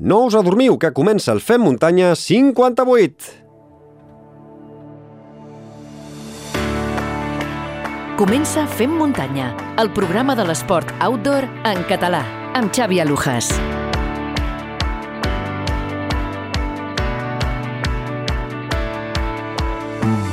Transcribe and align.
No 0.00 0.22
us 0.24 0.34
adormiu, 0.34 0.78
que 0.80 0.94
comença 0.96 1.28
el 1.28 1.42
Fem 1.44 1.60
Muntanya 1.60 2.14
58. 2.16 3.34
Comença 8.16 8.64
Fem 8.78 8.96
Muntanya, 8.96 9.50
el 9.76 9.92
programa 9.92 10.32
de 10.40 10.48
l'esport 10.48 10.88
outdoor 11.04 11.44
en 11.68 11.84
català, 11.92 12.24
amb 12.56 12.72
Xavi 12.72 13.04
Alujas. 13.04 13.52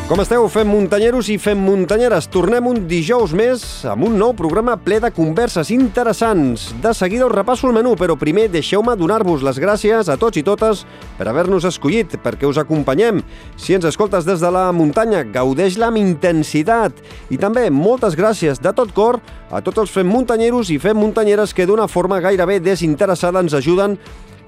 Com 0.08 0.22
esteu, 0.24 0.46
fem 0.48 0.70
muntanyeros 0.72 1.28
i 1.28 1.34
fem 1.36 1.60
muntanyeres? 1.60 2.30
Tornem 2.32 2.64
un 2.70 2.78
dijous 2.88 3.34
més 3.36 3.64
amb 3.92 4.06
un 4.08 4.14
nou 4.16 4.32
programa 4.40 4.78
ple 4.80 5.02
de 5.04 5.10
converses 5.12 5.68
interessants. 5.76 6.70
De 6.80 6.94
seguida 6.96 7.26
us 7.26 7.34
repasso 7.34 7.68
el 7.68 7.74
menú, 7.76 7.92
però 8.00 8.16
primer 8.16 8.46
deixeu-me 8.48 8.94
donar-vos 8.96 9.44
les 9.44 9.60
gràcies 9.60 10.08
a 10.08 10.16
tots 10.16 10.40
i 10.40 10.46
totes 10.48 10.86
per 11.18 11.28
haver-nos 11.28 11.68
escollit, 11.68 12.16
perquè 12.24 12.48
us 12.48 12.56
acompanyem. 12.62 13.20
Si 13.60 13.76
ens 13.76 13.90
escoltes 13.90 14.24
des 14.24 14.40
de 14.40 14.52
la 14.56 14.70
muntanya, 14.72 15.26
gaudeix-la 15.28 15.90
amb 15.92 16.00
intensitat. 16.00 17.04
I 17.28 17.42
també 17.42 17.66
moltes 17.68 18.16
gràcies 18.16 18.64
de 18.64 18.72
tot 18.72 18.96
cor 18.96 19.20
a 19.52 19.60
tots 19.60 19.84
els 19.84 19.92
fem 19.92 20.08
muntanyeros 20.08 20.72
i 20.72 20.80
fem 20.80 20.96
muntanyeres 20.96 21.52
que 21.52 21.68
d'una 21.68 21.90
forma 21.92 22.24
gairebé 22.24 22.62
desinteressada 22.64 23.44
ens 23.44 23.60
ajuden 23.60 24.00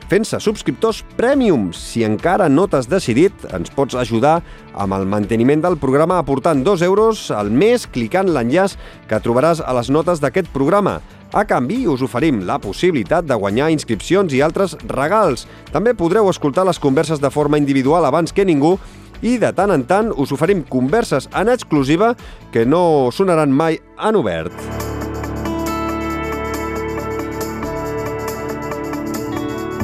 fent-se 0.10 0.40
subscriptors 0.42 1.04
Premium. 1.18 1.70
Si 1.74 2.04
encara 2.04 2.50
no 2.50 2.66
t'has 2.68 2.90
decidit, 2.90 3.46
ens 3.54 3.70
pots 3.74 3.96
ajudar 3.96 4.40
amb 4.74 4.98
el 4.98 5.06
manteniment 5.10 5.62
del 5.64 5.78
programa 5.78 6.18
aportant 6.20 6.64
2 6.66 6.84
euros 6.88 7.30
al 7.32 7.52
mes 7.54 7.86
clicant 7.88 8.30
l'enllaç 8.34 8.76
que 9.10 9.22
trobaràs 9.22 9.62
a 9.62 9.74
les 9.78 9.94
notes 9.94 10.22
d'aquest 10.24 10.50
programa. 10.54 11.00
A 11.30 11.46
canvi, 11.46 11.84
us 11.88 12.02
oferim 12.02 12.42
la 12.48 12.58
possibilitat 12.58 13.28
de 13.30 13.38
guanyar 13.38 13.70
inscripcions 13.70 14.34
i 14.34 14.42
altres 14.42 14.74
regals. 14.90 15.46
També 15.72 15.94
podreu 15.94 16.30
escoltar 16.30 16.66
les 16.66 16.82
converses 16.82 17.22
de 17.22 17.30
forma 17.30 17.62
individual 17.62 18.10
abans 18.10 18.34
que 18.34 18.46
ningú 18.46 18.80
i 19.22 19.38
de 19.38 19.52
tant 19.54 19.72
en 19.76 19.84
tant 19.86 20.10
us 20.16 20.34
oferim 20.34 20.64
converses 20.66 21.30
en 21.36 21.54
exclusiva 21.54 22.16
que 22.54 22.66
no 22.66 23.12
sonaran 23.14 23.54
mai 23.54 23.78
en 24.00 24.18
obert. 24.18 24.99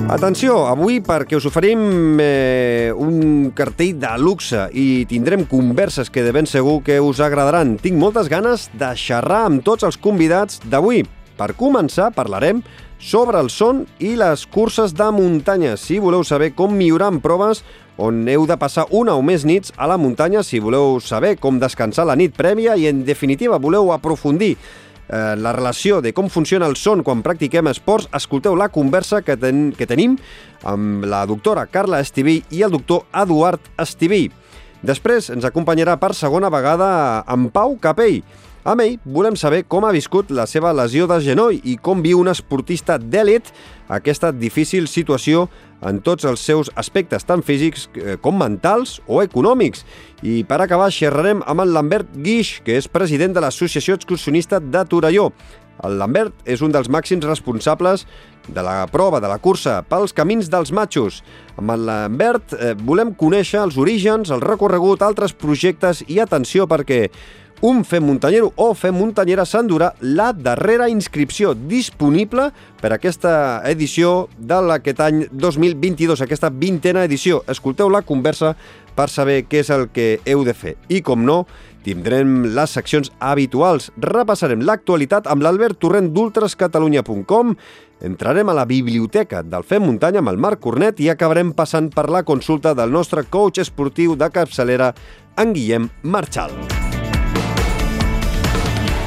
Atenció, 0.06 0.68
avui 0.70 1.00
perquè 1.02 1.34
us 1.34 1.48
oferim 1.50 2.20
eh, 2.22 2.94
un 2.94 3.48
cartell 3.58 3.96
de 3.98 4.12
luxe 4.22 4.68
i 4.78 5.02
tindrem 5.10 5.48
converses 5.50 6.12
que 6.14 6.22
de 6.22 6.30
ben 6.36 6.46
segur 6.46 6.84
que 6.86 7.00
us 7.02 7.18
agradaran. 7.26 7.74
Tinc 7.82 7.98
moltes 7.98 8.30
ganes 8.30 8.68
de 8.78 8.92
xerrar 9.02 9.48
amb 9.48 9.64
tots 9.66 9.88
els 9.88 9.98
convidats 9.98 10.62
d'avui. 10.62 11.02
Per 11.36 11.50
començar, 11.58 12.12
parlarem 12.14 12.62
sobre 13.02 13.42
el 13.42 13.50
son 13.50 13.82
i 13.98 14.14
les 14.20 14.46
curses 14.46 14.94
de 14.94 15.10
muntanya. 15.10 15.74
Si 15.74 15.98
voleu 15.98 16.22
saber 16.24 16.54
com 16.54 16.78
millorar 16.78 17.10
en 17.16 17.20
proves 17.26 17.64
on 17.98 18.28
heu 18.30 18.46
de 18.46 18.60
passar 18.62 18.86
una 18.94 19.18
o 19.18 19.26
més 19.26 19.42
nits 19.42 19.74
a 19.74 19.90
la 19.90 19.98
muntanya, 19.98 20.46
si 20.46 20.62
voleu 20.62 21.00
saber 21.02 21.40
com 21.42 21.58
descansar 21.58 22.06
la 22.06 22.18
nit 22.20 22.36
prèvia 22.38 22.78
i, 22.78 22.86
en 22.92 23.02
definitiva, 23.08 23.58
voleu 23.58 23.90
aprofundir 23.96 24.54
eh, 25.10 25.36
la 25.38 25.54
relació 25.54 26.02
de 26.02 26.14
com 26.14 26.30
funciona 26.30 26.68
el 26.70 26.78
son 26.80 27.04
quan 27.04 27.24
practiquem 27.26 27.70
esports, 27.72 28.10
escolteu 28.14 28.56
la 28.56 28.70
conversa 28.70 29.22
que, 29.22 29.38
ten, 29.38 29.70
que 29.78 29.88
tenim 29.90 30.18
amb 30.64 31.06
la 31.06 31.26
doctora 31.30 31.68
Carla 31.68 32.02
Estiví 32.04 32.42
i 32.52 32.64
el 32.66 32.74
doctor 32.74 33.06
Eduard 33.14 33.62
Estiví. 33.82 34.30
Després 34.86 35.32
ens 35.34 35.46
acompanyarà 35.48 35.96
per 35.98 36.14
segona 36.14 36.52
vegada 36.54 37.24
en 37.32 37.50
Pau 37.54 37.78
Capell. 37.82 38.22
Amb 38.66 38.82
ell 38.82 38.96
volem 39.06 39.36
saber 39.38 39.64
com 39.70 39.86
ha 39.86 39.94
viscut 39.94 40.32
la 40.34 40.48
seva 40.50 40.72
lesió 40.74 41.06
de 41.10 41.20
genoll 41.22 41.60
i 41.62 41.76
com 41.78 42.02
viu 42.02 42.18
un 42.18 42.32
esportista 42.32 42.98
d'èlit 42.98 43.52
aquesta 43.94 44.32
difícil 44.34 44.88
situació 44.90 45.46
en 45.82 46.00
tots 46.02 46.26
els 46.26 46.42
seus 46.42 46.72
aspectes, 46.80 47.26
tant 47.28 47.44
físics 47.46 47.90
eh, 47.96 48.16
com 48.22 48.38
mentals 48.40 49.00
o 49.08 49.22
econòmics. 49.24 49.84
I 50.24 50.44
per 50.48 50.62
acabar 50.64 50.94
xerrarem 50.94 51.44
amb 51.46 51.66
el 51.66 51.76
Lambert 51.76 52.16
Guix, 52.16 52.60
que 52.66 52.78
és 52.80 52.90
president 52.90 53.36
de 53.36 53.44
l'Associació 53.44 53.98
Excursionista 54.00 54.60
de 54.60 54.86
Torelló. 54.90 55.32
El 55.84 55.98
Lambert 56.00 56.48
és 56.48 56.62
un 56.64 56.72
dels 56.72 56.88
màxims 56.88 57.26
responsables 57.28 58.06
de 58.48 58.62
la 58.64 58.86
prova, 58.88 59.20
de 59.20 59.28
la 59.28 59.40
cursa, 59.44 59.82
pels 59.90 60.14
camins 60.16 60.48
dels 60.52 60.72
matxos. 60.72 61.20
Amb 61.60 61.74
el 61.76 61.86
Lambert 61.90 62.56
eh, 62.56 62.74
volem 62.80 63.12
conèixer 63.18 63.60
els 63.66 63.80
orígens, 63.82 64.32
el 64.32 64.44
recorregut, 64.46 65.04
altres 65.04 65.36
projectes 65.36 66.06
i 66.08 66.22
atenció 66.24 66.70
perquè 66.72 67.10
un 67.62 67.84
Fem 67.86 68.04
Muntanyero 68.04 68.52
o 68.56 68.74
Fem 68.74 68.96
Muntanyera 68.96 69.46
s'endurà 69.46 69.94
la 70.02 70.32
darrera 70.34 70.90
inscripció 70.90 71.54
disponible 71.56 72.50
per 72.82 72.92
aquesta 72.94 73.62
edició 73.66 74.28
de 74.38 74.58
aquest 74.76 75.00
any 75.00 75.26
2022, 75.32 76.22
aquesta 76.22 76.50
vintena 76.50 77.04
edició. 77.04 77.44
Escolteu 77.48 77.90
la 77.90 78.02
conversa 78.02 78.56
per 78.96 79.10
saber 79.10 79.44
què 79.48 79.62
és 79.64 79.70
el 79.70 79.90
que 79.94 80.20
heu 80.26 80.44
de 80.48 80.54
fer. 80.56 80.76
I, 80.90 81.02
com 81.02 81.26
no, 81.26 81.44
tindrem 81.86 82.46
les 82.56 82.76
seccions 82.78 83.12
habituals. 83.20 83.92
Repassarem 83.98 84.64
l'actualitat 84.66 85.28
amb 85.28 85.46
l'Albert 85.46 85.80
Torrent 85.84 86.10
d'ultrascatalunya.com, 86.16 87.54
entrarem 88.06 88.50
a 88.50 88.58
la 88.58 88.66
biblioteca 88.66 89.44
del 89.44 89.68
Fem 89.68 89.86
Muntanya 89.86 90.24
amb 90.24 90.34
el 90.34 90.42
Marc 90.42 90.64
Cornet 90.64 91.00
i 91.04 91.12
acabarem 91.12 91.54
passant 91.54 91.92
per 91.94 92.10
la 92.10 92.24
consulta 92.24 92.74
del 92.74 92.92
nostre 92.92 93.28
coach 93.30 93.62
esportiu 93.64 94.16
de 94.16 94.32
capçalera, 94.32 94.94
en 95.38 95.52
Guillem 95.54 95.90
Marchal. 96.04 96.56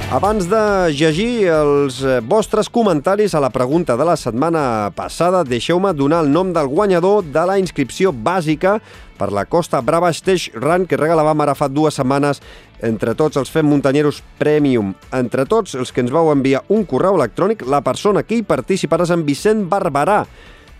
Abans 0.08 0.46
de 0.48 0.88
llegir 0.96 1.50
els 1.52 1.98
eh, 2.00 2.22
vostres 2.24 2.70
comentaris 2.72 3.34
a 3.36 3.42
la 3.44 3.50
pregunta 3.52 3.92
de 3.92 4.06
la 4.08 4.14
setmana 4.16 4.88
passada, 4.96 5.42
deixeu-me 5.44 5.90
donar 5.92 6.22
el 6.24 6.30
nom 6.32 6.48
del 6.56 6.70
guanyador 6.72 7.26
de 7.28 7.42
la 7.44 7.58
inscripció 7.60 8.08
bàsica 8.08 8.78
per 9.20 9.28
la 9.36 9.44
Costa 9.44 9.82
Brava 9.84 10.08
Stage 10.16 10.54
Run 10.56 10.86
que 10.88 10.96
regalàvem 10.96 11.42
ara 11.44 11.52
fa 11.52 11.68
dues 11.68 12.00
setmanes 12.00 12.40
entre 12.80 13.12
tots 13.20 13.36
els 13.36 13.52
Fem 13.52 13.68
Muntanyeros 13.68 14.22
Premium. 14.40 14.94
Entre 15.12 15.44
tots 15.44 15.76
els 15.76 15.92
que 15.92 16.00
ens 16.00 16.14
vau 16.14 16.32
enviar 16.32 16.62
un 16.72 16.86
correu 16.88 17.18
electrònic, 17.20 17.66
la 17.68 17.82
persona 17.84 18.22
que 18.24 18.38
hi 18.38 18.46
participarà 18.48 19.04
és 19.04 19.12
en 19.12 19.26
Vicent 19.28 19.66
Barberà, 19.68 20.22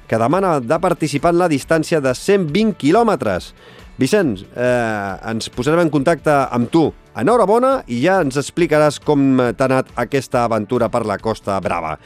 que 0.08 0.16
demana 0.16 0.56
de 0.64 0.80
participar 0.80 1.34
en 1.36 1.42
la 1.42 1.50
distància 1.52 2.00
de 2.00 2.16
120 2.16 2.80
quilòmetres. 2.80 3.52
Vicent, 4.00 4.38
eh, 4.56 5.12
ens 5.28 5.52
posarem 5.52 5.84
en 5.84 5.92
contacte 5.92 6.32
amb 6.32 6.72
tu 6.72 6.86
Enhorabona 7.18 7.80
i 7.90 7.98
ja 8.04 8.20
ens 8.22 8.36
explicaràs 8.38 9.00
com 9.02 9.40
t'ha 9.58 9.66
anat 9.66 9.88
aquesta 9.98 10.44
aventura 10.46 10.86
per 10.92 11.02
la 11.08 11.16
Costa 11.18 11.56
Brava. 11.60 11.96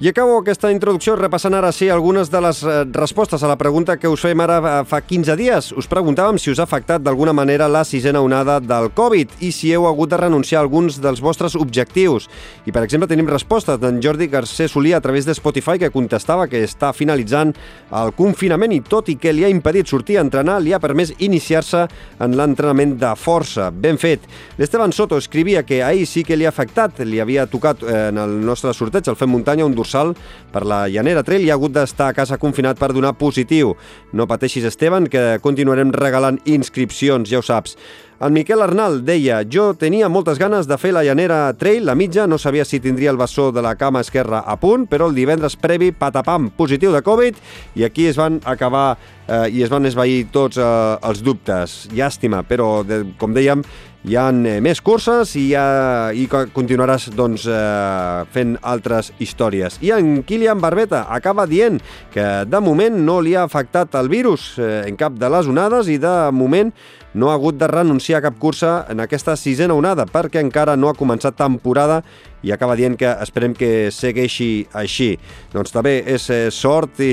I 0.00 0.08
acabo 0.08 0.36
aquesta 0.38 0.70
introducció 0.70 1.16
repassant 1.18 1.56
ara 1.58 1.72
sí 1.74 1.90
algunes 1.90 2.30
de 2.30 2.40
les 2.40 2.62
eh, 2.62 2.84
respostes 2.94 3.42
a 3.42 3.48
la 3.50 3.58
pregunta 3.58 3.98
que 3.98 4.08
us 4.08 4.22
fem 4.22 4.40
ara 4.40 4.60
eh, 4.60 4.74
fa 4.86 5.00
15 5.02 5.34
dies. 5.36 5.72
Us 5.76 5.90
preguntàvem 5.90 6.38
si 6.38 6.52
us 6.52 6.60
ha 6.62 6.68
afectat 6.68 7.02
d'alguna 7.02 7.34
manera 7.36 7.66
la 7.68 7.82
sisena 7.84 8.22
onada 8.22 8.60
del 8.62 8.92
Covid 8.94 9.34
i 9.44 9.50
si 9.52 9.72
heu 9.74 9.88
hagut 9.90 10.14
de 10.14 10.20
renunciar 10.22 10.60
a 10.60 10.64
alguns 10.64 11.00
dels 11.02 11.20
vostres 11.20 11.56
objectius. 11.58 12.30
I, 12.64 12.70
per 12.70 12.84
exemple, 12.86 13.10
tenim 13.10 13.28
resposta 13.28 13.76
d'en 13.76 13.98
Jordi 14.00 14.30
Garcés 14.30 14.70
Solí 14.70 14.94
a 14.94 15.02
través 15.02 15.26
de 15.26 15.34
Spotify 15.34 15.82
que 15.82 15.90
contestava 15.90 16.46
que 16.46 16.62
està 16.64 16.94
finalitzant 16.94 17.52
el 17.90 18.14
confinament 18.14 18.72
i 18.72 18.80
tot 18.86 19.10
i 19.10 19.18
que 19.18 19.34
li 19.34 19.44
ha 19.44 19.50
impedit 19.50 19.90
sortir 19.90 20.20
a 20.20 20.24
entrenar, 20.24 20.60
li 20.62 20.72
ha 20.72 20.80
permès 20.80 21.12
iniciar-se 21.18 21.84
en 22.22 22.38
l'entrenament 22.38 22.94
de 23.02 23.12
força. 23.18 23.68
Ben 23.74 23.98
fet. 23.98 24.30
L'Esteban 24.60 24.92
Soto 24.92 25.16
escrivia 25.16 25.62
que 25.64 25.82
ahir 25.82 26.04
sí 26.04 26.20
que 26.20 26.36
li 26.36 26.44
ha 26.44 26.50
afectat, 26.52 26.98
li 27.08 27.16
havia 27.16 27.46
tocat 27.48 27.80
eh, 27.80 27.94
en 28.10 28.18
el 28.20 28.34
nostre 28.44 28.74
sorteig, 28.76 29.06
el 29.08 29.16
Fem 29.16 29.30
Muntanya, 29.32 29.64
un 29.64 29.72
dorsal 29.72 30.12
per 30.52 30.66
la 30.68 30.82
Llanera 30.84 31.22
Trail 31.24 31.46
i 31.46 31.48
ha 31.48 31.56
hagut 31.56 31.72
d'estar 31.72 32.10
a 32.10 32.16
casa 32.18 32.36
confinat 32.36 32.76
per 32.76 32.90
donar 32.92 33.14
positiu. 33.16 33.72
No 34.12 34.28
pateixis, 34.28 34.68
Esteban, 34.68 35.08
que 35.08 35.40
continuarem 35.40 35.96
regalant 35.96 36.42
inscripcions, 36.44 37.32
ja 37.32 37.40
ho 37.40 37.46
saps. 37.46 37.78
El 38.20 38.34
Miquel 38.36 38.60
Arnal 38.60 38.98
deia 39.00 39.38
«Jo 39.48 39.70
tenia 39.80 40.10
moltes 40.12 40.36
ganes 40.36 40.66
de 40.68 40.76
fer 40.76 40.90
la 40.92 41.00
llanera 41.06 41.38
trail, 41.56 41.86
la 41.88 41.94
mitja, 41.96 42.26
no 42.28 42.36
sabia 42.36 42.66
si 42.68 42.76
tindria 42.84 43.14
el 43.14 43.16
bessó 43.16 43.46
de 43.56 43.62
la 43.64 43.78
cama 43.80 44.02
esquerra 44.04 44.42
a 44.44 44.58
punt, 44.60 44.84
però 44.90 45.08
el 45.08 45.16
divendres 45.16 45.56
previ, 45.56 45.88
patapam, 45.96 46.50
positiu 46.52 46.92
de 46.92 47.00
Covid, 47.00 47.40
i 47.80 47.88
aquí 47.88 48.10
es 48.10 48.20
van 48.20 48.36
acabar 48.44 48.98
eh, 49.24 49.48
i 49.48 49.64
es 49.64 49.72
van 49.72 49.88
esvair 49.88 50.26
tots 50.34 50.60
eh, 50.60 50.68
els 51.00 51.24
dubtes. 51.24 51.86
Llàstima, 51.96 52.42
però, 52.44 52.82
de, 52.84 53.06
com 53.16 53.32
dèiem, 53.32 53.64
hi 54.00 54.16
ha 54.16 54.30
eh, 54.32 54.60
més 54.64 54.80
curses 54.80 55.34
i, 55.36 55.50
ha, 55.56 56.10
i 56.16 56.24
continuaràs 56.30 57.10
doncs, 57.12 57.44
eh, 57.50 58.22
fent 58.32 58.56
altres 58.64 59.12
històries. 59.20 59.76
I 59.84 59.92
en 59.96 60.22
Kilian 60.24 60.60
Barbeta 60.62 61.04
acaba 61.12 61.46
dient 61.48 61.80
que 62.14 62.24
de 62.48 62.62
moment 62.64 62.96
no 63.04 63.18
li 63.20 63.36
ha 63.36 63.44
afectat 63.44 63.94
el 64.00 64.08
virus 64.08 64.54
eh, 64.58 64.86
en 64.88 64.96
cap 64.96 65.18
de 65.20 65.28
les 65.28 65.50
onades 65.50 65.92
i 65.92 65.98
de 66.00 66.14
moment 66.32 66.72
no 67.12 67.28
ha 67.28 67.34
hagut 67.34 67.58
de 67.58 67.66
renunciar 67.66 68.20
a 68.20 68.24
cap 68.28 68.38
cursa 68.38 68.86
en 68.88 69.02
aquesta 69.02 69.34
sisena 69.36 69.74
onada 69.74 70.06
perquè 70.06 70.40
encara 70.40 70.78
no 70.78 70.88
ha 70.88 70.96
començat 70.96 71.36
temporada 71.36 72.00
i 72.46 72.54
acaba 72.54 72.78
dient 72.78 72.96
que 72.96 73.10
esperem 73.20 73.52
que 73.52 73.90
segueixi 73.92 74.64
així. 74.72 75.12
Doncs 75.52 75.76
també 75.76 75.98
és 76.08 76.30
eh, 76.32 76.46
sort 76.48 77.04
i, 77.04 77.12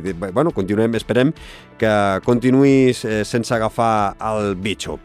i 0.00 0.16
bueno, 0.16 0.54
continuem, 0.54 0.96
esperem 0.96 1.34
que 1.76 1.94
continuïs 2.24 3.04
sense 3.28 3.52
agafar 3.52 4.14
el 4.32 4.54
bitxo. 4.56 4.96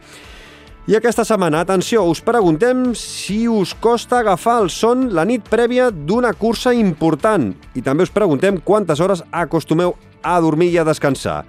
I 0.82 0.96
aquesta 0.98 1.22
setmana, 1.22 1.60
atenció, 1.62 2.02
us 2.10 2.18
preguntem 2.26 2.88
si 2.98 3.44
us 3.46 3.70
costa 3.78 4.18
agafar 4.18 4.56
el 4.64 4.70
son 4.74 5.12
la 5.14 5.22
nit 5.22 5.46
prèvia 5.46 5.92
d'una 5.94 6.32
cursa 6.34 6.72
important. 6.74 7.52
I 7.78 7.84
també 7.86 8.02
us 8.02 8.10
preguntem 8.10 8.58
quantes 8.58 8.98
hores 8.98 9.22
acostumeu 9.30 9.94
a 10.26 10.40
dormir 10.42 10.72
i 10.74 10.80
a 10.82 10.86
descansar. 10.88 11.44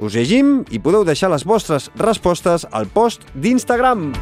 Us 0.00 0.16
llegim 0.16 0.62
i 0.72 0.80
podeu 0.80 1.04
deixar 1.04 1.28
les 1.34 1.44
vostres 1.44 1.90
respostes 2.00 2.64
al 2.72 2.88
post 2.88 3.28
d'Instagram. 3.36 4.14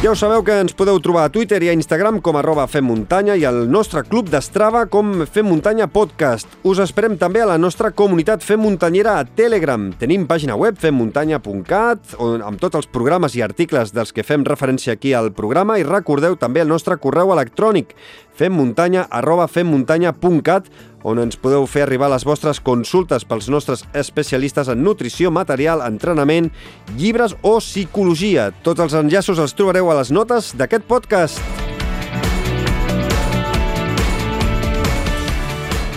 Ja 0.00 0.14
us 0.14 0.22
sabeu 0.22 0.40
que 0.40 0.54
ens 0.56 0.72
podeu 0.72 0.96
trobar 1.04 1.26
a 1.26 1.28
Twitter 1.28 1.58
i 1.60 1.68
a 1.68 1.74
Instagram 1.76 2.22
com 2.24 2.38
arroba 2.40 2.64
Fem 2.72 2.86
Muntanya 2.88 3.34
i 3.36 3.42
al 3.44 3.66
nostre 3.68 4.00
club 4.08 4.30
d'Estrava 4.32 4.86
com 4.88 5.26
Fem 5.28 5.44
Muntanya 5.44 5.90
Podcast. 5.92 6.48
Us 6.64 6.80
esperem 6.80 7.18
també 7.20 7.42
a 7.44 7.48
la 7.50 7.58
nostra 7.60 7.90
comunitat 7.92 8.40
Fem 8.40 8.64
Muntanyera 8.64 9.18
a 9.20 9.26
Telegram. 9.28 9.90
Tenim 10.00 10.24
pàgina 10.24 10.56
web 10.56 10.80
femmuntanya.cat 10.80 12.16
amb 12.16 12.62
tots 12.64 12.80
els 12.80 12.88
programes 12.88 13.36
i 13.36 13.44
articles 13.44 13.92
dels 13.92 14.16
que 14.16 14.24
fem 14.24 14.48
referència 14.48 14.96
aquí 14.96 15.12
al 15.12 15.34
programa 15.36 15.76
i 15.76 15.84
recordeu 15.84 16.40
també 16.40 16.64
el 16.64 16.72
nostre 16.72 16.96
correu 16.96 17.36
electrònic 17.36 17.92
femmuntanya 18.40 19.04
arroba 19.12 19.44
femmuntanya.cat 19.52 20.72
on 21.02 21.22
ens 21.22 21.38
podeu 21.40 21.66
fer 21.70 21.86
arribar 21.86 22.10
les 22.12 22.26
vostres 22.26 22.60
consultes 22.60 23.24
pels 23.24 23.48
nostres 23.52 23.86
especialistes 23.94 24.68
en 24.68 24.84
nutrició, 24.84 25.30
material, 25.30 25.84
entrenament, 25.86 26.50
llibres 26.96 27.36
o 27.42 27.58
psicologia. 27.62 28.50
Tots 28.66 28.86
els 28.86 28.96
enllaços 29.04 29.40
els 29.40 29.56
trobareu 29.56 29.90
a 29.90 29.98
les 30.02 30.12
notes 30.14 30.54
d'aquest 30.58 30.88
podcast. 30.90 31.69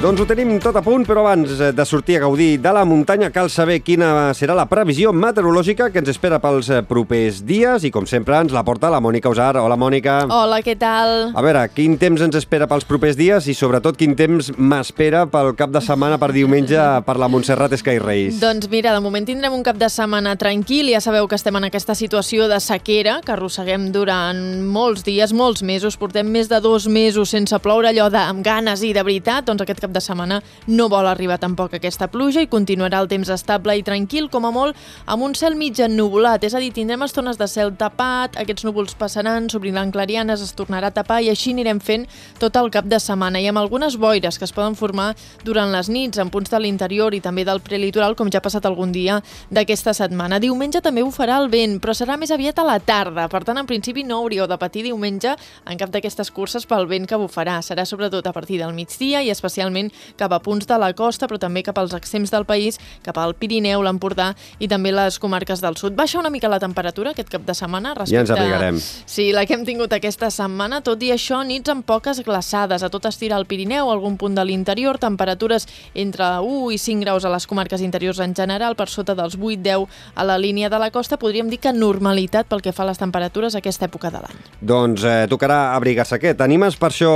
Doncs 0.03 0.19
ho 0.19 0.25
tenim 0.27 0.57
tot 0.59 0.75
a 0.75 0.81
punt, 0.83 1.05
però 1.07 1.21
abans 1.21 1.61
eh, 1.63 1.69
de 1.71 1.83
sortir 1.87 2.17
a 2.17 2.25
gaudir 2.25 2.57
de 2.59 2.71
la 2.75 2.81
muntanya 2.83 3.29
cal 3.31 3.47
saber 3.47 3.77
quina 3.87 4.33
serà 4.35 4.51
la 4.51 4.65
previsió 4.67 5.13
meteorològica 5.15 5.85
que 5.93 6.01
ens 6.01 6.09
espera 6.11 6.41
pels 6.43 6.67
eh, 6.67 6.81
propers 6.83 7.37
dies 7.47 7.85
i, 7.87 7.91
com 7.95 8.03
sempre, 8.03 8.35
ens 8.35 8.51
la 8.51 8.65
porta 8.67 8.89
la 8.91 8.99
Mònica 8.99 9.31
Usar. 9.31 9.53
Hola, 9.61 9.77
Mònica. 9.79 10.17
Hola, 10.27 10.57
què 10.59 10.75
tal? 10.75 11.31
A 11.31 11.43
veure, 11.45 11.61
quin 11.71 11.95
temps 12.01 12.19
ens 12.25 12.35
espera 12.35 12.67
pels 12.67 12.83
propers 12.89 13.15
dies 13.15 13.47
i, 13.47 13.55
sobretot, 13.55 13.95
quin 13.95 14.17
temps 14.19 14.49
m'espera 14.57 15.21
pel 15.31 15.53
cap 15.55 15.71
de 15.71 15.79
setmana 15.79 16.17
per 16.19 16.33
diumenge 16.35 16.83
per 17.07 17.15
la 17.15 17.31
Montserrat 17.31 17.77
Sky 17.79 18.03
Race? 18.03 18.41
Doncs 18.43 18.67
mira, 18.67 18.91
de 18.91 18.99
moment 19.07 19.23
tindrem 19.23 19.55
un 19.55 19.63
cap 19.63 19.79
de 19.79 19.87
setmana 19.87 20.35
tranquil. 20.35 20.91
Ja 20.91 20.99
sabeu 20.99 21.31
que 21.31 21.39
estem 21.39 21.61
en 21.61 21.69
aquesta 21.69 21.95
situació 21.95 22.49
de 22.51 22.59
sequera 22.59 23.21
que 23.23 23.31
arrosseguem 23.37 23.87
durant 23.95 24.43
molts 24.67 25.07
dies, 25.07 25.31
molts 25.31 25.63
mesos. 25.63 25.95
Portem 25.95 26.27
més 26.27 26.51
de 26.51 26.59
dos 26.59 26.91
mesos 26.91 27.31
sense 27.31 27.63
ploure 27.63 27.93
allò 27.95 28.11
de, 28.11 28.19
amb 28.19 28.43
ganes 28.43 28.83
i 28.83 28.91
de 28.91 29.07
veritat. 29.07 29.47
Doncs 29.47 29.63
aquest 29.63 29.79
cap 29.79 29.92
de 29.93 30.01
setmana 30.01 30.41
no 30.67 30.89
vol 30.91 31.07
arribar 31.07 31.39
tampoc 31.41 31.75
aquesta 31.77 32.09
pluja 32.11 32.41
i 32.43 32.49
continuarà 32.51 32.99
el 33.03 33.09
temps 33.11 33.29
estable 33.33 33.75
i 33.77 33.83
tranquil, 33.85 34.29
com 34.33 34.45
a 34.45 34.51
molt, 34.53 34.77
amb 35.05 35.23
un 35.23 35.35
cel 35.37 35.55
mig 35.59 35.79
ennuvolat, 35.79 36.43
és 36.43 36.55
a 36.55 36.61
dir, 36.61 36.71
tindrem 36.75 37.05
estones 37.05 37.39
de 37.39 37.47
cel 37.47 37.73
tapat, 37.77 38.37
aquests 38.41 38.65
núvols 38.67 38.97
passaran, 38.99 39.49
s'obriran 39.49 39.91
clarianes, 39.93 40.41
es 40.41 40.55
tornarà 40.57 40.89
a 40.91 40.95
tapar 40.95 41.21
i 41.23 41.29
així 41.31 41.53
anirem 41.53 41.79
fent 41.83 42.07
tot 42.41 42.55
el 42.59 42.71
cap 42.73 42.87
de 42.89 42.99
setmana 42.99 43.41
i 43.41 43.47
amb 43.51 43.61
algunes 43.61 43.97
boires 44.01 44.39
que 44.39 44.47
es 44.47 44.55
poden 44.55 44.75
formar 44.79 45.13
durant 45.45 45.71
les 45.73 45.89
nits 45.89 46.19
en 46.21 46.31
punts 46.33 46.51
de 46.51 46.59
l'interior 46.59 47.13
i 47.13 47.21
també 47.21 47.45
del 47.45 47.61
prelitoral, 47.61 48.15
com 48.15 48.31
ja 48.31 48.41
ha 48.41 48.45
passat 48.45 48.65
algun 48.65 48.91
dia 48.91 49.19
d'aquesta 49.53 49.93
setmana. 49.93 50.39
Diumenge 50.43 50.81
també 50.81 51.03
ho 51.03 51.11
farà 51.13 51.39
el 51.41 51.49
vent, 51.53 51.79
però 51.83 51.95
serà 51.97 52.17
més 52.19 52.31
aviat 52.31 52.59
a 52.59 52.67
la 52.67 52.79
tarda, 52.79 53.27
per 53.29 53.43
tant, 53.43 53.59
en 53.59 53.69
principi 53.69 54.03
no 54.07 54.21
hauríeu 54.21 54.47
de 54.47 54.57
patir 54.59 54.85
diumenge 54.87 55.35
en 55.69 55.79
cap 55.79 55.91
d'aquestes 55.93 56.31
curses 56.31 56.65
pel 56.69 56.87
vent 56.89 57.07
que 57.09 57.19
bufarà. 57.19 57.59
Serà 57.65 57.85
sobretot 57.85 58.25
a 58.27 58.33
partir 58.35 58.59
del 58.61 58.73
migdia 58.73 59.21
i 59.23 59.31
especialment 59.33 59.82
especialment 59.83 59.91
cap 60.17 60.31
a 60.31 60.39
punts 60.39 60.67
de 60.67 60.77
la 60.77 60.93
costa, 60.93 61.27
però 61.27 61.39
també 61.39 61.63
cap 61.63 61.77
als 61.77 61.93
extrems 61.93 62.31
del 62.31 62.45
país, 62.45 62.79
cap 63.03 63.17
al 63.17 63.33
Pirineu, 63.35 63.81
l'Empordà 63.83 64.33
i 64.59 64.67
també 64.67 64.91
les 64.91 65.19
comarques 65.19 65.61
del 65.61 65.75
sud. 65.77 65.95
Baixa 65.95 66.19
una 66.19 66.29
mica 66.29 66.49
la 66.49 66.59
temperatura 66.59 67.11
aquest 67.11 67.29
cap 67.29 67.43
de 67.45 67.53
setmana 67.53 67.93
respecte... 67.93 68.13
Ja 68.13 68.21
ens 68.21 68.31
abrigarem. 68.31 68.79
Sí, 68.79 69.31
la 69.33 69.45
que 69.45 69.53
hem 69.53 69.65
tingut 69.65 69.93
aquesta 69.93 70.29
setmana, 70.31 70.81
tot 70.81 71.01
i 71.03 71.11
això, 71.13 71.43
nits 71.43 71.69
amb 71.69 71.85
poques 71.85 72.21
glaçades, 72.23 72.83
a 72.83 72.89
tot 72.89 73.05
estirar 73.05 73.37
al 73.37 73.47
Pirineu, 73.47 73.89
algun 73.91 74.17
punt 74.17 74.35
de 74.35 74.45
l'interior, 74.45 74.99
temperatures 75.01 75.67
entre 75.93 76.29
1 76.43 76.71
i 76.73 76.77
5 76.77 77.03
graus 77.03 77.25
a 77.25 77.33
les 77.33 77.47
comarques 77.47 77.81
interiors 77.81 78.19
en 78.23 78.35
general, 78.35 78.75
per 78.75 78.89
sota 78.89 79.15
dels 79.15 79.37
8-10 79.37 79.87
a 80.15 80.27
la 80.27 80.37
línia 80.37 80.69
de 80.69 80.79
la 80.79 80.91
costa, 80.91 81.17
podríem 81.17 81.49
dir 81.49 81.59
que 81.59 81.73
normalitat 81.73 82.47
pel 82.49 82.61
que 82.61 82.73
fa 82.73 82.85
a 82.85 82.91
les 82.91 83.01
temperatures 83.01 83.55
a 83.55 83.63
aquesta 83.63 83.87
època 83.89 84.11
de 84.13 84.23
l'any. 84.23 84.43
Doncs 84.61 85.03
eh, 85.07 85.17
tocarà 85.31 85.73
abrigar-se. 85.73 86.19
Què, 86.21 86.35
t'animes 86.37 86.77
per 86.79 86.91
això 86.91 87.13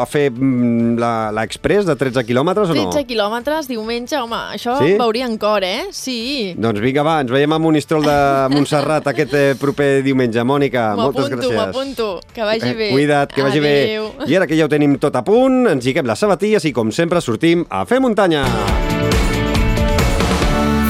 a 0.00 0.06
fer 0.08 0.28
mm, 0.30 0.98
l'express 1.36 1.86
de 1.88 1.96
13 2.08 2.24
quilòmetres 2.28 2.72
o 2.72 2.76
no? 2.76 2.86
13 2.92 3.04
quilòmetres, 3.08 3.68
diumenge, 3.70 4.16
home, 4.20 4.40
això 4.56 4.78
sí? 4.80 4.94
veuria 5.00 5.28
en 5.28 5.36
cor, 5.40 5.64
eh? 5.64 5.88
Sí. 5.94 6.54
Doncs 6.58 6.80
vinga, 6.82 7.04
va, 7.06 7.18
ens 7.24 7.32
veiem 7.32 7.52
a 7.54 7.60
Monistrol 7.62 8.06
de 8.06 8.16
Montserrat 8.54 9.10
aquest 9.12 9.34
eh, 9.36 9.46
proper 9.60 9.90
diumenge. 10.06 10.44
Mònica, 10.48 10.90
moltes 10.98 11.28
gràcies. 11.32 11.58
M'apunto, 11.58 12.08
que 12.34 12.46
vagi 12.46 12.72
eh, 12.72 12.76
bé. 12.78 12.90
Cuida't, 12.94 13.34
que 13.34 13.44
vagi 13.44 13.60
Adeu. 13.62 14.08
bé. 14.16 14.30
I 14.30 14.38
ara 14.40 14.48
que 14.48 14.58
ja 14.58 14.68
ho 14.68 14.72
tenim 14.72 14.96
tot 15.02 15.16
a 15.18 15.24
punt, 15.26 15.66
ens 15.74 15.84
lliguem 15.84 16.08
les 16.08 16.24
sabatilles 16.24 16.64
i, 16.64 16.74
com 16.76 16.92
sempre, 16.94 17.22
sortim 17.24 17.66
a 17.68 17.84
fer 17.88 18.00
muntanya. 18.04 18.46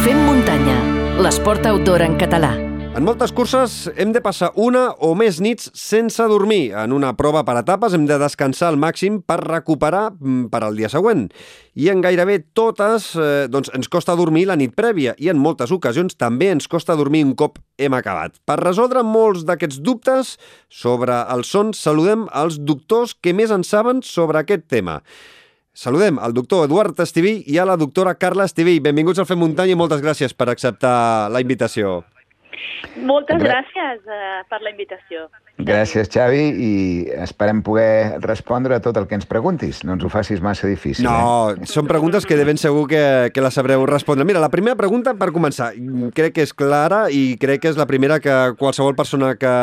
Fem 0.04 0.24
muntanya, 0.24 0.80
l'esport 1.24 1.66
outdoor 1.68 2.06
en 2.06 2.18
català. 2.20 2.67
En 2.98 3.04
moltes 3.06 3.30
curses 3.30 3.72
hem 3.94 4.10
de 4.10 4.18
passar 4.18 4.48
una 4.58 4.88
o 5.06 5.12
més 5.14 5.36
nits 5.38 5.68
sense 5.78 6.24
dormir. 6.26 6.72
En 6.74 6.90
una 6.96 7.12
prova 7.14 7.44
per 7.46 7.54
etapes 7.60 7.94
hem 7.94 8.08
de 8.08 8.16
descansar 8.18 8.72
al 8.72 8.78
màxim 8.82 9.20
per 9.22 9.36
recuperar 9.44 10.16
mm, 10.16 10.48
per 10.50 10.64
al 10.66 10.74
dia 10.74 10.90
següent. 10.90 11.28
I 11.78 11.92
en 11.92 12.02
gairebé 12.02 12.40
totes 12.58 13.12
eh, 13.14 13.46
doncs 13.46 13.70
ens 13.78 13.86
costa 13.86 14.18
dormir 14.18 14.48
la 14.50 14.58
nit 14.58 14.74
prèvia 14.74 15.14
i 15.14 15.30
en 15.30 15.38
moltes 15.38 15.70
ocasions 15.70 16.18
també 16.18 16.50
ens 16.50 16.66
costa 16.66 16.98
dormir 16.98 17.22
un 17.28 17.36
cop 17.38 17.62
hem 17.78 17.94
acabat. 17.94 18.34
Per 18.42 18.58
resoldre 18.64 19.06
molts 19.06 19.46
d'aquests 19.46 19.78
dubtes 19.78 20.34
sobre 20.66 21.22
el 21.30 21.46
son, 21.46 21.70
saludem 21.78 22.26
els 22.34 22.58
doctors 22.58 23.14
que 23.14 23.30
més 23.30 23.54
en 23.54 23.62
saben 23.62 24.02
sobre 24.02 24.42
aquest 24.42 24.66
tema. 24.66 25.04
Saludem 25.70 26.18
al 26.18 26.34
doctor 26.34 26.66
Eduard 26.66 26.98
Estiví 26.98 27.44
i 27.46 27.62
a 27.62 27.70
la 27.70 27.78
doctora 27.78 28.18
Carla 28.18 28.50
Estiví. 28.50 28.80
Benvinguts 28.82 29.22
al 29.22 29.30
Fem 29.30 29.38
Muntanya 29.38 29.78
i 29.78 29.82
moltes 29.86 30.02
gràcies 30.02 30.34
per 30.34 30.50
acceptar 30.50 31.30
la 31.30 31.46
invitació. 31.46 32.00
Moltes 33.08 33.38
gràcies 33.42 34.06
eh, 34.08 34.40
per 34.50 34.58
la 34.64 34.72
invitació. 34.72 35.28
Gràcies, 35.58 36.06
Xavi, 36.10 36.42
i 36.62 36.72
esperem 37.24 37.64
poder 37.66 38.18
respondre 38.22 38.76
a 38.76 38.82
tot 38.82 38.96
el 39.00 39.08
que 39.10 39.16
ens 39.18 39.26
preguntis. 39.26 39.80
No 39.86 39.96
ens 39.96 40.04
ho 40.06 40.10
facis 40.10 40.42
massa 40.42 40.70
difícil. 40.70 41.06
No, 41.06 41.50
eh? 41.50 41.66
són 41.66 41.88
preguntes 41.90 42.26
que 42.26 42.38
de 42.38 42.46
ben 42.46 42.60
segur 42.60 42.86
que, 42.90 43.02
que 43.34 43.42
la 43.42 43.50
sabreu 43.54 43.82
respondre. 43.90 44.26
Mira, 44.28 44.42
la 44.42 44.52
primera 44.52 44.78
pregunta, 44.78 45.16
per 45.18 45.32
començar, 45.34 45.72
crec 46.14 46.36
que 46.38 46.46
és 46.46 46.54
clara 46.54 47.04
i 47.10 47.36
crec 47.42 47.64
que 47.64 47.72
és 47.72 47.78
la 47.80 47.88
primera 47.90 48.20
que 48.22 48.36
qualsevol 48.58 48.94
persona 48.98 49.34
que, 49.38 49.54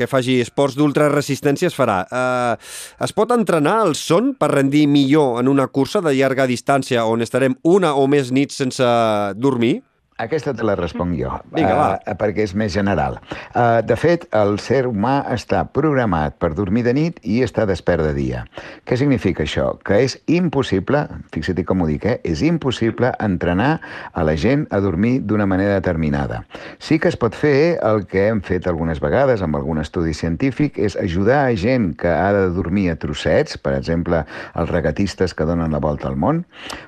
que 0.00 0.08
faci 0.08 0.40
esports 0.44 0.78
d'ultraresistència 0.80 1.68
es 1.68 1.76
farà. 1.76 2.02
Uh, 2.08 2.56
es 3.04 3.12
pot 3.12 3.32
entrenar 3.36 3.82
el 3.84 3.96
son 4.00 4.32
per 4.38 4.52
rendir 4.54 4.86
millor 4.88 5.42
en 5.42 5.52
una 5.52 5.68
cursa 5.68 6.00
de 6.04 6.16
llarga 6.16 6.48
distància 6.48 7.04
on 7.04 7.24
estarem 7.24 7.58
una 7.64 7.94
o 8.00 8.08
més 8.08 8.32
nits 8.32 8.64
sense 8.64 8.94
dormir? 9.36 9.82
Aquesta 10.14 10.52
te 10.54 10.62
la 10.62 10.76
responc 10.78 11.16
jo, 11.18 11.32
Vinga, 11.50 11.74
va. 11.74 11.86
uh, 11.98 12.12
perquè 12.14 12.44
és 12.46 12.52
més 12.54 12.70
general. 12.70 13.16
Uh, 13.50 13.80
de 13.82 13.96
fet, 13.98 14.28
el 14.38 14.60
ser 14.62 14.84
humà 14.86 15.24
està 15.34 15.64
programat 15.66 16.36
per 16.38 16.52
dormir 16.54 16.84
de 16.86 16.92
nit 16.94 17.16
i 17.26 17.40
estar 17.42 17.64
despert 17.66 18.04
de 18.06 18.12
dia. 18.14 18.44
Què 18.86 18.94
significa 18.94 19.42
això? 19.42 19.72
Que 19.82 19.98
és 20.04 20.14
impossible, 20.30 21.00
fixa't 21.34 21.64
com 21.66 21.82
ho 21.82 21.88
dic, 21.90 22.06
eh? 22.06 22.20
és 22.22 22.44
impossible 22.46 23.10
entrenar 23.18 23.80
a 24.12 24.22
la 24.22 24.36
gent 24.38 24.68
a 24.70 24.78
dormir 24.84 25.16
d'una 25.26 25.48
manera 25.50 25.80
determinada. 25.80 26.44
Sí 26.78 27.00
que 27.02 27.10
es 27.10 27.18
pot 27.18 27.34
fer 27.34 27.80
el 27.82 28.06
que 28.06 28.28
hem 28.28 28.44
fet 28.46 28.70
algunes 28.70 29.02
vegades 29.02 29.42
amb 29.42 29.58
algun 29.58 29.82
estudi 29.82 30.14
científic, 30.14 30.78
és 30.78 30.94
ajudar 30.94 31.40
a 31.48 31.58
gent 31.58 31.90
que 31.98 32.14
ha 32.14 32.30
de 32.38 32.46
dormir 32.54 32.86
a 32.92 32.96
trossets, 33.02 33.58
per 33.58 33.74
exemple, 33.80 34.22
els 34.54 34.70
regatistes 34.70 35.34
que 35.34 35.50
donen 35.50 35.74
la 35.74 35.82
volta 35.82 36.06
al 36.06 36.14
món, 36.14 36.44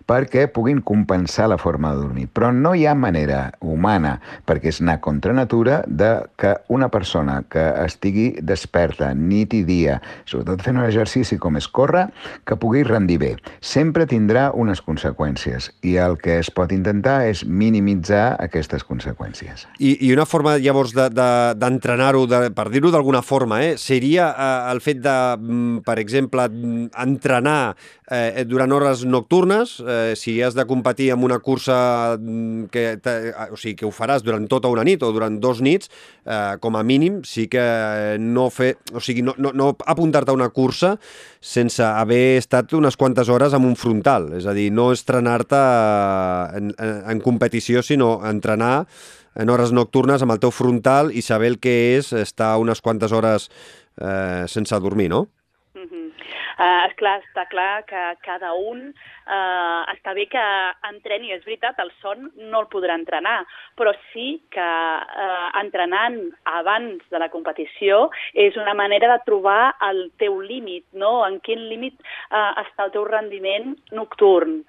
perquè 0.06 0.46
puguin 0.46 0.78
compensar 0.78 1.50
la 1.50 1.58
forma 1.58 1.90
de 1.90 2.06
dormir. 2.06 2.30
Però 2.30 2.54
no 2.54 2.76
hi 2.78 2.86
ha 2.86 2.94
manera 2.94 3.15
humana, 3.60 4.16
perquè 4.46 4.70
és 4.72 4.80
anar 4.82 4.98
contra 5.04 5.34
natura, 5.36 5.82
de 5.86 6.26
que 6.36 6.54
una 6.68 6.88
persona 6.92 7.42
que 7.50 7.64
estigui 7.84 8.28
desperta 8.42 9.12
nit 9.14 9.54
i 9.56 9.62
dia, 9.66 10.00
sobretot 10.28 10.64
fent 10.64 10.80
un 10.80 10.86
exercici 10.86 11.38
com 11.40 11.56
és 11.56 11.68
córrer, 11.68 12.06
que 12.46 12.58
pugui 12.60 12.84
rendir 12.86 13.18
bé. 13.22 13.32
Sempre 13.60 14.06
tindrà 14.10 14.50
unes 14.54 14.82
conseqüències 14.84 15.70
i 15.86 15.96
el 16.02 16.18
que 16.22 16.38
es 16.40 16.50
pot 16.54 16.72
intentar 16.74 17.22
és 17.30 17.44
minimitzar 17.46 18.36
aquestes 18.42 18.84
conseqüències. 18.86 19.66
I, 19.78 19.96
i 20.06 20.12
una 20.14 20.26
forma, 20.28 20.56
llavors, 20.62 20.94
d'entrenar-ho, 20.96 22.26
de, 22.26 22.46
de, 22.46 22.54
per 22.56 22.68
dir-ho 22.72 22.92
d'alguna 22.94 23.22
forma, 23.26 23.62
eh, 23.64 23.76
seria 23.80 24.30
eh, 24.32 24.50
el 24.72 24.82
fet 24.84 25.02
de, 25.04 25.16
mm, 25.36 25.84
per 25.86 25.98
exemple, 26.02 26.48
mm, 26.48 26.90
entrenar 27.06 27.76
eh, 28.10 28.44
durant 28.46 28.72
hores 28.72 29.04
nocturnes, 29.04 29.80
eh, 29.80 30.14
si 30.16 30.40
has 30.42 30.54
de 30.54 30.66
competir 30.66 31.10
en 31.10 31.24
una 31.24 31.38
cursa 31.38 32.16
mm, 32.18 32.64
que 32.70 32.96
te, 33.02 33.32
o 33.50 33.56
sigui, 33.56 33.74
que 33.80 33.86
ho 33.86 33.92
faràs 33.94 34.22
durant 34.22 34.46
tota 34.48 34.70
una 34.70 34.84
nit 34.86 35.02
o 35.02 35.10
durant 35.14 35.40
dos 35.42 35.60
nits, 35.64 35.90
eh, 36.24 36.56
com 36.62 36.76
a 36.76 36.84
mínim 36.86 37.22
sí 37.26 37.48
que 37.50 38.16
no 38.20 38.48
fer, 38.50 38.76
o 38.94 39.02
sigui, 39.02 39.24
no, 39.26 39.34
no, 39.38 39.52
no 39.52 39.72
apuntar-te 39.86 40.30
a 40.30 40.38
una 40.38 40.50
cursa 40.54 40.96
sense 41.40 41.82
haver 41.82 42.38
estat 42.38 42.72
unes 42.78 42.96
quantes 42.96 43.28
hores 43.28 43.54
amb 43.56 43.66
un 43.66 43.76
frontal, 43.76 44.32
és 44.38 44.46
a 44.46 44.54
dir, 44.54 44.70
no 44.70 44.92
estrenar-te 44.94 45.62
en, 46.58 46.74
en, 46.78 46.98
en 47.10 47.22
competició, 47.24 47.82
sinó 47.82 48.20
entrenar 48.26 48.86
en 49.36 49.50
hores 49.52 49.72
nocturnes 49.74 50.22
amb 50.24 50.32
el 50.32 50.40
teu 50.40 50.54
frontal 50.54 51.10
i 51.12 51.22
saber 51.22 51.52
el 51.52 51.58
que 51.60 51.96
és 51.98 52.14
estar 52.16 52.54
unes 52.62 52.80
quantes 52.80 53.12
hores 53.12 53.50
eh, 54.00 54.46
sense 54.48 54.78
dormir, 54.80 55.10
no? 55.12 55.26
Uh, 56.56 56.86
esclar, 56.88 57.18
està 57.20 57.44
clar 57.50 57.82
que 57.84 58.02
cada 58.24 58.54
un 58.56 58.78
uh, 58.88 59.82
està 59.92 60.14
bé 60.16 60.24
que 60.32 60.44
entreni, 60.88 61.34
és 61.34 61.44
veritat, 61.44 61.76
el 61.82 61.90
son 62.00 62.30
no 62.38 62.62
el 62.62 62.68
podrà 62.72 62.96
entrenar, 62.96 63.42
però 63.76 63.92
sí 64.14 64.38
que 64.54 64.64
uh, 64.64 65.50
entrenant 65.60 66.16
abans 66.48 67.04
de 67.12 67.20
la 67.20 67.28
competició 67.28 68.06
és 68.32 68.56
una 68.56 68.72
manera 68.78 69.10
de 69.12 69.18
trobar 69.28 69.74
el 69.90 70.06
teu 70.22 70.40
límit, 70.40 70.86
no? 70.96 71.18
En 71.26 71.36
quin 71.44 71.66
límit 71.68 72.00
uh, 72.30 72.54
està 72.64 72.88
el 72.88 72.94
teu 72.96 73.04
rendiment 73.04 73.76
nocturn, 73.92 74.62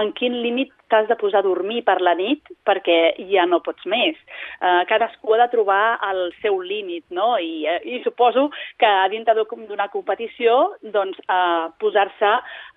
en 0.00 0.14
quin 0.16 0.40
límit 0.40 0.72
t'has 0.94 1.08
de 1.10 1.16
posar 1.18 1.42
a 1.42 1.46
dormir 1.46 1.82
per 1.82 1.98
la 2.06 2.14
nit 2.14 2.46
perquè 2.68 3.16
ja 3.32 3.48
no 3.50 3.58
pots 3.66 3.82
més. 3.90 4.14
Uh, 4.60 4.84
cadascú 4.90 5.34
ha 5.34 5.40
de 5.42 5.50
trobar 5.50 5.98
el 6.10 6.28
seu 6.38 6.60
límit, 6.62 7.04
no? 7.10 7.34
I, 7.42 7.66
uh, 7.66 7.80
i 7.82 7.98
suposo 8.06 8.46
que 8.78 8.86
a 8.86 9.08
dintre 9.10 9.34
d'una 9.34 9.90
competició 9.90 10.76
doncs, 10.94 11.18
uh, 11.26 11.74
posar-se 11.82 12.32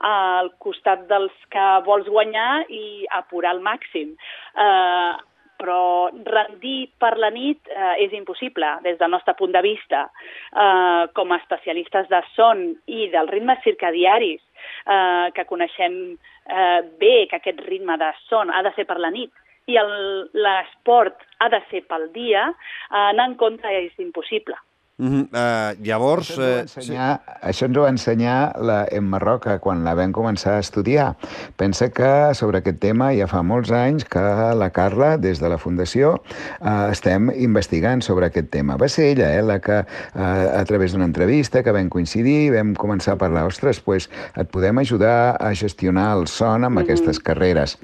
al 0.10 0.52
costat 0.64 1.06
dels 1.12 1.34
que 1.54 1.70
vols 1.86 2.10
guanyar 2.10 2.66
i 2.74 3.06
apurar 3.22 3.54
al 3.54 3.62
màxim. 3.62 4.16
Uh, 4.58 5.14
però 5.58 6.10
rendir 6.14 6.88
per 7.02 7.16
la 7.20 7.30
nit 7.34 7.70
eh, 7.74 7.94
és 8.06 8.14
impossible 8.16 8.70
des 8.86 8.98
del 9.00 9.12
nostre 9.12 9.34
punt 9.40 9.54
de 9.56 9.64
vista. 9.66 10.06
Eh, 10.54 11.04
com 11.18 11.34
a 11.34 11.40
especialistes 11.42 12.10
de 12.12 12.22
son 12.36 12.64
i 12.86 13.10
dels 13.14 13.32
ritmes 13.34 13.64
circadiaris, 13.66 14.42
eh, 14.88 15.32
que 15.36 15.46
coneixem 15.50 15.98
eh, 16.14 16.82
bé 17.00 17.28
que 17.30 17.40
aquest 17.40 17.60
ritme 17.68 17.98
de 17.98 18.12
son 18.28 18.52
ha 18.52 18.64
de 18.64 18.74
ser 18.76 18.88
per 18.90 19.00
la 19.04 19.12
nit 19.12 19.32
i 19.68 19.76
l'esport 19.76 21.24
ha 21.44 21.50
de 21.52 21.60
ser 21.70 21.84
pel 21.92 22.08
dia, 22.14 22.48
eh, 22.50 23.04
anar 23.10 23.32
en 23.32 23.36
contra 23.36 23.74
és 23.76 23.94
impossible. 24.00 24.56
Mm 25.00 25.08
-hmm. 25.08 25.26
uh, 25.30 25.86
llavors... 25.86 26.32
Això 26.32 26.42
ens, 26.42 26.76
ho 26.76 26.80
ensenyar, 26.80 27.22
eh, 27.28 27.50
això 27.50 27.66
ens 27.66 27.78
ho 27.78 27.82
va 27.82 27.90
ensenyar 27.90 28.56
la 28.60 28.88
Emma 28.92 29.20
Roca 29.20 29.60
quan 29.60 29.84
la 29.84 29.94
vam 29.94 30.12
començar 30.12 30.56
a 30.56 30.60
estudiar. 30.60 31.16
Pensa 31.56 31.90
que 31.90 32.34
sobre 32.34 32.58
aquest 32.58 32.80
tema 32.80 33.12
ja 33.14 33.28
fa 33.28 33.44
molts 33.44 33.70
anys 33.72 34.06
que 34.06 34.20
la 34.58 34.70
Carla, 34.72 35.18
des 35.18 35.40
de 35.40 35.50
la 35.50 35.58
Fundació, 35.58 36.16
uh, 36.62 36.90
estem 36.92 37.30
investigant 37.36 38.02
sobre 38.02 38.26
aquest 38.26 38.50
tema. 38.50 38.76
Va 38.76 38.90
ser 38.90 39.06
ella 39.12 39.38
eh, 39.38 39.44
la 39.44 39.60
que, 39.60 39.86
uh, 40.16 40.60
a 40.62 40.66
través 40.66 40.92
d'una 40.94 41.06
entrevista 41.06 41.62
que 41.62 41.72
vam 41.72 41.90
coincidir, 41.90 42.52
vam 42.54 42.74
començar 42.74 43.14
a 43.14 43.18
parlar, 43.18 43.46
ostres, 43.46 43.80
pues, 43.80 44.10
et 44.36 44.50
podem 44.50 44.78
ajudar 44.80 45.38
a 45.40 45.54
gestionar 45.54 46.18
el 46.18 46.28
son 46.28 46.64
amb 46.64 46.74
mm 46.74 46.78
-hmm. 46.78 46.84
aquestes 46.84 47.20
carreres. 47.20 47.78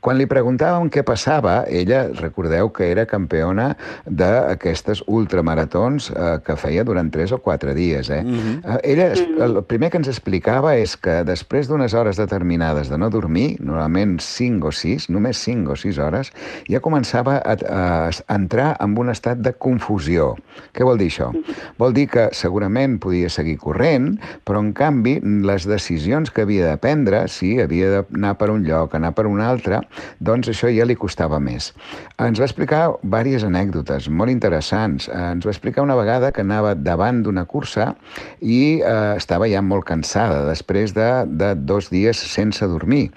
Quan 0.00 0.16
li 0.16 0.24
preguntàvem 0.24 0.88
què 0.88 1.02
passava, 1.04 1.58
ella, 1.68 2.06
recordeu 2.16 2.70
que 2.72 2.86
era 2.88 3.04
campiona 3.08 3.74
d'aquestes 4.06 5.02
ultramaratons 5.04 6.08
eh, 6.14 6.30
que 6.44 6.56
feia 6.56 6.86
durant 6.88 7.10
3 7.12 7.34
o 7.36 7.38
4 7.44 7.74
dies. 7.76 8.08
Eh? 8.08 8.22
Mm 8.22 8.38
-hmm. 8.38 8.78
Ella, 8.82 9.12
el 9.44 9.62
primer 9.64 9.90
que 9.90 9.98
ens 9.98 10.08
explicava 10.08 10.76
és 10.76 10.96
que 10.96 11.22
després 11.24 11.68
d'unes 11.68 11.92
hores 11.94 12.16
determinades 12.16 12.88
de 12.88 12.96
no 12.96 13.10
dormir, 13.10 13.58
normalment 13.60 14.20
5 14.20 14.68
o 14.68 14.72
6, 14.72 15.10
només 15.10 15.36
5 15.36 15.72
o 15.72 15.76
6 15.76 15.98
hores, 15.98 16.32
ja 16.68 16.80
començava 16.80 17.36
a, 17.36 17.56
a, 17.68 18.08
a 18.08 18.34
entrar 18.34 18.76
en 18.80 18.96
un 18.98 19.10
estat 19.10 19.38
de 19.38 19.52
confusió. 19.52 20.36
Què 20.72 20.84
vol 20.84 20.96
dir 20.96 21.08
això? 21.08 21.30
Vol 21.78 21.92
dir 21.92 22.08
que 22.08 22.28
segurament 22.32 22.98
podia 22.98 23.28
seguir 23.28 23.58
corrent, 23.58 24.18
però 24.44 24.60
en 24.60 24.72
canvi 24.72 25.20
les 25.20 25.66
decisions 25.66 26.30
que 26.30 26.42
havia 26.42 26.70
de 26.70 26.76
prendre, 26.76 27.28
si 27.28 27.60
havia 27.60 27.90
d'anar 27.90 28.38
per 28.38 28.50
un 28.50 28.64
lloc, 28.64 28.94
anar 28.94 29.12
per 29.12 29.26
un 29.26 29.40
altre, 29.40 29.80
doncs 30.20 30.48
això 30.52 30.70
ja 30.72 30.86
li 30.86 30.96
costava 30.96 31.40
més. 31.40 31.72
Ens 32.20 32.40
va 32.40 32.46
explicar 32.48 32.82
diverses 33.02 33.44
anècdotes 33.46 34.08
molt 34.08 34.32
interessants. 34.32 35.08
Ens 35.08 35.46
va 35.46 35.52
explicar 35.52 35.82
una 35.82 35.96
vegada 35.98 36.32
que 36.32 36.44
anava 36.44 36.74
davant 36.74 37.22
d'una 37.24 37.44
cursa 37.48 37.94
i 38.40 38.80
eh, 38.80 39.14
estava 39.16 39.48
ja 39.50 39.62
molt 39.62 39.86
cansada 39.88 40.44
després 40.48 40.94
de, 40.96 41.08
de 41.26 41.54
dos 41.54 41.90
dies 41.90 42.18
sense 42.18 42.66
dormir. 42.68 43.10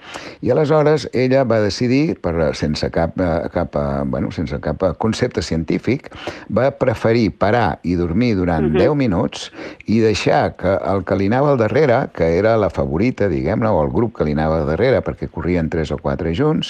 I 0.44 0.52
aleshores 0.54 1.08
ella 1.12 1.44
va 1.48 1.60
decidir, 1.64 2.16
per, 2.22 2.52
sense, 2.56 2.88
cap, 2.94 3.18
eh, 3.20 3.48
cap, 3.54 3.76
eh, 3.76 4.04
bueno, 4.10 4.32
sense 4.34 4.58
cap 4.64 4.82
concepte 4.98 5.42
científic, 5.42 6.10
va 6.48 6.70
preferir 6.78 7.30
parar 7.38 7.80
i 7.82 7.96
dormir 7.98 8.34
durant 8.36 8.70
uh 8.70 8.72
-huh. 8.72 8.94
10 8.94 8.96
minuts 8.96 9.50
i 9.86 10.00
deixar 10.00 10.56
que 10.56 10.78
el 10.92 11.04
que 11.04 11.16
li 11.16 11.26
anava 11.26 11.50
al 11.52 11.58
darrere, 11.58 12.08
que 12.14 12.38
era 12.38 12.56
la 12.56 12.70
favorita, 12.70 13.28
diguem-ne, 13.28 13.68
o 13.68 13.82
el 13.82 13.90
grup 13.90 14.16
que 14.16 14.24
li 14.24 14.32
anava 14.32 14.60
al 14.60 14.66
darrere, 14.66 15.02
perquè 15.02 15.28
corrien 15.28 15.68
3 15.68 15.90
o 15.90 15.98
4 15.98 16.32
junts, 16.34 16.63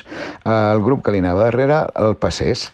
el 0.45 0.83
grup 0.83 1.05
que 1.05 1.15
li 1.15 1.23
anava 1.23 1.49
darrere 1.49 1.85
el 2.01 2.17
passés. 2.21 2.71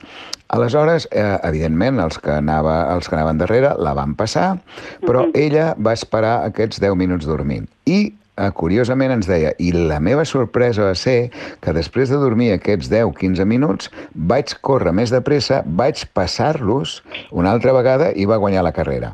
Aleshores, 0.51 1.07
eh, 1.13 1.39
evidentment, 1.47 2.01
els 2.03 2.19
que, 2.19 2.33
anava, 2.35 2.81
els 2.95 3.07
que 3.07 3.15
anaven 3.15 3.39
darrere 3.39 3.75
la 3.79 3.93
van 3.95 4.17
passar, 4.19 4.59
però 5.07 5.27
uh 5.27 5.29
-huh. 5.29 5.39
ella 5.39 5.75
va 5.79 5.93
esperar 5.93 6.45
aquests 6.45 6.81
10 6.81 6.97
minuts 6.97 7.27
dormint. 7.27 7.69
I 7.87 8.15
eh, 8.37 8.51
curiosament 8.51 9.13
ens 9.13 9.27
deia, 9.27 9.53
i 9.59 9.71
la 9.73 10.01
meva 10.01 10.25
sorpresa 10.25 10.89
va 10.89 10.95
ser 10.95 11.31
que 11.61 11.73
després 11.73 12.09
de 12.09 12.17
dormir 12.17 12.53
aquests 12.53 12.91
10-15 12.91 13.45
minuts 13.45 13.91
vaig 14.15 14.55
córrer 14.61 14.93
més 14.93 15.11
de 15.11 15.21
pressa, 15.21 15.63
vaig 15.65 16.07
passar-los 16.13 17.03
una 17.31 17.53
altra 17.53 17.73
vegada 17.73 18.13
i 18.15 18.25
va 18.25 18.37
guanyar 18.37 18.65
la 18.65 18.73
carrera. 18.73 19.13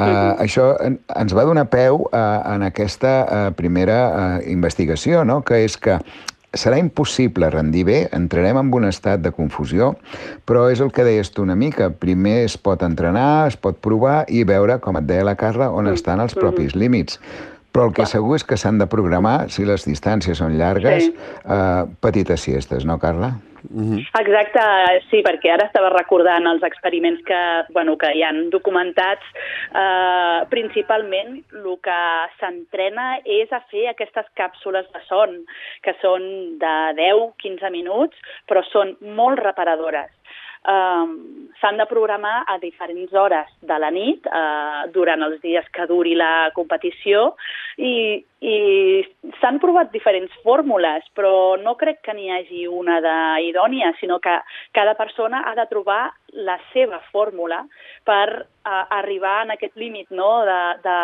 Uh. 0.00 0.32
Això 0.40 0.76
ens 0.80 1.34
va 1.34 1.44
donar 1.44 1.66
peu 1.68 2.06
uh, 2.06 2.54
en 2.54 2.62
aquesta 2.62 3.26
uh, 3.26 3.52
primera 3.52 3.98
uh, 4.08 4.50
investigació, 4.50 5.24
no? 5.24 5.42
que 5.42 5.64
és 5.64 5.76
que 5.76 5.98
serà 6.56 6.78
impossible 6.80 7.50
rendir 7.50 7.84
bé, 7.86 7.98
entrarem 8.16 8.58
en 8.58 8.72
un 8.74 8.88
estat 8.88 9.22
de 9.22 9.30
confusió, 9.34 9.92
però 10.46 10.66
és 10.72 10.80
el 10.82 10.90
que 10.92 11.06
deies 11.06 11.30
tu 11.30 11.44
una 11.46 11.56
mica. 11.56 11.90
Primer 11.90 12.40
es 12.46 12.56
pot 12.58 12.82
entrenar, 12.82 13.46
es 13.48 13.56
pot 13.56 13.78
provar 13.78 14.24
i 14.28 14.42
veure, 14.44 14.80
com 14.82 14.98
et 14.98 15.06
deia 15.06 15.26
la 15.26 15.36
Carla, 15.38 15.70
on 15.70 15.90
estan 15.92 16.20
els 16.20 16.34
propis 16.34 16.74
límits. 16.74 17.20
Però 17.70 17.86
el 17.86 17.94
que 17.94 18.06
segur 18.08 18.34
és 18.38 18.46
que 18.46 18.58
s'han 18.58 18.80
de 18.80 18.88
programar, 18.90 19.50
si 19.54 19.66
les 19.68 19.86
distàncies 19.86 20.40
són 20.42 20.56
llargues, 20.58 21.06
sí. 21.06 21.14
eh, 21.44 21.84
petites 22.02 22.42
siestes, 22.48 22.84
no, 22.84 22.98
Carla? 22.98 23.36
Mm 23.68 23.84
-hmm. 23.84 24.20
Exacte, 24.20 24.62
sí, 25.10 25.22
perquè 25.22 25.52
ara 25.52 25.66
estava 25.66 25.90
recordant 25.90 26.46
els 26.46 26.62
experiments 26.62 27.20
que, 27.24 27.40
bueno, 27.72 27.96
que 27.98 28.10
hi 28.14 28.22
han 28.22 28.50
documentats. 28.50 29.24
Eh, 29.74 30.46
principalment, 30.48 31.44
el 31.52 31.78
que 31.82 32.00
s'entrena 32.40 33.18
és 33.24 33.52
a 33.52 33.60
fer 33.70 33.88
aquestes 33.88 34.26
càpsules 34.34 34.86
de 34.92 35.00
son, 35.08 35.44
que 35.82 35.94
són 36.00 36.22
de 36.58 36.74
10-15 36.96 37.70
minuts, 37.70 38.16
però 38.48 38.62
són 38.72 38.96
molt 39.00 39.38
reparadores 39.38 40.10
eh, 40.66 41.06
s'han 41.60 41.76
de 41.76 41.86
programar 41.86 42.44
a 42.48 42.58
diferents 42.58 43.12
hores 43.12 43.48
de 43.60 43.78
la 43.78 43.90
nit 43.90 44.26
eh, 44.26 44.82
durant 44.94 45.22
els 45.22 45.40
dies 45.42 45.66
que 45.72 45.86
duri 45.86 46.14
la 46.16 46.50
competició 46.56 47.34
i, 47.76 48.20
i 48.40 48.56
s'han 49.40 49.60
provat 49.60 49.92
diferents 49.92 50.32
fórmules, 50.44 51.04
però 51.16 51.56
no 51.60 51.76
crec 51.80 52.00
que 52.06 52.14
n'hi 52.16 52.30
hagi 52.32 52.66
una 52.66 53.00
d'idònia, 53.04 53.92
sinó 54.00 54.18
que 54.20 54.38
cada 54.76 54.96
persona 54.98 55.44
ha 55.48 55.54
de 55.58 55.66
trobar 55.70 56.02
la 56.32 56.58
seva 56.72 57.00
fórmula 57.10 57.64
per 58.04 58.26
eh, 58.40 58.84
arribar 59.00 59.42
en 59.44 59.56
aquest 59.56 59.76
límit 59.76 60.10
no? 60.10 60.32
de, 60.48 60.62
de, 60.84 60.98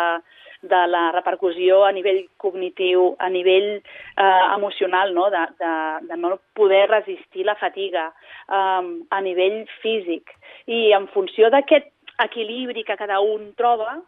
de 0.61 0.87
la 0.87 1.11
repercussió 1.11 1.83
a 1.85 1.91
nivell 1.91 2.25
cognitiu, 2.37 3.15
a 3.19 3.29
nivell 3.29 3.77
eh, 3.77 4.45
emocional, 4.55 5.13
no? 5.13 5.29
De, 5.29 5.43
de, 5.59 5.73
de 6.09 6.17
no 6.17 6.39
poder 6.53 6.89
resistir 6.89 7.45
la 7.45 7.55
fatiga, 7.55 8.09
eh, 8.49 8.83
a 9.09 9.21
nivell 9.21 9.65
físic. 9.81 10.33
I 10.65 10.91
en 10.97 11.07
funció 11.13 11.51
d'aquest 11.53 11.91
equilibri 12.23 12.83
que 12.83 12.97
cada 12.97 13.19
un 13.21 13.53
troba, 13.55 13.99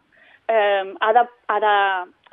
eh, 0.48 0.94
ha 1.00 1.12
de, 1.12 1.26
ha 1.48 1.60
de 1.60 1.74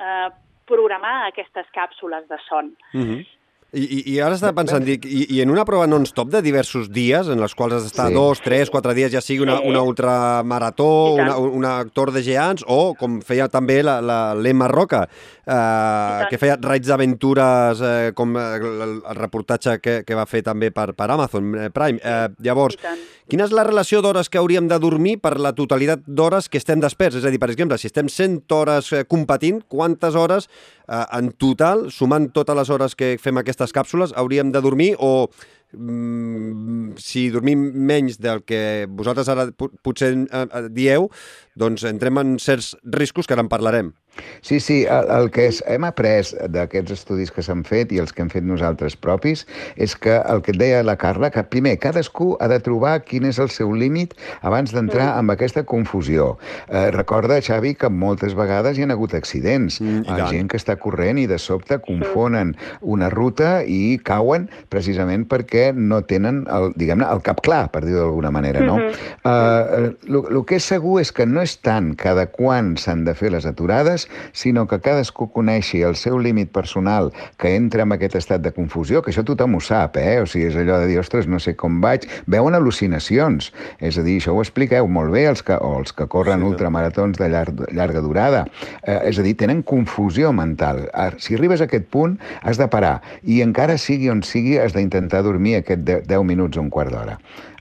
eh, 0.00 0.28
programar 0.66 1.28
aquestes 1.28 1.66
càpsules 1.72 2.28
de 2.28 2.38
son. 2.48 2.76
Mm 2.92 3.02
-hmm. 3.02 3.26
I, 3.68 3.82
i, 3.84 3.96
I 4.14 4.20
ara 4.24 4.32
estava 4.32 4.54
pensant, 4.56 4.80
dic, 4.80 5.02
i, 5.04 5.26
i 5.36 5.42
en 5.44 5.50
una 5.52 5.66
prova 5.68 5.84
non-stop 5.84 6.30
de 6.32 6.40
diversos 6.40 6.86
dies, 6.88 7.28
en 7.28 7.42
les 7.42 7.52
quals 7.52 7.74
has 7.76 7.84
d'estar 7.84 8.06
sí. 8.08 8.16
dos, 8.16 8.40
tres, 8.40 8.70
quatre 8.72 8.94
dies, 8.96 9.10
ja 9.12 9.20
sigui 9.20 9.44
una, 9.44 9.58
sí. 9.60 9.68
una 9.68 9.82
ultramarató, 9.84 10.88
una, 11.18 11.34
una 11.36 11.74
actor 11.82 12.14
de 12.14 12.22
geants, 12.24 12.64
o 12.64 12.94
com 12.96 13.18
feia 13.20 13.50
també 13.52 13.82
l'Emma 13.84 14.70
Roca, 14.72 15.02
eh, 15.44 16.24
que 16.30 16.40
feia 16.40 16.56
raids 16.62 16.88
d'aventures, 16.88 17.84
eh, 17.84 18.10
com 18.16 18.32
el, 18.40 18.66
el 18.88 18.96
reportatge 19.20 19.76
que, 19.84 20.00
que 20.08 20.16
va 20.16 20.24
fer 20.24 20.40
també 20.48 20.72
per, 20.72 20.94
per 20.96 21.10
Amazon 21.12 21.52
eh, 21.52 21.68
Prime. 21.68 22.00
Eh, 22.00 22.32
llavors, 22.48 22.80
quina 23.28 23.44
és 23.44 23.52
la 23.52 23.66
relació 23.66 24.00
d'hores 24.00 24.30
que 24.32 24.40
hauríem 24.40 24.70
de 24.70 24.78
dormir 24.80 25.18
per 25.20 25.34
la 25.36 25.52
totalitat 25.52 26.06
d'hores 26.06 26.48
que 26.48 26.56
estem 26.56 26.80
desperts? 26.80 27.18
És 27.20 27.28
a 27.28 27.32
dir, 27.32 27.40
per 27.42 27.50
exemple, 27.52 27.76
si 27.76 27.90
estem 27.90 28.08
100 28.08 28.40
hores 28.56 28.92
eh, 28.96 29.04
competint, 29.04 29.60
quantes 29.68 30.16
hores 30.16 30.48
eh, 30.88 31.04
en 31.18 31.32
total, 31.36 31.88
sumant 31.92 32.30
totes 32.32 32.56
les 32.56 32.70
hores 32.72 32.96
que 32.96 33.16
fem 33.20 33.36
aquesta 33.40 33.57
aquestes 33.58 33.74
càpsules 33.74 34.14
hauríem 34.14 34.52
de 34.54 34.62
dormir 34.62 34.94
o 34.98 35.28
mm, 35.72 36.94
si 37.02 37.28
dormim 37.34 37.58
menys 37.74 38.18
del 38.22 38.44
que 38.46 38.86
vosaltres 38.88 39.28
ara 39.28 39.48
potser 39.82 40.14
eh, 40.14 40.68
dieu, 40.70 41.10
doncs 41.58 41.84
entrem 41.88 42.22
en 42.22 42.38
certs 42.38 42.76
riscos 42.84 43.26
que 43.26 43.34
ara 43.34 43.42
en 43.42 43.50
parlarem. 43.50 43.92
Sí, 44.42 44.60
sí, 44.60 44.84
el, 44.84 45.10
el 45.10 45.30
que 45.34 45.48
és, 45.50 45.62
hem 45.66 45.84
après 45.88 46.32
d'aquests 46.50 46.94
estudis 46.94 47.30
que 47.34 47.44
s'han 47.44 47.64
fet 47.66 47.92
i 47.92 48.00
els 48.02 48.12
que 48.14 48.22
hem 48.24 48.30
fet 48.32 48.46
nosaltres 48.46 48.96
propis 48.96 49.44
és 49.76 49.94
que 49.96 50.18
el 50.18 50.42
que 50.42 50.54
et 50.54 50.60
deia 50.60 50.82
la 50.86 50.96
Carla, 51.00 51.30
que 51.30 51.44
primer 51.46 51.76
cadascú 51.82 52.34
ha 52.40 52.48
de 52.50 52.58
trobar 52.64 52.98
quin 53.06 53.28
és 53.28 53.38
el 53.42 53.50
seu 53.54 53.72
límit 53.76 54.14
abans 54.42 54.72
d'entrar 54.74 55.06
mm. 55.10 55.18
amb 55.22 55.34
aquesta 55.34 55.64
confusió. 55.68 56.30
Eh, 56.68 56.88
recorda, 56.94 57.40
Xavi, 57.44 57.74
que 57.78 57.90
moltes 57.92 58.34
vegades 58.38 58.78
hi 58.78 58.86
ha 58.86 58.90
hagut 58.92 59.14
accidents. 59.14 59.80
Mm, 59.82 60.06
Hi 60.08 60.20
ha 60.22 60.30
gent 60.32 60.48
que 60.50 60.58
està 60.58 60.78
corrent 60.80 61.18
i 61.20 61.26
de 61.28 61.38
sobte 61.38 61.78
confonen 61.84 62.54
una 62.80 63.10
ruta 63.12 63.62
i 63.66 63.98
cauen 64.04 64.48
precisament 64.72 65.26
perquè 65.28 65.70
no 65.76 66.00
tenen 66.08 66.44
el, 66.52 66.72
diguem-ne, 66.78 67.06
el 67.06 67.22
cap 67.26 67.42
clar, 67.44 67.66
per 67.72 67.84
dir-ho 67.84 68.00
d'alguna 68.00 68.32
manera, 68.34 68.64
no? 68.64 68.78
Mm 68.78 68.88
-hmm. 68.88 69.94
uh, 70.08 70.38
el 70.38 70.44
que 70.46 70.56
és 70.56 70.64
segur 70.64 71.00
és 71.00 71.12
que 71.12 71.26
no 71.26 71.42
és 71.42 71.58
tant 71.60 71.94
cada 71.96 72.26
quan 72.26 72.76
s'han 72.76 73.04
de 73.04 73.14
fer 73.14 73.30
les 73.30 73.46
aturades, 73.46 74.07
sinó 74.32 74.66
que 74.68 74.80
cadascú 74.84 75.28
coneixi 75.34 75.82
el 75.86 75.96
seu 75.96 76.18
límit 76.18 76.52
personal 76.54 77.12
que 77.38 77.54
entra 77.56 77.84
en 77.86 77.94
aquest 77.96 78.18
estat 78.18 78.42
de 78.44 78.52
confusió, 78.56 79.02
que 79.02 79.12
això 79.12 79.24
tothom 79.26 79.58
ho 79.58 79.62
sap, 79.64 79.98
eh? 80.00 80.18
O 80.22 80.26
sigui, 80.26 80.48
és 80.50 80.58
allò 80.58 80.80
de 80.82 80.88
dir, 80.90 80.98
ostres, 81.02 81.28
no 81.30 81.40
sé 81.42 81.56
com 81.58 81.80
vaig... 81.84 82.06
Veuen 82.28 82.56
al·lucinacions. 82.56 83.50
És 83.80 83.98
a 83.98 84.04
dir, 84.04 84.18
això 84.20 84.34
ho 84.36 84.42
expliqueu 84.42 84.88
molt 84.90 85.12
bé 85.14 85.26
els 85.30 85.42
que, 85.44 85.56
o 85.56 85.78
els 85.80 85.94
que 85.96 86.08
corren 86.10 86.42
sí, 86.42 86.48
ultramaratons 86.50 87.20
de 87.20 87.30
llarg, 87.32 87.64
llarga 87.74 88.02
durada. 88.04 88.44
Eh, 88.82 88.98
és 89.10 89.18
a 89.18 89.26
dir, 89.26 89.36
tenen 89.40 89.62
confusió 89.66 90.32
mental. 90.36 90.84
Si 91.22 91.38
arribes 91.38 91.62
a 91.62 91.68
aquest 91.68 91.88
punt, 91.92 92.18
has 92.42 92.60
de 92.60 92.68
parar. 92.70 92.98
I 93.22 93.42
encara 93.46 93.78
sigui 93.80 94.10
on 94.12 94.24
sigui, 94.26 94.58
has 94.60 94.76
d'intentar 94.76 95.24
dormir 95.26 95.58
aquest 95.60 95.86
10 95.88 96.26
minuts 96.28 96.58
o 96.58 96.64
un 96.64 96.72
quart 96.74 96.92
d'hora. 96.94 97.18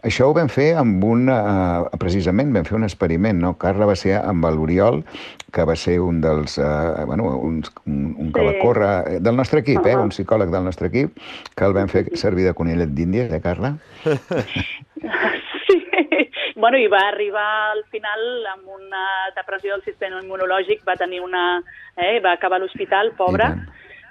Això 0.08 0.28
ho 0.30 0.34
vam 0.36 0.50
fer 0.52 0.70
amb 0.80 1.04
un... 1.04 1.28
Eh, 1.32 1.98
precisament 2.00 2.54
vam 2.56 2.68
fer 2.68 2.78
un 2.78 2.86
experiment, 2.88 3.40
no? 3.42 3.56
Carla 3.60 3.88
va 3.90 3.96
ser 3.98 4.16
amb 4.20 4.46
l'Oriol, 4.54 5.02
que 5.52 5.64
va 5.64 5.76
ser 5.76 6.00
un 6.00 6.20
dels... 6.22 6.58
Eh, 6.58 7.06
bueno, 7.06 7.24
un, 7.38 7.62
un, 7.86 8.16
un 8.18 8.32
que 8.34 8.42
sí. 8.42 8.46
va 8.46 8.54
córrer... 8.62 8.92
Eh, 9.16 9.20
del 9.22 9.36
nostre 9.36 9.62
equip, 9.64 9.86
eh? 9.86 9.96
Un 9.96 10.12
psicòleg 10.12 10.52
del 10.54 10.66
nostre 10.68 10.92
equip, 10.92 11.18
que 11.56 11.68
el 11.68 11.76
vam 11.78 11.92
fer 11.92 12.06
servir 12.20 12.48
de 12.48 12.56
conillet 12.58 12.92
d'Índia, 12.94 13.28
eh, 13.32 13.42
Carla? 13.44 13.76
sí. 15.68 15.84
Bueno, 16.58 16.80
i 16.82 16.88
va 16.90 17.04
arribar 17.12 17.48
al 17.72 17.84
final 17.94 18.22
amb 18.50 18.72
una 18.74 19.04
depressió 19.36 19.76
del 19.76 19.84
sistema 19.86 20.24
immunològic, 20.24 20.82
va 20.88 20.98
tenir 20.98 21.22
una... 21.22 21.62
Eh, 21.96 22.18
va 22.24 22.34
acabar 22.34 22.58
a 22.58 22.64
l'hospital, 22.64 23.12
pobra, 23.18 23.52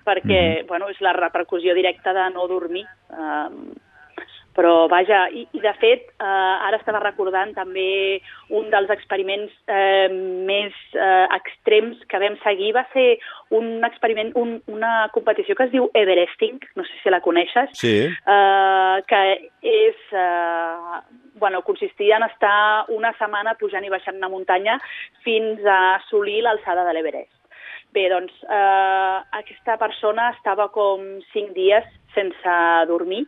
perquè, 0.07 0.39
mm 0.39 0.61
-hmm. 0.63 0.69
bueno, 0.69 0.89
és 0.89 1.01
la 1.01 1.13
repercussió 1.13 1.75
directa 1.75 2.13
de 2.15 2.31
no 2.31 2.47
dormir. 2.47 2.87
Eh, 3.11 3.51
però 4.57 4.87
vaja, 4.89 5.27
i, 5.29 5.45
i 5.53 5.61
de 5.61 5.73
fet, 5.81 6.09
eh, 6.17 6.27
ara 6.69 6.79
estava 6.81 7.03
recordant 7.03 7.53
també 7.57 8.23
un 8.57 8.71
dels 8.73 8.91
experiments 8.95 9.53
eh, 9.69 10.09
més 10.49 10.75
eh, 10.97 11.27
extrems 11.37 12.01
que 12.11 12.21
vam 12.23 12.39
seguir 12.43 12.73
va 12.77 12.87
ser 12.95 13.07
un 13.57 13.85
experiment, 13.87 14.33
un, 14.41 14.57
una 14.73 15.11
competició 15.15 15.55
que 15.59 15.69
es 15.69 15.75
diu 15.75 15.91
Everesting, 15.95 16.59
no 16.79 16.87
sé 16.89 17.01
si 17.03 17.13
la 17.13 17.21
coneixes, 17.25 17.77
sí. 17.79 17.95
eh, 18.09 18.97
que 19.11 19.23
és, 19.61 20.03
eh, 20.17 21.01
bueno, 21.37 21.63
consistia 21.67 22.17
en 22.17 22.27
estar 22.31 22.87
una 22.97 23.13
setmana 23.21 23.55
pujant 23.61 23.85
i 23.85 23.93
baixant 23.93 24.17
una 24.17 24.33
muntanya 24.33 24.81
fins 25.27 25.65
a 25.69 25.99
assolir 25.99 26.41
l'alçada 26.47 26.87
de 26.89 26.97
l'Everest. 26.97 27.33
Bé, 27.95 28.09
doncs 28.13 28.33
eh, 28.45 29.17
aquesta 29.39 29.77
persona 29.81 30.33
estava 30.35 30.69
com 30.73 31.05
cinc 31.33 31.55
dies 31.57 31.87
sense 32.17 32.57
dormir 32.89 33.27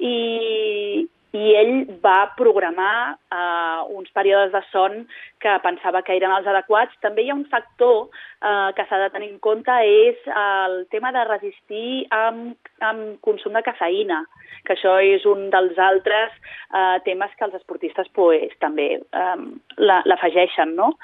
i, 0.00 1.06
i 1.34 1.54
ell 1.58 1.72
va 2.02 2.30
programar 2.38 3.14
eh, 3.14 3.80
uns 3.96 4.10
períodes 4.14 4.52
de 4.54 4.62
son 4.70 5.02
que 5.42 5.56
pensava 5.64 6.02
que 6.06 6.14
eren 6.16 6.34
els 6.36 6.46
adequats. 6.50 6.94
També 7.02 7.24
hi 7.24 7.32
ha 7.32 7.38
un 7.38 7.46
factor 7.50 8.06
eh, 8.06 8.70
que 8.76 8.86
s'ha 8.88 9.00
de 9.02 9.10
tenir 9.14 9.32
en 9.32 9.40
compte, 9.42 9.74
és 10.06 10.30
el 10.44 10.78
tema 10.94 11.12
de 11.16 11.26
resistir 11.30 12.04
amb, 12.14 12.70
amb 12.86 13.18
consum 13.26 13.58
de 13.58 13.64
cafeïna, 13.66 14.22
que 14.64 14.76
això 14.76 14.96
és 15.02 15.26
un 15.28 15.50
dels 15.54 15.80
altres 15.90 16.32
eh, 16.38 16.96
temes 17.08 17.34
que 17.36 17.48
els 17.48 17.58
esportistes 17.60 18.08
pues, 18.14 18.54
també 18.62 18.88
eh, 19.02 19.36
l'afegeixen, 19.82 20.78
no? 20.78 20.94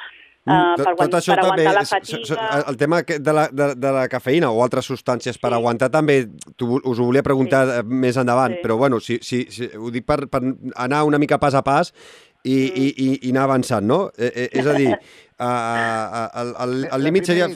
Uh, 0.49 0.73
per, 0.73 0.95
tot 0.97 1.19
això 1.19 1.35
per 1.37 1.43
també, 1.51 1.67
la 1.69 1.83
fatiga... 1.85 2.45
El 2.71 2.79
tema 2.81 3.03
de 3.05 3.33
la, 3.37 3.43
de, 3.53 3.67
de 3.77 3.91
la 3.93 4.07
cafeïna 4.09 4.49
o 4.49 4.63
altres 4.65 4.89
substàncies 4.89 5.37
per 5.37 5.51
sí. 5.53 5.57
aguantar 5.59 5.91
també, 5.93 6.23
tu, 6.57 6.79
us 6.79 6.97
ho 6.97 7.09
volia 7.11 7.23
preguntar 7.27 7.61
sí. 7.69 7.83
més 7.85 8.17
endavant, 8.21 8.57
sí. 8.57 8.63
però 8.65 8.79
bueno, 8.81 9.03
si, 9.05 9.19
si, 9.21 9.43
si, 9.53 9.69
ho 9.77 9.93
dic 9.93 10.09
per, 10.09 10.23
per 10.33 10.41
anar 10.81 11.03
una 11.09 11.21
mica 11.21 11.37
pas 11.43 11.59
a 11.59 11.61
pas 11.67 11.93
i, 11.93 12.57
mm. 12.57 12.73
i, 12.73 12.89
i, 12.89 13.11
i 13.29 13.35
anar 13.35 13.45
avançant, 13.51 13.85
no? 13.85 14.01
Eh, 14.17 14.33
eh, 14.47 14.49
és 14.63 14.73
a 14.73 14.79
dir, 14.81 14.89
uh, 14.97 16.25
el, 16.41 16.55
el, 16.65 16.77
el 16.89 17.09
límit 17.11 17.29
seria... 17.29 17.51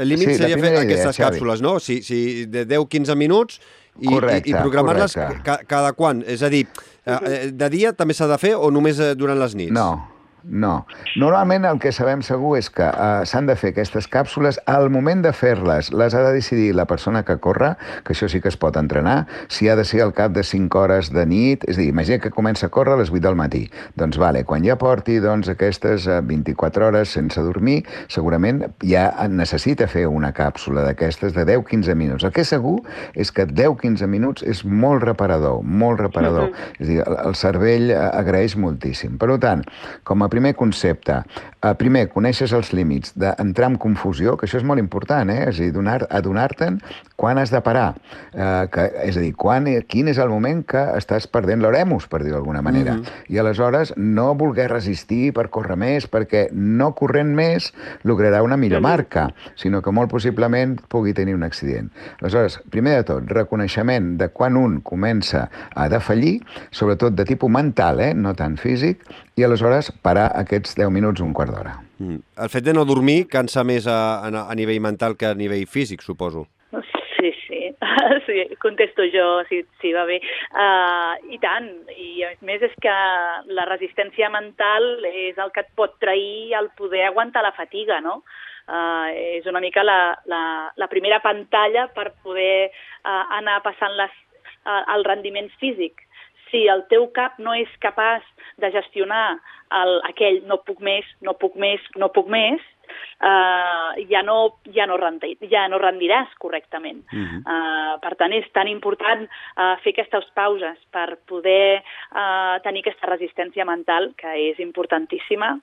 El 0.00 0.08
límit 0.08 0.32
sí, 0.32 0.38
seria 0.40 0.56
fer 0.56 0.70
idea, 0.70 0.86
aquestes 0.86 1.18
Xavi. 1.18 1.22
càpsules, 1.26 1.60
no? 1.62 1.76
Si, 1.82 1.98
si 2.06 2.46
de 2.50 2.62
10-15 2.70 3.18
minuts 3.18 3.58
i, 4.00 4.06
correcte, 4.06 4.48
i, 4.48 4.54
i 4.54 4.56
programar-les 4.56 5.18
ca, 5.44 5.58
cada 5.68 5.92
quan. 5.98 6.22
És 6.26 6.42
a 6.42 6.48
dir, 6.50 6.64
uh, 7.04 7.18
de 7.50 7.68
dia 7.74 7.92
també 7.98 8.14
s'ha 8.16 8.30
de 8.30 8.38
fer 8.40 8.54
o 8.56 8.70
només 8.72 9.02
durant 9.18 9.38
les 9.42 9.58
nits? 9.58 9.74
No, 9.74 9.90
no. 10.44 10.86
Normalment 11.16 11.64
el 11.68 11.78
que 11.82 11.92
sabem 11.92 12.22
segur 12.26 12.56
és 12.58 12.68
que 12.72 12.86
uh, 12.86 13.22
s'han 13.28 13.46
de 13.48 13.56
fer 13.58 13.72
aquestes 13.72 14.08
càpsules. 14.10 14.58
Al 14.70 14.88
moment 14.90 15.22
de 15.24 15.32
fer-les, 15.36 15.92
les 15.92 16.14
ha 16.14 16.22
de 16.26 16.32
decidir 16.34 16.72
la 16.74 16.86
persona 16.90 17.22
que 17.26 17.38
corre, 17.42 17.74
que 18.04 18.14
això 18.14 18.28
sí 18.30 18.40
que 18.42 18.50
es 18.50 18.58
pot 18.60 18.76
entrenar, 18.80 19.26
si 19.48 19.68
ha 19.68 19.76
de 19.76 19.84
ser 19.84 20.02
al 20.02 20.14
cap 20.16 20.32
de 20.32 20.44
5 20.46 20.78
hores 20.78 21.12
de 21.14 21.24
nit, 21.26 21.66
és 21.68 21.76
a 21.76 21.80
dir, 21.80 21.88
imagina 21.92 22.18
que 22.22 22.32
comença 22.34 22.66
a 22.66 22.72
córrer 22.74 22.96
a 22.96 23.00
les 23.02 23.12
8 23.12 23.22
del 23.26 23.38
matí. 23.38 23.64
Doncs 23.98 24.18
vale, 24.20 24.44
quan 24.48 24.64
ja 24.66 24.76
porti 24.80 25.18
doncs, 25.22 25.50
aquestes 25.52 26.08
24 26.08 26.88
hores 26.88 27.14
sense 27.14 27.40
dormir, 27.42 27.82
segurament 28.08 28.64
ja 28.82 29.08
necessita 29.30 29.88
fer 29.90 30.06
una 30.10 30.32
càpsula 30.34 30.86
d'aquestes 30.86 31.36
de 31.36 31.46
10-15 31.46 31.96
minuts. 31.98 32.26
El 32.26 32.34
que 32.34 32.44
és 32.46 32.52
segur 32.52 32.80
és 33.14 33.32
que 33.32 33.46
10-15 33.46 34.08
minuts 34.10 34.46
és 34.46 34.64
molt 34.64 35.04
reparador, 35.06 35.62
molt 35.62 36.00
reparador. 36.00 36.50
Mm 36.50 36.52
-hmm. 36.52 36.80
És 36.80 36.88
a 36.88 36.90
dir, 36.90 37.00
el, 37.06 37.16
el 37.26 37.34
cervell 37.34 37.90
agraeix 37.92 38.56
moltíssim. 38.56 39.18
Per 39.18 39.38
tant, 39.38 39.64
com 40.04 40.22
a 40.22 40.28
primer 40.32 40.54
concepte. 40.54 41.12
Uh, 41.62 41.76
primer, 41.78 42.08
coneixes 42.10 42.50
els 42.56 42.72
límits 42.74 43.12
d'entrar 43.14 43.68
en 43.70 43.76
confusió, 43.78 44.32
que 44.34 44.48
això 44.48 44.58
és 44.58 44.64
molt 44.66 44.82
important, 44.82 45.28
eh? 45.30 45.44
és 45.46 45.60
a 45.62 45.68
dir, 45.68 45.82
adonar-te'n 46.10 46.80
quan 47.14 47.38
has 47.38 47.52
de 47.54 47.60
parar. 47.62 47.92
Uh, 48.34 48.66
que, 48.66 48.88
és 49.04 49.14
a 49.14 49.22
dir, 49.22 49.30
quan, 49.38 49.68
quin 49.86 50.10
és 50.10 50.18
el 50.18 50.32
moment 50.32 50.64
que 50.66 50.82
estàs 50.98 51.28
perdent 51.30 51.62
l'oremus, 51.62 52.08
per 52.10 52.24
dir 52.24 52.34
d'alguna 52.34 52.64
manera. 52.66 52.96
Mm 52.96 53.02
-hmm. 53.04 53.30
I 53.30 53.38
aleshores 53.38 53.94
no 53.96 54.34
voler 54.34 54.66
resistir 54.72 55.32
per 55.32 55.50
córrer 55.50 55.76
més, 55.76 56.10
perquè 56.10 56.48
no 56.50 56.94
corrent 56.94 57.30
més 57.30 57.72
lograrà 58.02 58.42
una 58.42 58.56
millor 58.56 58.80
marca, 58.80 59.30
sinó 59.54 59.82
que 59.82 59.92
molt 59.92 60.10
possiblement 60.10 60.80
pugui 60.88 61.14
tenir 61.14 61.34
un 61.34 61.44
accident. 61.44 61.92
Aleshores, 62.20 62.58
primer 62.70 62.96
de 62.96 63.04
tot, 63.04 63.22
reconeixement 63.30 64.18
de 64.18 64.28
quan 64.28 64.56
un 64.56 64.80
comença 64.80 65.48
a 65.76 65.88
defallir, 65.88 66.42
sobretot 66.70 67.14
de 67.14 67.24
tipus 67.24 67.50
mental, 67.50 68.00
eh? 68.00 68.14
no 68.14 68.34
tant 68.34 68.56
físic, 68.56 68.98
i 69.36 69.44
aleshores 69.44 69.92
parar 70.02 70.32
aquests 70.34 70.74
10 70.76 70.90
minuts, 70.90 71.20
un 71.20 71.32
quart 71.32 71.51
d'hora. 71.52 71.76
Mm. 72.00 72.18
El 72.44 72.50
fet 72.52 72.66
de 72.66 72.74
no 72.76 72.86
dormir 72.88 73.26
cansa 73.30 73.64
més 73.68 73.86
a, 73.86 74.00
a, 74.24 74.32
a 74.48 74.58
nivell 74.58 74.82
mental 74.82 75.16
que 75.20 75.30
a 75.30 75.36
nivell 75.38 75.68
físic, 75.70 76.02
suposo. 76.02 76.46
Sí, 77.18 77.30
sí, 77.46 77.60
sí 78.26 78.38
contesto 78.62 79.02
jo, 79.12 79.44
si, 79.48 79.62
si 79.80 79.92
va 79.94 80.04
bé. 80.08 80.20
Uh, 80.50 81.18
I 81.34 81.38
tant, 81.42 81.68
i 81.94 82.24
a 82.26 82.32
més 82.46 82.64
és 82.64 82.72
que 82.82 82.94
la 83.54 83.66
resistència 83.68 84.30
mental 84.32 85.04
és 85.10 85.38
el 85.38 85.52
que 85.54 85.66
et 85.66 85.74
pot 85.78 85.98
trair 86.02 86.56
el 86.58 86.72
poder 86.78 87.04
aguantar 87.08 87.44
la 87.44 87.54
fatiga, 87.56 88.00
no? 88.00 88.22
Uh, 88.62 89.10
és 89.38 89.46
una 89.50 89.60
mica 89.60 89.82
la, 89.82 90.14
la, 90.30 90.42
la 90.78 90.86
primera 90.88 91.18
pantalla 91.22 91.88
per 91.94 92.12
poder 92.22 92.70
uh, 92.70 93.24
anar 93.38 93.58
passant 93.64 93.94
les, 93.98 94.14
uh, 94.62 94.84
el 94.94 95.02
rendiment 95.04 95.50
físic 95.58 96.06
si 96.52 96.68
el 96.68 96.84
teu 96.92 97.08
cap 97.16 97.40
no 97.42 97.56
és 97.56 97.70
capaç 97.82 98.22
de 98.60 98.70
gestionar 98.74 99.40
el, 99.72 99.98
aquell 100.08 100.42
no 100.48 100.60
puc 100.66 100.80
més, 100.84 101.06
no 101.20 101.34
puc 101.40 101.56
més, 101.60 101.80
no 101.96 102.10
puc 102.14 102.28
més, 102.32 102.60
uh, 103.22 103.92
ja, 104.10 104.22
no, 104.26 104.58
ja, 104.74 104.86
no 104.90 104.98
rendi, 105.00 105.34
ja 105.50 105.64
no 105.70 105.80
rendiràs 105.82 106.34
correctament. 106.42 107.02
Uh 107.12 107.18
-huh. 107.18 107.40
uh, 107.40 107.94
per 108.00 108.14
tant, 108.16 108.32
és 108.32 108.46
tan 108.52 108.68
important 108.68 109.22
uh, 109.22 109.76
fer 109.82 109.92
aquestes 109.92 110.28
pauses 110.34 110.78
per 110.90 111.18
poder 111.26 111.82
uh, 112.12 112.60
tenir 112.62 112.80
aquesta 112.80 113.06
resistència 113.06 113.64
mental, 113.64 114.12
que 114.16 114.50
és 114.50 114.58
importantíssima, 114.58 115.58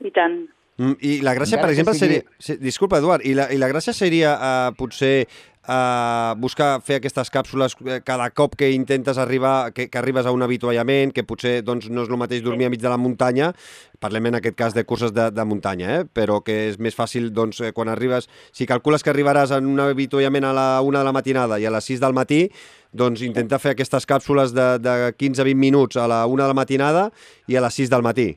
i 0.00 0.10
tant. 0.10 0.48
Mm, 0.78 0.94
I 1.00 1.20
la 1.22 1.34
gràcia, 1.34 1.58
per 1.58 1.70
exemple, 1.70 1.94
sigui... 1.94 2.20
seria... 2.38 2.60
Disculpa, 2.62 2.98
Eduard, 2.98 3.24
i 3.26 3.34
la, 3.34 3.48
i 3.50 3.58
la 3.58 3.66
gràcia 3.66 3.92
seria 3.92 4.34
uh, 4.38 4.74
potser 4.78 5.26
eh, 5.68 6.34
buscar 6.40 6.80
fer 6.84 6.98
aquestes 6.98 7.30
càpsules 7.30 7.76
eh, 7.84 8.00
cada 8.04 8.30
cop 8.30 8.56
que 8.58 8.70
intentes 8.72 9.18
arribar, 9.18 9.72
que, 9.72 9.88
que 9.92 10.00
arribes 10.00 10.26
a 10.26 10.32
un 10.34 10.42
avituallament, 10.42 11.12
que 11.14 11.26
potser 11.28 11.60
doncs, 11.64 11.90
no 11.92 12.04
és 12.06 12.10
el 12.10 12.20
mateix 12.20 12.42
dormir 12.44 12.68
enmig 12.68 12.82
de 12.82 12.90
la 12.90 12.98
muntanya, 13.00 13.52
parlem 14.00 14.30
en 14.30 14.38
aquest 14.40 14.56
cas 14.58 14.74
de 14.76 14.84
curses 14.88 15.12
de, 15.14 15.28
de 15.34 15.44
muntanya, 15.44 16.00
eh? 16.00 16.02
però 16.04 16.40
que 16.44 16.58
és 16.70 16.80
més 16.80 16.96
fàcil 16.96 17.30
doncs, 17.34 17.60
eh, 17.60 17.72
quan 17.76 17.92
arribes, 17.92 18.30
si 18.52 18.66
calcules 18.66 19.04
que 19.04 19.12
arribaràs 19.12 19.54
en 19.58 19.68
un 19.68 19.84
avituallament 19.84 20.48
a 20.48 20.56
la 20.56 20.68
una 20.82 21.02
de 21.02 21.10
la 21.10 21.14
matinada 21.14 21.60
i 21.60 21.68
a 21.68 21.74
les 21.74 21.92
6 21.92 22.02
del 22.02 22.16
matí, 22.16 22.46
doncs 22.92 23.22
intenta 23.26 23.60
fer 23.60 23.76
aquestes 23.76 24.08
càpsules 24.08 24.54
de, 24.56 24.68
de 24.80 24.98
15-20 25.12 25.54
minuts 25.60 26.00
a 26.00 26.08
la 26.08 26.24
1 26.26 26.42
de 26.42 26.48
la 26.48 26.56
matinada 26.56 27.08
i 27.46 27.58
a 27.58 27.64
les 27.64 27.82
6 27.84 27.92
del 27.92 28.06
matí. 28.06 28.32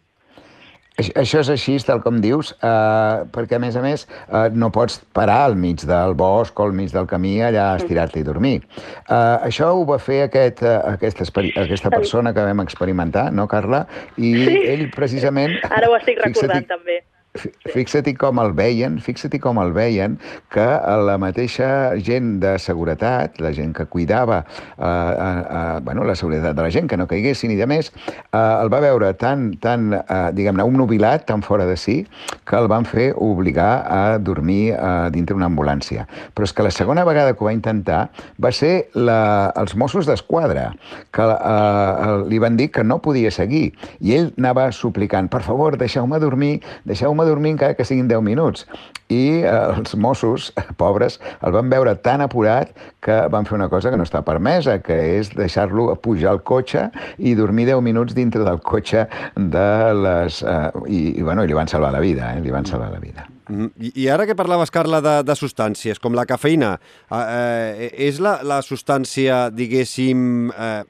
Això 0.99 1.39
és 1.39 1.49
així, 1.49 1.77
tal 1.88 2.01
com 2.04 2.19
dius, 2.21 2.51
eh, 2.62 3.23
perquè, 3.34 3.56
a 3.56 3.62
més 3.63 3.77
a 3.80 3.82
més, 3.82 4.04
eh, 4.27 4.49
no 4.54 4.69
pots 4.75 4.99
parar 5.15 5.45
al 5.47 5.56
mig 5.56 5.86
del 5.88 6.13
bosc 6.19 6.60
o 6.60 6.67
al 6.67 6.73
mig 6.77 6.91
del 6.91 7.08
camí 7.08 7.39
allà 7.41 7.71
a 7.71 7.77
estirar-te 7.80 8.19
i 8.19 8.23
dormir. 8.27 8.62
Eh, 9.08 9.15
això 9.47 9.71
ho 9.71 9.86
va 9.88 9.97
fer 9.97 10.23
aquest, 10.27 10.62
uh, 10.62 10.82
aquesta, 10.91 11.23
aquesta 11.63 11.89
persona 11.89 12.34
que 12.34 12.43
vam 12.43 12.60
experimentar, 12.60 13.32
no, 13.32 13.47
Carla? 13.47 13.86
I 14.17 14.34
Sí. 14.45 14.60
ell, 14.67 14.89
precisament... 14.91 15.58
Ara 15.69 15.89
ho 15.89 15.95
estic 15.95 16.19
recordant, 16.25 16.67
també. 16.67 17.01
Fixa't-hi 17.31 18.11
com 18.19 18.41
el 18.41 18.51
veien, 18.51 18.97
fixa't 18.99 19.37
com 19.39 19.59
el 19.61 19.71
veien, 19.71 20.17
que 20.51 20.65
la 21.07 21.15
mateixa 21.21 21.95
gent 22.03 22.33
de 22.43 22.57
seguretat, 22.59 23.39
la 23.39 23.53
gent 23.55 23.71
que 23.77 23.85
cuidava 23.87 24.41
eh, 24.43 24.83
eh, 24.83 25.27
eh, 25.39 25.79
bueno, 25.85 26.03
la 26.03 26.15
seguretat 26.19 26.57
de 26.57 26.65
la 26.65 26.71
gent, 26.75 26.89
que 26.91 26.99
no 26.99 27.07
caiguessin 27.07 27.53
i 27.53 27.55
de 27.55 27.67
més, 27.71 27.91
eh, 28.19 28.35
el 28.35 28.71
va 28.73 28.81
veure 28.83 29.13
tan, 29.15 29.53
tan 29.63 29.93
eh, 29.95 30.17
diguem-ne, 30.35 30.65
un 30.67 30.75
nubilat, 30.81 31.23
tan 31.29 31.39
fora 31.45 31.65
de 31.69 31.77
si, 31.79 32.01
que 32.43 32.59
el 32.59 32.67
van 32.67 32.83
fer 32.83 33.13
obligar 33.15 33.85
a 33.87 34.17
dormir 34.19 34.73
eh, 34.75 35.07
dintre 35.15 35.37
una 35.37 35.47
ambulància. 35.47 36.03
Però 36.35 36.49
és 36.49 36.51
que 36.51 36.67
la 36.67 36.73
segona 36.75 37.07
vegada 37.07 37.31
que 37.31 37.45
ho 37.45 37.47
va 37.47 37.55
intentar 37.55 38.01
va 38.43 38.51
ser 38.51 38.89
la, 38.93 39.53
els 39.55 39.77
Mossos 39.79 40.09
d'Esquadra, 40.09 40.73
que 41.15 41.29
eh, 41.31 42.19
li 42.27 42.43
van 42.43 42.59
dir 42.59 42.73
que 42.75 42.83
no 42.83 42.99
podia 42.99 43.31
seguir. 43.31 43.71
I 44.03 44.17
ell 44.19 44.29
anava 44.35 44.67
suplicant, 44.75 45.31
per 45.31 45.45
favor, 45.47 45.79
deixeu-me 45.79 46.19
dormir, 46.19 46.57
deixeu-me 46.83 47.20
dormir 47.27 47.55
encara 47.55 47.77
que 47.77 47.86
siguin 47.88 48.07
10 48.10 48.23
minuts. 48.25 48.65
I 49.12 49.41
eh, 49.41 49.51
els 49.51 49.95
Mossos, 49.95 50.51
pobres, 50.81 51.19
el 51.41 51.55
van 51.55 51.71
veure 51.73 51.95
tan 52.05 52.23
apurat 52.25 52.71
que 53.03 53.17
van 53.34 53.49
fer 53.49 53.57
una 53.60 53.69
cosa 53.71 53.91
que 53.91 53.99
no 53.99 54.07
està 54.07 54.23
permesa, 54.27 54.79
que 54.86 54.97
és 55.17 55.34
deixar-lo 55.36 55.89
pujar 56.03 56.36
al 56.36 56.43
cotxe 56.47 56.88
i 57.17 57.36
dormir 57.39 57.67
10 57.71 57.84
minuts 57.86 58.17
dintre 58.17 58.45
del 58.47 58.62
cotxe 58.63 59.07
de 59.36 59.69
les... 60.05 60.41
Eh, 60.43 60.63
i, 60.88 61.03
i, 61.19 61.21
bueno, 61.21 61.43
i 61.43 61.51
li 61.51 61.57
van 61.57 61.71
salvar 61.71 61.93
la 61.95 62.03
vida, 62.03 62.34
eh? 62.36 62.41
li 62.43 62.53
van 62.53 62.67
salvar 62.67 62.91
la 62.93 63.03
vida. 63.03 63.30
Mm, 63.51 63.67
I, 63.95 64.07
ara 64.07 64.25
que 64.25 64.35
parlaves, 64.35 64.71
Carla, 64.71 65.01
de, 65.03 65.13
de 65.27 65.35
substàncies, 65.35 65.99
com 65.99 66.15
la 66.15 66.23
cafeïna, 66.29 66.71
eh, 67.11 67.19
eh, 67.19 67.89
és 68.07 68.21
la, 68.23 68.37
la 68.47 68.61
substància, 68.63 69.49
diguéssim, 69.51 70.51
eh, 70.55 70.83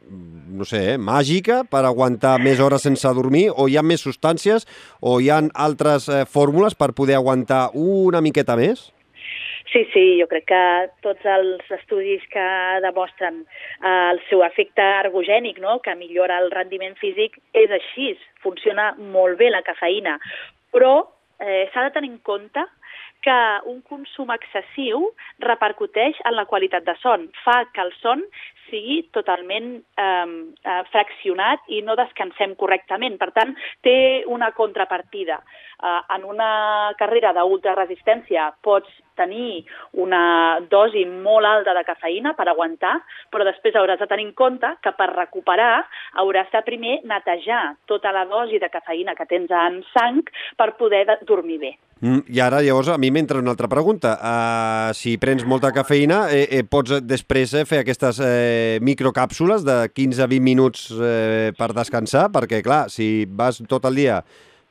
no 0.60 0.68
sé, 0.70 0.84
eh, 0.94 0.98
màgica 1.02 1.64
per 1.72 1.82
aguantar 1.90 2.36
més 2.44 2.62
hores 2.62 2.86
sense 2.86 3.10
dormir, 3.18 3.48
o 3.50 3.66
hi 3.66 3.80
ha 3.80 3.84
més 3.84 4.06
substàncies, 4.06 4.68
o 5.02 5.18
hi 5.20 5.32
ha 5.34 5.40
altres 5.66 6.06
eh, 6.10 6.24
fórmules 6.30 6.78
per 6.78 6.92
poder 6.98 7.18
aguantar 7.18 7.70
una 7.74 8.22
miqueta 8.22 8.58
més? 8.60 8.92
Sí, 9.72 9.86
sí, 9.94 10.04
jo 10.20 10.28
crec 10.28 10.46
que 10.52 10.64
tots 11.02 11.26
els 11.26 11.66
estudis 11.74 12.22
que 12.30 12.46
demostren 12.84 13.40
eh, 13.42 14.12
el 14.12 14.22
seu 14.28 14.44
efecte 14.46 14.86
ergogènic, 15.00 15.58
no? 15.64 15.80
que 15.82 15.96
millora 15.98 16.38
el 16.44 16.52
rendiment 16.54 16.94
físic, 17.02 17.40
és 17.58 17.74
així, 17.74 18.12
funciona 18.46 18.92
molt 19.00 19.40
bé 19.42 19.50
la 19.50 19.64
cafeïna. 19.66 20.20
Però 20.76 20.94
eh, 21.42 21.70
s'ha 21.74 21.84
de 21.88 21.94
tenir 21.98 22.12
en 22.12 22.20
compte 22.20 22.64
que 23.22 23.38
un 23.70 23.82
consum 23.86 24.32
excessiu 24.34 25.12
repercuteix 25.46 26.18
en 26.26 26.36
la 26.38 26.48
qualitat 26.50 26.86
de 26.88 26.96
son, 27.02 27.28
fa 27.44 27.62
que 27.74 27.84
el 27.86 27.94
son 28.00 28.24
sigui 28.72 29.02
totalment 29.14 29.74
eh, 29.78 30.32
eh, 30.64 30.82
fraccionat 30.94 31.68
i 31.68 31.82
no 31.86 31.98
descansem 32.00 32.56
correctament. 32.56 33.20
Per 33.22 33.30
tant, 33.36 33.54
té 33.86 34.24
una 34.32 34.52
contrapartida. 34.58 35.42
Eh, 35.82 36.00
en 36.16 36.26
una 36.26 36.50
carrera 36.98 37.34
d'ultraresistència 37.38 38.50
pots 38.64 38.90
tenir 39.20 39.66
una 40.02 40.24
dosi 40.72 41.04
molt 41.06 41.46
alta 41.46 41.76
de 41.78 41.84
cafeïna 41.86 42.34
per 42.38 42.48
aguantar, 42.50 42.96
però 43.30 43.46
després 43.46 43.76
hauràs 43.76 44.00
de 44.00 44.08
tenir 44.10 44.30
en 44.30 44.34
compte 44.34 44.74
que 44.82 44.96
per 44.98 45.12
recuperar 45.12 45.84
hauràs 46.24 46.50
de 46.56 46.64
primer 46.66 47.00
netejar 47.04 47.76
tota 47.86 48.16
la 48.16 48.26
dosi 48.26 48.58
de 48.60 48.72
cafeïna 48.74 49.16
que 49.20 49.30
tens 49.30 49.52
en 49.52 49.84
sang 49.94 50.24
per 50.58 50.74
poder 50.80 51.06
de- 51.06 51.22
dormir 51.28 51.60
bé. 51.60 51.74
Mm, 52.02 52.24
I 52.34 52.40
ara, 52.42 52.64
llavors, 52.66 52.88
a 52.90 52.98
mi 52.98 53.12
m'entra 53.14 53.38
una 53.38 53.52
altra 53.54 53.68
pregunta. 53.70 54.16
Uh, 54.18 54.94
si 54.98 55.18
prens 55.22 55.44
molta 55.46 55.70
cafeïna, 55.72 56.24
eh, 56.34 56.48
eh, 56.50 56.64
pots 56.66 56.96
eh, 56.98 57.02
després 57.06 57.54
eh, 57.54 57.62
fer 57.70 57.84
aquestes 57.84 58.18
eh, 58.26 58.80
microcàpsules 58.82 59.62
de 59.68 59.76
15-20 59.94 60.42
minuts 60.42 60.88
eh, 60.98 61.52
per 61.58 61.70
descansar? 61.78 62.32
Perquè, 62.34 62.64
clar, 62.66 62.88
si 62.90 63.28
vas 63.30 63.62
tot 63.70 63.86
el 63.86 64.02
dia 64.02 64.18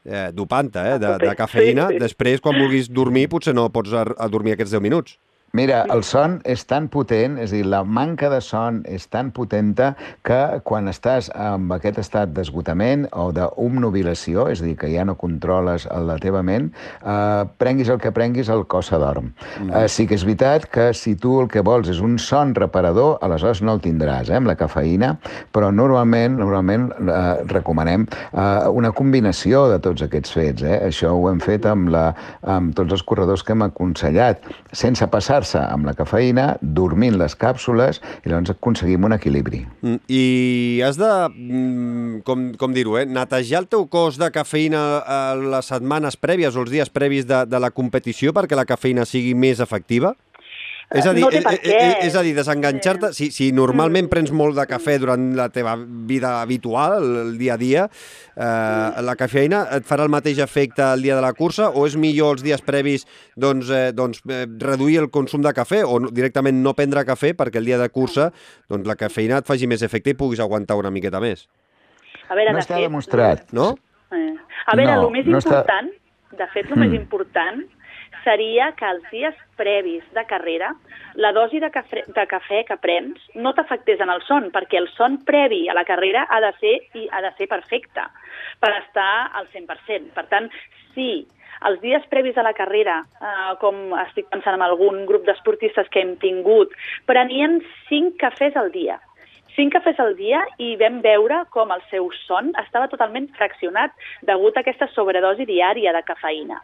eh, 0.02 0.30
dopant-te 0.34 0.82
eh, 0.96 0.98
de, 0.98 1.14
de 1.22 1.34
cafeïna, 1.38 1.86
Sí, 1.92 2.00
sí. 2.00 2.02
després, 2.02 2.42
quan 2.42 2.58
vulguis 2.58 2.90
dormir, 2.90 3.28
potser 3.30 3.54
no 3.54 3.68
pots 3.70 3.94
a, 3.94 4.02
a 4.10 4.28
dormir 4.32 4.56
aquests 4.58 4.74
10 4.74 4.82
minuts. 4.90 5.14
Mira, 5.52 5.80
el 5.90 6.04
son 6.06 6.36
és 6.46 6.62
tan 6.70 6.86
potent, 6.92 7.34
és 7.42 7.50
a 7.50 7.56
dir, 7.56 7.64
la 7.66 7.80
manca 7.82 8.28
de 8.30 8.38
son 8.44 8.84
és 8.86 9.08
tan 9.10 9.32
potenta 9.34 9.96
que 10.22 10.38
quan 10.62 10.86
estàs 10.86 11.26
amb 11.34 11.72
aquest 11.74 11.98
estat 11.98 12.30
d'esgotament 12.36 13.08
o 13.18 13.32
d'omnubilació, 13.34 14.44
és 14.52 14.62
a 14.62 14.68
dir, 14.68 14.76
que 14.78 14.92
ja 14.92 15.02
no 15.08 15.16
controles 15.18 15.88
la 15.90 16.18
teva 16.22 16.44
ment, 16.46 16.68
eh, 17.02 17.42
prenguis 17.58 17.90
el 17.90 17.98
que 17.98 18.12
prenguis, 18.14 18.48
el 18.48 18.62
cos 18.70 18.92
s'adorm. 18.92 19.32
Mm. 19.58 19.72
Eh, 19.74 19.88
sí 19.90 20.06
que 20.06 20.14
és 20.14 20.26
veritat 20.28 20.68
que 20.70 20.92
si 20.94 21.16
tu 21.18 21.40
el 21.42 21.50
que 21.50 21.64
vols 21.66 21.90
és 21.90 21.98
un 21.98 22.14
son 22.22 22.54
reparador, 22.54 23.18
aleshores 23.20 23.64
no 23.66 23.74
el 23.74 23.82
tindràs, 23.82 24.30
eh, 24.30 24.38
amb 24.38 24.46
la 24.46 24.54
cafeïna, 24.54 25.16
però 25.50 25.72
normalment 25.74 26.38
normalment 26.38 26.90
eh, 26.94 27.42
recomanem 27.50 28.06
eh, 28.06 28.70
una 28.70 28.94
combinació 28.94 29.66
de 29.74 29.82
tots 29.82 30.06
aquests 30.06 30.38
fets. 30.38 30.62
Eh? 30.62 30.78
Això 30.92 31.10
ho 31.10 31.26
hem 31.32 31.42
fet 31.42 31.66
amb, 31.66 31.90
la, 31.90 32.06
amb 32.46 32.70
tots 32.78 32.94
els 32.94 33.02
corredors 33.02 33.42
que 33.42 33.58
hem 33.58 33.66
aconsellat, 33.66 34.46
sense 34.70 35.10
passar 35.10 35.39
passar-se 35.40 35.72
amb 35.72 35.88
la 35.88 35.94
cafeïna, 35.96 36.56
dormint 36.60 37.16
les 37.18 37.34
càpsules, 37.38 38.00
i 38.24 38.30
llavors 38.30 38.52
aconseguim 38.52 39.04
un 39.04 39.16
equilibri. 39.16 39.64
Mm, 39.82 40.00
I 40.08 40.80
has 40.84 40.98
de, 41.00 41.10
mm, 41.28 42.22
com, 42.24 42.52
com 42.56 42.72
dir-ho, 42.72 42.98
eh, 42.98 43.06
netejar 43.06 43.60
el 43.62 43.68
teu 43.68 43.86
cos 43.86 44.18
de 44.18 44.30
cafeïna 44.30 45.02
a 45.06 45.34
les 45.36 45.66
setmanes 45.66 46.16
prèvies 46.16 46.56
o 46.56 46.62
els 46.62 46.70
dies 46.70 46.90
previs 46.90 47.26
de, 47.26 47.44
de 47.46 47.58
la 47.58 47.70
competició 47.70 48.32
perquè 48.32 48.56
la 48.56 48.66
cafeïna 48.66 49.04
sigui 49.04 49.34
més 49.34 49.60
efectiva? 49.60 50.14
És 50.90 51.06
a 51.06 51.12
dir, 51.14 51.22
No 51.22 51.28
té 51.30 51.38
per 51.44 51.52
eh, 51.54 51.60
què. 51.62 51.74
eh, 52.02 52.06
és 52.08 52.14
a 52.18 52.22
dir 52.26 52.32
desenganxar-te... 52.34 53.12
Si, 53.14 53.28
si 53.30 53.52
normalment 53.54 54.08
prens 54.10 54.32
molt 54.34 54.56
de 54.58 54.64
cafè 54.66 54.96
durant 54.98 55.28
la 55.38 55.46
teva 55.54 55.76
vida 55.78 56.40
habitual, 56.42 56.96
el, 56.98 57.12
el 57.28 57.36
dia 57.38 57.54
a 57.54 57.58
dia, 57.60 57.84
eh, 58.34 59.02
la 59.06 59.14
cafeïna 59.14 59.60
et 59.76 59.86
farà 59.86 60.02
el 60.08 60.10
mateix 60.10 60.40
efecte 60.42 60.82
el 60.96 61.02
dia 61.06 61.14
de 61.14 61.22
la 61.22 61.30
cursa 61.38 61.68
o 61.70 61.86
és 61.86 61.94
millor 62.00 62.34
els 62.38 62.42
dies 62.42 62.64
previs 62.66 63.06
doncs, 63.36 63.70
eh, 63.70 63.92
doncs, 63.94 64.22
eh, 64.26 64.46
reduir 64.58 64.98
el 65.04 65.10
consum 65.14 65.42
de 65.46 65.52
cafè 65.54 65.84
o 65.86 66.00
no- 66.02 66.10
directament 66.10 66.58
no 66.64 66.74
prendre 66.74 67.04
cafè 67.06 67.34
perquè 67.38 67.62
el 67.62 67.70
dia 67.70 67.78
de 67.78 67.88
cursa 67.94 68.32
doncs, 68.68 68.86
la 68.90 68.96
cafeïna 68.98 69.38
et 69.38 69.46
faci 69.46 69.70
més 69.70 69.82
efecte 69.86 70.10
i 70.10 70.18
puguis 70.18 70.40
aguantar 70.42 70.74
una 70.80 70.90
miqueta 70.90 71.20
més, 71.22 71.46
A 72.30 72.34
veure, 72.34 72.50
No 72.52 72.58
de 72.58 72.62
està 72.62 72.74
fet, 72.76 72.84
demostrat. 72.86 73.46
no? 73.52 73.76
Eh. 74.10 74.34
A 74.66 74.76
veure, 74.76 74.92
No, 74.94 75.06
el 75.08 75.12
més 75.14 75.26
no 75.26 75.38
està- 75.38 75.60
important, 75.62 75.88
de 76.38 76.46
fet, 76.52 76.66
el 76.70 76.76
Mm. 76.76 76.80
més 76.80 76.92
important 77.00 77.62
seria 78.24 78.70
que 78.78 78.86
els 78.88 79.04
dies 79.10 79.36
previs 79.56 80.04
de 80.16 80.24
carrera 80.28 80.72
la 81.20 81.32
dosi 81.36 81.60
de 81.60 81.70
cafè, 81.72 82.04
de 82.06 82.26
cafè 82.30 82.62
que 82.68 82.78
prens 82.80 83.20
no 83.34 83.52
t'afectés 83.56 84.00
en 84.00 84.12
el 84.12 84.22
son, 84.28 84.50
perquè 84.54 84.78
el 84.80 84.88
son 84.94 85.18
previ 85.26 85.66
a 85.68 85.76
la 85.76 85.84
carrera 85.88 86.26
ha 86.30 86.40
de 86.44 86.52
ser 86.60 86.76
i 86.98 87.08
ha 87.10 87.22
de 87.24 87.32
ser 87.38 87.48
perfecte 87.50 88.06
per 88.60 88.72
estar 88.78 89.30
al 89.34 89.48
100%. 89.52 90.12
Per 90.14 90.26
tant, 90.30 90.48
si 90.94 91.26
els 91.68 91.80
dies 91.82 92.06
previs 92.12 92.38
a 92.40 92.44
la 92.46 92.54
carrera, 92.56 93.00
eh, 93.20 93.52
com 93.60 93.92
estic 94.06 94.30
pensant 94.32 94.56
en 94.56 94.64
algun 94.64 95.04
grup 95.08 95.26
d'esportistes 95.26 95.90
que 95.92 96.00
hem 96.00 96.16
tingut, 96.22 96.72
prenien 97.06 97.60
5 97.88 98.16
cafès 98.20 98.56
al 98.56 98.70
dia. 98.72 99.00
5 99.60 99.74
cafès 99.76 99.98
al 100.00 100.14
dia 100.16 100.40
i 100.56 100.72
vam 100.80 101.02
veure 101.04 101.42
com 101.52 101.72
el 101.74 101.82
seu 101.90 102.08
son 102.24 102.48
estava 102.62 102.88
totalment 102.88 103.28
fraccionat 103.36 103.92
degut 104.24 104.56
a 104.56 104.62
aquesta 104.64 104.88
sobredosi 104.94 105.44
diària 105.44 105.92
de 105.92 106.00
cafeïna. 106.08 106.60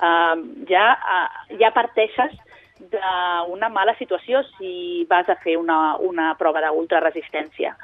Uh, 0.00 0.34
ja, 0.70 0.86
uh, 0.98 1.54
ja 1.60 1.70
parteixes 1.76 2.34
d'una 2.90 3.68
mala 3.70 3.94
situació 3.98 4.42
si 4.56 5.06
vas 5.10 5.28
a 5.28 5.36
fer 5.44 5.56
una, 5.60 5.96
una 6.00 6.32
prova 6.40 6.62
d'ultraresistència. 6.64 7.74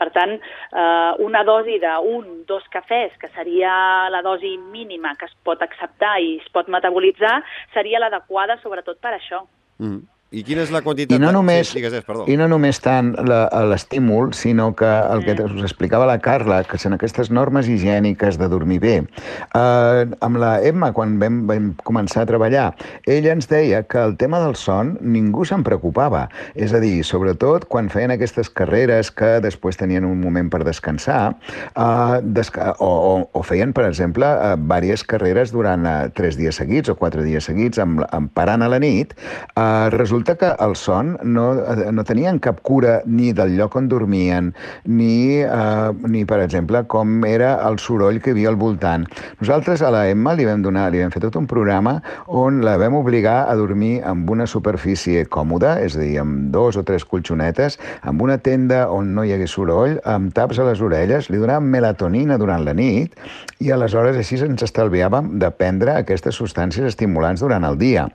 Per 0.00 0.08
tant, 0.14 0.32
eh, 0.32 1.12
una 1.20 1.42
dosi 1.44 1.76
d'un, 1.78 2.24
dos 2.48 2.64
cafès, 2.72 3.12
que 3.20 3.28
seria 3.34 4.08
la 4.08 4.22
dosi 4.24 4.54
mínima 4.56 5.12
que 5.20 5.28
es 5.28 5.34
pot 5.44 5.60
acceptar 5.62 6.14
i 6.24 6.38
es 6.40 6.48
pot 6.54 6.70
metabolitzar, 6.72 7.34
seria 7.74 8.00
l'adequada 8.00 8.56
sobretot 8.62 8.96
per 9.04 9.12
això. 9.18 9.42
Mm. 9.78 10.00
I 10.30 10.44
quina 10.46 10.62
és 10.62 10.70
la 10.70 10.78
quantitat? 10.78 11.16
I 11.16 11.18
no 11.18 11.26
de- 11.26 11.32
només, 11.34 11.68
Sí, 11.72 11.80
digues, 11.80 12.04
perdó. 12.06 12.22
i 12.30 12.36
no 12.38 12.46
només 12.46 12.78
tant 12.80 13.16
l'estímul, 13.18 14.32
sinó 14.32 14.76
que 14.76 14.86
el 14.86 15.24
que 15.24 15.32
us 15.42 15.62
explicava 15.64 16.06
la 16.06 16.20
Carla, 16.20 16.62
que 16.62 16.78
són 16.78 16.92
aquestes 16.94 17.32
normes 17.34 17.66
higièniques 17.66 18.38
de 18.38 18.46
dormir 18.48 18.78
bé. 18.78 18.92
Eh, 19.00 20.06
amb 20.20 20.36
la 20.38 20.62
Emma, 20.62 20.92
quan 20.92 21.18
vam, 21.18 21.40
vam 21.48 21.74
començar 21.82 22.22
a 22.22 22.26
treballar, 22.26 22.76
ella 23.06 23.32
ens 23.32 23.48
deia 23.48 23.82
que 23.82 23.98
el 23.98 24.16
tema 24.16 24.38
del 24.38 24.54
son 24.54 24.98
ningú 25.00 25.44
se'n 25.44 25.64
preocupava. 25.64 26.28
És 26.54 26.72
a 26.72 26.78
dir, 26.78 27.02
sobretot 27.02 27.66
quan 27.66 27.90
feien 27.90 28.12
aquestes 28.12 28.50
carreres 28.50 29.10
que 29.10 29.40
després 29.40 29.76
tenien 29.76 30.04
un 30.04 30.20
moment 30.20 30.48
per 30.48 30.62
descansar, 30.62 31.34
eh, 31.74 32.20
desca 32.22 32.76
o, 32.78 32.86
o, 32.86 33.30
o 33.32 33.42
feien, 33.42 33.72
per 33.72 33.88
exemple, 33.88 34.26
eh, 34.30 34.54
diverses 34.54 35.02
carreres 35.02 35.50
durant 35.50 35.84
eh, 35.86 36.08
tres 36.14 36.36
dies 36.38 36.54
seguits 36.54 36.88
o 36.88 36.94
quatre 36.94 37.24
dies 37.26 37.42
seguits, 37.50 37.82
amb, 37.82 38.06
amb 38.12 38.30
parant 38.32 38.62
a 38.62 38.68
la 38.68 38.78
nit, 38.78 39.18
eh, 39.56 39.90
resulta 39.90 40.19
resulta 40.20 40.36
que 40.36 40.64
el 40.64 40.76
son 40.76 41.18
no, 41.22 41.54
no 41.92 42.04
tenien 42.04 42.38
cap 42.38 42.60
cura 42.62 43.00
ni 43.06 43.32
del 43.32 43.56
lloc 43.56 43.76
on 43.76 43.88
dormien, 43.88 44.52
ni, 44.84 45.40
eh, 45.40 45.92
ni, 46.08 46.24
per 46.24 46.40
exemple, 46.44 46.82
com 46.86 47.24
era 47.24 47.54
el 47.68 47.78
soroll 47.78 48.20
que 48.20 48.30
hi 48.30 48.34
havia 48.34 48.50
al 48.50 48.58
voltant. 48.60 49.06
Nosaltres 49.40 49.82
a 49.82 49.90
la 49.90 50.08
Emma 50.10 50.34
li 50.34 50.44
vam 50.44 50.62
donar, 50.62 50.90
li 50.92 51.00
vam 51.00 51.12
fer 51.12 51.22
tot 51.24 51.38
un 51.40 51.46
programa 51.48 52.00
on 52.26 52.60
la 52.64 52.76
vam 52.80 52.98
obligar 52.98 53.46
a 53.48 53.56
dormir 53.56 54.02
amb 54.04 54.28
una 54.30 54.46
superfície 54.46 55.24
còmoda, 55.26 55.78
és 55.80 55.96
a 55.96 56.02
dir, 56.02 56.18
amb 56.20 56.50
dos 56.52 56.76
o 56.76 56.84
tres 56.84 57.06
colxonetes, 57.08 57.78
amb 58.02 58.20
una 58.22 58.38
tenda 58.38 58.86
on 58.92 59.14
no 59.14 59.24
hi 59.24 59.32
hagués 59.32 59.56
soroll, 59.56 59.98
amb 60.04 60.34
taps 60.36 60.60
a 60.60 60.68
les 60.68 60.84
orelles, 60.84 61.30
li 61.30 61.40
donàvem 61.40 61.70
melatonina 61.70 62.36
durant 62.38 62.64
la 62.66 62.76
nit 62.76 63.16
i 63.60 63.72
aleshores 63.72 64.16
així 64.20 64.40
ens 64.44 64.64
estalviàvem 64.64 65.34
de 65.40 65.50
prendre 65.52 65.96
aquestes 65.96 66.36
substàncies 66.36 66.92
estimulants 66.92 67.40
durant 67.40 67.64
el 67.64 67.76
dia. 67.80 68.06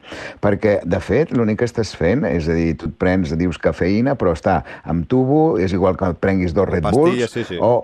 Perquè, 0.42 0.80
de 0.86 1.02
fet, 1.02 1.34
l'únic 1.34 1.62
que 1.62 1.68
estàs 1.70 1.95
fent, 1.98 2.26
és 2.30 2.50
a 2.50 2.56
dir, 2.58 2.76
tu 2.80 2.92
et 2.92 2.98
prens, 3.02 3.34
dius 3.40 3.60
cafeïna, 3.62 4.16
però 4.20 4.36
està 4.36 4.62
amb 4.84 5.08
tubo, 5.12 5.58
és 5.62 5.74
igual 5.76 5.98
que 6.00 6.12
et 6.14 6.22
prenguis 6.22 6.56
dos 6.56 6.70
Red 6.70 6.86
Pastilles, 6.86 7.32
Bulls, 7.32 7.36
sí, 7.36 7.46
sí. 7.50 7.60
o 7.60 7.84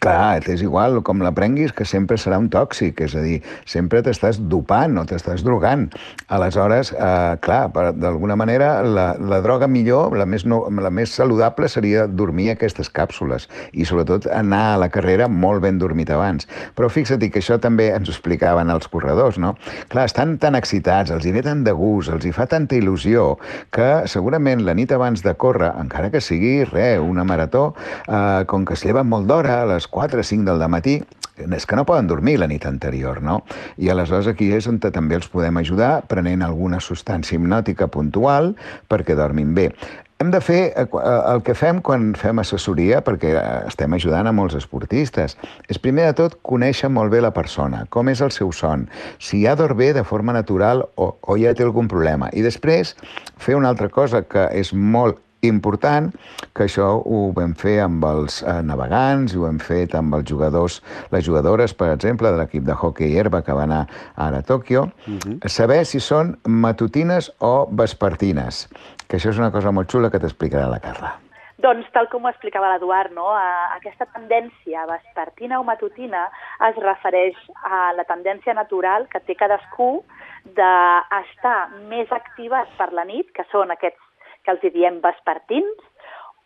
Clar, 0.00 0.42
és 0.48 0.62
igual, 0.62 1.00
com 1.06 1.22
la 1.24 1.32
prenguis, 1.34 1.72
que 1.72 1.86
sempre 1.88 2.18
serà 2.20 2.38
un 2.40 2.48
tòxic, 2.52 3.00
és 3.06 3.14
a 3.16 3.22
dir, 3.24 3.38
sempre 3.68 4.02
t'estàs 4.04 4.40
dopant 4.50 4.98
o 5.00 5.04
t'estàs 5.08 5.44
drogant. 5.46 5.86
Aleshores, 6.34 6.92
eh, 6.92 7.36
clar, 7.44 7.60
d'alguna 7.96 8.36
manera, 8.36 8.82
la, 8.82 9.08
la 9.18 9.40
droga 9.44 9.68
millor, 9.70 10.16
la 10.18 10.26
més, 10.26 10.44
no, 10.46 10.60
la 10.68 10.92
més 10.94 11.14
saludable 11.16 11.68
seria 11.72 12.06
dormir 12.06 12.50
aquestes 12.52 12.90
càpsules 12.92 13.48
i 13.72 13.86
sobretot 13.88 14.28
anar 14.32 14.62
a 14.74 14.78
la 14.84 14.90
carrera 14.92 15.28
molt 15.28 15.62
ben 15.64 15.78
dormit 15.80 16.10
abans. 16.14 16.48
Però 16.76 16.90
fixa't 16.92 17.24
que 17.28 17.40
això 17.40 17.58
també 17.62 17.88
ens 17.94 18.08
ho 18.08 18.14
explicaven 18.14 18.70
els 18.70 18.88
corredors, 18.92 19.38
no? 19.40 19.54
Clar, 19.92 20.06
estan 20.08 20.36
tan 20.42 20.58
excitats, 20.58 21.12
els 21.14 21.26
hi 21.26 21.32
ve 21.34 21.42
tant 21.46 21.64
de 21.66 21.74
gust, 21.76 22.12
els 22.12 22.26
hi 22.26 22.32
fa 22.34 22.46
tanta 22.50 22.76
il·lusió, 22.78 23.36
que 23.74 23.88
segurament 24.10 24.64
la 24.66 24.76
nit 24.78 24.92
abans 24.94 25.24
de 25.24 25.34
córrer, 25.38 25.72
encara 25.80 26.12
que 26.12 26.22
sigui, 26.24 26.62
res, 26.68 27.00
una 27.02 27.24
marató, 27.24 27.72
eh, 28.06 28.44
com 28.50 28.64
que 28.68 28.76
es 28.78 28.84
lleven 28.84 29.08
molt 29.08 29.28
d'hora, 29.28 29.64
les 29.78 29.86
4 29.86 30.20
o 30.20 30.26
5 30.26 30.50
del 30.50 30.66
matí, 30.68 30.98
és 31.38 31.66
que 31.66 31.78
no 31.78 31.86
poden 31.86 32.08
dormir 32.10 32.38
la 32.42 32.48
nit 32.50 32.66
anterior, 32.66 33.22
no? 33.22 33.44
I 33.78 33.92
aleshores 33.92 34.26
aquí 34.26 34.50
és 34.54 34.66
on 34.66 34.80
també 34.82 35.18
els 35.18 35.30
podem 35.30 35.62
ajudar 35.62 36.02
prenent 36.10 36.42
alguna 36.42 36.82
substància 36.82 37.38
hipnòtica 37.38 37.86
puntual 37.94 38.56
perquè 38.90 39.14
dormin 39.14 39.54
bé. 39.54 39.70
Hem 40.18 40.32
de 40.34 40.40
fer 40.42 40.72
eh, 40.74 40.82
eh, 40.82 41.10
el 41.30 41.44
que 41.46 41.54
fem 41.54 41.78
quan 41.78 42.08
fem 42.18 42.40
assessoria, 42.42 42.98
perquè 43.06 43.36
eh, 43.38 43.42
estem 43.70 43.94
ajudant 43.94 44.26
a 44.26 44.32
molts 44.34 44.56
esportistes, 44.58 45.36
és 45.70 45.78
primer 45.78 46.08
de 46.08 46.16
tot 46.24 46.34
conèixer 46.42 46.90
molt 46.90 47.14
bé 47.14 47.20
la 47.22 47.30
persona, 47.36 47.84
com 47.94 48.10
és 48.10 48.18
el 48.26 48.34
seu 48.34 48.50
son, 48.50 48.88
si 49.22 49.44
ja 49.44 49.54
dorm 49.54 49.78
bé 49.78 49.92
de 49.94 50.02
forma 50.02 50.34
natural 50.34 50.82
o, 50.96 51.12
o 51.22 51.38
ja 51.38 51.54
té 51.54 51.62
algun 51.62 51.86
problema. 51.86 52.32
I 52.34 52.42
després 52.42 52.96
fer 53.38 53.54
una 53.54 53.70
altra 53.70 53.86
cosa 53.94 54.24
que 54.26 54.48
és 54.58 54.74
molt 54.74 55.22
important, 55.46 56.10
que 56.54 56.66
això 56.66 56.88
ho 57.04 57.20
vam 57.36 57.54
fer 57.58 57.78
amb 57.84 58.04
els 58.08 58.40
eh, 58.42 58.58
navegants, 58.66 59.36
ho 59.36 59.46
hem 59.48 59.60
fet 59.62 59.94
amb 59.98 60.14
els 60.18 60.26
jugadors, 60.30 60.80
les 61.14 61.24
jugadores, 61.26 61.74
per 61.74 61.92
exemple, 61.92 62.32
de 62.32 62.40
l'equip 62.40 62.66
de 62.66 62.74
hockey 62.74 63.18
herba 63.18 63.42
que 63.46 63.54
va 63.54 63.66
anar 63.68 63.84
ara 64.16 64.42
a 64.42 64.42
Tòquio, 64.42 64.88
uh. 64.88 65.18
-huh. 65.18 65.48
saber 65.48 65.84
si 65.86 66.00
són 66.00 66.36
matutines 66.44 67.32
o 67.38 67.68
vespertines, 67.70 68.68
que 69.08 69.16
això 69.16 69.30
és 69.30 69.38
una 69.38 69.52
cosa 69.52 69.72
molt 69.72 69.90
xula 69.90 70.10
que 70.10 70.20
t'explicarà 70.20 70.68
la 70.68 70.80
Carla. 70.80 71.18
Doncs, 71.58 71.88
tal 71.90 72.06
com 72.08 72.24
ho 72.24 72.30
explicava 72.30 72.68
l'Eduard, 72.70 73.10
no? 73.10 73.32
aquesta 73.74 74.06
tendència 74.14 74.84
vespertina 74.86 75.58
o 75.58 75.64
matutina 75.66 76.28
es 76.68 76.76
refereix 76.76 77.34
a 77.66 77.92
la 77.98 78.04
tendència 78.04 78.54
natural 78.54 79.08
que 79.10 79.18
té 79.26 79.34
cadascú 79.34 80.04
d'estar 80.44 81.56
més 81.90 82.12
activat 82.12 82.70
per 82.78 82.92
la 82.92 83.04
nit, 83.04 83.32
que 83.34 83.42
són 83.50 83.74
aquests 83.74 84.07
que 84.44 84.54
els 84.54 84.74
diem 84.74 85.00
vespertins, 85.04 85.86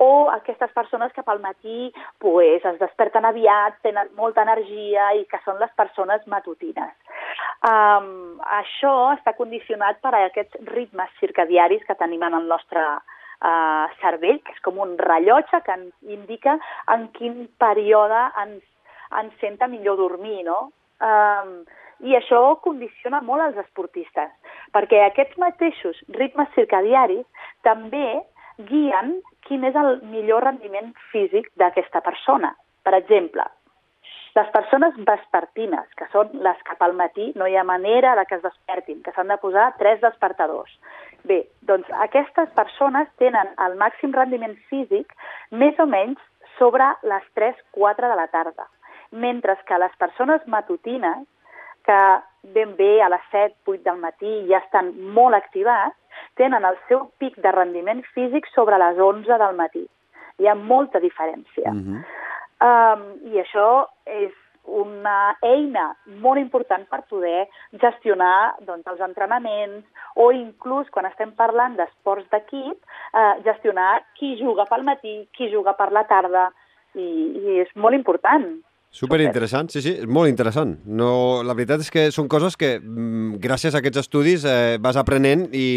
o 0.02 0.30
aquestes 0.34 0.72
persones 0.74 1.12
que 1.14 1.22
pel 1.22 1.38
matí 1.38 1.92
pues, 2.18 2.64
es 2.66 2.78
desperten 2.80 3.26
aviat, 3.28 3.76
tenen 3.86 4.10
molta 4.18 4.42
energia 4.42 5.12
i 5.14 5.22
que 5.30 5.38
són 5.44 5.60
les 5.62 5.70
persones 5.78 6.24
matutines. 6.26 6.90
Um, 7.62 8.40
això 8.58 8.92
està 9.14 9.36
condicionat 9.38 10.00
per 10.02 10.10
a 10.16 10.24
aquests 10.26 10.58
ritmes 10.72 11.12
circadiaris 11.20 11.84
que 11.86 11.98
tenim 12.00 12.24
en 12.26 12.34
el 12.40 12.48
nostre 12.50 12.82
uh, 12.82 13.86
cervell, 14.00 14.40
que 14.42 14.56
és 14.56 14.64
com 14.66 14.80
un 14.82 14.96
rellotge 14.98 15.62
que 15.62 15.78
ens 15.78 16.16
indica 16.18 16.56
en 16.90 17.06
quin 17.14 17.44
període 17.62 18.24
ens, 18.42 18.64
ens 19.22 19.38
senta 19.44 19.70
millor 19.70 20.00
dormir, 20.02 20.40
no? 20.48 20.72
Um, 20.98 21.62
I 22.02 22.16
això 22.18 22.40
condiciona 22.64 23.22
molt 23.22 23.44
els 23.46 23.58
esportistes, 23.62 24.30
perquè 24.74 25.04
aquests 25.06 25.38
mateixos 25.38 25.98
ritmes 26.18 26.50
circadiaris 26.56 27.26
també 27.62 28.22
guien 28.68 29.16
quin 29.46 29.64
és 29.64 29.76
el 29.78 30.00
millor 30.10 30.44
rendiment 30.48 30.92
físic 31.12 31.50
d'aquesta 31.60 32.02
persona. 32.04 32.52
Per 32.82 32.94
exemple, 32.98 33.44
les 34.34 34.48
persones 34.52 34.96
vespertines, 35.06 35.88
que 35.98 36.06
són 36.12 36.30
les 36.44 36.60
que 36.66 36.76
pel 36.80 36.94
matí 36.96 37.30
no 37.36 37.46
hi 37.46 37.56
ha 37.56 37.64
manera 37.68 38.14
de 38.16 38.24
que 38.28 38.38
es 38.38 38.44
despertin, 38.44 39.02
que 39.04 39.12
s'han 39.12 39.28
de 39.28 39.36
posar 39.42 39.72
tres 39.78 40.00
despertadors. 40.00 40.72
Bé, 41.28 41.42
doncs 41.68 41.90
aquestes 42.06 42.48
persones 42.56 43.10
tenen 43.20 43.50
el 43.66 43.76
màxim 43.82 44.14
rendiment 44.16 44.56
físic 44.70 45.12
més 45.50 45.78
o 45.78 45.86
menys 45.86 46.22
sobre 46.56 46.86
les 47.02 47.28
3-4 47.38 48.08
de 48.08 48.16
la 48.18 48.26
tarda, 48.32 48.66
mentre 49.12 49.58
que 49.68 49.78
les 49.78 49.94
persones 50.00 50.48
matutines, 50.48 51.28
que 51.86 52.00
ben 52.54 52.76
bé 52.76 53.00
a 53.02 53.08
les 53.12 53.24
7-8 53.32 53.82
del 53.86 53.98
matí 54.02 54.32
ja 54.50 54.58
estan 54.58 54.92
molt 55.14 55.38
activats, 55.38 55.96
tenen 56.36 56.64
el 56.64 56.78
seu 56.88 57.06
pic 57.18 57.38
de 57.44 57.52
rendiment 57.54 58.02
físic 58.14 58.48
sobre 58.54 58.78
les 58.82 58.98
11 58.98 59.38
del 59.44 59.56
matí. 59.56 59.84
Hi 60.40 60.48
ha 60.48 60.54
molta 60.54 61.00
diferència. 61.00 61.70
Mm 61.72 61.82
-hmm. 61.82 62.00
um, 62.68 63.02
I 63.32 63.40
això 63.44 63.86
és 64.06 64.32
una 64.64 65.36
eina 65.42 65.96
molt 66.06 66.38
important 66.38 66.86
per 66.88 67.02
poder 67.10 67.48
gestionar 67.72 68.54
doncs, 68.60 68.86
els 68.86 69.00
entrenaments 69.00 69.84
o 70.14 70.30
inclús 70.32 70.88
quan 70.90 71.06
estem 71.06 71.32
parlant 71.32 71.76
d'esports 71.76 72.28
d'equip, 72.30 72.78
eh, 73.14 73.34
gestionar 73.44 74.04
qui 74.18 74.36
juga 74.38 74.64
pel 74.66 74.84
matí, 74.84 75.28
qui 75.32 75.50
juga 75.50 75.72
per 75.72 75.90
la 75.92 76.04
tarda, 76.04 76.52
i, 76.94 77.08
i 77.42 77.60
és 77.64 77.70
molt 77.74 77.94
important. 77.94 78.62
Super 78.92 79.22
interessant, 79.24 79.70
sí, 79.72 79.80
sí, 79.80 79.94
és 80.02 80.08
molt 80.08 80.28
interessant. 80.28 80.74
No, 80.84 81.40
la 81.40 81.54
veritat 81.56 81.80
és 81.80 81.88
que 81.88 82.02
són 82.12 82.26
coses 82.28 82.58
que 82.60 82.74
mm, 82.76 83.38
gràcies 83.40 83.72
a 83.72 83.80
aquests 83.80 84.02
estudis 84.02 84.44
eh, 84.44 84.76
vas 84.84 84.98
aprenent 85.00 85.46
i, 85.48 85.68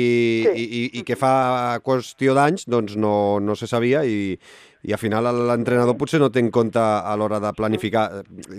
sí. 0.43 0.65
i, 0.65 0.81
i 0.99 1.03
que 1.07 1.15
fa 1.15 1.79
qüestió 1.85 2.35
d'anys 2.35 2.67
doncs 2.67 2.97
no, 2.99 3.15
no 3.39 3.55
se 3.55 3.71
sabia 3.71 4.03
i, 4.03 4.35
i 4.83 4.91
al 4.91 4.99
final 4.99 5.31
l'entrenador 5.47 5.95
potser 5.95 6.19
no 6.19 6.27
té 6.27 6.43
en 6.43 6.51
compte 6.53 6.83
a 6.83 7.15
l'hora 7.15 7.39
de 7.39 7.53
planificar, 7.55 8.05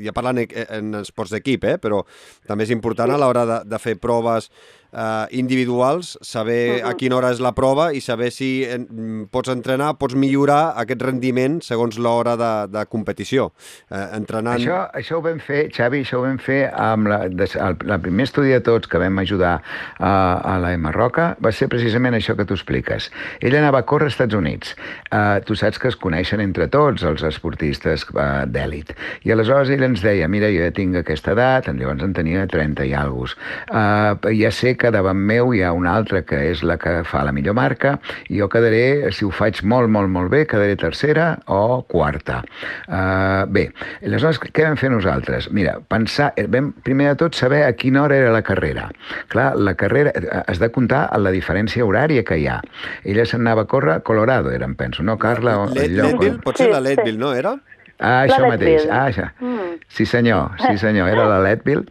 ja 0.00 0.16
parlant 0.16 0.40
en 0.40 1.02
esports 1.02 1.36
d'equip, 1.36 1.68
eh, 1.68 1.76
però 1.76 2.00
també 2.48 2.64
és 2.64 2.72
important 2.72 3.12
a 3.12 3.20
l'hora 3.20 3.44
de, 3.44 3.60
de 3.68 3.82
fer 3.82 3.98
proves 4.00 4.48
eh, 4.96 5.26
individuals, 5.38 6.16
saber 6.22 6.80
uh 6.80 6.82
-huh. 6.82 6.90
a 6.90 6.94
quina 6.94 7.16
hora 7.16 7.30
és 7.30 7.40
la 7.40 7.52
prova 7.52 7.92
i 7.92 8.00
saber 8.00 8.30
si 8.32 8.64
en, 8.64 9.28
pots 9.30 9.48
entrenar, 9.48 9.98
pots 9.98 10.14
millorar 10.14 10.72
aquest 10.76 11.02
rendiment 11.02 11.60
segons 11.62 11.98
l'hora 11.98 12.36
de, 12.36 12.78
de 12.78 12.86
competició. 12.86 13.52
Eh, 13.90 14.16
entrenant... 14.16 14.58
Això, 14.60 14.90
això 14.92 15.18
ho 15.18 15.22
vam 15.22 15.38
fer, 15.38 15.68
Xavi, 15.70 16.00
això 16.00 16.18
ho 16.18 16.22
vam 16.22 16.38
fer 16.38 16.70
amb 16.72 17.06
la, 17.06 17.28
de, 17.28 17.44
el, 17.44 17.76
el 17.90 18.00
primer 18.00 18.24
estudi 18.24 18.50
de 18.50 18.60
tots 18.60 18.88
que 18.88 18.98
vam 18.98 19.18
ajudar 19.18 19.62
a, 19.98 20.40
a 20.54 20.58
la 20.58 20.72
Emma 20.72 20.92
Roca 20.92 21.36
va 21.42 21.52
ser 21.52 21.68
precisament 21.68 22.14
això 22.14 22.36
que 22.36 22.44
tu 22.44 22.54
expliques. 22.54 23.10
Ell 23.40 23.56
anava 23.56 23.78
a 23.78 23.82
córrer 23.82 24.06
als 24.06 24.14
Estats 24.14 24.34
Units. 24.34 24.74
Uh, 25.12 25.40
tu 25.44 25.54
saps 25.54 25.78
que 25.78 25.88
es 25.88 25.96
coneixen 25.96 26.40
entre 26.40 26.68
tots 26.68 27.02
els 27.02 27.22
esportistes 27.22 28.06
uh, 28.14 28.46
d'èlit. 28.46 28.94
I 29.24 29.32
aleshores 29.34 29.70
ell 29.74 29.82
ens 29.82 30.02
deia, 30.04 30.28
mira, 30.28 30.50
jo 30.54 30.64
ja 30.64 30.72
tinc 30.74 30.96
aquesta 30.96 31.34
edat, 31.36 31.68
llavors 31.68 32.02
en 32.06 32.14
tenia 32.16 32.46
30 32.46 32.86
i 32.88 32.94
alguns. 32.96 33.36
Uh, 33.68 34.16
ja 34.36 34.52
sé 34.54 34.76
que 34.78 34.85
que 34.86 34.92
davant 34.94 35.18
meu 35.18 35.50
hi 35.54 35.62
ha 35.66 35.72
una 35.74 35.96
altra 35.98 36.20
que 36.22 36.38
és 36.52 36.62
la 36.66 36.76
que 36.78 37.00
fa 37.08 37.24
la 37.26 37.32
millor 37.34 37.56
marca 37.58 37.96
i 38.30 38.38
jo 38.38 38.46
quedaré, 38.52 39.10
si 39.16 39.26
ho 39.26 39.32
faig 39.34 39.62
molt, 39.66 39.90
molt, 39.90 40.10
molt 40.12 40.30
bé, 40.30 40.44
quedaré 40.46 40.76
tercera 40.78 41.32
o 41.50 41.82
quarta. 41.90 42.42
Uh, 42.86 43.42
bé, 43.50 43.66
aleshores, 44.06 44.38
què 44.46 44.68
vam 44.68 44.78
fer 44.78 44.92
nosaltres? 44.94 45.50
Mira, 45.56 45.78
pensar, 45.90 46.30
eh, 46.38 46.46
vam 46.50 46.70
primer 46.86 47.10
de 47.12 47.18
tot 47.24 47.38
saber 47.38 47.64
a 47.66 47.74
quina 47.74 48.04
hora 48.04 48.20
era 48.20 48.32
la 48.34 48.44
carrera. 48.46 48.88
Clar, 49.32 49.52
la 49.58 49.74
carrera, 49.74 50.14
eh, 50.14 50.42
has 50.46 50.62
de 50.62 50.70
comptar 50.70 51.08
la 51.18 51.34
diferència 51.34 51.86
horària 51.86 52.22
que 52.26 52.38
hi 52.38 52.46
ha. 52.50 52.60
Ella 53.02 53.26
se'n 53.26 53.42
anava 53.42 53.66
a 53.66 53.70
córrer 53.70 53.96
a 53.98 54.04
Colorado, 54.06 54.54
eren, 54.54 54.76
penso, 54.78 55.02
no, 55.02 55.18
Carla? 55.18 55.58
Leadville? 55.74 56.38
Potser 56.44 56.70
la 56.70 56.82
Leadville, 56.84 57.18
no, 57.18 57.34
era? 57.34 57.56
Ah, 57.98 58.26
això 58.26 58.42
mateix. 58.44 58.84
Ah, 58.90 59.06
això. 59.08 59.30
Mm. 59.40 59.76
Sí, 59.88 60.04
senyor, 60.04 60.50
sí, 60.60 60.76
senyor, 60.78 61.08
era 61.08 61.24
la 61.30 61.38
Leadville. 61.40 61.86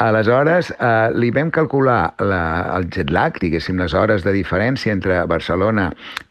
Aleshores, 0.00 0.70
eh, 0.78 1.10
li 1.18 1.30
vam 1.34 1.50
calcular 1.50 2.14
la, 2.22 2.42
el 2.76 2.86
jet 2.94 3.10
lag, 3.10 3.36
diguéssim, 3.42 3.78
les 3.80 3.94
hores 3.96 4.22
de 4.24 4.32
diferència 4.32 4.92
entre 4.94 5.18
Barcelona 5.28 5.88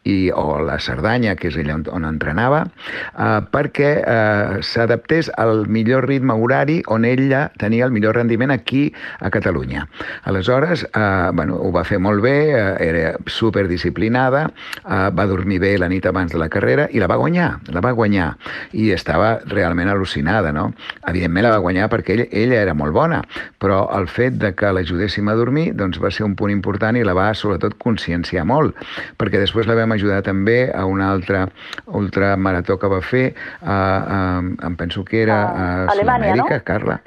i, 0.08 0.30
o 0.32 0.60
la 0.64 0.78
Cerdanya, 0.80 1.34
que 1.36 1.50
és 1.50 1.58
allà 1.60 1.76
on, 1.76 1.84
on 1.92 2.06
entrenava, 2.08 2.62
eh, 2.64 3.40
perquè 3.52 3.90
eh, 4.00 4.60
s'adaptés 4.64 5.30
al 5.36 5.66
millor 5.68 6.08
ritme 6.08 6.34
horari 6.34 6.80
on 6.88 7.04
ella 7.04 7.48
tenia 7.60 7.84
el 7.84 7.92
millor 7.94 8.16
rendiment 8.16 8.54
aquí 8.54 8.88
a 9.20 9.30
Catalunya. 9.30 9.86
Aleshores, 10.24 10.86
eh, 10.88 11.30
bueno, 11.34 11.60
ho 11.60 11.70
va 11.74 11.84
fer 11.84 12.00
molt 12.00 12.24
bé, 12.24 12.36
eh, 12.54 12.64
era 12.88 13.14
superdisciplinada, 13.26 14.46
eh, 14.80 15.02
va 15.12 15.28
dormir 15.28 15.60
bé 15.60 15.76
la 15.78 15.90
nit 15.92 16.06
abans 16.08 16.32
de 16.32 16.40
la 16.40 16.48
carrera 16.48 16.88
i 16.90 17.02
la 17.02 17.10
va 17.10 17.20
guanyar, 17.20 17.52
la 17.68 17.84
va 17.84 17.92
guanyar. 17.92 18.32
I 18.72 18.90
estava 19.10 19.40
realment 19.50 19.90
al·lucinada, 19.90 20.52
no? 20.54 20.70
Evidentment 21.10 21.46
la 21.46 21.52
va 21.56 21.62
guanyar 21.64 21.88
perquè 21.90 22.14
ella, 22.14 22.26
ella 22.30 22.60
era 22.62 22.74
molt 22.78 22.94
bona, 22.94 23.20
però 23.58 23.82
el 23.96 24.06
fet 24.10 24.38
de 24.38 24.52
que 24.54 24.70
l'ajudéssim 24.70 25.28
a 25.28 25.36
dormir 25.38 25.70
doncs 25.78 25.98
va 26.02 26.12
ser 26.14 26.24
un 26.28 26.36
punt 26.38 26.52
important 26.54 26.96
i 26.96 27.02
la 27.06 27.16
va 27.16 27.30
sobretot 27.34 27.74
conscienciar 27.82 28.46
molt, 28.46 28.78
perquè 29.18 29.42
després 29.42 29.66
la 29.66 29.78
vam 29.78 29.96
ajudar 29.96 30.22
també 30.26 30.60
a 30.70 30.86
una 30.86 31.10
altra 31.10 31.48
ultramarató 31.86 32.78
que 32.78 32.90
va 32.92 33.00
fer, 33.02 33.26
a, 33.62 33.74
a, 33.74 34.20
em 34.68 34.78
penso 34.78 35.04
que 35.04 35.24
era 35.24 35.42
a, 35.48 35.68
a 35.88 35.98
Sud-amèrica, 35.98 36.60
no? 36.60 36.64
Carla. 36.64 37.00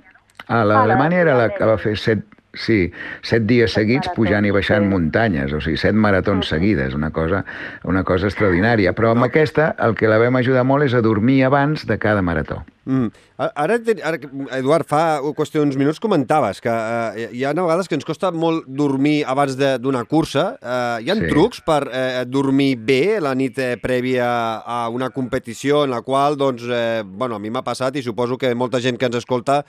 A 0.52 0.64
l'Alemanya 0.68 1.22
era 1.24 1.38
la 1.40 1.50
que 1.56 1.66
va 1.66 1.78
fer 1.80 1.96
set, 1.96 2.26
Sí, 2.54 2.92
set 3.26 3.48
dies 3.50 3.74
seguits 3.74 4.12
pujant 4.14 4.46
i 4.46 4.52
baixant 4.54 4.86
muntanyes, 4.86 5.56
o 5.58 5.62
sigui, 5.64 5.80
set 5.82 5.98
maratons 5.98 6.52
seguides, 6.54 6.94
una 6.94 7.10
cosa, 7.10 7.42
una 7.90 8.04
cosa 8.06 8.30
extraordinària. 8.30 8.94
Però 8.94 9.16
amb 9.16 9.26
aquesta 9.26 9.72
el 9.82 9.98
que 9.98 10.12
la 10.12 10.20
vam 10.22 10.38
ajudar 10.38 10.62
molt 10.70 10.86
és 10.86 10.94
a 10.94 11.02
dormir 11.02 11.42
abans 11.48 11.88
de 11.90 11.98
cada 11.98 12.22
marató. 12.22 12.62
Mm. 12.86 13.12
Ara, 13.40 13.78
ara, 13.80 14.18
Eduard, 14.58 14.88
fa 14.88 15.22
qüestió 15.38 15.62
d'uns 15.62 15.78
minuts 15.80 16.02
comentaves 16.04 16.60
que 16.64 16.72
eh, 16.72 17.30
hi 17.32 17.46
ha 17.48 17.54
vegades 17.56 17.88
que 17.88 17.96
ens 17.96 18.06
costa 18.08 18.32
molt 18.36 18.68
dormir 18.68 19.24
abans 19.30 19.56
d'una 19.58 20.04
cursa. 20.10 20.46
Eh, 20.60 21.06
hi 21.06 21.12
ha 21.12 21.18
sí. 21.20 21.30
trucs 21.32 21.64
per 21.64 21.82
eh, 21.88 22.24
dormir 22.28 22.76
bé 22.84 23.20
la 23.24 23.34
nit 23.40 23.60
eh, 23.64 23.74
prèvia 23.82 24.28
a 24.60 24.82
una 24.92 25.10
competició 25.16 25.84
en 25.88 25.94
la 25.96 26.02
qual, 26.04 26.38
doncs, 26.40 26.68
eh, 26.68 27.04
bueno, 27.08 27.40
a 27.40 27.44
mi 27.44 27.54
m'ha 27.54 27.64
passat 27.64 27.96
i 27.96 28.04
suposo 28.04 28.38
que 28.38 28.54
molta 28.56 28.82
gent 28.84 29.00
que 29.00 29.08
ens 29.08 29.22
escolta 29.22 29.62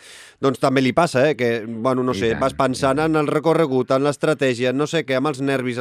doncs 0.43 0.59
també 0.63 0.83
li 0.83 0.95
passa, 0.97 1.29
eh, 1.31 1.39
que, 1.39 1.65
bueno, 1.67 2.03
no 2.03 2.15
sé, 2.19 2.35
vas 2.41 2.57
pensant 2.59 2.99
en 3.05 3.17
el 3.21 3.31
recorregut, 3.31 3.95
en 3.95 4.05
l'estratègia, 4.05 4.75
no 4.75 4.89
sé 4.91 5.05
què, 5.07 5.19
amb 5.19 5.31
els 5.31 5.43
nervis, 5.45 5.79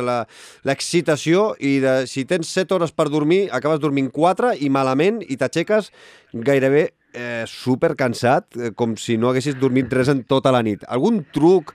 l'excitació 0.63 1.54
i 1.60 1.80
de, 1.84 2.04
si 2.10 2.28
tens 2.30 2.54
7 2.54 2.78
hores 2.78 2.93
per 2.93 3.10
dormir, 3.10 3.48
acabes 3.52 3.82
dormint 3.82 4.12
4 4.13 4.54
i 4.62 4.69
malament 4.74 5.22
i 5.26 5.38
t'aixeques 5.39 5.89
gairebé 6.34 6.91
eh, 7.13 7.43
super 7.47 7.93
cansat, 7.99 8.49
eh, 8.58 8.71
com 8.76 8.97
si 8.97 9.17
no 9.17 9.32
haguessis 9.32 9.60
dormit 9.60 9.93
res 9.93 10.12
en 10.13 10.23
tota 10.28 10.52
la 10.54 10.63
nit. 10.65 10.84
Algun 10.89 11.23
truc 11.34 11.73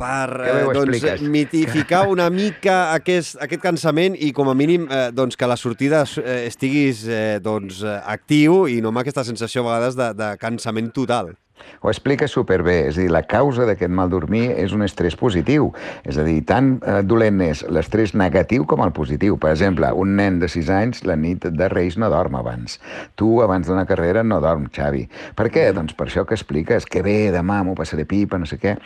per 0.00 0.40
eh, 0.46 0.64
doncs, 0.72 1.22
mitificar 1.28 2.06
una 2.08 2.30
mica 2.32 2.94
aquest, 2.94 3.36
aquest 3.44 3.62
cansament 3.62 4.16
i 4.16 4.32
com 4.36 4.48
a 4.48 4.56
mínim 4.56 4.86
eh, 4.88 5.08
doncs, 5.12 5.36
que 5.36 5.44
a 5.44 5.50
la 5.50 5.58
sortida 5.60 6.02
eh, 6.22 6.46
estiguis 6.48 7.04
eh, 7.08 7.38
doncs, 7.44 7.82
actiu 8.00 8.64
i 8.70 8.80
no 8.80 8.94
amb 8.94 9.02
aquesta 9.02 9.26
sensació 9.28 9.64
a 9.64 9.68
vegades 9.70 9.98
de, 10.00 10.10
de 10.16 10.32
cansament 10.40 10.92
total. 10.96 11.34
Ho 11.80 11.90
explica 11.92 12.28
superbé, 12.28 12.86
és 12.90 12.98
a 12.98 13.04
dir, 13.04 13.10
la 13.12 13.22
causa 13.28 13.66
d'aquest 13.68 13.92
mal 13.92 14.10
dormir 14.12 14.50
és 14.60 14.74
un 14.76 14.84
estrès 14.84 15.16
positiu, 15.16 15.70
és 16.04 16.18
a 16.20 16.24
dir, 16.26 16.40
tan 16.48 16.74
eh, 16.80 17.00
dolent 17.06 17.40
és 17.44 17.62
l'estrès 17.72 18.14
negatiu 18.18 18.66
com 18.68 18.82
el 18.84 18.92
positiu. 18.96 19.38
Per 19.40 19.52
exemple, 19.54 19.88
un 19.96 20.14
nen 20.18 20.40
de 20.42 20.48
6 20.50 20.70
anys 20.74 21.04
la 21.08 21.16
nit 21.16 21.46
de 21.46 21.68
Reis 21.72 21.96
no 22.00 22.10
dorm 22.12 22.36
abans. 22.40 22.78
Tu, 23.16 23.28
abans 23.44 23.68
d'una 23.68 23.86
carrera, 23.88 24.22
no 24.26 24.40
dorm, 24.44 24.68
Xavi. 24.74 25.06
Per 25.36 25.48
què? 25.52 25.70
Doncs 25.76 25.96
per 25.96 26.08
això 26.08 26.26
que 26.28 26.36
expliques, 26.36 26.86
que 26.86 27.02
bé, 27.06 27.18
demà 27.34 27.60
m'ho 27.64 27.76
passaré 27.78 28.04
pipa, 28.08 28.38
no 28.40 28.48
sé 28.48 28.60
què. 28.60 28.76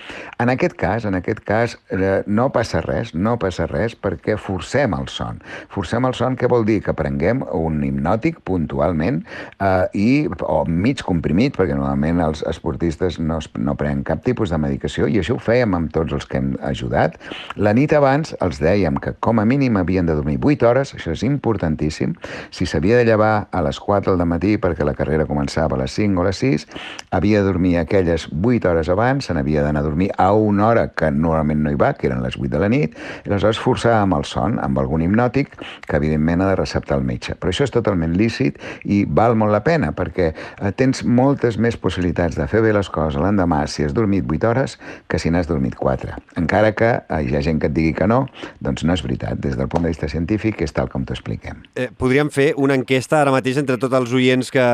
En 0.43 0.53
aquest 0.53 0.77
cas, 0.81 1.07
en 1.09 1.19
aquest 1.19 1.43
cas, 1.47 1.77
eh, 1.95 2.23
no 2.27 2.51
passa 2.55 2.83
res, 2.85 3.15
no 3.15 3.37
passa 3.43 3.67
res 3.71 3.97
perquè 3.99 4.37
forcem 4.41 4.95
el 4.97 5.09
son. 5.13 5.41
Forcem 5.73 6.07
el 6.09 6.15
son, 6.15 6.39
què 6.39 6.51
vol 6.51 6.67
dir? 6.69 6.81
Que 6.85 6.95
prenguem 6.97 7.43
un 7.55 7.83
hipnòtic 7.87 8.41
puntualment 8.47 9.23
eh, 9.59 9.87
i, 9.95 10.09
o 10.43 10.63
mig 10.69 11.03
comprimit, 11.07 11.57
perquè 11.57 11.77
normalment 11.77 12.23
els, 12.25 12.45
els 12.47 12.61
esportistes 12.65 13.19
no, 13.21 13.39
no 13.61 13.75
prenen 13.77 14.03
cap 14.09 14.23
tipus 14.25 14.49
de 14.49 14.59
medicació 14.59 15.07
i 15.07 15.19
això 15.21 15.37
ho 15.37 15.43
fèiem 15.43 15.75
amb 15.77 15.93
tots 15.93 16.15
els 16.17 16.25
que 16.25 16.41
hem 16.41 16.55
ajudat. 16.65 17.19
La 17.61 17.75
nit 17.77 17.93
abans 17.93 18.33
els 18.41 18.61
dèiem 18.63 18.97
que 19.05 19.13
com 19.21 19.39
a 19.39 19.45
mínim 19.45 19.77
havien 19.77 20.07
de 20.09 20.17
dormir 20.17 20.39
8 20.41 20.65
hores, 20.65 20.95
això 20.97 21.13
és 21.13 21.25
importantíssim. 21.27 22.15
Si 22.51 22.65
s'havia 22.65 22.97
de 22.97 23.05
llevar 23.05 23.49
a 23.53 23.63
les 23.67 23.79
4 23.81 24.17
del 24.17 24.29
matí 24.29 24.57
perquè 24.57 24.87
la 24.87 24.95
carrera 24.97 25.29
començava 25.29 25.77
a 25.77 25.83
les 25.83 25.93
5 25.93 26.17
o 26.17 26.25
a 26.25 26.29
les 26.31 26.41
6, 26.41 26.67
havia 27.13 27.43
de 27.43 27.51
dormir 27.51 27.77
aquelles 27.79 28.29
8 28.33 28.71
hores 28.71 28.89
abans, 28.89 29.29
se 29.29 29.37
n'havia 29.37 29.63
d'anar 29.67 29.85
a 29.85 29.89
dormir 29.89 30.11
a 30.17 30.33
una 30.33 30.69
hora 30.69 30.87
que 30.97 31.11
normalment 31.11 31.61
no 31.67 31.75
hi 31.75 31.79
va, 31.81 31.93
que 31.99 32.09
eren 32.09 32.25
les 32.25 32.39
8 32.41 32.49
de 32.55 32.63
la 32.63 32.73
nit, 32.73 32.97
i 33.25 33.29
aleshores 33.29 33.61
forçàvem 33.61 34.17
el 34.17 34.25
son 34.25 34.57
amb 34.63 34.81
algun 34.81 35.05
hipnòtic 35.05 35.53
que 35.85 36.01
evidentment 36.01 36.45
ha 36.45 36.51
de 36.55 36.57
receptar 36.63 36.97
el 36.97 37.05
metge. 37.05 37.37
Però 37.37 37.53
això 37.53 37.69
és 37.69 37.75
totalment 37.75 38.17
lícit 38.17 38.61
i 38.85 39.05
val 39.05 39.37
molt 39.37 39.53
la 39.53 39.65
pena 39.67 39.93
perquè 39.93 40.33
eh, 40.33 40.73
tens 40.73 41.05
moltes 41.05 41.59
més 41.61 41.77
possibilitats 41.77 42.39
de 42.39 42.49
fer 42.49 42.54
bé 42.63 42.73
les 42.77 42.89
coses 42.93 43.19
l'endemà 43.21 43.65
si 43.71 43.85
has 43.85 43.95
dormit 43.97 44.27
8 44.29 44.49
hores 44.51 44.77
que 45.11 45.19
si 45.19 45.31
n'has 45.31 45.49
dormit 45.49 45.75
4. 45.79 46.15
Encara 46.41 46.73
que 46.77 46.91
eh, 47.03 47.21
hi 47.25 47.37
ha 47.37 47.43
gent 47.45 47.61
que 47.63 47.71
et 47.71 47.75
digui 47.75 47.95
que 47.97 48.07
no, 48.11 48.25
doncs 48.65 48.85
no 48.85 48.95
és 48.95 49.03
veritat. 49.05 49.39
Des 49.43 49.57
del 49.59 49.69
punt 49.73 49.87
de 49.87 49.93
vista 49.93 50.09
científic 50.11 50.63
és 50.65 50.75
tal 50.75 50.91
com 50.93 51.05
t'ho 51.07 51.17
expliquem. 51.17 51.63
Eh, 51.75 51.89
podríem 51.91 52.31
fer 52.35 52.53
una 52.61 52.77
enquesta 52.79 53.21
ara 53.21 53.33
mateix 53.35 53.59
entre 53.63 53.79
tots 53.81 53.97
els 53.99 54.15
oients 54.15 54.51
que, 54.55 54.67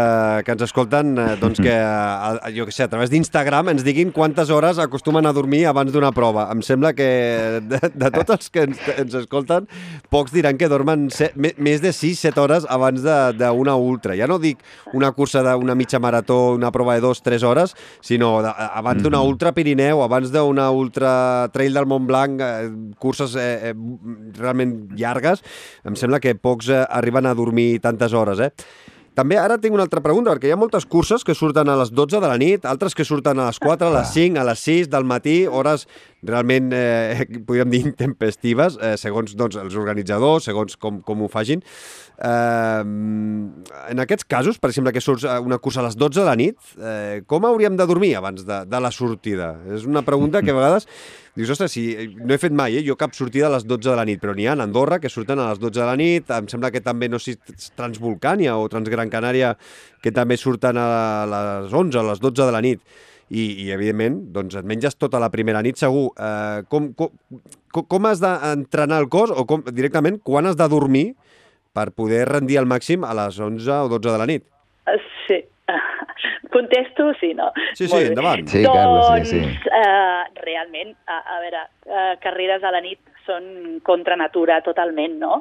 que 0.47 0.57
ens 0.57 0.65
escolten, 0.67 1.15
eh, 1.19 1.37
doncs 1.41 1.61
que, 1.63 1.75
a, 1.75 2.35
a, 2.49 2.53
jo 2.55 2.67
que 2.69 2.75
sé, 2.75 2.87
a 2.87 2.93
través 2.93 3.13
d'Instagram 3.13 3.73
ens 3.75 3.85
diguin 3.87 4.13
quantes 4.17 4.51
hores 4.51 4.81
acostumen 4.83 5.29
a 5.29 5.35
dormir 5.37 5.67
abans 5.71 5.93
d'una 5.95 6.13
prova. 6.17 6.49
Em 6.55 6.65
sembla 6.67 6.95
que 6.97 7.11
de, 7.67 7.81
de 7.95 8.13
tots 8.17 8.37
els 8.37 8.51
que 8.51 8.67
ens, 8.69 8.81
ens 8.97 9.19
escolten, 9.23 9.69
pocs 10.11 10.35
diran 10.35 10.59
que 10.61 10.71
dormen 10.71 11.09
set, 11.15 11.37
més 11.37 11.83
de 11.85 11.93
6-7 11.95 12.41
hores 12.41 12.67
abans 12.69 13.05
d'una 13.05 13.77
ultra. 13.77 14.17
Ja 14.19 14.29
no 14.31 14.41
dic 14.43 14.63
una 14.97 15.13
cursa 15.13 15.43
d'una 15.45 15.77
mitja 15.79 16.01
marató, 16.03 16.55
una 16.57 16.73
prova 16.73 16.97
de 16.97 17.05
2-3 17.05 17.45
hores, 17.47 17.60
hores, 17.61 17.77
sinó 18.01 18.43
de, 18.43 18.53
abans 18.57 19.03
d'una 19.03 19.19
-hmm. 19.19 19.29
ultra 19.29 19.53
Pirineu, 19.53 20.03
abans 20.03 20.33
d'una 20.33 20.71
ultra 20.71 21.49
trail 21.53 21.73
del 21.75 21.87
Mont 21.87 22.07
Blanc, 22.07 22.41
eh, 22.41 22.71
curses 22.99 23.35
eh, 23.37 23.71
eh, 23.71 23.75
realment 24.39 24.91
llargues, 24.97 25.43
em 25.85 25.97
sembla 25.97 26.21
que 26.21 26.35
pocs 26.35 26.69
eh, 26.69 26.87
arriben 26.89 27.27
a 27.27 27.35
dormir 27.35 27.81
tantes 27.81 28.13
hores, 28.13 28.41
eh? 28.41 28.53
També 29.15 29.37
ara 29.37 29.59
tinc 29.59 29.75
una 29.75 29.83
altra 29.83 30.01
pregunta, 30.01 30.31
perquè 30.31 30.47
hi 30.49 30.53
ha 30.53 30.57
moltes 30.57 30.87
curses 30.87 31.25
que 31.25 31.35
surten 31.35 31.69
a 31.69 31.77
les 31.77 31.91
12 31.91 32.21
de 32.21 32.29
la 32.29 32.39
nit, 32.39 32.65
altres 32.65 32.95
que 32.95 33.05
surten 33.05 33.39
a 33.39 33.47
les 33.47 33.59
4, 33.59 33.89
a 33.89 33.91
les 33.99 34.09
5, 34.15 34.39
a 34.39 34.45
les 34.45 34.59
6 34.61 34.89
del 34.89 35.05
matí, 35.05 35.47
hores 35.47 35.89
realment, 36.27 36.71
eh, 36.77 37.27
podríem 37.47 37.71
dir, 37.73 37.83
intempestives, 37.89 38.79
eh, 38.81 38.97
segons 39.01 39.37
doncs, 39.39 39.59
els 39.61 39.79
organitzadors, 39.79 40.49
segons 40.51 40.77
com, 40.81 41.01
com 41.07 41.25
ho 41.25 41.31
fagin. 41.33 41.65
Eh, 42.21 42.83
en 43.91 44.05
aquests 44.05 44.29
casos, 44.29 44.61
per 44.61 44.73
exemple, 44.73 44.93
que 44.97 45.05
surt 45.05 45.25
una 45.41 45.61
cursa 45.63 45.81
a 45.85 45.89
les 45.89 45.97
12 45.97 46.21
de 46.21 46.29
la 46.29 46.37
nit, 46.39 46.59
eh, 46.79 47.23
com 47.27 47.49
hauríem 47.49 47.79
de 47.79 47.89
dormir 47.89 48.15
abans 48.19 48.45
de, 48.47 48.63
de 48.69 48.83
la 48.83 48.93
sortida? 48.95 49.55
És 49.73 49.89
una 49.89 50.05
pregunta 50.07 50.45
que 50.45 50.53
a 50.53 50.61
vegades 50.61 50.89
dius, 51.35 51.51
ostres, 51.51 51.73
si 51.73 51.85
no 52.19 52.35
he 52.35 52.39
fet 52.43 52.53
mai, 52.53 52.77
eh, 52.77 52.85
jo 52.87 52.97
cap 52.99 53.15
sortida 53.15 53.49
a 53.49 53.55
les 53.55 53.67
12 53.67 53.91
de 53.91 53.97
la 53.97 54.05
nit, 54.05 54.21
però 54.21 54.35
n'hi 54.37 54.49
ha 54.49 54.57
a 54.57 54.63
Andorra 54.63 54.99
que 55.01 55.09
surten 55.09 55.39
a 55.39 55.51
les 55.51 55.61
12 55.63 55.79
de 55.79 55.87
la 55.87 55.97
nit, 55.97 56.31
em 56.37 56.49
sembla 56.51 56.71
que 56.71 56.83
també, 56.85 57.09
no 57.09 57.19
sé 57.19 57.37
si 57.37 57.71
Transvolcània 57.79 58.57
o 58.59 58.69
Transgran 58.69 59.11
Canària, 59.13 59.55
que 60.03 60.13
també 60.13 60.37
surten 60.37 60.77
a 60.77 60.89
les 61.31 61.73
11, 61.73 61.99
a 61.99 62.09
les 62.11 62.21
12 62.21 62.45
de 62.45 62.53
la 62.53 62.65
nit 62.65 62.83
i, 63.31 63.45
i 63.65 63.71
evidentment, 63.71 64.19
doncs 64.35 64.59
et 64.59 64.67
menges 64.67 64.97
tota 64.99 65.21
la 65.23 65.31
primera 65.31 65.63
nit 65.63 65.79
segur. 65.79 66.11
Eh, 66.19 66.63
com, 66.71 66.91
com, 66.99 67.13
com 67.87 68.09
has 68.11 68.23
d'entrenar 68.23 68.99
el 69.05 69.09
cos 69.13 69.31
o 69.31 69.47
com, 69.49 69.63
directament 69.71 70.19
quan 70.27 70.51
has 70.51 70.59
de 70.59 70.67
dormir 70.71 71.07
per 71.77 71.93
poder 71.95 72.25
rendir 72.29 72.59
al 72.59 72.67
màxim 72.67 73.07
a 73.07 73.15
les 73.15 73.39
11 73.39 73.71
o 73.87 73.93
12 73.93 74.11
de 74.11 74.19
la 74.19 74.27
nit. 74.27 74.47
Uh, 74.91 74.99
sí. 75.29 75.39
Contesto, 76.55 77.13
sí, 77.21 77.31
no? 77.39 77.53
Sí, 77.79 77.87
sí, 77.87 78.01
endavant. 78.09 78.43
Sí, 78.51 78.65
doncs, 78.67 78.75
Carles, 78.75 79.31
sí, 79.31 79.39
sí. 79.47 79.71
Uh, 79.71 80.43
realment, 80.43 80.97
a, 81.07 81.21
a 81.37 81.39
veure, 81.45 81.63
uh, 81.87 82.15
carreres 82.25 82.67
a 82.67 82.75
la 82.75 82.83
nit 82.83 82.99
són 83.31 83.81
contra 83.87 84.19
natura 84.19 84.61
totalment, 84.67 85.17
no? 85.23 85.41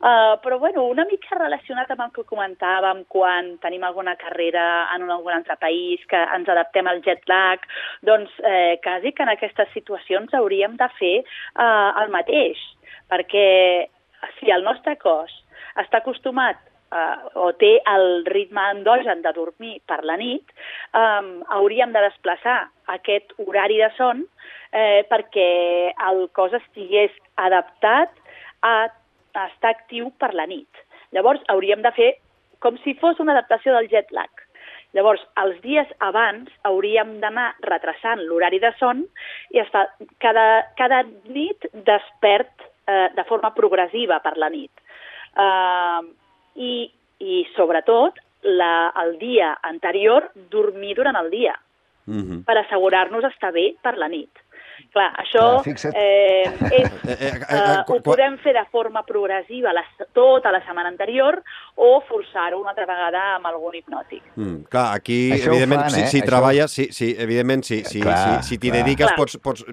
Uh, 0.00 0.36
però, 0.44 0.60
bueno, 0.62 0.86
una 0.92 1.06
mica 1.10 1.38
relacionat 1.38 1.90
amb 1.92 2.06
el 2.06 2.14
que 2.14 2.26
comentàvem 2.28 3.04
quan 3.12 3.54
tenim 3.64 3.84
alguna 3.88 4.14
carrera 4.20 4.66
en 4.94 5.08
un 5.08 5.14
algun 5.16 5.34
altre 5.40 5.56
país, 5.60 6.04
que 6.10 6.20
ens 6.36 6.48
adaptem 6.48 6.88
al 6.90 7.02
jet 7.06 7.24
lag, 7.30 7.64
doncs 8.06 8.32
eh, 8.44 8.78
quasi 8.84 9.12
que 9.12 9.24
en 9.24 9.32
aquestes 9.34 9.72
situacions 9.74 10.34
hauríem 10.36 10.76
de 10.80 10.88
fer 10.98 11.16
uh, 11.20 11.90
el 12.02 12.12
mateix, 12.14 12.60
perquè 13.10 13.46
si 14.38 14.52
el 14.52 14.64
nostre 14.66 14.96
cos 15.00 15.32
està 15.80 16.00
acostumat 16.00 16.60
eh, 16.92 17.16
o 17.34 17.50
té 17.60 17.72
el 17.92 18.24
ritme 18.26 18.64
endogen 18.74 19.22
de 19.22 19.32
dormir 19.36 19.78
per 19.86 20.02
la 20.04 20.16
nit, 20.20 20.44
eh, 20.94 21.22
hauríem 21.56 21.92
de 21.92 22.04
desplaçar 22.08 22.60
aquest 22.98 23.34
horari 23.38 23.78
de 23.82 23.90
son 23.96 24.24
eh, 24.72 25.06
perquè 25.10 25.50
el 26.10 26.26
cos 26.36 26.54
estigués 26.60 27.14
adaptat 27.36 28.12
a, 28.62 28.90
estar 29.30 29.70
actiu 29.70 30.10
per 30.18 30.32
la 30.34 30.46
nit. 30.50 30.68
Llavors 31.14 31.42
hauríem 31.48 31.82
de 31.82 31.92
fer 31.94 32.10
com 32.62 32.76
si 32.84 32.94
fos 32.98 33.20
una 33.22 33.32
adaptació 33.36 33.74
del 33.76 33.88
jet 33.90 34.10
lag. 34.14 34.30
Llavors, 34.94 35.22
els 35.38 35.60
dies 35.62 35.86
abans 36.02 36.50
hauríem 36.66 37.20
d'anar 37.22 37.52
retrasant 37.62 38.24
l'horari 38.26 38.58
de 38.58 38.72
son 38.78 39.04
i 39.54 39.60
estar 39.62 39.86
cada, 40.18 40.66
cada 40.78 41.04
nit 41.30 41.68
despert 41.86 42.66
eh, 42.90 43.08
de 43.14 43.24
forma 43.28 43.52
progressiva 43.54 44.18
per 44.24 44.34
la 44.36 44.50
nit. 44.50 44.82
Eh, 45.38 46.00
i, 46.60 46.74
I, 47.20 47.40
sobretot, 47.56 48.20
la, 48.42 48.92
el 49.02 49.16
dia 49.20 49.54
anterior, 49.68 50.30
dormir 50.52 50.94
durant 50.96 51.16
el 51.20 51.30
dia, 51.32 51.56
mm 52.06 52.22
-hmm. 52.22 52.44
per 52.44 52.56
assegurar-nos 52.58 53.24
estar 53.24 53.52
bé 53.52 53.74
per 53.82 53.96
la 53.96 54.08
nit. 54.08 54.30
Clar, 54.90 55.08
això 55.22 55.44
Clar, 55.62 55.92
eh, 55.94 56.50
és, 56.80 56.88
eh, 57.06 57.16
eh, 57.16 57.32
eh, 57.38 57.76
ho 57.86 57.98
podem 58.02 58.36
fer 58.42 58.54
de 58.56 58.64
forma 58.72 59.02
progressiva 59.06 59.72
la, 59.76 59.84
tota 60.16 60.50
la 60.50 60.60
setmana 60.64 60.90
anterior 60.90 61.38
o 61.76 61.90
forçar-ho 62.08 62.58
una 62.60 62.72
altra 62.74 62.86
vegada 62.88 63.22
amb 63.36 63.46
algun 63.50 63.76
hipnòtic. 63.78 64.22
Mm, 64.34 64.56
clar, 64.72 64.88
aquí, 64.98 65.20
això 65.36 65.52
evidentment, 65.52 65.84
fan, 65.86 65.92
eh? 65.92 66.06
si, 66.06 66.16
si 66.16 66.22
això... 66.22 66.30
treballes, 66.32 66.74
sí, 66.74 66.88
sí, 66.96 67.10
evidentment, 67.18 67.64
si, 67.66 67.82
si, 67.84 68.02
si, 68.02 68.32
si 68.48 68.58
t'hi 68.58 68.74
dediques, 68.74 69.14
pots, 69.18 69.38
pots, 69.42 69.64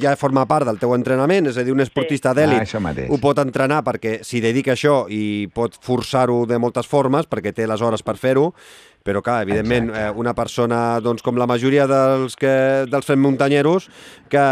ja 0.00 0.16
forma 0.20 0.44
part 0.50 0.68
del 0.68 0.80
teu 0.82 0.92
entrenament, 0.96 1.48
és 1.52 1.58
a 1.58 1.64
dir, 1.66 1.74
un 1.74 1.84
esportista 1.84 2.34
sí. 2.34 2.40
d'èlit 2.42 2.76
ah, 2.78 3.08
ho 3.08 3.20
pot 3.22 3.40
entrenar 3.42 3.80
perquè 3.86 4.18
s'hi 4.26 4.42
dedica 4.44 4.74
això 4.76 5.00
i 5.08 5.48
pot 5.54 5.78
forçar-ho 5.84 6.44
de 6.48 6.60
moltes 6.60 6.86
formes, 6.90 7.28
perquè 7.30 7.54
té 7.56 7.66
les 7.70 7.82
hores 7.82 8.04
per 8.04 8.18
fer-ho, 8.20 8.52
però 9.08 9.22
clar, 9.24 9.40
evidentment, 9.46 9.88
eh, 9.96 10.10
una 10.20 10.34
persona 10.36 11.00
doncs, 11.00 11.24
com 11.24 11.38
la 11.40 11.46
majoria 11.48 11.86
dels, 11.88 12.36
que, 12.36 12.52
dels 12.92 13.08
fem 13.08 13.20
muntanyeros 13.24 13.88
que 14.28 14.44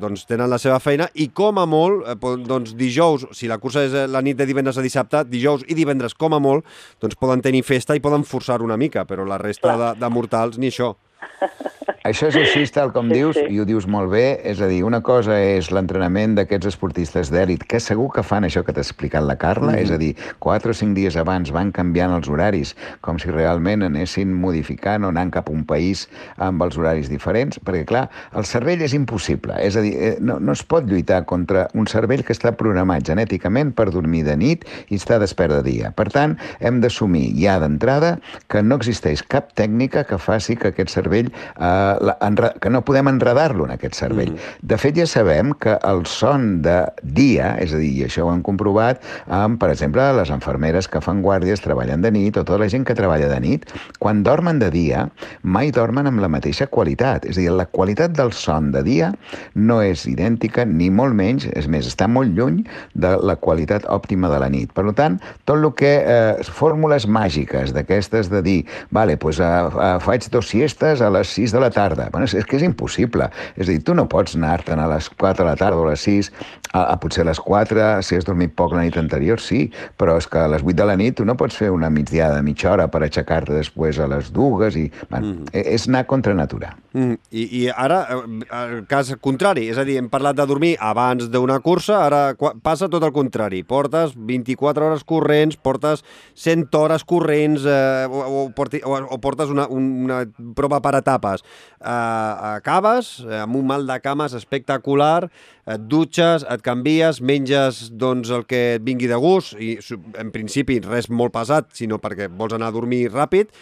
doncs, 0.00 0.24
tenen 0.30 0.48
la 0.48 0.58
seva 0.62 0.78
feina 0.80 1.10
i 1.20 1.28
com 1.36 1.60
a 1.60 1.66
molt, 1.68 2.06
eh, 2.08 2.16
doncs, 2.48 2.72
dijous, 2.80 3.28
si 3.36 3.50
la 3.50 3.60
cursa 3.60 3.84
és 3.84 3.96
la 4.08 4.24
nit 4.24 4.40
de 4.40 4.48
divendres 4.48 4.80
a 4.80 4.84
dissabte, 4.84 5.26
dijous 5.28 5.66
i 5.68 5.76
divendres 5.76 6.16
com 6.16 6.32
a 6.32 6.40
molt, 6.40 6.64
doncs 7.04 7.20
poden 7.20 7.44
tenir 7.44 7.60
festa 7.68 7.96
i 7.96 8.00
poden 8.00 8.24
forçar 8.24 8.62
una 8.64 8.80
mica, 8.80 9.04
però 9.04 9.28
la 9.28 9.40
resta 9.42 9.76
de, 9.76 9.92
de 10.00 10.12
mortals 10.16 10.56
ni 10.56 10.72
això. 10.72 10.94
Això 12.04 12.26
és 12.28 12.36
així, 12.36 12.66
tal 12.68 12.90
com 12.92 13.06
sí, 13.08 13.14
dius, 13.16 13.38
sí. 13.38 13.46
i 13.48 13.62
ho 13.62 13.64
dius 13.64 13.86
molt 13.88 14.10
bé. 14.12 14.36
És 14.44 14.58
a 14.60 14.66
dir, 14.68 14.82
una 14.84 14.98
cosa 15.00 15.38
és 15.40 15.70
l'entrenament 15.72 16.34
d'aquests 16.36 16.68
esportistes 16.74 17.30
d'èlit, 17.32 17.62
que 17.64 17.78
segur 17.80 18.10
que 18.12 18.20
fan 18.20 18.44
això 18.44 18.60
que 18.60 18.74
t'ha 18.76 18.82
explicat 18.84 19.24
la 19.24 19.38
Carla, 19.40 19.72
mm 19.72 19.76
-hmm. 19.78 19.82
és 19.84 19.90
a 19.90 19.96
dir, 19.96 20.12
4 20.38 20.70
o 20.70 20.74
5 20.74 20.92
dies 20.92 21.16
abans 21.16 21.50
van 21.50 21.72
canviant 21.72 22.12
els 22.12 22.28
horaris, 22.28 22.76
com 23.00 23.18
si 23.18 23.30
realment 23.30 23.82
anessin 23.82 24.34
modificant 24.34 25.04
o 25.04 25.08
anant 25.08 25.32
cap 25.32 25.48
a 25.48 25.52
un 25.52 25.64
país 25.64 26.10
amb 26.36 26.62
els 26.62 26.76
horaris 26.76 27.08
diferents, 27.08 27.58
perquè, 27.64 27.86
clar, 27.86 28.10
el 28.36 28.44
cervell 28.44 28.82
és 28.82 28.92
impossible. 28.92 29.54
És 29.58 29.74
a 29.76 29.80
dir, 29.80 29.94
eh, 29.96 30.16
no, 30.20 30.38
no 30.38 30.52
es 30.52 30.62
pot 30.62 30.84
lluitar 30.84 31.24
contra 31.24 31.68
un 31.72 31.86
cervell 31.86 32.22
que 32.22 32.34
està 32.34 32.52
programat 32.52 33.02
genèticament 33.02 33.72
per 33.72 33.90
dormir 33.90 34.24
de 34.24 34.36
nit 34.36 34.66
i 34.90 34.96
estar 34.96 35.18
despert 35.18 35.54
de 35.54 35.62
dia. 35.62 35.90
Per 35.90 36.10
tant, 36.10 36.36
hem 36.60 36.82
d'assumir 36.82 37.32
ja 37.40 37.58
d'entrada 37.58 38.20
que 38.46 38.62
no 38.62 38.76
existeix 38.76 39.22
cap 39.22 39.54
tècnica 39.54 40.04
que 40.04 40.18
faci 40.18 40.56
que 40.56 40.68
aquest 40.68 40.90
cervell 40.90 41.32
eh, 41.58 41.93
la, 42.00 42.16
que 42.60 42.70
no 42.70 42.82
podem 42.84 43.08
enredar-lo 43.12 43.66
en 43.66 43.74
aquest 43.74 43.94
cervell. 43.94 44.32
Mm 44.32 44.36
-hmm. 44.36 44.58
De 44.62 44.78
fet, 44.78 44.96
ja 44.96 45.06
sabem 45.06 45.52
que 45.54 45.78
el 45.82 46.06
son 46.06 46.62
de 46.62 46.86
dia, 47.02 47.56
és 47.60 47.72
a 47.72 47.76
dir, 47.76 47.92
i 47.92 48.04
això 48.04 48.24
ho 48.24 48.32
hem 48.32 48.42
comprovat 48.42 49.00
amb, 49.28 49.58
per 49.60 49.70
exemple, 49.70 50.12
les 50.12 50.30
enfermeres 50.30 50.88
que 50.88 51.00
fan 51.00 51.22
guàrdies, 51.22 51.60
treballen 51.60 52.02
de 52.02 52.10
nit, 52.10 52.36
o 52.36 52.44
tota 52.44 52.58
la 52.58 52.68
gent 52.68 52.84
que 52.84 52.94
treballa 52.94 53.28
de 53.28 53.40
nit, 53.40 53.66
quan 53.98 54.22
dormen 54.22 54.58
de 54.58 54.70
dia, 54.70 55.08
mai 55.42 55.70
dormen 55.70 56.06
amb 56.06 56.20
la 56.20 56.28
mateixa 56.28 56.66
qualitat. 56.66 57.24
És 57.24 57.36
a 57.36 57.40
dir, 57.40 57.50
la 57.50 57.66
qualitat 57.66 58.10
del 58.10 58.32
son 58.32 58.72
de 58.72 58.82
dia 58.82 59.14
no 59.54 59.82
és 59.82 60.06
idèntica, 60.06 60.64
ni 60.64 60.90
molt 60.90 61.14
menys, 61.14 61.46
és 61.52 61.68
més, 61.68 61.86
està 61.86 62.08
molt 62.08 62.30
lluny 62.36 62.64
de 62.94 63.16
la 63.22 63.36
qualitat 63.36 63.84
òptima 63.84 64.28
de 64.28 64.38
la 64.38 64.48
nit. 64.48 64.72
Per 64.72 64.92
tant, 64.94 65.20
tot 65.44 65.56
el 65.56 65.74
que... 65.74 66.04
Eh, 66.04 66.44
fórmules 66.54 67.06
màgiques 67.06 67.72
d'aquestes 67.74 68.30
de 68.32 68.40
dir, 68.42 68.64
vale, 68.94 69.16
doncs, 69.20 69.40
eh, 69.40 69.98
faig 70.00 70.28
dos 70.30 70.48
siestes 70.48 71.00
a 71.02 71.10
les 71.10 71.28
6 71.28 71.52
de 71.52 71.60
la 71.60 71.70
tarda, 71.70 71.83
tarda. 71.84 72.08
Bueno, 72.12 72.28
és, 72.28 72.34
és 72.40 72.48
que 72.48 72.58
és 72.58 72.66
impossible. 72.66 73.28
És 73.56 73.68
a 73.68 73.72
dir, 73.72 73.82
tu 73.84 73.94
no 73.96 74.06
pots 74.10 74.36
anar-te'n 74.38 74.80
a 74.80 74.88
les 74.94 75.10
4 75.12 75.44
de 75.44 75.48
la 75.50 75.56
tarda 75.60 75.80
o 75.80 75.86
a 75.86 75.92
les 75.92 76.04
6, 76.04 76.30
a, 76.72 76.86
a 76.88 76.96
potser 77.00 77.24
a 77.24 77.30
les 77.30 77.40
4, 77.40 77.88
si 78.06 78.18
has 78.18 78.26
dormit 78.26 78.54
poc 78.56 78.74
la 78.74 78.84
nit 78.86 78.98
anterior, 79.00 79.42
sí, 79.42 79.66
però 80.00 80.16
és 80.20 80.28
que 80.30 80.40
a 80.42 80.48
les 80.50 80.64
8 80.64 80.76
de 80.80 80.88
la 80.88 80.96
nit 81.00 81.18
tu 81.18 81.26
no 81.28 81.36
pots 81.38 81.58
fer 81.60 81.70
una 81.74 81.90
migdiada 81.92 82.38
de 82.38 82.46
mitja 82.46 82.72
hora 82.72 82.88
per 82.90 83.04
aixecar-te 83.04 83.54
després 83.56 84.00
a 84.00 84.08
les 84.10 84.32
dues 84.34 84.78
i... 84.80 84.88
Bueno, 85.10 85.34
mm. 85.34 85.52
És 85.74 85.86
anar 85.88 86.04
contra 86.10 86.34
natura. 86.34 86.74
Mm. 86.94 87.18
I, 87.34 87.44
I 87.60 87.62
ara, 87.70 88.00
eh, 88.14 88.20
el 88.60 88.84
cas 88.90 89.12
contrari, 89.22 89.68
és 89.72 89.78
a 89.78 89.84
dir, 89.86 89.98
hem 90.00 90.08
parlat 90.12 90.38
de 90.38 90.46
dormir 90.48 90.74
abans 90.82 91.28
d'una 91.32 91.58
cursa, 91.64 92.00
ara 92.06 92.22
passa 92.62 92.88
tot 92.90 93.02
el 93.06 93.14
contrari. 93.14 93.62
Portes 93.66 94.14
24 94.14 94.88
hores 94.88 95.04
corrents, 95.06 95.58
portes 95.58 96.04
100 96.38 96.68
hores 96.78 97.04
corrents 97.06 97.66
eh, 97.66 98.06
o, 98.08 98.22
o, 98.22 98.44
o, 98.50 98.98
o 99.14 99.20
portes 99.22 99.50
una, 99.50 99.66
una 99.68 100.22
prova 100.54 100.80
per 100.84 100.96
etapes 101.00 101.44
eh, 101.84 102.56
acabes 102.56 103.18
amb 103.42 103.60
un 103.60 103.68
mal 103.68 103.86
de 103.86 103.98
cames 104.00 104.34
espectacular, 104.34 105.28
et 105.68 105.86
dutxes, 105.88 106.44
et 106.48 106.64
canvies, 106.64 107.20
menges 107.20 107.86
doncs, 107.92 108.32
el 108.34 108.48
que 108.48 108.64
et 108.78 108.84
vingui 108.84 109.08
de 109.10 109.20
gust, 109.20 109.54
i 109.60 109.76
en 110.20 110.32
principi 110.34 110.80
res 110.84 111.10
molt 111.12 111.36
pesat, 111.36 111.70
sinó 111.76 112.00
perquè 112.00 112.30
vols 112.32 112.56
anar 112.56 112.72
a 112.72 112.76
dormir 112.76 113.06
ràpid, 113.12 113.52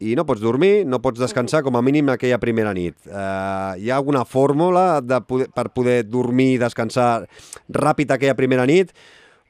i 0.00 0.12
no 0.16 0.26
pots 0.28 0.42
dormir, 0.44 0.84
no 0.84 1.00
pots 1.00 1.20
descansar 1.22 1.62
com 1.64 1.76
a 1.78 1.82
mínim 1.84 2.10
aquella 2.12 2.40
primera 2.40 2.74
nit. 2.76 2.96
Eh, 3.08 3.72
hi 3.80 3.90
ha 3.90 3.96
alguna 3.96 4.26
fórmula 4.28 5.00
de 5.00 5.20
poder, 5.24 5.48
per 5.54 5.70
poder 5.72 6.02
dormir 6.04 6.52
i 6.54 6.58
descansar 6.60 7.26
ràpid 7.72 8.12
aquella 8.12 8.36
primera 8.36 8.66
nit? 8.68 8.92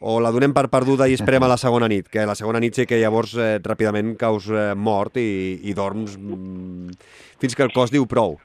O 0.00 0.18
la 0.20 0.32
donem 0.34 0.52
per 0.56 0.68
perduda 0.72 1.08
i 1.08 1.14
esperem 1.16 1.44
a 1.46 1.50
la 1.50 1.60
segona 1.60 1.88
nit, 1.88 2.08
que 2.12 2.26
la 2.28 2.36
segona 2.36 2.60
nit 2.60 2.76
sí 2.76 2.86
que 2.86 3.00
llavors 3.00 3.36
eh, 3.38 3.56
ràpidament 3.64 4.16
caus 4.20 4.50
eh, 4.50 4.74
mort 4.76 5.16
i, 5.16 5.60
i 5.64 5.74
dorms 5.76 6.18
mm, 6.18 6.98
fins 7.40 7.56
que 7.56 7.64
el 7.64 7.72
cos 7.72 7.92
diu 7.94 8.06
prou. 8.10 8.36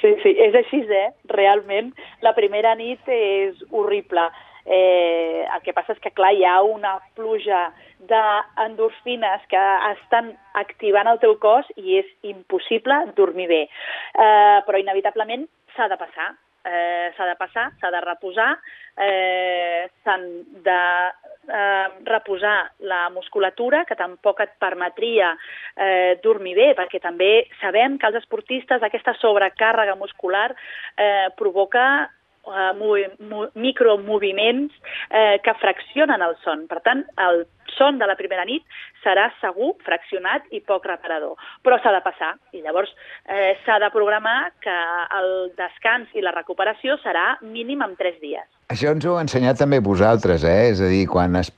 Sí, 0.00 0.14
sí, 0.22 0.30
és 0.40 0.54
així, 0.56 0.80
eh? 0.88 1.10
Realment, 1.28 1.90
la 2.24 2.32
primera 2.36 2.72
nit 2.78 3.04
és 3.12 3.58
horrible. 3.70 4.30
Eh, 4.64 5.44
el 5.44 5.62
que 5.64 5.74
passa 5.76 5.92
és 5.92 6.00
que, 6.00 6.12
clar, 6.14 6.30
hi 6.36 6.44
ha 6.46 6.60
una 6.64 6.98
pluja 7.18 7.66
d'endorfines 8.08 9.44
que 9.50 9.64
estan 9.90 10.30
activant 10.56 11.10
el 11.10 11.20
teu 11.20 11.34
cos 11.42 11.68
i 11.76 11.98
és 12.00 12.08
impossible 12.24 13.02
dormir 13.16 13.48
bé. 13.50 13.62
Eh, 13.66 14.60
però, 14.64 14.80
inevitablement, 14.80 15.44
s'ha 15.76 15.90
de 15.90 15.98
passar 16.00 16.30
eh, 16.64 17.12
s'ha 17.16 17.26
de 17.26 17.36
passar, 17.38 17.70
s'ha 17.80 17.90
de 17.90 18.00
reposar, 18.04 18.52
eh, 18.96 19.88
s'han 20.04 20.26
de 20.64 20.80
eh, 21.48 21.88
reposar 22.04 22.70
la 22.80 23.08
musculatura, 23.10 23.84
que 23.84 23.96
tampoc 23.96 24.40
et 24.44 24.54
permetria 24.60 25.32
eh, 25.76 26.18
dormir 26.22 26.54
bé, 26.58 26.70
perquè 26.78 27.00
també 27.00 27.46
sabem 27.60 27.98
que 27.98 28.10
els 28.10 28.20
esportistes 28.22 28.82
aquesta 28.82 29.16
sobrecàrrega 29.18 29.96
muscular 29.98 30.50
eh, 30.96 31.28
provoca 31.36 32.10
eh, 32.46 33.50
micromoviments 33.54 34.74
eh, 35.10 35.40
que 35.44 35.54
fraccionen 35.54 36.22
el 36.22 36.36
son. 36.44 36.66
Per 36.70 36.80
tant, 36.86 37.04
el 37.26 37.44
son 37.76 37.98
de 37.98 38.06
la 38.06 38.16
primera 38.18 38.44
nit 38.44 38.64
serà 39.04 39.28
segur, 39.40 39.74
fraccionat 39.86 40.46
i 40.50 40.60
poc 40.60 40.86
reparador. 40.90 41.36
Però 41.64 41.80
s'ha 41.80 41.94
de 41.96 42.04
passar 42.04 42.34
i 42.52 42.62
llavors 42.64 42.92
eh, 43.26 43.56
s'ha 43.64 43.78
de 43.82 43.90
programar 43.94 44.52
que 44.64 44.78
el 45.20 45.52
descans 45.58 46.10
i 46.14 46.24
la 46.24 46.34
recuperació 46.36 46.98
serà 47.04 47.34
mínim 47.42 47.82
en 47.86 47.96
tres 48.00 48.18
dies. 48.22 48.48
Això 48.70 48.92
ens 48.94 49.04
ho 49.08 49.16
ensenyat 49.18 49.58
també 49.58 49.80
vosaltres, 49.82 50.44
eh? 50.46 50.70
És 50.70 50.80
a 50.82 50.88
dir, 50.90 51.02
quan 51.10 51.34
es 51.40 51.50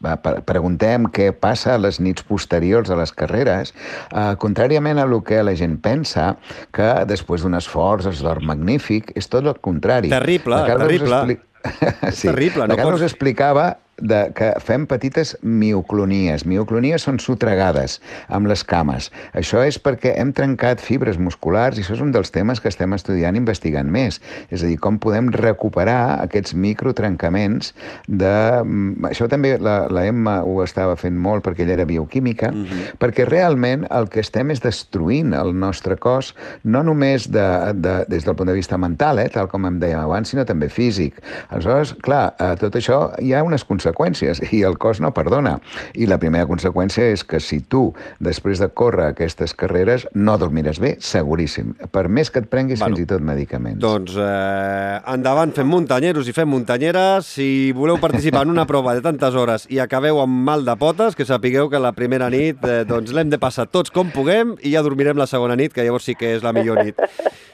preguntem 0.49 1.11
què 1.13 1.29
passa 1.37 1.75
a 1.75 1.81
les 1.81 2.01
nits 2.01 2.25
posteriors 2.25 2.89
a 2.89 2.97
les 2.97 3.13
carreres, 3.13 3.75
eh, 4.09 4.33
contràriament 4.41 4.99
a 4.99 5.05
el 5.05 5.19
que 5.27 5.43
la 5.45 5.53
gent 5.59 5.77
pensa, 5.85 6.33
que 6.73 6.91
després 7.11 7.45
d'un 7.45 7.59
esforç 7.59 8.09
es 8.09 8.25
dorm 8.25 8.49
magnífic, 8.49 9.13
és 9.15 9.29
tot 9.29 9.45
el 9.45 9.61
contrari. 9.61 10.09
Terrible, 10.13 10.65
terrible. 10.71 11.21
Expli... 11.21 11.39
sí. 12.19 12.31
Terrible, 12.31 12.65
no 12.65 12.73
la 12.73 12.81
Carla 12.81 12.95
pots... 12.95 13.03
us 13.03 13.11
explicava 13.11 13.67
de, 14.01 14.33
que 14.35 14.53
fem 14.65 14.87
petites 14.89 15.35
mioclonies. 15.43 16.47
Mioclonies 16.49 17.05
són 17.07 17.21
sotregades 17.23 17.99
amb 18.33 18.49
les 18.51 18.65
cames. 18.65 19.11
Això 19.37 19.63
és 19.67 19.79
perquè 19.83 20.15
hem 20.19 20.33
trencat 20.37 20.81
fibres 20.83 21.19
musculars 21.21 21.79
i 21.79 21.85
això 21.85 21.97
és 21.97 22.05
un 22.05 22.13
dels 22.15 22.33
temes 22.33 22.61
que 22.61 22.71
estem 22.73 22.97
estudiant 22.97 23.37
i 23.37 23.43
investigant 23.43 23.91
més. 23.93 24.21
És 24.51 24.65
a 24.65 24.71
dir, 24.71 24.79
com 24.83 24.99
podem 25.03 25.31
recuperar 25.35 26.23
aquests 26.23 26.57
microtrencaments 26.57 27.73
de... 28.09 28.33
Mm, 28.65 29.11
això 29.13 29.29
també 29.31 29.55
la, 29.61 29.87
la 29.93 30.07
Emma 30.09 30.41
ho 30.43 30.59
estava 30.65 30.97
fent 30.97 31.19
molt 31.19 31.45
perquè 31.47 31.67
ella 31.67 31.77
era 31.81 31.89
bioquímica, 31.89 32.51
mhm. 32.51 32.65
-huh. 32.65 32.97
perquè 32.99 33.29
realment 33.29 33.87
el 33.91 34.09
que 34.09 34.21
estem 34.21 34.51
és 34.51 34.61
destruint 34.61 35.35
el 35.35 35.55
nostre 35.59 35.97
cos, 35.97 36.35
no 36.65 36.83
només 36.83 37.31
de, 37.31 37.75
de, 37.75 38.05
des 38.09 38.25
del 38.25 38.37
punt 38.37 38.49
de 38.49 38.55
vista 38.55 38.79
mental, 38.79 39.19
eh, 39.19 39.29
tal 39.29 39.49
com 39.49 39.67
em 39.67 39.79
dèiem 39.79 40.01
abans, 40.01 40.29
sinó 40.29 40.45
també 40.45 40.69
físic. 40.69 41.21
Aleshores, 41.51 41.95
clar, 42.03 42.35
tot 42.59 42.75
això 42.75 43.13
hi 43.19 43.33
ha 43.35 43.43
unes 43.43 43.65
conseqüències 43.65 43.82
conseqüències 43.83 44.41
i 44.53 44.63
el 44.63 44.79
cos 44.79 45.01
no 45.01 45.13
perdona. 45.15 45.59
I 45.95 46.07
la 46.07 46.19
primera 46.23 46.47
conseqüència 46.47 47.11
és 47.13 47.25
que 47.25 47.41
si 47.41 47.61
tu, 47.61 47.91
després 48.23 48.61
de 48.63 48.69
córrer 48.69 49.11
aquestes 49.11 49.55
carreres, 49.59 50.07
no 50.15 50.37
dormiràs 50.39 50.81
bé, 50.83 50.97
seguríssim, 51.03 51.75
per 51.93 52.09
més 52.09 52.31
que 52.31 52.43
et 52.43 52.49
prenguis 52.51 52.81
bueno, 52.81 52.97
fins 52.97 53.05
i 53.05 53.09
tot 53.11 53.25
medicaments. 53.25 53.81
Doncs 53.83 54.17
eh, 54.17 55.01
endavant, 55.15 55.53
fem 55.57 55.69
muntanyeros 55.69 56.29
i 56.29 56.37
fem 56.37 56.49
muntanyeres. 56.49 57.27
Si 57.37 57.73
voleu 57.77 57.99
participar 58.03 58.45
en 58.47 58.55
una 58.55 58.67
prova 58.69 58.95
de 58.95 59.05
tantes 59.05 59.35
hores 59.35 59.67
i 59.71 59.81
acabeu 59.83 60.23
amb 60.23 60.43
mal 60.47 60.67
de 60.67 60.77
potes, 60.79 61.17
que 61.19 61.27
sapigueu 61.29 61.71
que 61.73 61.83
la 61.83 61.95
primera 61.97 62.31
nit 62.33 62.63
eh, 62.65 62.83
doncs 62.89 63.13
l'hem 63.13 63.33
de 63.33 63.41
passar 63.43 63.69
tots 63.71 63.93
com 63.93 64.13
puguem 64.13 64.57
i 64.63 64.75
ja 64.77 64.85
dormirem 64.85 65.19
la 65.19 65.29
segona 65.31 65.59
nit, 65.59 65.75
que 65.75 65.85
llavors 65.85 66.07
sí 66.07 66.19
que 66.19 66.37
és 66.37 66.45
la 66.45 66.55
millor 66.55 66.85
nit. 66.85 67.01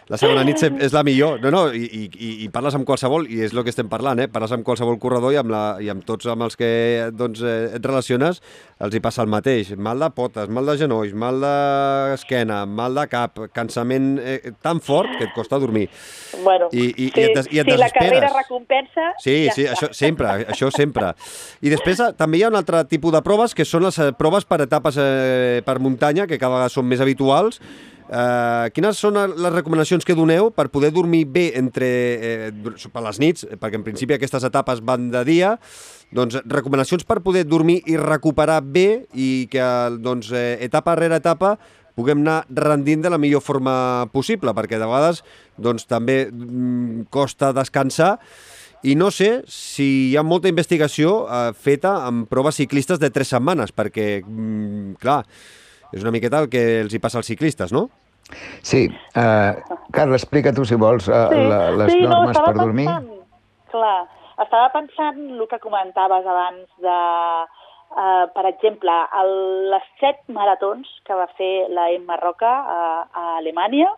La 0.09 0.17
segona 0.17 0.43
nit 0.47 0.63
és 0.65 0.95
la 0.97 1.03
millor. 1.05 1.37
No, 1.43 1.51
no, 1.53 1.63
i, 1.75 1.85
i, 2.09 2.31
i 2.45 2.49
parles 2.53 2.77
amb 2.79 2.87
qualsevol, 2.89 3.27
i 3.29 3.43
és 3.45 3.53
el 3.53 3.61
que 3.67 3.73
estem 3.75 3.91
parlant, 3.93 4.23
eh? 4.23 4.29
parles 4.33 4.55
amb 4.57 4.65
qualsevol 4.65 4.97
corredor 5.01 5.35
i 5.35 5.39
amb, 5.41 5.53
la, 5.53 5.63
i 5.85 5.91
amb 5.93 6.07
tots 6.09 6.31
amb 6.33 6.47
els 6.47 6.57
que 6.57 6.71
doncs, 7.13 7.43
eh, 7.45 7.77
et 7.77 7.85
relaciones 7.85 8.41
els 8.81 8.95
hi 8.95 9.03
passa 9.05 9.21
el 9.25 9.29
mateix. 9.29 9.75
Mal 9.77 10.01
de 10.01 10.09
potes, 10.17 10.49
mal 10.49 10.69
de 10.71 10.79
genolls, 10.81 11.13
mal 11.13 11.43
d'esquena, 11.43 12.63
mal 12.65 12.97
de 12.97 13.05
cap, 13.11 13.43
cansament 13.53 14.15
eh, 14.23 14.55
tan 14.65 14.81
fort 14.85 15.13
que 15.19 15.29
et 15.29 15.35
costa 15.37 15.61
dormir. 15.61 15.89
Bueno, 16.45 16.71
I, 16.73 16.87
i, 16.89 17.11
sí, 17.11 17.21
i 17.21 17.27
et, 17.27 17.37
des, 17.37 17.53
i 17.53 17.61
et 17.61 17.69
si 17.69 17.77
la 17.77 17.85
desesperes. 17.85 18.15
carrera 18.15 18.33
recompensa... 18.39 19.11
Sí, 19.21 19.37
ja 19.49 19.59
sí, 19.59 19.67
està. 19.67 19.77
això 19.77 19.93
sempre, 19.99 20.33
això 20.55 20.73
sempre. 20.73 21.13
I 21.61 21.75
després 21.75 22.01
eh, 22.01 22.11
també 22.17 22.41
hi 22.41 22.47
ha 22.47 22.53
un 22.55 22.57
altre 22.57 22.81
tipus 22.89 23.13
de 23.13 23.23
proves 23.27 23.53
que 23.53 23.69
són 23.69 23.85
les 23.85 24.01
eh, 24.01 24.11
proves 24.17 24.49
per 24.49 24.63
etapes 24.65 24.97
eh, 25.03 25.61
per 25.69 25.79
muntanya, 25.85 26.25
que 26.31 26.41
cada 26.41 26.57
vegada 26.57 26.73
són 26.73 26.89
més 26.89 27.05
habituals. 27.05 27.61
Eh, 28.09 28.71
quines 28.73 28.97
són 28.97 29.19
les 29.21 29.53
recomanacions 29.53 30.07
que 30.09 30.17
doneu 30.17 30.49
per 30.57 30.71
poder 30.73 30.89
dormir 30.97 31.27
bé 31.29 31.51
entre, 31.61 31.89
eh, 32.17 32.53
per 32.93 33.03
les 33.05 33.19
nits, 33.21 33.45
perquè 33.61 33.77
en 33.77 33.85
principi 33.85 34.17
aquestes 34.17 34.45
etapes 34.49 34.81
van 34.81 35.11
de 35.13 35.25
dia, 35.29 35.59
doncs 36.11 36.41
recomanacions 36.49 37.05
per 37.05 37.21
poder 37.21 37.45
dormir 37.45 37.83
i 37.85 37.99
recuperar 38.01 38.63
bé 38.65 39.05
i 39.13 39.47
que 39.53 39.67
doncs, 40.01 40.33
eh, 40.33 40.57
etapa 40.65 40.97
rere 40.97 41.21
etapa 41.21 41.59
puguem 41.99 42.23
anar 42.23 42.47
rendint 42.49 43.03
de 43.03 43.11
la 43.11 43.19
millor 43.19 43.43
forma 43.43 44.09
possible, 44.13 44.55
perquè 44.55 44.79
de 44.79 44.87
vegades 44.87 45.25
doncs, 45.59 45.85
també 45.91 46.31
mm, 46.31 47.11
costa 47.11 47.53
descansar. 47.53 48.19
I 48.87 48.95
no 48.95 49.11
sé 49.11 49.43
si 49.51 50.13
hi 50.13 50.17
ha 50.17 50.23
molta 50.23 50.49
investigació 50.49 51.27
eh, 51.27 51.53
feta 51.53 51.97
amb 52.07 52.29
proves 52.31 52.61
ciclistes 52.63 53.03
de 53.03 53.11
tres 53.11 53.35
setmanes, 53.35 53.75
perquè, 53.75 54.23
mm, 54.23 54.95
clar, 55.03 55.25
és 55.95 56.05
una 56.05 56.13
miqueta 56.15 56.43
el 56.45 56.51
que 56.53 56.63
els 56.83 56.95
hi 56.95 57.01
passa 57.03 57.21
als 57.21 57.31
ciclistes, 57.31 57.73
no? 57.73 57.89
Sí, 58.61 58.87
uh, 59.17 59.79
Carla, 59.95 60.19
explica 60.19 60.53
tu, 60.53 60.65
si 60.69 60.77
vols, 60.77 61.09
uh, 61.09 61.29
la, 61.33 61.61
les 61.81 61.95
sí, 61.95 62.03
normes 62.03 62.37
no, 62.37 62.43
per 62.43 62.53
estava 62.53 62.67
dormir. 62.67 62.89
Pensant, 62.91 63.23
clar, 63.73 63.97
estava 64.45 64.69
pensant 64.75 65.23
el 65.39 65.47
que 65.49 65.61
comentaves 65.63 66.29
abans 66.29 66.69
de, 66.85 66.99
uh, 67.95 68.27
per 68.35 68.45
exemple, 68.51 68.99
el, 69.23 69.33
les 69.73 69.89
set 70.03 70.21
maratons 70.29 70.91
que 71.09 71.17
va 71.17 71.29
fer 71.41 71.55
la 71.73 71.89
Emma 71.95 72.21
Roca 72.21 72.53
a, 72.53 72.85
a 73.09 73.25
Alemanya. 73.39 73.89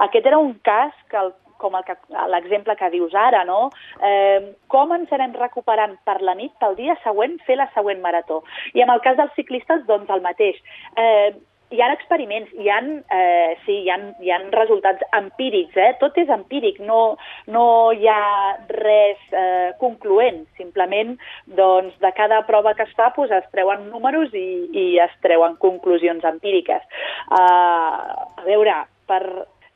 Aquest 0.00 0.24
era 0.30 0.40
un 0.40 0.54
cas 0.64 0.96
que 1.12 1.20
el, 1.20 1.34
com 1.60 1.76
el 1.76 1.84
que- 1.84 1.98
l'exemple 2.32 2.76
que 2.76 2.90
dius 2.90 3.14
ara, 3.14 3.44
no? 3.44 3.70
Eh, 4.02 4.56
com 4.68 4.92
ens 4.96 5.12
anem 5.12 5.36
recuperant 5.36 5.98
per 6.04 6.20
la 6.22 6.34
nit, 6.34 6.52
pel 6.58 6.74
dia 6.76 6.96
següent, 7.04 7.38
fer 7.46 7.56
la 7.60 7.70
següent 7.76 8.00
marató. 8.00 8.42
I 8.74 8.82
en 8.82 8.90
el 8.90 9.00
cas 9.04 9.16
dels 9.20 9.36
ciclistes, 9.36 9.86
doncs 9.86 10.10
el 10.10 10.24
mateix. 10.24 10.56
Eh, 10.96 11.32
hi 11.70 11.80
ha 11.80 11.92
experiments, 11.94 12.50
hi 12.58 12.68
ha, 12.68 12.78
eh, 13.14 13.56
sí, 13.64 13.76
hi 13.84 13.90
ha, 13.90 13.98
hi 14.20 14.32
ha 14.34 14.38
resultats 14.50 15.04
empírics, 15.16 15.76
eh? 15.78 15.92
tot 16.00 16.16
és 16.18 16.30
empíric, 16.34 16.80
no, 16.82 17.16
no 17.46 17.64
hi 17.94 18.08
ha 18.10 18.56
res 18.74 19.22
eh, 19.30 19.70
concloent, 19.82 20.42
simplement 20.58 21.14
doncs, 21.60 21.94
de 22.02 22.12
cada 22.18 22.42
prova 22.48 22.74
que 22.74 22.88
es 22.88 22.96
fa 22.98 23.12
pues, 23.14 23.30
es 23.30 23.46
treuen 23.54 23.86
números 23.92 24.34
i, 24.34 24.48
i 24.74 24.86
es 25.02 25.14
treuen 25.22 25.56
conclusions 25.62 26.26
empíriques. 26.26 26.82
Uh, 27.30 28.26
a 28.42 28.46
veure, 28.48 28.74
per, 29.06 29.22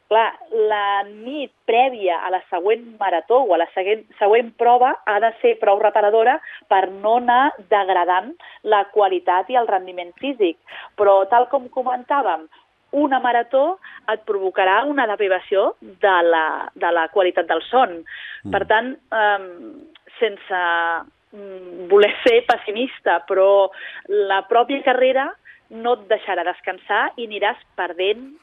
clar, 0.09 0.26
la 0.70 1.02
nit 1.09 1.52
prèvia 1.68 2.18
a 2.24 2.30
la 2.34 2.40
següent 2.50 2.84
marató 3.00 3.42
o 3.44 3.55
a 3.55 3.61
la 3.61 3.68
següent, 3.74 4.05
següent 4.18 4.52
prova 4.61 4.94
ha 5.07 5.18
de 5.22 5.30
ser 5.40 5.55
prou 5.62 5.80
reparadora 5.82 6.38
per 6.68 6.88
no 6.90 7.16
anar 7.22 7.55
degradant 7.70 8.32
la 8.62 8.84
qualitat 8.94 9.50
i 9.50 9.59
el 9.61 9.70
rendiment 9.70 10.12
físic. 10.20 10.59
Però, 10.98 11.22
tal 11.30 11.48
com 11.52 11.70
comentàvem, 11.72 12.46
una 12.94 13.18
marató 13.20 13.78
et 14.12 14.22
provocarà 14.28 14.84
una 14.86 15.07
deprivació 15.11 15.72
de 15.80 16.14
la, 16.28 16.46
de 16.74 16.92
la 16.94 17.09
qualitat 17.14 17.48
del 17.50 17.62
son. 17.66 17.98
Mm. 18.44 18.52
Per 18.55 18.62
tant, 18.70 18.92
um, 19.18 19.48
sense 20.20 20.61
mm, 21.34 21.88
voler 21.90 22.12
ser 22.22 22.44
pessimista, 22.46 23.18
però 23.28 23.68
la 24.30 24.44
pròpia 24.50 24.84
carrera 24.86 25.32
no 25.74 25.96
et 25.98 26.09
deixarà 26.12 26.44
descansar 26.46 27.09
i 27.18 27.26
aniràs 27.26 27.61
perdent 27.74 28.34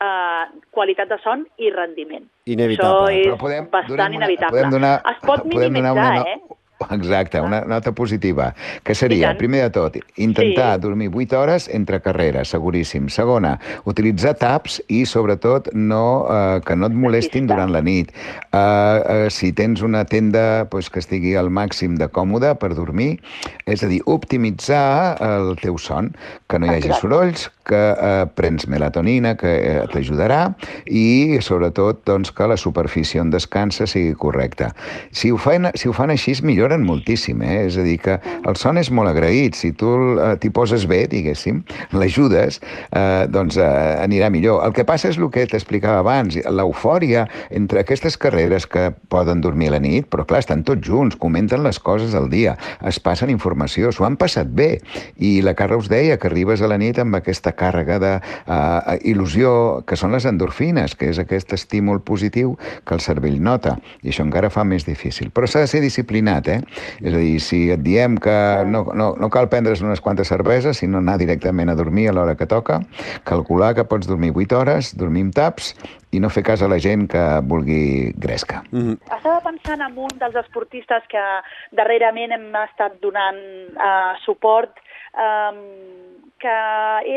eh, 0.00 0.60
qualitat 0.70 1.08
de 1.08 1.18
son 1.24 1.46
i 1.58 1.70
rendiment. 1.70 2.24
Inevitable. 2.44 2.90
Això 2.90 3.20
és 3.20 3.26
Però 3.26 3.38
podem, 3.38 3.68
bastant 3.70 3.92
una- 4.00 4.14
inevitable. 4.16 4.58
Podem 4.58 4.70
donar, 4.70 5.02
es 5.10 5.18
pot 5.26 5.42
podem 5.42 5.50
donar 5.50 5.70
minimitzar, 5.70 6.12
una, 6.20 6.30
eh? 6.30 6.42
Exacte, 6.90 7.40
una 7.40 7.62
nota 7.62 7.92
positiva, 7.92 8.54
que 8.84 8.94
seria, 8.94 9.34
primer 9.38 9.62
de 9.62 9.70
tot, 9.70 9.96
intentar 10.16 10.74
Sí. 10.74 10.80
dormir 10.82 11.08
8 11.10 11.40
hores 11.40 11.68
entre 11.72 12.02
carreres, 12.02 12.48
seguríssim. 12.48 13.08
Segona, 13.08 13.58
utilitzar 13.86 14.34
taps 14.34 14.82
i, 14.86 15.06
sobretot, 15.06 15.70
no, 15.72 16.26
eh, 16.28 16.60
que 16.66 16.76
no 16.76 16.86
et 16.86 16.92
molestin 16.92 17.46
durant 17.46 17.72
la 17.72 17.80
nit. 17.80 18.12
Eh, 18.52 19.02
eh, 19.08 19.30
si 19.30 19.54
tens 19.54 19.80
una 19.80 20.04
tenda 20.04 20.66
pues, 20.70 20.90
que 20.90 20.98
estigui 20.98 21.34
al 21.34 21.48
màxim 21.48 21.96
de 21.96 22.08
còmode 22.10 22.54
per 22.58 22.74
dormir, 22.74 23.22
és 23.64 23.82
a 23.82 23.86
dir, 23.86 24.02
optimitzar 24.04 25.16
el 25.18 25.56
teu 25.56 25.78
son, 25.78 26.14
que 26.46 26.58
no 26.58 26.66
hi 26.66 26.74
hagi 26.76 26.88
Exacte. 26.88 27.00
sorolls, 27.00 27.50
que 27.66 27.82
eh, 27.92 28.26
prens 28.38 28.68
melatonina, 28.70 29.34
que 29.38 29.52
eh, 29.56 29.74
t'ajudarà, 29.92 30.40
i, 30.86 31.38
sobretot, 31.44 32.04
doncs, 32.06 32.32
que 32.36 32.46
la 32.48 32.56
superfície 32.60 33.20
on 33.20 33.32
descansa 33.34 33.88
sigui 33.90 34.14
correcta. 34.18 34.70
Si 35.10 35.32
ho 35.32 35.40
fan, 35.40 35.70
si 35.74 35.90
ho 35.90 35.94
fan 35.96 36.12
així, 36.14 36.36
es 36.36 36.42
milloren 36.46 36.86
moltíssim, 36.86 37.42
eh? 37.42 37.64
És 37.66 37.78
a 37.80 37.86
dir, 37.86 37.98
que 38.02 38.18
el 38.46 38.58
son 38.60 38.78
és 38.78 38.90
molt 38.94 39.10
agraït. 39.10 39.58
Si 39.58 39.72
tu 39.76 39.90
eh, 40.14 40.34
t'hi 40.40 40.52
poses 40.54 40.86
bé, 40.88 41.04
diguéssim, 41.10 41.62
l'ajudes, 41.96 42.60
eh, 42.90 43.26
doncs 43.32 43.58
eh, 43.58 43.66
anirà 44.02 44.30
millor. 44.30 44.62
El 44.66 44.76
que 44.76 44.86
passa 44.86 45.10
és 45.10 45.18
el 45.18 45.30
que 45.34 45.46
t'explicava 45.50 46.04
abans, 46.04 46.38
l'eufòria 46.46 47.26
entre 47.50 47.82
aquestes 47.82 48.18
carreres 48.20 48.68
que 48.70 48.90
poden 49.10 49.42
dormir 49.42 49.72
a 49.72 49.76
la 49.76 49.82
nit, 49.82 50.06
però 50.12 50.26
clar, 50.28 50.44
estan 50.44 50.62
tots 50.66 50.86
junts, 50.86 51.18
comenten 51.18 51.64
les 51.66 51.80
coses 51.82 52.14
al 52.14 52.30
dia, 52.30 52.56
es 52.86 53.00
passen 53.02 53.32
informació, 53.32 53.90
s'ho 53.92 54.06
han 54.06 54.18
passat 54.20 54.50
bé. 54.54 54.76
I 55.18 55.40
la 55.42 55.56
Carla 55.58 55.80
us 55.80 55.90
deia 55.90 56.18
que 56.20 56.30
arribes 56.30 56.62
a 56.62 56.70
la 56.70 56.78
nit 56.80 57.00
amb 57.02 57.18
aquesta 57.18 57.55
càrrega 57.58 57.98
de 58.02 58.12
uh, 58.20 58.96
il·lusió, 59.06 59.82
que 59.86 59.98
són 59.98 60.14
les 60.16 60.26
endorfines, 60.28 60.94
que 60.98 61.10
és 61.12 61.20
aquest 61.22 61.52
estímul 61.56 62.02
positiu 62.06 62.56
que 62.86 62.96
el 62.96 63.02
cervell 63.04 63.40
nota. 63.42 63.76
I 64.02 64.12
això 64.12 64.26
encara 64.26 64.52
fa 64.52 64.64
més 64.64 64.86
difícil. 64.86 65.32
Però 65.34 65.48
s'ha 65.48 65.64
de 65.64 65.70
ser 65.72 65.82
disciplinat, 65.84 66.48
eh? 66.52 66.60
És 67.02 67.12
a 67.12 67.18
dir, 67.18 67.36
si 67.42 67.66
et 67.74 67.82
diem 67.84 68.18
que 68.22 68.36
no, 68.68 68.86
no, 68.94 69.12
no 69.18 69.30
cal 69.32 69.50
prendre's 69.52 69.82
unes 69.84 70.02
quantes 70.04 70.30
cerveses, 70.32 70.82
sinó 70.82 71.02
anar 71.02 71.18
directament 71.22 71.72
a 71.72 71.78
dormir 71.78 72.08
a 72.10 72.16
l'hora 72.16 72.36
que 72.36 72.48
toca, 72.50 72.80
calcular 73.24 73.74
que 73.74 73.86
pots 73.88 74.08
dormir 74.08 74.32
8 74.36 74.58
hores, 74.58 74.92
dormir 74.98 75.26
amb 75.26 75.36
taps 75.36 75.72
i 76.14 76.20
no 76.22 76.30
fer 76.32 76.44
cas 76.46 76.62
a 76.62 76.70
la 76.70 76.78
gent 76.82 77.06
que 77.12 77.22
vulgui 77.50 78.12
gresca. 78.16 78.62
Mm 78.70 78.82
-hmm. 78.82 79.16
Estava 79.16 79.40
pensant 79.40 79.80
en 79.82 79.98
un 79.98 80.12
dels 80.18 80.36
esportistes 80.44 81.02
que 81.08 81.24
darrerament 81.72 82.32
hem 82.32 82.48
estat 82.64 83.00
donant 83.00 83.40
uh, 83.76 84.14
suport, 84.24 84.72
um, 85.14 86.15
que 86.42 86.56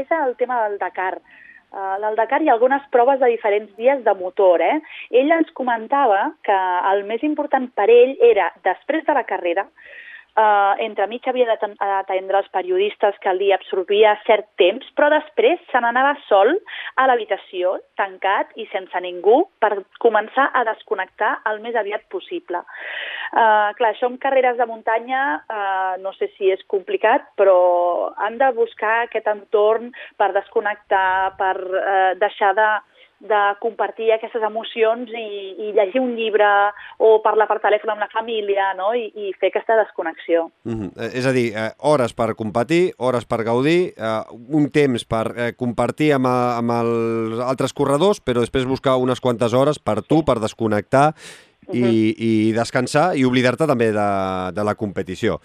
és 0.01 0.11
el 0.11 0.35
tema 0.39 0.63
del 0.65 0.77
Dakar. 0.81 1.19
Uh, 1.69 1.99
del 2.01 2.15
Dakar 2.17 2.41
hi 2.41 2.49
ha 2.49 2.55
algunes 2.55 2.85
proves 2.89 3.19
de 3.21 3.29
diferents 3.29 3.71
dies 3.77 4.03
de 4.03 4.13
motor. 4.17 4.61
Eh? 4.65 4.79
Ell 5.21 5.31
ens 5.35 5.51
comentava 5.57 6.31
que 6.43 6.59
el 6.93 7.03
més 7.09 7.23
important 7.27 7.69
per 7.77 7.89
ell 7.93 8.15
era, 8.25 8.49
després 8.65 9.05
de 9.05 9.17
la 9.17 9.25
carrera, 9.29 9.67
Uh, 10.37 10.77
entre 10.85 11.07
mig 11.09 11.25
havia 11.27 11.47
d'aten- 11.49 11.75
d'atendre 11.75 12.37
els 12.37 12.49
periodistes 12.53 13.17
que 13.19 13.33
dia 13.39 13.57
absorbia 13.57 14.13
cert 14.27 14.45
temps, 14.61 14.85
però 14.95 15.09
després 15.11 15.59
se 15.71 15.81
n'anava 15.81 16.13
sol 16.27 16.53
a 16.95 17.07
l'habitació, 17.09 17.79
tancat 17.97 18.53
i 18.55 18.67
sense 18.71 19.01
ningú, 19.01 19.41
per 19.59 19.83
començar 19.99 20.49
a 20.53 20.63
desconnectar 20.69 21.39
el 21.49 21.59
més 21.65 21.75
aviat 21.75 22.05
possible. 22.13 22.61
Uh, 23.33 23.73
clar, 23.77 23.91
això 23.91 24.07
amb 24.07 24.21
carreres 24.21 24.57
de 24.57 24.65
muntanya 24.69 25.23
uh, 25.49 25.97
no 26.01 26.13
sé 26.13 26.29
si 26.37 26.53
és 26.53 26.61
complicat, 26.71 27.25
però 27.35 28.13
han 28.17 28.37
de 28.37 28.51
buscar 28.55 29.03
aquest 29.03 29.27
entorn 29.27 29.91
per 30.17 30.31
desconnectar, 30.37 31.35
per 31.41 31.55
uh, 31.57 32.13
deixar 32.21 32.53
de 32.57 32.69
de 33.19 33.39
compartir 33.59 34.11
aquestes 34.13 34.43
emocions 34.45 35.09
i, 35.11 35.29
i 35.59 35.71
llegir 35.75 35.99
un 35.99 36.13
llibre 36.15 36.47
o 37.03 37.17
parlar 37.23 37.49
per 37.49 37.59
telèfon 37.63 37.91
amb 37.93 38.05
la 38.05 38.09
família 38.13 38.71
no? 38.77 38.93
I, 38.95 39.09
i 39.11 39.33
fer 39.39 39.51
aquesta 39.51 39.75
desconnexió. 39.81 40.49
Mm 40.63 40.75
-hmm. 40.79 41.09
És 41.13 41.25
a 41.25 41.33
dir, 41.35 41.51
eh, 41.55 41.71
hores 41.79 42.13
per 42.13 42.35
competir, 42.35 42.93
hores 42.97 43.25
per 43.25 43.43
gaudir, 43.43 43.93
eh, 43.97 44.23
un 44.49 44.69
temps 44.71 45.05
per 45.05 45.25
eh, 45.35 45.53
compartir 45.55 46.13
amb, 46.13 46.27
a, 46.27 46.57
amb 46.57 46.71
els 46.71 47.39
altres 47.39 47.73
corredors, 47.73 48.21
però 48.21 48.39
després 48.39 48.65
buscar 48.65 48.95
unes 48.95 49.19
quantes 49.19 49.53
hores 49.53 49.79
per 49.79 50.01
tu, 50.01 50.23
per 50.23 50.39
desconnectar 50.39 51.13
i, 51.73 52.15
i 52.17 52.51
descansar 52.55 53.15
i 53.17 53.25
oblidar-te 53.25 53.67
també 53.67 53.91
de, 53.91 54.09
de 54.53 54.63
la 54.63 54.75
competició. 54.75 55.39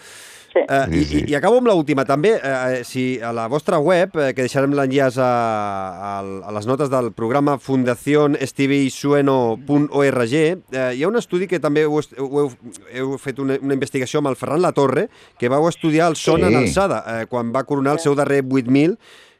Sí. 0.54 0.60
Uh, 0.70 0.86
Sí, 0.92 0.98
i, 1.00 1.04
sí. 1.04 1.16
i, 1.26 1.30
I 1.32 1.34
acabo 1.34 1.56
amb 1.58 1.66
l'última. 1.66 2.04
També, 2.06 2.36
uh, 2.38 2.84
si 2.86 3.18
a 3.20 3.32
la 3.34 3.48
vostra 3.50 3.78
web, 3.82 4.14
uh, 4.14 4.28
que 4.36 4.42
deixarem 4.46 4.70
l'enllaç 4.78 5.16
a, 5.18 5.26
a, 5.26 6.22
a 6.46 6.52
les 6.54 6.66
notes 6.70 6.86
del 6.92 7.10
programa 7.12 7.56
fundacionestivisueno.org, 7.58 10.34
uh, 10.70 10.94
hi 10.94 11.02
ha 11.02 11.08
un 11.10 11.16
estudi 11.18 11.48
que 11.50 11.58
també 11.60 11.82
heu, 11.88 11.98
est- 12.00 12.14
ho 12.18 12.28
heu, 12.44 12.50
heu 12.94 13.18
fet 13.18 13.38
una, 13.42 13.58
una 13.62 13.74
investigació 13.74 14.18
amb 14.22 14.28
el 14.30 14.36
Ferran 14.38 14.62
Latorre, 14.62 15.08
que 15.38 15.48
vau 15.52 15.66
estudiar 15.68 16.08
el 16.12 16.16
son 16.16 16.40
Sí. 16.40 16.46
en 16.52 16.56
alçada, 16.62 17.02
uh, 17.02 17.26
quan 17.30 17.52
va 17.54 17.64
coronar 17.64 17.92
el 17.98 18.02
seu 18.02 18.14
darrer 18.14 18.42
8.000, 18.44 18.96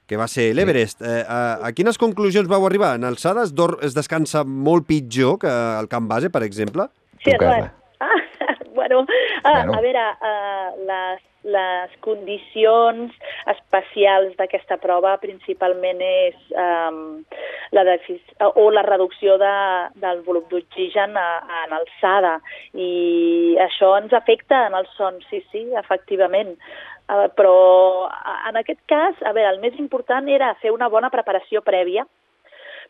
que 0.07 0.17
va 0.21 0.27
ser 0.29 0.51
l'Everest. 0.55 1.01
Eh, 1.01 1.23
a, 1.27 1.59
a 1.65 1.71
quines 1.73 1.97
conclusions 1.97 2.45
vau 2.49 2.67
arribar? 2.67 2.95
En 2.99 3.05
alçada 3.09 3.43
es, 3.47 3.55
dor, 3.57 3.79
es 3.83 3.95
descansa 3.97 4.43
molt 4.45 4.85
pitjor 4.87 5.39
que 5.41 5.49
al 5.49 5.89
camp 5.89 6.09
base, 6.11 6.29
per 6.29 6.43
exemple? 6.45 6.89
Sí, 7.25 7.31
Tu, 7.33 7.39
Carla. 7.41 7.73
Ah, 9.01 9.65
bueno, 9.65 9.73
Bueno. 9.73 9.79
a 9.79 9.81
veure, 9.83 10.05
uh, 10.31 10.87
les, 10.89 11.23
les 11.45 11.91
condicions 12.01 13.13
especials 13.53 14.33
d'aquesta 14.39 14.79
prova 14.81 15.17
principalment 15.21 16.01
és 16.01 16.35
um, 16.57 17.21
la 17.77 17.85
o 18.55 18.71
la 18.71 18.83
reducció 18.87 19.37
de, 19.43 19.53
del 20.01 20.23
volum 20.23 20.45
d'oxigen 20.51 21.17
a- 21.17 21.43
en 21.67 21.73
alçada 21.77 22.39
i 22.73 23.57
això 23.61 23.97
ens 23.99 24.13
afecta 24.13 24.67
en 24.69 24.75
el 24.75 24.87
son, 24.97 25.21
sí, 25.31 25.43
sí, 25.53 25.67
efectivament. 25.77 26.57
Uh, 27.05 27.29
però 27.37 28.09
en 28.49 28.57
aquest 28.57 28.81
cas, 28.89 29.15
a 29.29 29.33
veure, 29.37 29.51
el 29.51 29.61
més 29.61 29.75
important 29.79 30.27
era 30.29 30.55
fer 30.63 30.71
una 30.73 30.89
bona 30.89 31.11
preparació 31.13 31.61
prèvia 31.61 32.07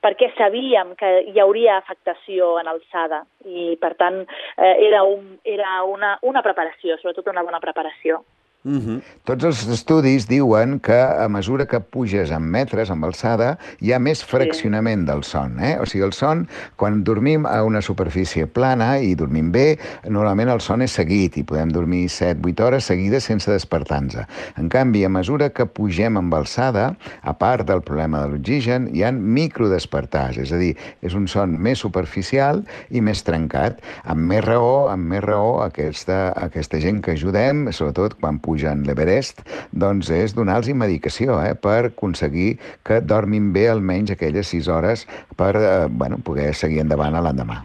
perquè 0.05 0.31
sabíem 0.37 0.93
que 1.01 1.11
hi 1.31 1.41
hauria 1.41 1.79
afectació 1.79 2.55
en 2.61 2.69
alçada 2.69 3.23
i, 3.49 3.75
per 3.81 3.95
tant, 4.01 4.23
eh, 4.59 4.75
era, 4.91 5.03
un, 5.09 5.39
era 5.49 5.81
una, 5.89 6.19
una 6.23 6.45
preparació, 6.45 6.99
sobretot 7.01 7.33
una 7.33 7.45
bona 7.47 7.63
preparació. 7.65 8.21
Uh 8.65 8.73
-huh. 8.73 9.01
Tots 9.25 9.45
els 9.45 9.67
estudis 9.69 10.25
diuen 10.27 10.81
que 10.81 10.97
a 10.97 11.29
mesura 11.29 11.67
que 11.67 11.81
puges 11.81 12.31
en 12.31 12.43
metres, 12.43 12.91
amb 12.91 13.05
alçada, 13.05 13.59
hi 13.81 13.93
ha 13.93 13.99
més 13.99 14.25
fraccionament 14.25 15.05
del 15.05 15.23
son. 15.23 15.61
Eh? 15.61 15.77
O 15.81 15.87
sigui, 15.87 16.05
el 16.05 16.12
son, 16.12 16.49
quan 16.77 17.05
dormim 17.05 17.45
a 17.47 17.62
una 17.62 17.83
superfície 17.83 18.47
plana 18.47 18.99
i 19.01 19.15
dormim 19.15 19.53
bé, 19.53 19.79
normalment 20.09 20.49
el 20.49 20.61
son 20.61 20.83
és 20.83 20.93
seguit 20.93 21.37
i 21.37 21.43
podem 21.43 21.69
dormir 21.69 22.09
7-8 22.09 22.65
hores 22.65 22.85
seguides 22.85 23.25
sense 23.25 23.51
despertar-nos. 23.51 24.17
En 24.57 24.69
canvi, 24.69 25.05
a 25.05 25.09
mesura 25.09 25.51
que 25.51 25.67
pugem 25.67 26.17
amb 26.17 26.35
alçada, 26.35 26.97
a 27.23 27.33
part 27.35 27.67
del 27.67 27.83
problema 27.83 28.23
de 28.23 28.29
l'oxigen, 28.29 28.89
hi 28.95 29.03
ha 29.03 29.12
microdespertars, 29.12 30.39
és 30.39 30.53
a 30.53 30.57
dir, 30.57 30.77
és 31.03 31.15
un 31.15 31.29
son 31.29 31.59
més 31.61 31.79
superficial 31.79 32.65
i 32.91 33.01
més 33.01 33.23
trencat. 33.23 33.81
Amb 34.05 34.21
més 34.21 34.45
raó, 34.45 34.89
amb 34.89 35.05
més 35.05 35.23
raó, 35.23 35.62
aquesta, 35.62 36.33
aquesta 36.37 36.81
gent 36.81 37.03
que 37.03 37.12
ajudem, 37.12 37.73
sobretot 37.73 38.15
quan 38.21 38.39
pugen 38.55 38.87
l'Everest, 38.87 39.43
doncs 39.75 40.09
és 40.15 40.35
donar-los 40.39 40.71
medicació 40.79 41.41
eh, 41.43 41.53
per 41.59 41.91
aconseguir 41.91 42.55
que 42.87 43.03
dormin 43.03 43.51
bé 43.53 43.67
almenys 43.75 44.15
aquelles 44.15 44.47
6 44.55 44.71
hores 44.71 45.07
per 45.37 45.55
eh, 45.59 45.69
bueno, 45.91 46.23
poder 46.23 46.53
seguir 46.55 46.85
endavant 46.87 47.19
l'endemà. 47.19 47.65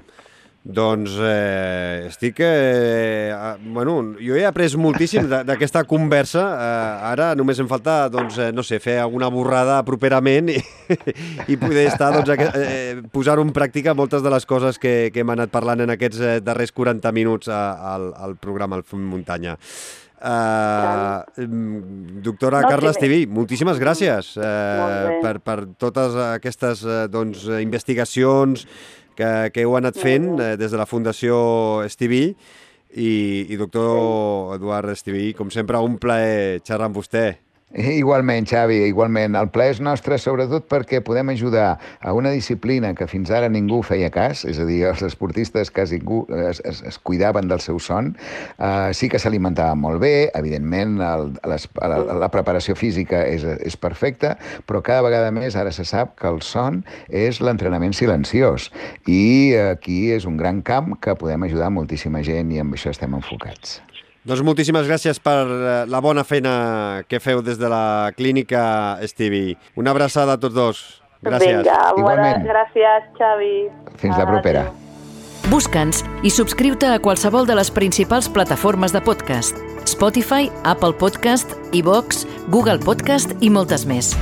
Doncs 0.70 1.14
eh, 1.24 2.04
estic... 2.10 2.42
Eh, 2.44 3.32
eh, 3.32 3.54
bueno, 3.74 3.94
jo 4.20 4.36
he 4.36 4.44
après 4.46 4.68
moltíssim 4.78 5.26
d'aquesta 5.48 5.86
conversa. 5.88 6.44
Eh, 6.44 7.06
ara 7.14 7.30
només 7.40 7.58
em 7.64 7.70
falta, 7.72 7.96
doncs, 8.12 8.38
eh, 8.44 8.50
no 8.54 8.62
sé, 8.68 8.78
fer 8.84 8.98
alguna 9.02 9.32
borrada 9.34 9.80
properament 9.88 10.52
i, 10.52 10.60
i 11.48 11.58
poder 11.58 11.88
estar, 11.88 12.12
doncs, 12.18 12.34
aqu- 12.36 12.52
eh, 12.60 13.00
posar-ho 13.16 13.42
en 13.48 13.54
pràctica 13.56 13.96
moltes 13.98 14.22
de 14.22 14.30
les 14.36 14.46
coses 14.46 14.78
que, 14.84 15.10
que 15.16 15.24
hem 15.24 15.32
anat 15.34 15.50
parlant 15.56 15.82
en 15.88 15.96
aquests 15.96 16.20
eh, 16.22 16.36
darrers 16.44 16.76
40 16.76 17.16
minuts 17.18 17.50
al, 17.50 18.12
al 18.20 18.36
programa 18.38 18.78
al 18.78 18.86
Font 18.86 19.08
Muntanya. 19.16 19.56
Uh, 20.20 21.24
doctora 22.20 22.59
No, 22.59 22.67
Carla 22.67 22.91
sí, 22.91 22.97
Estiví, 22.97 23.20
moltíssimes 23.32 23.78
gràcies 23.80 24.34
uh, 24.36 25.20
per, 25.24 25.38
per 25.39 25.61
totes 25.80 26.17
aquestes 26.26 26.82
uh, 26.84 27.05
doncs, 27.07 27.45
investigacions 27.63 28.65
que, 29.20 29.51
que 29.53 29.65
heu 29.65 29.76
anat 29.80 29.99
fent 29.99 30.32
eh, 30.39 30.55
des 30.59 30.72
de 30.72 30.80
la 30.80 30.88
Fundació 30.89 31.38
Estiví 31.86 32.24
i, 32.30 33.11
i 33.51 33.59
doctor 33.59 34.55
Eduard 34.55 34.91
Estiví, 34.93 35.34
com 35.38 35.51
sempre, 35.53 35.82
un 35.84 35.99
plaer 36.01 36.59
xerrar 36.65 36.89
amb 36.89 36.99
vostè. 36.99 37.28
Igualment, 37.70 38.47
Xavi, 38.49 38.80
igualment. 38.89 39.36
El 39.38 39.51
ple 39.53 39.67
és 39.70 39.80
nostre 39.84 40.17
sobretot 40.17 40.65
perquè 40.72 41.03
podem 41.05 41.30
ajudar 41.30 41.76
a 42.01 42.13
una 42.17 42.32
disciplina 42.34 42.95
que 42.97 43.05
fins 43.05 43.30
ara 43.30 43.45
ningú 43.45 43.84
feia 43.86 44.09
cas, 44.09 44.41
és 44.49 44.57
a 44.57 44.65
dir, 44.65 44.80
els 44.89 45.03
esportistes 45.05 45.70
quasi 45.70 45.99
ningú 45.99 46.24
es, 46.34 46.63
es, 46.65 46.82
es 46.82 46.97
cuidaven 46.97 47.47
del 47.47 47.61
seu 47.61 47.78
son. 47.78 48.15
Uh, 48.57 48.89
sí 48.97 49.05
que 49.05 49.22
s'alimentaven 49.22 49.78
molt 49.84 50.01
bé, 50.01 50.32
evidentment 50.34 50.97
el, 51.05 51.30
les, 51.51 51.67
la, 51.78 51.99
la 52.24 52.32
preparació 52.34 52.74
física 52.74 53.22
és, 53.30 53.45
és 53.45 53.78
perfecta, 53.78 54.34
però 54.65 54.82
cada 54.82 55.05
vegada 55.05 55.30
més 55.30 55.53
ara 55.53 55.70
se 55.70 55.86
sap 55.86 56.17
que 56.17 56.26
el 56.32 56.41
son 56.41 56.82
és 57.05 57.38
l'entrenament 57.38 57.93
silenciós 57.93 58.72
i 59.05 59.53
aquí 59.70 60.07
és 60.17 60.26
un 60.26 60.41
gran 60.41 60.65
camp 60.65 60.95
que 60.97 61.13
podem 61.13 61.45
ajudar 61.45 61.70
moltíssima 61.70 62.26
gent 62.26 62.49
i 62.49 62.63
amb 62.65 62.74
això 62.74 62.89
estem 62.89 63.13
enfocats. 63.13 63.78
Doncs 64.30 64.43
moltíssimes 64.45 64.86
gràcies 64.86 65.17
per 65.25 65.39
eh, 65.49 65.69
la 65.89 65.99
bona 66.05 66.21
feina 66.21 67.01
que 67.09 67.17
feu 67.17 67.41
des 67.41 67.57
de 67.57 67.69
la 67.71 68.11
clínica 68.13 68.99
Estivi. 69.01 69.55
Una 69.75 69.89
abraçada 69.95 70.36
a 70.38 70.41
tots 70.41 70.53
dos. 70.53 70.82
Gràcies. 71.25 71.63
Vinga, 71.63 71.80
bones 71.95 72.03
Igualment. 72.03 72.45
gràcies, 72.45 73.09
Xavi. 73.17 73.55
Fins 73.97 74.21
la 74.21 74.27
propera. 74.30 74.67
Busca'ns 75.49 76.03
i 76.21 76.30
subscriu-te 76.30 76.91
a 76.93 76.99
qualsevol 77.01 77.49
de 77.49 77.57
les 77.57 77.73
principals 77.73 78.30
plataformes 78.30 78.93
de 78.93 79.01
podcast. 79.01 79.57
Spotify, 79.89 80.51
Apple 80.63 80.93
Podcast, 80.93 81.57
iVox, 81.73 82.27
Google 82.53 82.77
Podcast 82.86 83.34
i 83.41 83.49
moltes 83.49 83.88
més. 83.89 84.13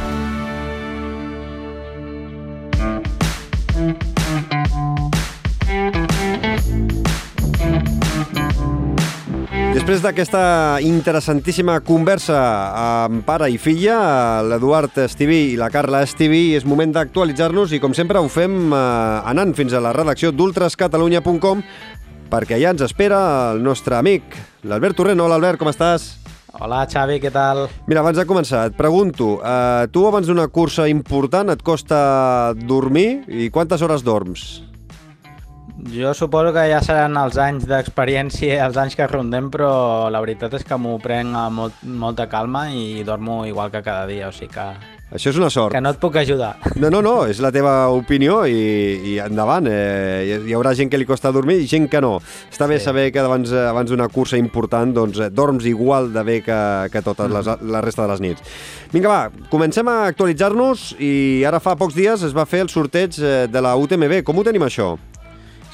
Després 9.88 10.04
d'aquesta 10.04 10.40
interessantíssima 10.84 11.78
conversa 11.80 12.36
amb 12.76 13.22
pare 13.24 13.48
i 13.48 13.56
filla, 13.56 14.42
l'Eduard 14.44 15.00
Estiví 15.00 15.54
i 15.54 15.56
la 15.56 15.70
Carla 15.72 16.02
Estiví, 16.04 16.58
és 16.58 16.68
moment 16.68 16.92
d'actualitzar-nos 16.92 17.72
i, 17.72 17.80
com 17.80 17.96
sempre, 17.96 18.20
ho 18.20 18.28
fem 18.28 18.58
eh, 18.68 18.82
anant 19.32 19.56
fins 19.56 19.72
a 19.72 19.80
la 19.80 19.96
redacció 19.96 20.34
d'ultrascatalunya.com 20.36 21.64
perquè 22.28 22.60
ja 22.60 22.76
ens 22.76 22.84
espera 22.84 23.22
el 23.54 23.64
nostre 23.64 23.96
amic, 23.96 24.36
l'Albert 24.68 25.00
Torrent. 25.00 25.24
Hola, 25.24 25.40
Albert, 25.40 25.64
com 25.64 25.72
estàs? 25.72 26.18
Hola, 26.60 26.84
Xavi, 26.92 27.22
què 27.24 27.32
tal? 27.32 27.70
Mira, 27.88 28.04
abans 28.04 28.20
de 28.20 28.28
començar, 28.28 28.68
et 28.68 28.76
pregunto, 28.76 29.38
eh, 29.40 29.88
tu 29.88 30.04
abans 30.12 30.28
d'una 30.28 30.52
cursa 30.52 30.92
important 30.92 31.56
et 31.56 31.64
costa 31.64 32.52
dormir 32.60 33.22
i 33.32 33.48
quantes 33.56 33.80
hores 33.80 34.04
dorms? 34.04 34.67
Jo 35.78 36.14
suposo 36.18 36.50
que 36.56 36.64
ja 36.72 36.80
seran 36.82 37.14
els 37.22 37.38
anys 37.38 37.68
d'experiència, 37.70 38.64
els 38.66 38.78
anys 38.82 38.96
que 38.98 39.06
rondem, 39.08 39.52
però 39.54 40.10
la 40.10 40.20
veritat 40.24 40.56
és 40.58 40.64
que 40.66 40.78
m'ho 40.82 40.96
prenc 41.00 41.36
amb 41.38 41.54
molt, 41.62 41.84
molta 41.86 42.26
calma 42.28 42.72
i 42.74 43.04
dormo 43.06 43.44
igual 43.46 43.70
que 43.70 43.84
cada 43.86 44.08
dia, 44.10 44.28
o 44.28 44.34
sigui 44.34 44.50
que, 44.56 44.66
Això 45.14 45.30
és 45.30 45.38
una 45.38 45.52
sort. 45.54 45.72
que 45.72 45.80
no 45.80 45.92
et 45.94 46.00
puc 46.02 46.18
ajudar. 46.18 46.58
No, 46.76 46.90
no, 46.90 47.02
no, 47.06 47.14
és 47.30 47.38
la 47.40 47.52
teva 47.54 47.88
opinió 47.94 48.42
i, 48.50 48.58
i 49.14 49.20
endavant. 49.24 49.70
Eh, 49.70 50.42
hi- 50.48 50.54
haurà 50.58 50.74
gent 50.76 50.90
que 50.92 50.98
li 50.98 51.06
costa 51.06 51.32
dormir 51.32 51.60
i 51.62 51.68
gent 51.70 51.86
que 51.88 52.02
no. 52.02 52.18
Està 52.52 52.68
bé 52.68 52.80
Sí. 52.80 52.86
saber 52.86 53.12
que 53.14 53.20
abans, 53.20 53.52
eh, 53.54 53.68
abans 53.70 53.90
d'una 53.90 54.10
cursa 54.10 54.36
important 54.38 54.92
doncs, 54.94 55.20
eh, 55.20 55.30
dorms 55.30 55.64
igual 55.66 56.12
de 56.12 56.24
bé 56.24 56.42
que, 56.42 56.90
que 56.92 57.02
totes 57.02 57.30
les, 57.32 57.46
la 57.62 57.82
resta 57.82 58.02
de 58.02 58.08
les 58.12 58.20
nits. 58.20 58.42
Vinga, 58.92 59.08
va, 59.08 59.32
comencem 59.50 59.88
a 59.88 60.08
actualitzar-nos 60.08 60.96
i 61.00 61.44
ara 61.46 61.60
fa 61.62 61.76
pocs 61.78 61.96
dies 61.96 62.24
es 62.24 62.34
va 62.36 62.46
fer 62.46 62.62
el 62.66 62.70
sorteig 62.70 63.14
eh, 63.22 63.46
de 63.48 63.62
la 63.62 63.76
UTMB. 63.78 64.24
Com 64.26 64.40
ho 64.40 64.44
tenim 64.44 64.64
això? 64.68 64.98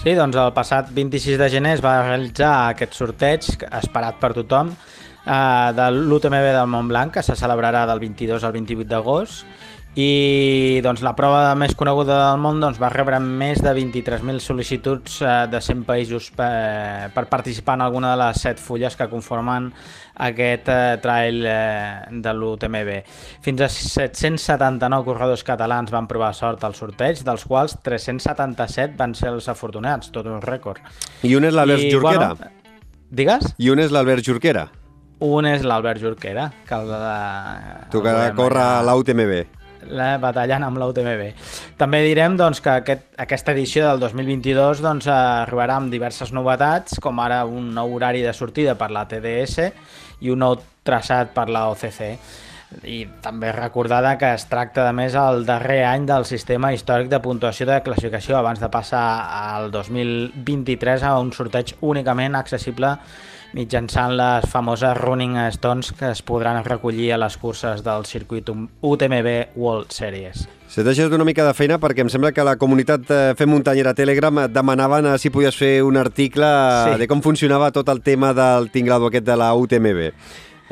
Sí, 0.04 0.12
doncs 0.20 0.36
el 0.36 0.50
passat 0.52 0.90
26 0.92 1.38
de 1.40 1.46
gener 1.48 1.78
es 1.78 1.82
va 1.84 1.94
realitzar 2.02 2.50
aquest 2.74 2.98
sorteig 2.98 3.46
esperat 3.78 4.18
per 4.20 4.34
tothom 4.36 4.74
eh, 4.74 5.70
de 5.78 5.86
l'UTMB 5.96 6.50
del 6.58 6.68
Montblanc, 6.74 7.14
que 7.16 7.24
se 7.24 7.38
celebrarà 7.40 7.86
del 7.88 8.02
22 8.04 8.44
al 8.44 8.52
28 8.52 8.90
d'agost 8.90 9.46
i 9.96 10.80
doncs, 10.82 11.04
la 11.06 11.12
prova 11.14 11.52
més 11.60 11.76
coneguda 11.78 12.16
del 12.18 12.40
món 12.42 12.58
doncs, 12.64 12.80
va 12.82 12.90
rebre 12.90 13.20
més 13.22 13.60
de 13.62 13.70
23.000 13.78 14.42
sol·licituds 14.42 15.20
eh, 15.22 15.34
de 15.52 15.62
100 15.62 15.84
països 15.86 16.32
per, 16.34 17.12
per 17.14 17.28
participar 17.30 17.76
en 17.78 17.86
alguna 17.86 18.16
de 18.16 18.24
les 18.24 18.42
set 18.42 18.58
fulles 18.58 18.98
que 18.98 19.06
conformen 19.12 19.70
aquest 20.26 20.70
eh, 20.74 20.98
trail 21.04 21.46
eh, 21.46 22.10
de 22.10 22.34
l'UTMB. 22.34 22.92
Fins 23.46 23.62
a 23.62 23.70
779 23.70 25.06
corredors 25.12 25.46
catalans 25.46 25.94
van 25.94 26.10
provar 26.10 26.34
sort 26.34 26.66
al 26.66 26.74
sorteig, 26.74 27.22
dels 27.22 27.46
quals 27.46 27.78
377 27.86 28.98
van 28.98 29.14
ser 29.14 29.30
els 29.36 29.50
afortunats, 29.54 30.10
tot 30.14 30.26
un 30.26 30.42
rècord. 30.42 30.82
I 31.22 31.38
un 31.38 31.46
és 31.46 31.54
l'Albert 31.54 31.86
Jorquera. 31.94 32.34
Bueno, 32.34 32.54
digues? 33.14 33.54
I 33.62 33.70
un 33.70 33.86
és 33.86 33.94
l'Albert 33.94 34.26
Jorquera. 34.26 34.72
Un 35.24 35.46
és 35.46 35.62
l'Albert 35.62 36.02
Jorquera, 36.02 36.50
que 36.66 36.76
el 36.82 36.90
de... 36.90 37.18
Corre 37.94 38.10
allà- 38.18 38.80
a 38.82 38.88
la 38.90 38.98
La, 39.92 40.18
batallant 40.22 40.64
amb 40.64 40.80
la 40.80 40.88
UTMB. 40.92 41.26
També 41.80 42.04
direm 42.06 42.38
doncs, 42.40 42.62
que 42.64 42.78
aquest, 42.84 43.10
aquesta 43.20 43.52
edició 43.56 43.90
del 43.90 44.00
2022 44.06 44.84
doncs, 44.84 45.10
arribarà 45.12 45.80
amb 45.82 45.92
diverses 45.94 46.32
novetats, 46.36 47.00
com 47.04 47.20
ara 47.20 47.44
un 47.46 47.74
nou 47.76 47.98
horari 47.98 48.24
de 48.24 48.34
sortida 48.34 48.78
per 48.80 48.92
la 48.96 49.06
TDS 49.10 49.70
i 50.24 50.32
un 50.32 50.44
nou 50.46 50.58
traçat 50.84 51.34
per 51.36 51.50
la 51.52 51.68
OCC 51.72 52.18
i 52.90 53.04
també 53.22 53.52
recordada 53.54 54.16
que 54.18 54.32
es 54.34 54.48
tracta 54.50 54.86
de 54.88 54.94
més 54.98 55.16
el 55.20 55.46
darrer 55.46 55.84
any 55.86 56.08
del 56.10 56.26
sistema 56.26 56.72
històric 56.74 57.12
de 57.12 57.20
puntuació 57.22 57.68
de 57.70 57.82
classificació 57.86 58.40
abans 58.40 58.62
de 58.64 58.70
passar 58.74 59.04
al 59.38 59.70
2023 59.72 61.06
a 61.06 61.14
un 61.22 61.32
sorteig 61.36 61.76
únicament 61.82 62.36
accessible 62.40 62.96
mitjançant 63.54 64.16
les 64.18 64.46
famoses 64.50 64.98
Running 64.98 65.38
Stones 65.54 65.92
que 65.94 66.10
es 66.12 66.22
podran 66.26 66.64
recollir 66.66 67.14
a 67.14 67.20
les 67.22 67.38
curses 67.38 67.84
del 67.86 68.06
circuit 68.10 68.50
UTMB 68.50 69.56
World 69.56 69.94
Series. 69.94 70.48
Si 70.68 70.82
et 70.82 70.88
deixes 70.88 71.12
una 71.14 71.26
mica 71.28 71.46
de 71.46 71.54
feina 71.54 71.78
perquè 71.78 72.02
em 72.02 72.10
sembla 72.10 72.32
que 72.34 72.46
la 72.46 72.56
comunitat 72.58 73.12
eh, 73.14 73.20
Fem 73.38 73.52
Muntanyera 73.54 73.94
Telegram 73.94 74.42
et 74.46 74.56
demanaven 74.56 75.12
si 75.22 75.30
podies 75.30 75.58
fer 75.60 75.76
un 75.86 76.00
article 76.02 76.50
sí. 76.90 76.98
de 77.04 77.10
com 77.12 77.22
funcionava 77.22 77.70
tot 77.76 77.92
el 77.94 78.02
tema 78.02 78.34
del 78.34 78.72
tinglado 78.74 79.12
aquest 79.12 79.28
de 79.30 79.38
la 79.38 79.54
UTMB. 79.54 80.10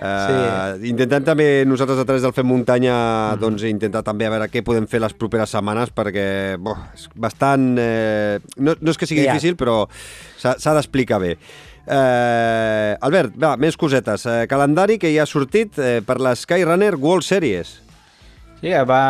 Uh, 0.02 0.80
sí. 0.82 0.90
Intentant 0.90 1.26
també 1.28 1.46
nosaltres 1.70 2.00
a 2.02 2.06
través 2.08 2.24
del 2.26 2.34
Fem 2.34 2.48
Muntanya 2.50 2.96
mm. 2.96 3.42
doncs, 3.44 3.66
intentar 3.70 4.02
també 4.08 4.26
a 4.26 4.32
veure 4.34 4.48
què 4.50 4.64
podem 4.66 4.88
fer 4.90 5.04
les 5.04 5.14
properes 5.14 5.54
setmanes 5.54 5.92
perquè 5.94 6.24
bo, 6.58 6.74
és 6.98 7.06
bastant... 7.14 7.76
Eh, 7.78 8.40
no, 8.58 8.74
no 8.80 8.96
és 8.96 8.98
que 8.98 9.06
sigui 9.06 9.28
ja. 9.28 9.36
difícil, 9.36 9.60
però 9.60 9.84
s'ha 10.42 10.74
d'explicar 10.74 11.22
bé. 11.22 11.36
Eh, 11.86 12.98
Albert, 13.02 13.38
va, 13.42 13.56
més 13.58 13.78
cosetes. 13.78 14.26
Eh, 14.26 14.44
calendari 14.50 15.00
que 15.02 15.12
ja 15.14 15.26
ha 15.26 15.30
sortit 15.30 15.80
eh, 15.80 16.02
per 16.06 16.20
la 16.22 16.36
Skyrunner 16.38 16.96
World 16.96 17.26
Series. 17.26 17.80
Sí, 18.62 18.70
va, 18.86 19.02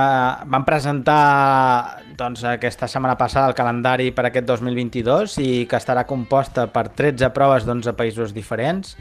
van 0.47 0.63
presentar 0.63 1.97
doncs, 2.15 2.45
aquesta 2.47 2.88
setmana 2.88 3.17
passada 3.19 3.49
el 3.51 3.55
calendari 3.57 4.13
per 4.15 4.30
aquest 4.30 4.47
2022 4.47 5.36
i 5.43 5.49
que 5.67 5.76
estarà 5.76 6.05
composta 6.07 6.69
per 6.72 6.86
13 6.95 7.34
proves 7.36 7.67
d'11 7.67 7.91
països 7.99 8.32
diferents 8.32 8.95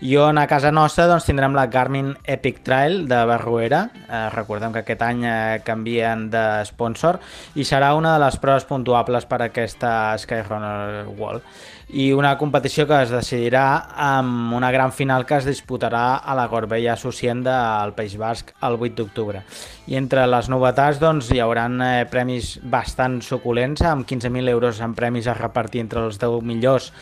i 0.00 0.16
on 0.20 0.36
a 0.36 0.46
casa 0.46 0.72
nostra 0.72 1.06
doncs, 1.08 1.24
tindrem 1.24 1.54
la 1.56 1.66
Garmin 1.72 2.10
Epic 2.24 2.60
Trail 2.66 3.06
de 3.08 3.22
Barruera. 3.24 3.86
Eh, 4.08 4.26
recordem 4.34 4.74
que 4.74 4.82
aquest 4.84 5.02
any 5.06 5.24
eh, 5.24 5.62
canvien 5.64 6.26
de 6.30 6.44
sponsor 6.68 7.20
i 7.56 7.64
serà 7.64 7.94
una 7.96 8.16
de 8.16 8.24
les 8.24 8.36
proves 8.42 8.68
puntuables 8.68 9.24
per 9.24 9.40
a 9.40 9.48
aquesta 9.48 9.90
Skyrunner 10.20 11.06
World 11.16 11.42
i 11.88 12.10
una 12.12 12.32
competició 12.36 12.82
que 12.88 12.98
es 13.04 13.12
decidirà 13.14 13.66
amb 13.94 14.52
una 14.56 14.72
gran 14.74 14.90
final 14.92 15.24
que 15.24 15.36
es 15.38 15.46
disputarà 15.46 16.16
a 16.18 16.34
la 16.34 16.48
Gorbella 16.50 16.96
Socienda 16.98 17.80
al 17.80 17.94
País 17.94 18.16
Basc 18.18 18.50
el 18.66 18.74
8 18.74 18.96
d'octubre. 18.98 19.44
I 19.86 19.94
entre 19.96 20.26
les 20.26 20.50
novetats 20.50 20.98
doncs, 20.98 21.30
hi 21.30 21.40
haurà 21.40 21.68
eh, 21.70 22.08
premis 22.10 22.56
bastant 22.62 23.20
suculents 23.22 23.86
amb 23.86 24.04
15.000 24.04 24.50
euros 24.50 24.82
en 24.82 24.98
premis 24.98 25.30
a 25.30 25.38
repartir 25.38 25.84
entre 25.86 26.02
els 26.04 26.18
10 26.18 26.42
millors 26.42 26.92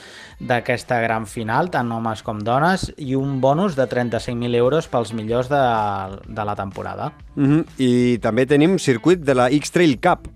d'aquesta 0.40 1.00
gran 1.00 1.26
final, 1.26 1.70
tant 1.70 1.90
homes 1.92 2.22
com 2.22 2.40
dones, 2.44 2.90
i 2.96 3.14
un 3.14 3.40
bonus 3.40 3.76
de 3.76 3.88
35.000 3.88 4.54
euros 4.56 4.88
pels 4.88 5.12
millors 5.12 5.48
de, 5.48 5.64
de 6.26 6.44
la 6.44 6.56
temporada. 6.56 7.12
Mm 7.34 7.46
-hmm. 7.50 7.64
I 7.78 8.18
també 8.18 8.46
tenim 8.46 8.78
circuit 8.78 9.20
de 9.20 9.34
la 9.34 9.50
X-Trail 9.50 9.98
Cup, 10.00 10.28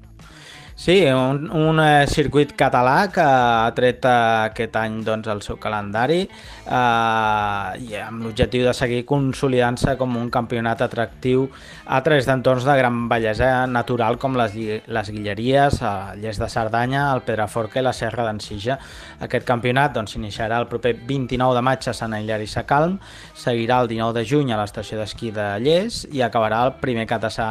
Sí, 0.78 1.04
un, 1.10 1.50
un 1.50 1.80
eh, 1.82 2.06
circuit 2.06 2.52
català 2.54 3.08
que 3.10 3.18
ha 3.18 3.72
tret 3.74 4.04
eh, 4.06 4.10
aquest 4.46 4.76
any 4.78 5.00
doncs, 5.02 5.26
el 5.26 5.40
seu 5.42 5.56
calendari 5.58 6.20
eh, 6.22 7.80
i 7.82 7.96
amb 7.98 8.22
l'objectiu 8.22 8.62
de 8.62 8.74
seguir 8.78 9.00
consolidant-se 9.08 9.96
com 9.98 10.14
un 10.20 10.28
campionat 10.30 10.84
atractiu 10.86 11.48
a 11.82 11.98
través 12.06 12.28
d'entorns 12.30 12.62
de 12.62 12.76
gran 12.78 13.00
bellesa 13.10 13.66
natural 13.66 14.20
com 14.22 14.38
les, 14.38 14.54
les 14.86 15.10
Guilleries, 15.10 15.80
el 15.82 16.22
Lles 16.22 16.38
de 16.38 16.46
Cerdanya, 16.46 17.08
el 17.10 17.24
Pedraforca 17.26 17.82
i 17.82 17.82
la 17.82 17.96
Serra 17.96 18.28
d'Encija. 18.28 18.78
Aquest 19.26 19.48
campionat 19.50 19.98
doncs, 19.98 20.14
s'iniciarà 20.14 20.60
doncs, 20.60 20.68
el 20.68 20.70
proper 20.76 20.94
29 21.10 21.58
de 21.58 21.64
maig 21.72 21.90
a 21.90 21.96
Sant 21.96 22.14
Aïllar 22.14 22.38
i 22.38 22.46
Sacalm, 22.46 23.00
seguirà 23.34 23.80
el 23.82 23.90
19 23.96 24.14
de 24.20 24.24
juny 24.30 24.54
a 24.54 24.60
l'estació 24.62 25.02
d'esquí 25.02 25.34
de 25.34 25.50
Lles 25.58 26.04
i 26.14 26.22
acabarà 26.22 26.62
el 26.68 26.76
primer 26.78 27.10
cap 27.10 27.26
de, 27.26 27.34
sa... 27.34 27.50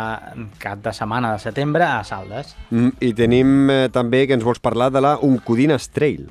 cap 0.63 0.79
de 0.79 0.95
setmana 0.95 1.35
de 1.35 1.43
setembre 1.43 1.83
a 1.91 1.99
Saldes. 2.07 2.55
Mm, 2.71 2.95
I 3.03 3.16
tenim 3.17 3.71
eh, 3.73 3.87
també 3.93 4.25
que 4.27 4.37
ens 4.37 4.45
vols 4.45 4.61
parlar 4.63 4.91
de 4.93 5.01
la 5.03 5.17
Uncudines 5.25 5.89
Trail. 5.89 6.27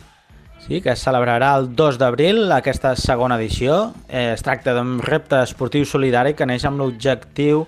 Sí, 0.66 0.80
que 0.82 0.91
es 0.91 1.03
celebrarà 1.05 1.53
el 1.61 1.68
2 1.78 1.99
d'abril, 2.01 2.41
aquesta 2.51 2.97
segona 2.99 3.37
edició. 3.39 3.93
Eh, 4.09 4.32
es 4.32 4.43
tracta 4.43 4.74
d'un 4.74 4.97
repte 5.05 5.39
esportiu 5.45 5.87
solidari 5.87 6.34
que 6.34 6.47
neix 6.49 6.64
amb 6.66 6.82
l'objectiu 6.82 7.66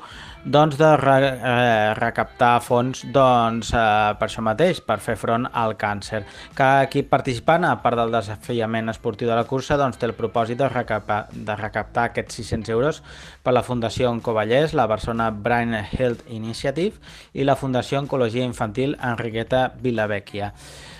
doncs, 0.49 0.79
de 0.79 0.97
re, 0.97 1.29
eh, 1.29 1.95
recaptar 1.95 2.61
fons 2.65 3.03
doncs, 3.13 3.73
eh, 3.77 4.15
per 4.19 4.29
això 4.29 4.43
mateix, 4.45 4.81
per 4.81 4.99
fer 5.05 5.17
front 5.21 5.45
al 5.53 5.77
càncer. 5.77 6.23
Cada 6.55 6.85
equip 6.87 7.11
participant, 7.11 7.65
a 7.65 7.83
part 7.83 7.97
del 7.97 8.13
desafiament 8.13 8.89
esportiu 8.89 9.29
de 9.29 9.35
la 9.37 9.45
cursa, 9.45 9.77
doncs, 9.77 9.99
té 9.99 10.07
el 10.07 10.15
propòsit 10.15 10.57
de 10.57 10.69
recaptar, 10.69 11.27
de 11.33 11.57
recaptar 11.57 12.05
aquests 12.09 12.41
600 12.41 12.69
euros 12.71 13.03
per 13.43 13.53
la 13.53 13.63
Fundació 13.63 14.11
Oncovallès, 14.11 14.73
la 14.73 14.87
Barcelona 14.87 15.31
Brain 15.31 15.75
Health 15.75 16.25
Initiative 16.29 16.97
i 17.35 17.45
la 17.45 17.57
Fundació 17.57 17.99
Oncologia 17.99 18.45
Infantil 18.45 18.97
Enriqueta 19.03 19.73
Vilavecchia. 19.81 20.55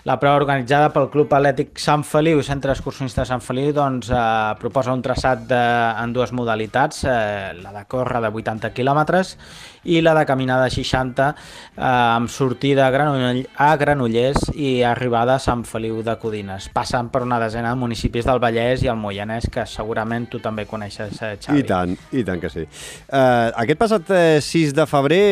La 0.09 0.15
prova 0.17 0.39
organitzada 0.41 0.87
pel 0.89 1.11
Club 1.13 1.35
Atlètic 1.37 1.77
Sant 1.83 2.01
Feliu, 2.09 2.39
Centre 2.47 2.73
Excursionista 2.73 3.27
Sant 3.29 3.43
Feliu, 3.45 3.75
doncs, 3.77 4.09
eh, 4.09 4.55
proposa 4.57 4.95
un 4.97 5.03
traçat 5.05 5.43
de, 5.51 5.59
en 6.01 6.15
dues 6.17 6.33
modalitats, 6.33 7.03
eh, 7.05 7.51
la 7.61 7.75
de 7.75 7.83
córrer 7.93 8.23
de 8.25 8.31
80 8.33 8.71
quilòmetres 8.73 9.35
i 9.89 10.03
la 10.05 10.15
de 10.17 10.25
caminar 10.29 10.61
de 10.63 10.71
60 10.71 11.29
eh, 11.29 11.83
amb 11.83 12.31
sortida 12.33 12.87
a, 12.87 12.93
Granoll 12.95 13.43
a 13.57 13.71
Granollers 13.81 14.51
i 14.55 14.79
arribada 14.87 15.37
a 15.37 15.43
Sant 15.43 15.65
Feliu 15.69 16.03
de 16.07 16.15
Codines, 16.21 16.69
passant 16.75 17.11
per 17.13 17.25
una 17.27 17.41
desena 17.43 17.73
de 17.75 17.81
municipis 17.81 18.29
del 18.29 18.41
Vallès 18.43 18.85
i 18.85 18.93
el 18.93 19.01
Moianès, 19.01 19.49
que 19.53 19.67
segurament 19.69 20.29
tu 20.31 20.43
també 20.45 20.67
coneixes, 20.69 21.19
eh, 21.23 21.35
Xavi. 21.41 21.63
I 21.63 21.69
tant, 21.69 21.97
i 22.13 22.25
tant 22.25 22.41
que 22.43 22.53
sí. 22.53 22.65
Uh, 23.09 23.51
aquest 23.65 23.81
passat 23.81 24.15
6 24.45 24.75
de 24.77 24.89
febrer 24.89 25.23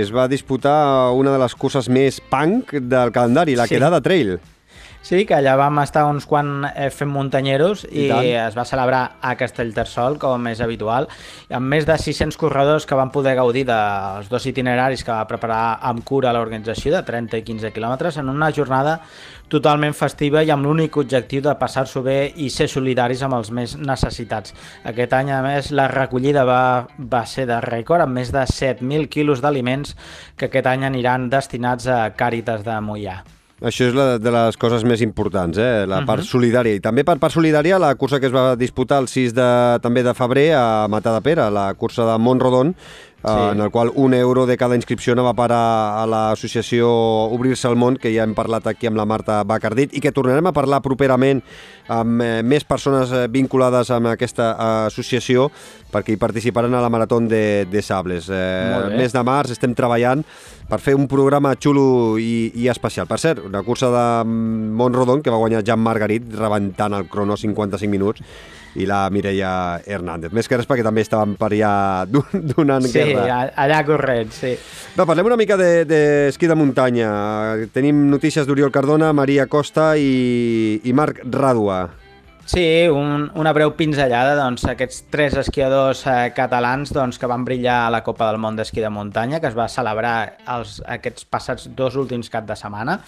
es 0.00 0.12
va 0.14 0.28
disputar 0.30 1.12
una 1.16 1.34
de 1.34 1.42
les 1.42 1.54
curses 1.58 1.88
més 1.92 2.22
punk 2.30 2.74
del 2.80 3.12
calendari, 3.12 3.56
la 3.58 3.68
sí 3.68 3.76
quedada 3.76 4.00
trail. 4.04 4.38
Sí, 5.00 5.22
que 5.24 5.36
allà 5.36 5.54
vam 5.56 5.78
estar 5.80 6.02
uns 6.10 6.26
quan 6.28 6.66
eh, 6.68 6.88
fent 6.90 7.08
muntanyeros 7.12 7.84
i, 7.86 8.08
I 8.10 8.32
es 8.42 8.56
va 8.58 8.64
celebrar 8.68 9.02
a 9.22 9.36
Castellterçol, 9.38 10.18
com 10.20 10.48
és 10.50 10.60
habitual, 10.60 11.06
amb 11.54 11.70
més 11.70 11.86
de 11.88 11.94
600 11.96 12.36
corredors 12.36 12.84
que 12.84 12.98
van 12.98 13.12
poder 13.14 13.36
gaudir 13.38 13.64
dels 13.68 14.28
dos 14.28 14.46
itineraris 14.50 15.04
que 15.06 15.14
va 15.14 15.28
preparar 15.30 15.78
amb 15.86 16.02
cura 16.04 16.34
l'organització 16.34 16.92
de 16.96 17.04
30 17.06 17.40
i 17.40 17.46
15 17.46 17.72
quilòmetres 17.76 18.18
en 18.18 18.28
una 18.34 18.50
jornada 18.52 18.98
totalment 19.48 19.94
festiva 19.96 20.42
i 20.44 20.50
amb 20.52 20.66
l'únic 20.66 20.98
objectiu 21.00 21.40
de 21.46 21.54
passar-s'ho 21.56 22.02
bé 22.04 22.18
i 22.36 22.50
ser 22.52 22.68
solidaris 22.68 23.22
amb 23.24 23.38
els 23.38 23.54
més 23.54 23.78
necessitats. 23.78 24.52
Aquest 24.84 25.14
any, 25.16 25.32
a 25.32 25.40
més, 25.46 25.70
la 25.72 25.88
recollida 25.94 26.44
va, 26.44 26.60
va 26.98 27.24
ser 27.24 27.46
de 27.48 27.62
rècord, 27.64 28.04
amb 28.04 28.18
més 28.18 28.34
de 28.34 28.44
7.000 28.44 29.08
quilos 29.08 29.40
d'aliments 29.40 29.96
que 30.36 30.50
aquest 30.50 30.68
any 30.68 30.84
aniran 30.90 31.30
destinats 31.32 31.88
a 31.88 32.04
Càritas 32.18 32.66
de 32.66 32.80
Mollà. 32.84 33.20
Això 33.58 33.88
és 33.88 33.94
la 33.96 34.20
de 34.22 34.30
les 34.30 34.56
coses 34.56 34.84
més 34.86 35.00
importants, 35.02 35.58
eh? 35.58 35.84
la 35.86 35.98
uh 35.98 36.02
-huh. 36.02 36.06
part 36.06 36.22
mhm. 36.22 36.28
solidària. 36.28 36.74
I 36.74 36.80
també 36.80 37.04
per 37.04 37.18
part 37.18 37.34
solidària 37.34 37.78
la 37.78 37.94
cursa 37.96 38.20
que 38.20 38.26
es 38.26 38.32
va 38.32 38.54
disputar 38.54 39.00
el 39.00 39.08
6 39.08 39.34
de, 39.34 39.78
també 39.82 40.02
de 40.02 40.14
febrer 40.14 40.54
a 40.54 40.86
Matadepera, 40.88 41.50
la 41.50 41.74
cursa 41.74 42.04
de 42.04 42.18
Montrodon, 42.18 42.74
sí. 43.22 43.30
Eh, 43.30 43.50
en 43.52 43.60
el 43.60 43.70
qual 43.70 43.90
un 43.94 44.14
euro 44.14 44.46
de 44.46 44.56
cada 44.56 44.76
inscripció 44.76 45.14
va 45.18 45.34
parar 45.34 46.02
a 46.02 46.06
l'associació 46.06 46.88
Obrir-se 47.34 47.66
al 47.68 47.76
món, 47.76 47.96
que 47.96 48.12
ja 48.14 48.24
hem 48.24 48.34
parlat 48.34 48.66
aquí 48.66 48.86
amb 48.86 48.96
la 48.96 49.06
Marta 49.06 49.42
Bacardit, 49.44 49.94
i 49.94 50.00
que 50.00 50.12
tornarem 50.12 50.46
a 50.46 50.52
parlar 50.52 50.82
properament 50.82 51.42
amb 51.88 52.22
eh, 52.22 52.42
més 52.42 52.64
persones 52.64 53.10
eh, 53.12 53.26
vinculades 53.28 53.90
amb 53.90 54.12
aquesta 54.12 54.52
associació 54.86 55.48
perquè 55.90 56.12
hi 56.12 56.20
participaran 56.20 56.74
a 56.74 56.82
la 56.84 56.90
Marató 56.92 57.18
de, 57.20 57.66
de 57.70 57.82
Sables. 57.82 58.28
Eh, 58.30 58.94
mes 58.96 59.12
de 59.12 59.22
març 59.24 59.54
estem 59.56 59.74
treballant 59.74 60.22
per 60.68 60.78
fer 60.84 60.94
un 60.94 61.08
programa 61.08 61.54
xulo 61.56 62.18
i, 62.20 62.52
i 62.54 62.68
especial. 62.68 63.08
Per 63.08 63.18
cert, 63.18 63.40
una 63.48 63.64
cursa 63.64 63.88
de 63.90 64.06
Montrodon 64.28 65.22
que 65.24 65.32
va 65.32 65.40
guanyar 65.40 65.64
Jan 65.64 65.80
Margarit 65.80 66.28
rebentant 66.36 66.94
el 66.94 67.08
crono 67.08 67.36
55 67.40 67.90
minuts 67.90 68.22
i 68.76 68.86
la 68.88 69.04
Mireia 69.14 69.50
Hernández. 69.86 70.34
Més 70.36 70.48
que 70.48 70.58
res 70.58 70.68
perquè 70.68 70.84
també 70.86 71.04
estàvem 71.06 71.36
per 71.38 71.52
allà 71.52 71.72
donant 72.54 72.84
sí, 72.86 72.92
guerra. 72.98 73.24
Sí, 73.24 73.54
allà 73.64 73.78
corrent, 73.88 74.34
sí. 74.34 74.52
Va, 74.98 75.06
parlem 75.06 75.30
una 75.30 75.38
mica 75.40 75.56
d'esquí 75.58 76.46
de, 76.46 76.52
de 76.52 76.58
muntanya. 76.58 77.12
Tenim 77.74 78.06
notícies 78.12 78.48
d'Oriol 78.48 78.74
Cardona, 78.74 79.14
Maria 79.16 79.48
Costa 79.48 79.94
i, 79.96 80.80
i 80.84 80.94
Marc 80.96 81.24
Ràdua. 81.24 81.86
Sí, 82.48 82.88
un, 82.88 83.26
una 83.36 83.50
breu 83.52 83.74
pinzellada, 83.76 84.32
doncs, 84.38 84.62
aquests 84.70 85.02
tres 85.12 85.34
esquiadors 85.36 86.00
eh, 86.08 86.30
catalans 86.32 86.94
doncs, 86.96 87.18
que 87.20 87.28
van 87.28 87.44
brillar 87.44 87.82
a 87.82 87.90
la 87.92 88.00
Copa 88.06 88.30
del 88.30 88.38
Món 88.40 88.56
d'Esquí 88.56 88.80
de 88.80 88.88
Muntanya, 88.88 89.36
que 89.42 89.50
es 89.50 89.56
va 89.58 89.66
celebrar 89.68 90.14
els, 90.54 90.78
aquests 90.96 91.28
passats 91.28 91.68
dos 91.76 91.98
últims 92.00 92.32
cap 92.32 92.48
de 92.48 92.56
setmana. 92.56 93.02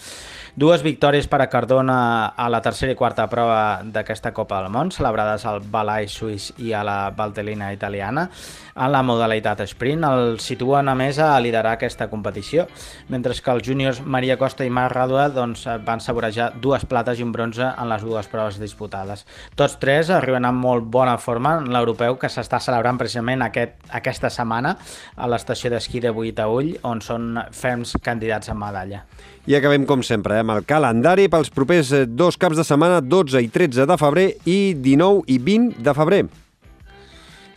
Dues 0.57 0.82
victòries 0.82 1.28
per 1.30 1.38
a 1.44 1.46
Cardona 1.46 2.26
a 2.34 2.48
la 2.51 2.59
tercera 2.61 2.90
i 2.90 2.96
quarta 2.98 3.28
prova 3.30 3.84
d'aquesta 3.86 4.32
Copa 4.34 4.59
del 4.59 4.72
Món, 4.74 4.88
celebrades 4.90 5.44
al 5.46 5.61
Balai 5.62 6.09
suís 6.11 6.48
i 6.59 6.72
a 6.74 6.82
la 6.82 7.12
Valtellina 7.14 7.68
italiana. 7.72 8.26
En 8.74 8.90
la 8.90 9.05
modalitat 9.07 9.62
sprint 9.70 10.03
el 10.09 10.40
situen 10.42 10.90
a 10.90 10.96
més 10.98 11.20
a 11.22 11.36
liderar 11.38 11.76
aquesta 11.76 12.09
competició, 12.11 12.66
mentre 13.09 13.36
que 13.38 13.55
els 13.55 13.62
júniors 13.62 14.03
Maria 14.03 14.36
Costa 14.40 14.66
i 14.66 14.74
Marc 14.74 14.96
Radua 14.96 15.28
doncs, 15.30 15.68
van 15.86 16.03
saborejar 16.03 16.51
dues 16.61 16.84
plates 16.84 17.20
i 17.20 17.22
un 17.22 17.30
bronze 17.32 17.70
en 17.70 17.88
les 17.88 18.03
dues 18.03 18.26
proves 18.26 18.59
disputades. 18.59 19.26
Tots 19.55 19.78
tres 19.78 20.11
arriben 20.11 20.48
amb 20.48 20.59
molt 20.66 20.90
bona 20.90 21.14
forma 21.18 21.61
en 21.61 21.70
l'europeu 21.70 22.18
que 22.18 22.28
s'està 22.32 22.59
celebrant 22.59 22.98
precisament 22.98 23.46
aquest, 23.46 23.78
aquesta 23.94 24.30
setmana 24.34 24.74
a 25.14 25.30
l'estació 25.30 25.70
d'esquí 25.70 26.03
de 26.03 26.11
Buitaüll, 26.11 26.74
on 26.82 27.05
són 27.05 27.36
ferms 27.55 27.94
candidats 28.03 28.51
a 28.51 28.59
medalla. 28.59 29.05
I 29.49 29.57
acabem, 29.57 29.86
com 29.88 30.03
sempre, 30.05 30.36
eh, 30.36 30.45
amb 30.45 30.53
el 30.53 30.66
calendari 30.68 31.28
pels 31.32 31.49
propers 31.55 31.95
eh, 31.97 32.05
dos 32.05 32.36
caps 32.36 32.61
de 32.61 32.66
setmana, 32.66 33.01
12 33.01 33.41
i 33.41 33.49
13 33.49 33.88
de 33.88 33.97
febrer 34.01 34.28
i 34.45 34.61
19 34.76 35.24
i 35.32 35.38
20 35.41 35.80
de 35.80 35.95
febrer. 35.97 36.24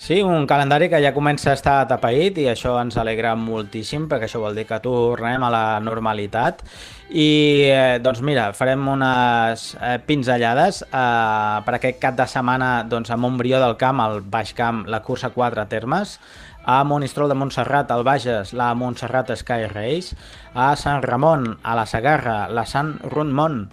Sí, 0.04 0.18
un 0.20 0.44
calendari 0.44 0.90
que 0.92 1.00
ja 1.00 1.14
comença 1.16 1.54
a 1.54 1.56
estar 1.56 1.86
tapaït 1.88 2.36
i 2.44 2.50
això 2.52 2.74
ens 2.82 2.98
alegra 3.00 3.38
moltíssim 3.40 4.10
perquè 4.12 4.28
això 4.28 4.42
vol 4.44 4.58
dir 4.60 4.66
que 4.68 4.82
tornem 4.84 5.46
a 5.48 5.52
la 5.54 5.62
normalitat 5.80 6.60
i 7.08 7.28
eh, 7.70 8.02
doncs 8.04 8.20
mira, 8.20 8.50
farem 8.52 8.84
unes 8.92 9.64
eh, 9.80 9.96
pinzellades 10.04 10.82
eh, 10.90 11.62
per 11.64 11.78
aquest 11.78 12.02
cap 12.04 12.20
de 12.20 12.28
setmana 12.28 12.74
doncs, 12.84 13.14
a 13.16 13.20
Montbrió 13.22 13.64
del 13.64 13.78
Camp, 13.80 14.04
al 14.04 14.20
Baix 14.28 14.52
Camp, 14.58 14.84
la 14.92 15.00
cursa 15.08 15.32
4 15.32 15.70
termes, 15.72 16.18
a 16.64 16.84
Monistrol 16.84 17.30
de 17.30 17.36
Montserrat, 17.36 17.92
al 17.92 18.04
Bages, 18.04 18.54
la 18.54 18.74
Montserrat 18.74 19.34
Sky 19.36 19.68
Race, 19.68 20.16
a 20.54 20.76
Sant 20.80 21.04
Ramon, 21.04 21.58
a 21.64 21.76
la 21.76 21.86
Sagarra, 21.86 22.48
la 22.48 22.66
Sant 22.66 22.96
Rundmont, 23.04 23.68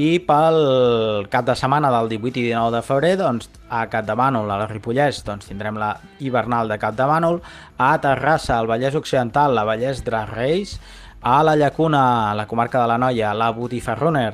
i 0.00 0.16
pel 0.24 1.26
cap 1.28 1.44
de 1.44 1.54
setmana 1.58 1.90
del 1.92 2.08
18 2.08 2.40
i 2.40 2.46
19 2.48 2.72
de 2.72 2.80
febrer 2.86 3.12
doncs, 3.20 3.50
a 3.68 3.84
Capdavànol, 3.92 4.48
a 4.48 4.62
la 4.62 4.70
Ripollès, 4.70 5.20
doncs, 5.26 5.50
tindrem 5.50 5.76
la 5.76 5.92
hivernal 6.24 6.72
de 6.72 6.80
Capdavànol, 6.80 7.42
a 7.76 7.92
Terrassa, 8.00 8.56
al 8.56 8.70
Vallès 8.70 8.96
Occidental, 8.96 9.52
la 9.52 9.66
Vallès 9.68 10.00
Drag 10.04 10.32
Race, 10.32 10.80
a 11.20 11.42
la 11.44 11.56
Llacuna, 11.56 12.30
a 12.30 12.34
la 12.34 12.48
comarca 12.48 12.80
de 12.80 12.88
la 12.88 12.98
Noia, 12.98 13.34
la 13.34 13.52
Botifarroner, 13.52 14.32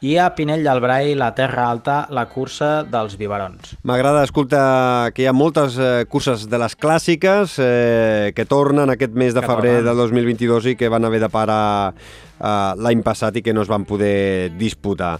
i 0.00 0.16
a 0.16 0.30
Pinell 0.34 0.64
del 0.64 0.80
Brai, 0.80 1.14
la 1.14 1.34
Terra 1.36 1.66
Alta, 1.70 2.06
la 2.10 2.24
cursa 2.30 2.82
dels 2.88 3.18
biberons. 3.20 3.74
M'agrada, 3.84 4.24
escolta, 4.24 5.10
que 5.14 5.24
hi 5.24 5.28
ha 5.28 5.36
moltes 5.36 5.76
eh, 5.76 6.06
curses 6.08 6.46
de 6.48 6.60
les 6.60 6.76
clàssiques 6.80 7.58
eh, 7.60 8.32
que 8.36 8.46
tornen 8.48 8.92
aquest 8.92 9.12
mes 9.12 9.36
de 9.36 9.44
que 9.44 9.50
febrer 9.50 9.76
tornen. 9.80 9.90
del 9.90 10.02
2022 10.08 10.72
i 10.72 10.76
que 10.80 10.88
van 10.92 11.04
haver 11.04 11.20
de 11.20 11.30
parar 11.32 11.92
eh, 11.92 12.72
l'any 12.80 13.04
passat 13.04 13.36
i 13.36 13.44
que 13.44 13.54
no 13.54 13.62
es 13.62 13.72
van 13.72 13.84
poder 13.84 14.50
disputar. 14.56 15.18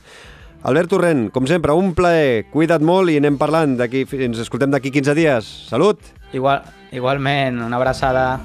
Albert 0.62 0.91
Torrent, 0.93 1.28
com 1.33 1.47
sempre, 1.49 1.72
un 1.72 1.95
plaer. 1.97 2.47
Cuida't 2.53 2.85
molt 2.85 3.12
i 3.12 3.16
anem 3.20 3.39
parlant 3.41 3.78
d'aquí, 3.81 4.05
ens 4.20 4.43
escoltem 4.45 4.72
d'aquí 4.72 4.93
15 4.93 5.16
dies. 5.16 5.49
Salut! 5.70 6.12
Igual, 6.37 6.64
igualment, 6.93 7.62
una 7.64 7.81
abraçada. 7.81 8.41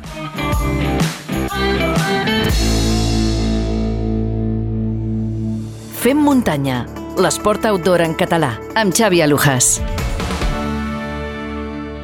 Fem 6.06 6.20
muntanya, 6.22 6.84
l'esport 7.18 7.64
outdoor 7.66 8.04
en 8.06 8.12
català, 8.14 8.52
amb 8.78 8.94
Xavi 8.94 9.24
Alujas. 9.26 9.80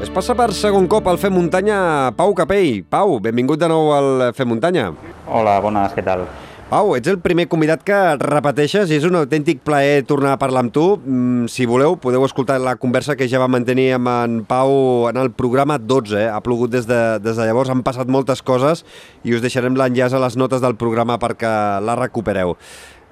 Es 0.02 0.10
passa 0.10 0.34
per 0.34 0.47
segon 0.58 0.88
cop 0.89 1.06
al 1.06 1.20
Fem 1.22 1.36
Muntanya 1.38 2.10
Pau 2.18 2.34
Capell. 2.34 2.80
Pau, 2.82 3.20
benvingut 3.22 3.62
de 3.62 3.68
nou 3.70 3.91
al 3.93 4.32
Fem 4.34 4.49
Muntanya. 4.49 4.88
Hola, 5.30 5.60
bones, 5.62 5.93
què 5.93 6.02
tal? 6.02 6.24
Pau, 6.72 6.95
ets 6.97 7.12
el 7.12 7.20
primer 7.22 7.45
convidat 7.52 7.84
que 7.86 7.99
repeteixes 8.18 8.89
i 8.89 8.97
és 8.97 9.06
un 9.06 9.20
autèntic 9.20 9.62
plaer 9.62 10.02
tornar 10.10 10.32
a 10.34 10.39
parlar 10.41 10.64
amb 10.66 10.74
tu. 10.74 10.95
Mm, 10.97 11.52
si 11.52 11.68
voleu, 11.70 11.93
podeu 12.02 12.26
escoltar 12.26 12.58
la 12.64 12.74
conversa 12.82 13.14
que 13.20 13.28
ja 13.30 13.43
vam 13.43 13.54
mantenir 13.54 13.91
amb 13.99 14.10
en 14.16 14.39
Pau 14.49 15.12
en 15.12 15.20
el 15.22 15.30
programa 15.30 15.78
12. 15.78 16.24
Eh? 16.24 16.26
Ha 16.32 16.41
plogut 16.41 16.74
des 16.74 16.89
de, 16.89 17.20
des 17.22 17.38
de 17.38 17.45
llavors, 17.45 17.70
han 17.70 17.86
passat 17.86 18.10
moltes 18.10 18.41
coses 18.41 18.82
i 19.22 19.38
us 19.38 19.45
deixarem 19.45 19.78
l'enllaç 19.78 20.18
a 20.18 20.24
les 20.26 20.39
notes 20.41 20.66
del 20.66 20.74
programa 20.74 21.20
perquè 21.22 21.54
la 21.86 21.99
recupereu. 22.02 22.56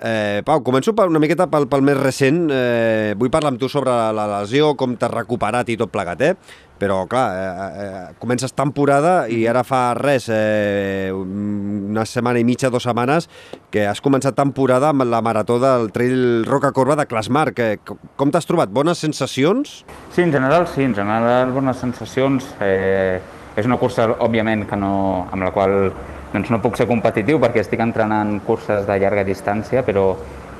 Eh, 0.01 0.39
Pau, 0.47 0.61
començo 0.63 0.93
per 0.95 1.09
una 1.11 1.19
miqueta 1.19 1.49
pel, 1.51 1.65
pel 1.67 1.83
més 1.83 1.97
recent. 1.99 2.45
Eh, 2.55 3.13
vull 3.19 3.31
parlar 3.33 3.51
amb 3.51 3.59
tu 3.59 3.67
sobre 3.71 3.91
la 4.15 4.27
lesió, 4.37 4.71
com 4.79 4.95
t'has 4.95 5.11
recuperat 5.11 5.67
i 5.67 5.75
tot 5.79 5.91
plegat, 5.91 6.21
eh? 6.23 6.35
Però, 6.79 7.01
clar, 7.11 7.25
eh, 7.35 7.65
eh, 7.83 8.03
comences 8.21 8.53
temporada 8.55 9.25
i 9.27 9.41
ara 9.51 9.65
fa 9.67 9.81
res, 9.97 10.29
eh, 10.31 11.09
una 11.11 12.05
setmana 12.07 12.39
i 12.39 12.45
mitja, 12.47 12.71
dues 12.71 12.87
setmanes, 12.87 13.27
que 13.73 13.83
has 13.89 13.99
començat 13.99 14.37
temporada 14.37 14.93
amb 14.93 15.03
la 15.03 15.19
marató 15.21 15.59
del 15.59 15.91
Trail 15.91 16.45
Roca 16.47 16.71
Corba 16.71 16.95
de 16.95 17.07
Clasmarc. 17.09 17.59
Eh, 17.59 17.81
com 18.15 18.31
t'has 18.31 18.47
trobat? 18.47 18.71
Bones 18.71 19.03
sensacions? 19.03 19.83
Sí, 20.15 20.21
en 20.23 20.31
general 20.31 20.69
sí, 20.71 20.85
en 20.87 20.95
general 20.95 21.51
bones 21.51 21.83
sensacions. 21.83 22.47
Eh, 22.63 23.19
és 23.59 23.67
una 23.67 23.75
cursa, 23.81 24.07
òbviament, 24.23 24.63
que 24.69 24.79
no, 24.79 25.27
amb 25.33 25.43
la 25.43 25.51
qual 25.51 25.91
doncs 26.33 26.51
no 26.53 26.61
puc 26.61 26.77
ser 26.77 26.87
competitiu 26.89 27.39
perquè 27.41 27.63
estic 27.63 27.81
entrenant 27.83 28.37
curses 28.45 28.85
de 28.87 28.99
llarga 29.01 29.25
distància, 29.25 29.83
però, 29.85 30.11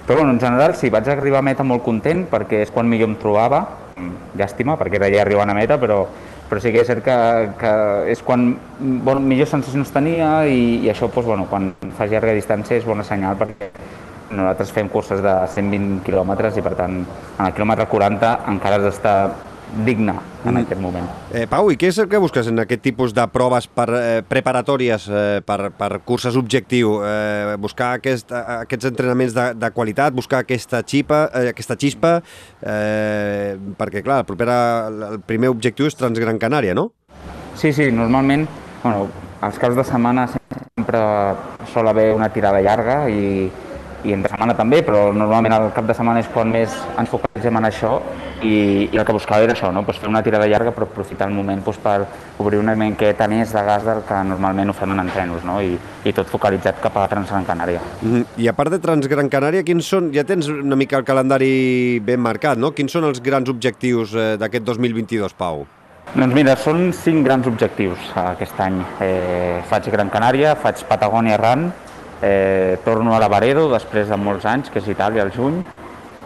però 0.07 0.21
bueno, 0.21 0.33
en 0.33 0.41
general 0.41 0.75
sí, 0.75 0.89
vaig 0.89 1.09
arribar 1.11 1.43
a 1.43 1.47
meta 1.51 1.65
molt 1.67 1.83
content 1.85 2.25
perquè 2.31 2.63
és 2.65 2.73
quan 2.73 2.89
millor 2.89 3.11
em 3.11 3.19
trobava, 3.21 3.61
llàstima 4.39 4.77
perquè 4.79 4.99
era 4.99 5.11
ja 5.13 5.21
arribant 5.25 5.51
a 5.51 5.57
meta, 5.57 5.77
però, 5.81 6.01
però 6.49 6.61
sí 6.63 6.73
que 6.73 6.81
és 6.81 6.89
cert 6.89 7.03
que, 7.05 7.17
que 7.61 7.73
és 8.15 8.23
quan 8.25 8.51
bon, 8.79 9.21
millors 9.21 9.53
sensacions 9.53 9.93
tenia 9.93 10.45
i, 10.49 10.79
i 10.85 10.89
això 10.91 11.09
doncs, 11.09 11.27
bueno, 11.27 11.45
quan 11.51 11.73
fas 11.97 12.09
llarga 12.11 12.37
distància 12.37 12.79
és 12.79 12.87
bona 12.87 13.05
senyal 13.05 13.37
perquè 13.39 13.69
nosaltres 14.29 14.71
fem 14.73 14.89
curses 14.89 15.21
de 15.25 15.35
120 15.53 16.03
quilòmetres 16.05 16.57
i 16.57 16.65
per 16.65 16.75
tant 16.77 16.99
en 17.01 17.45
el 17.45 17.53
quilòmetre 17.53 17.87
40 17.89 18.33
encara 18.51 18.77
has 18.77 18.85
d'estar 18.85 19.15
digne 19.85 20.15
en 20.45 20.53
mm. 20.53 20.61
aquest 20.63 20.81
moment. 20.81 21.07
Eh, 21.33 21.45
Pau, 21.49 21.69
i 21.71 21.77
què 21.79 21.89
és 21.91 21.99
el 22.01 22.09
que 22.11 22.21
busques 22.21 22.47
en 22.49 22.61
aquest 22.63 22.81
tipus 22.85 23.13
de 23.15 23.25
proves 23.31 23.67
per, 23.67 23.87
eh, 23.97 24.19
preparatòries 24.27 25.07
eh, 25.09 25.21
per, 25.45 25.59
per 25.77 25.91
curses 26.07 26.37
objectiu? 26.39 26.97
Eh, 27.05 27.55
buscar 27.61 27.93
aquest, 27.99 28.33
aquests 28.33 28.89
entrenaments 28.91 29.35
de, 29.35 29.47
de 29.59 29.71
qualitat, 29.75 30.15
buscar 30.15 30.43
aquesta, 30.45 30.81
xipa, 30.85 31.25
eh, 31.33 31.53
aquesta 31.53 31.77
xispa, 31.79 32.17
eh, 32.63 33.55
perquè, 33.79 34.03
clar, 34.05 34.23
el, 34.23 34.27
propera, 34.29 34.59
el 35.13 35.23
primer 35.25 35.53
objectiu 35.53 35.89
és 35.89 35.97
Transgran 35.99 36.41
Canària, 36.41 36.75
no? 36.77 36.89
Sí, 37.59 37.73
sí, 37.75 37.89
normalment, 37.91 38.47
bueno, 38.83 39.09
als 39.41 39.57
caps 39.59 39.75
de 39.75 39.83
setmana 39.87 40.27
sempre 40.29 41.01
sol 41.73 41.87
haver 41.87 42.13
una 42.15 42.29
tirada 42.33 42.61
llarga 42.63 43.01
i, 43.11 43.49
i 44.03 44.13
entre 44.15 44.31
setmana 44.31 44.55
també, 44.57 44.81
però 44.85 45.09
normalment 45.13 45.55
el 45.55 45.69
cap 45.75 45.87
de 45.87 45.95
setmana 45.97 46.23
és 46.23 46.29
quan 46.33 46.51
més 46.51 46.73
ens 46.99 47.09
focalitzem 47.11 47.57
en 47.59 47.67
això 47.67 47.97
i, 48.41 48.53
i 48.91 48.97
el 48.97 49.05
que 49.05 49.15
buscava 49.15 49.43
era 49.43 49.55
això, 49.55 49.71
no? 49.75 49.83
pues 49.87 49.99
fer 49.99 50.09
una 50.09 50.21
tirada 50.23 50.47
llarga 50.47 50.71
però 50.75 50.87
aprofitar 50.87 51.27
el 51.27 51.35
moment 51.35 51.63
pues, 51.63 51.79
per 51.83 52.05
obrir 52.39 52.59
una 52.59 52.75
miqueta 52.79 53.27
més 53.27 53.53
de 53.55 53.63
gas 53.67 53.83
del 53.87 54.03
que 54.07 54.21
normalment 54.31 54.71
ho 54.71 54.77
fem 54.77 54.93
en 54.95 55.03
entrenos 55.03 55.43
no? 55.47 55.59
I, 55.61 55.75
i 56.05 56.13
tot 56.15 56.29
focalitzat 56.31 56.79
cap 56.83 56.97
a 56.97 57.07
Transgran 57.11 57.45
Canària. 57.45 57.81
Mm 58.01 58.13
-hmm. 58.13 58.25
I 58.37 58.47
a 58.47 58.53
part 58.53 58.71
de 58.71 58.79
Transgran 58.79 59.29
Canària, 59.29 59.63
quins 59.63 59.85
són, 59.85 60.13
ja 60.13 60.23
tens 60.23 60.47
una 60.47 60.75
mica 60.75 60.97
el 60.97 61.03
calendari 61.03 61.99
ben 61.99 62.19
marcat, 62.19 62.57
no? 62.57 62.71
Quins 62.71 62.91
són 62.91 63.03
els 63.03 63.21
grans 63.21 63.49
objectius 63.49 64.15
eh, 64.15 64.37
d'aquest 64.37 64.63
2022, 64.63 65.33
Pau? 65.33 65.65
Doncs 66.09 66.33
mira, 66.33 66.55
són 66.55 66.87
cinc 66.91 67.21
grans 67.21 67.45
objectius 67.45 67.99
aquest 68.15 68.59
any. 68.59 68.79
Eh, 68.99 69.61
faig 69.69 69.91
Gran 69.91 70.09
Canària, 70.09 70.55
faig 70.55 70.81
Patagònia 70.89 71.37
Run, 71.37 71.71
eh, 72.21 72.77
torno 72.85 73.15
a 73.15 73.19
la 73.19 73.29
Varedo 73.31 73.67
després 73.71 74.09
de 74.09 74.17
molts 74.17 74.45
anys, 74.45 74.69
que 74.69 74.79
és 74.81 74.89
Itàlia 74.91 75.23
al 75.25 75.33
juny, 75.35 75.61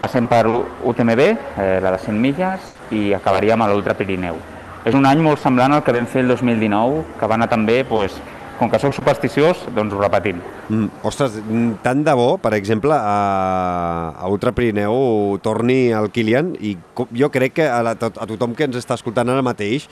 passem 0.01 0.27
per 0.27 0.43
UTMB, 0.49 1.21
eh, 1.23 1.79
la 1.83 1.93
de 1.95 2.01
100 2.03 2.19
milles, 2.19 2.73
i 2.91 3.13
acabaríem 3.15 3.61
a 3.61 3.69
l'Ultra 3.71 3.95
Pirineu. 3.97 4.39
És 4.83 4.95
un 4.95 5.05
any 5.07 5.21
molt 5.23 5.39
semblant 5.39 5.71
al 5.71 5.83
que 5.83 5.95
vam 5.95 6.07
fer 6.11 6.25
el 6.25 6.33
2019, 6.33 7.03
que 7.19 7.27
va 7.29 7.37
anar 7.37 7.47
també, 7.51 7.83
doncs, 7.87 8.17
com 8.59 8.69
que 8.69 8.79
sóc 8.79 8.93
supersticiós, 8.95 9.63
doncs 9.75 9.95
ho 9.95 10.01
repetim. 10.01 10.41
Mm, 10.69 11.03
ostres, 11.07 11.39
tant 11.83 12.03
de 12.05 12.13
bo, 12.15 12.35
per 12.39 12.53
exemple, 12.57 12.93
a, 12.95 14.13
a 14.13 14.29
Ultra 14.31 14.53
Pirineu 14.55 15.39
torni 15.43 15.87
el 15.95 16.11
Kilian 16.13 16.53
i 16.59 16.75
jo 17.17 17.31
crec 17.33 17.57
que 17.59 17.67
a, 17.67 17.81
la, 17.83 17.95
a 17.97 18.27
tothom 18.29 18.53
que 18.55 18.67
ens 18.67 18.77
està 18.79 18.99
escoltant 18.99 19.31
ara 19.33 19.43
mateix 19.45 19.89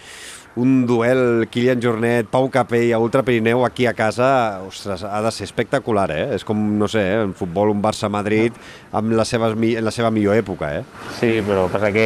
un 0.56 0.86
duel 0.86 1.48
Kilian 1.50 1.82
Jornet, 1.82 2.28
Pau 2.28 2.50
Capell 2.50 2.92
a 2.94 3.00
Ultra 3.00 3.24
Pirineu 3.24 3.66
aquí 3.66 3.86
a 3.86 3.94
casa, 3.94 4.62
ostres, 4.68 5.04
ha 5.04 5.22
de 5.22 5.32
ser 5.32 5.46
espectacular, 5.46 6.10
eh? 6.12 6.26
És 6.36 6.44
com, 6.44 6.60
no 6.78 6.90
sé, 6.92 7.02
eh, 7.02 7.22
en 7.24 7.34
futbol 7.38 7.72
un 7.72 7.82
Barça-Madrid 7.82 8.58
amb 8.92 9.16
la 9.16 9.26
seva, 9.26 9.52
en 9.56 9.86
la 9.86 9.96
seva 9.96 10.12
millor 10.12 10.36
època, 10.36 10.74
eh? 10.80 10.84
Sí, 11.20 11.32
però 11.48 11.68
passa 11.72 11.92
que 11.96 12.06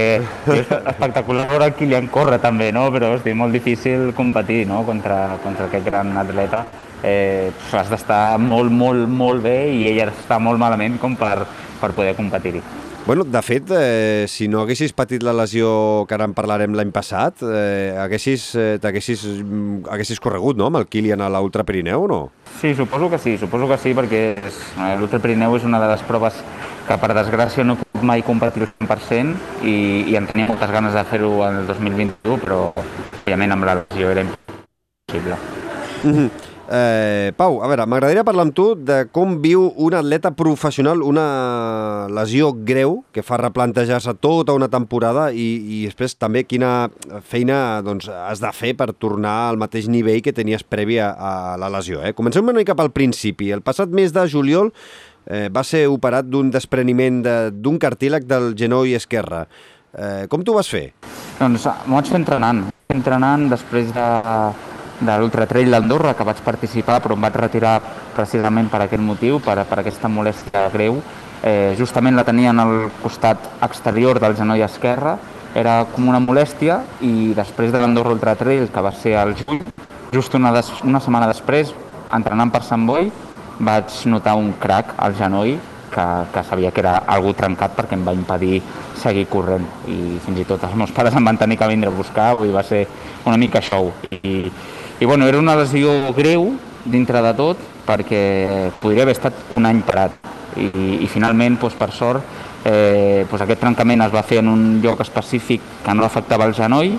és 0.54 0.74
espectacular 0.94 1.48
veure 1.50 1.72
Kilian 1.78 2.10
córrer 2.14 2.40
també, 2.44 2.72
no? 2.76 2.88
Però 2.94 3.16
és 3.18 3.26
molt 3.36 3.56
difícil 3.56 4.12
competir 4.14 4.66
no? 4.70 4.84
contra, 4.86 5.40
contra 5.44 5.66
aquest 5.70 5.86
gran 5.86 6.16
atleta. 6.18 6.66
Eh, 7.06 7.52
has 7.74 7.90
d'estar 7.90 8.38
molt, 8.42 8.72
molt, 8.72 9.10
molt 9.10 9.44
bé 9.44 9.58
i 9.74 9.88
ell 9.90 10.10
està 10.10 10.40
molt 10.42 10.62
malament 10.62 11.00
com 11.02 11.18
per, 11.18 11.48
per 11.82 11.94
poder 11.98 12.16
competir-hi. 12.18 12.62
Bueno, 13.06 13.24
de 13.24 13.42
fet, 13.44 13.70
eh, 13.70 14.26
si 14.28 14.48
no 14.48 14.64
haguessis 14.64 14.90
patit 14.98 15.22
la 15.22 15.34
lesió 15.38 16.08
que 16.10 16.16
ara 16.16 16.26
en 16.26 16.32
parlarem 16.34 16.74
l'any 16.74 16.90
passat, 16.90 17.44
eh, 17.46 17.94
haguessis, 18.02 18.48
eh, 18.58 18.80
t'haguessis 18.82 19.28
mm, 19.44 19.84
haguessis 19.94 20.18
corregut, 20.20 20.58
no?, 20.58 20.72
amb 20.72 20.80
el 20.80 20.88
Kilian 20.90 21.22
a 21.22 21.28
l'Ultra 21.30 21.62
Pirineu, 21.64 22.08
no? 22.10 22.18
Sí, 22.58 22.74
suposo 22.74 23.12
que 23.12 23.20
sí, 23.22 23.36
suposo 23.38 23.68
que 23.70 23.78
sí, 23.78 23.94
perquè 23.94 24.24
eh, 24.42 24.96
l'Ultra 24.98 25.22
Pirineu 25.22 25.54
és 25.54 25.68
una 25.70 25.78
de 25.84 25.92
les 25.92 26.02
proves 26.10 26.40
que 26.88 26.98
per 26.98 27.12
desgràcia 27.14 27.68
no 27.68 27.78
pogut 27.78 28.10
mai 28.10 28.26
competir 28.26 28.66
al 28.66 28.74
100% 28.74 29.62
i, 29.70 29.76
i 30.10 30.18
en 30.18 30.26
tenia 30.32 30.50
moltes 30.50 30.74
ganes 30.74 30.98
de 30.98 31.06
fer-ho 31.06 31.32
en 31.46 31.62
el 31.62 31.70
2021, 31.70 32.42
però 32.42 32.60
òbviament 32.74 33.54
amb 33.54 33.70
la 33.70 33.78
lesió 33.84 34.10
era 34.16 34.26
impossible. 34.26 35.38
Eh, 36.68 37.30
Pau, 37.38 37.60
a 37.62 37.68
veure, 37.70 37.86
m'agradaria 37.86 38.24
parlar 38.26 38.48
amb 38.48 38.54
tu 38.58 38.64
de 38.74 39.04
com 39.14 39.36
viu 39.44 39.68
un 39.86 39.94
atleta 39.94 40.32
professional 40.34 41.04
una 41.06 42.08
lesió 42.10 42.48
greu 42.66 43.04
que 43.14 43.22
fa 43.22 43.38
replantejar-se 43.38 44.16
tota 44.18 44.56
una 44.58 44.66
temporada 44.74 45.28
i, 45.30 45.46
i 45.62 45.84
després 45.86 46.18
també 46.18 46.42
quina 46.50 46.90
feina 47.30 47.84
doncs, 47.86 48.10
has 48.10 48.42
de 48.42 48.50
fer 48.58 48.74
per 48.80 48.90
tornar 48.98 49.36
al 49.52 49.62
mateix 49.62 49.86
nivell 49.94 50.24
que 50.26 50.34
tenies 50.34 50.66
previ 50.66 50.98
a, 50.98 51.12
la 51.62 51.70
lesió. 51.70 52.02
Eh? 52.02 52.16
Comencem 52.18 52.44
una 52.50 52.58
mica 52.58 52.74
pel 52.74 52.90
principi. 52.90 53.52
El 53.54 53.62
passat 53.62 53.94
mes 53.94 54.10
de 54.16 54.26
juliol 54.28 54.74
eh, 55.30 55.48
va 55.54 55.62
ser 55.64 55.86
operat 55.94 56.26
d'un 56.26 56.50
despreniment 56.50 57.22
de- 57.26 57.52
d'un 57.54 57.78
cartílag 57.78 58.26
del 58.26 58.56
genoll 58.58 58.90
esquerre. 58.98 59.46
Eh, 59.94 60.26
com 60.34 60.42
t'ho 60.42 60.58
vas 60.58 60.68
fer? 60.68 60.88
Doncs 61.38 61.70
m'ho 61.86 62.00
vaig 62.02 62.10
fer 62.10 62.24
entrenant. 62.24 62.66
Entrenant 62.90 63.46
després 63.54 63.94
de, 63.94 64.10
de 65.00 65.18
l'Ultra 65.20 65.46
Trail 65.48 65.72
d'Andorra, 65.72 66.14
que 66.16 66.26
vaig 66.28 66.42
participar, 66.46 67.02
però 67.04 67.16
em 67.18 67.28
vaig 67.28 67.36
retirar 67.40 67.76
precisament 68.16 68.70
per 68.72 68.86
aquest 68.86 69.04
motiu, 69.04 69.40
per, 69.44 69.58
per 69.68 69.80
aquesta 69.82 70.12
molèstia 70.12 70.68
greu. 70.74 71.02
Eh, 71.46 71.76
justament 71.78 72.16
la 72.16 72.26
tenia 72.26 72.54
en 72.56 72.62
el 72.64 72.76
costat 73.02 73.50
exterior 73.66 74.20
del 74.24 74.38
genoll 74.38 74.64
esquerre, 74.66 75.18
era 75.56 75.86
com 75.92 76.08
una 76.12 76.20
molèstia, 76.20 76.82
i 77.02 77.34
després 77.36 77.72
de 77.72 77.80
l'Andorra 77.80 78.16
Ultra 78.16 78.36
Trail, 78.40 78.68
que 78.72 78.84
va 78.84 78.92
ser 78.96 79.16
al 79.20 79.36
juny, 79.40 79.62
just 80.14 80.36
una, 80.36 80.52
des, 80.56 80.72
una 80.84 81.00
setmana 81.04 81.30
després, 81.32 81.72
entrenant 82.16 82.52
per 82.52 82.64
Sant 82.64 82.84
Boi, 82.88 83.12
vaig 83.60 83.94
notar 84.12 84.36
un 84.36 84.52
crac 84.60 84.96
al 85.00 85.16
genoll 85.16 85.56
que, 85.96 86.06
que 86.34 86.44
sabia 86.44 86.72
que 86.72 86.84
era 86.84 86.98
algú 87.08 87.32
trencat 87.34 87.76
perquè 87.76 87.96
em 87.96 88.04
va 88.04 88.14
impedir 88.16 88.60
seguir 89.00 89.26
corrent. 89.32 89.66
I 89.88 90.20
fins 90.26 90.42
i 90.42 90.48
tot 90.48 90.64
els 90.68 90.76
meus 90.76 90.92
pares 90.96 91.16
em 91.16 91.24
van 91.24 91.40
tenir 91.40 91.58
que 91.60 91.70
vindre 91.72 91.92
a 91.92 91.96
buscar 91.96 92.34
i 92.44 92.52
va 92.52 92.64
ser 92.68 92.86
una 93.26 93.38
mica 93.40 93.62
show. 93.64 93.94
I, 94.12 94.52
i 95.00 95.06
bueno, 95.06 95.28
era 95.28 95.40
una 95.40 95.56
lesió 95.60 95.92
greu 96.16 96.54
dintre 96.86 97.22
de 97.22 97.34
tot 97.36 97.62
perquè 97.86 98.72
podria 98.82 99.04
haver 99.04 99.16
estat 99.18 99.58
un 99.60 99.68
any 99.68 99.82
parat 99.86 100.16
i, 100.56 100.70
i 101.04 101.08
finalment, 101.12 101.58
doncs, 101.60 101.76
per 101.78 101.92
sort, 101.92 102.24
eh, 102.64 103.26
doncs 103.30 103.44
aquest 103.44 103.62
trencament 103.62 104.06
es 104.06 104.14
va 104.14 104.24
fer 104.24 104.40
en 104.42 104.52
un 104.52 104.66
lloc 104.84 105.04
específic 105.04 105.64
que 105.86 105.96
no 105.96 106.06
afectava 106.08 106.48
el 106.48 106.56
genoll 106.56 106.96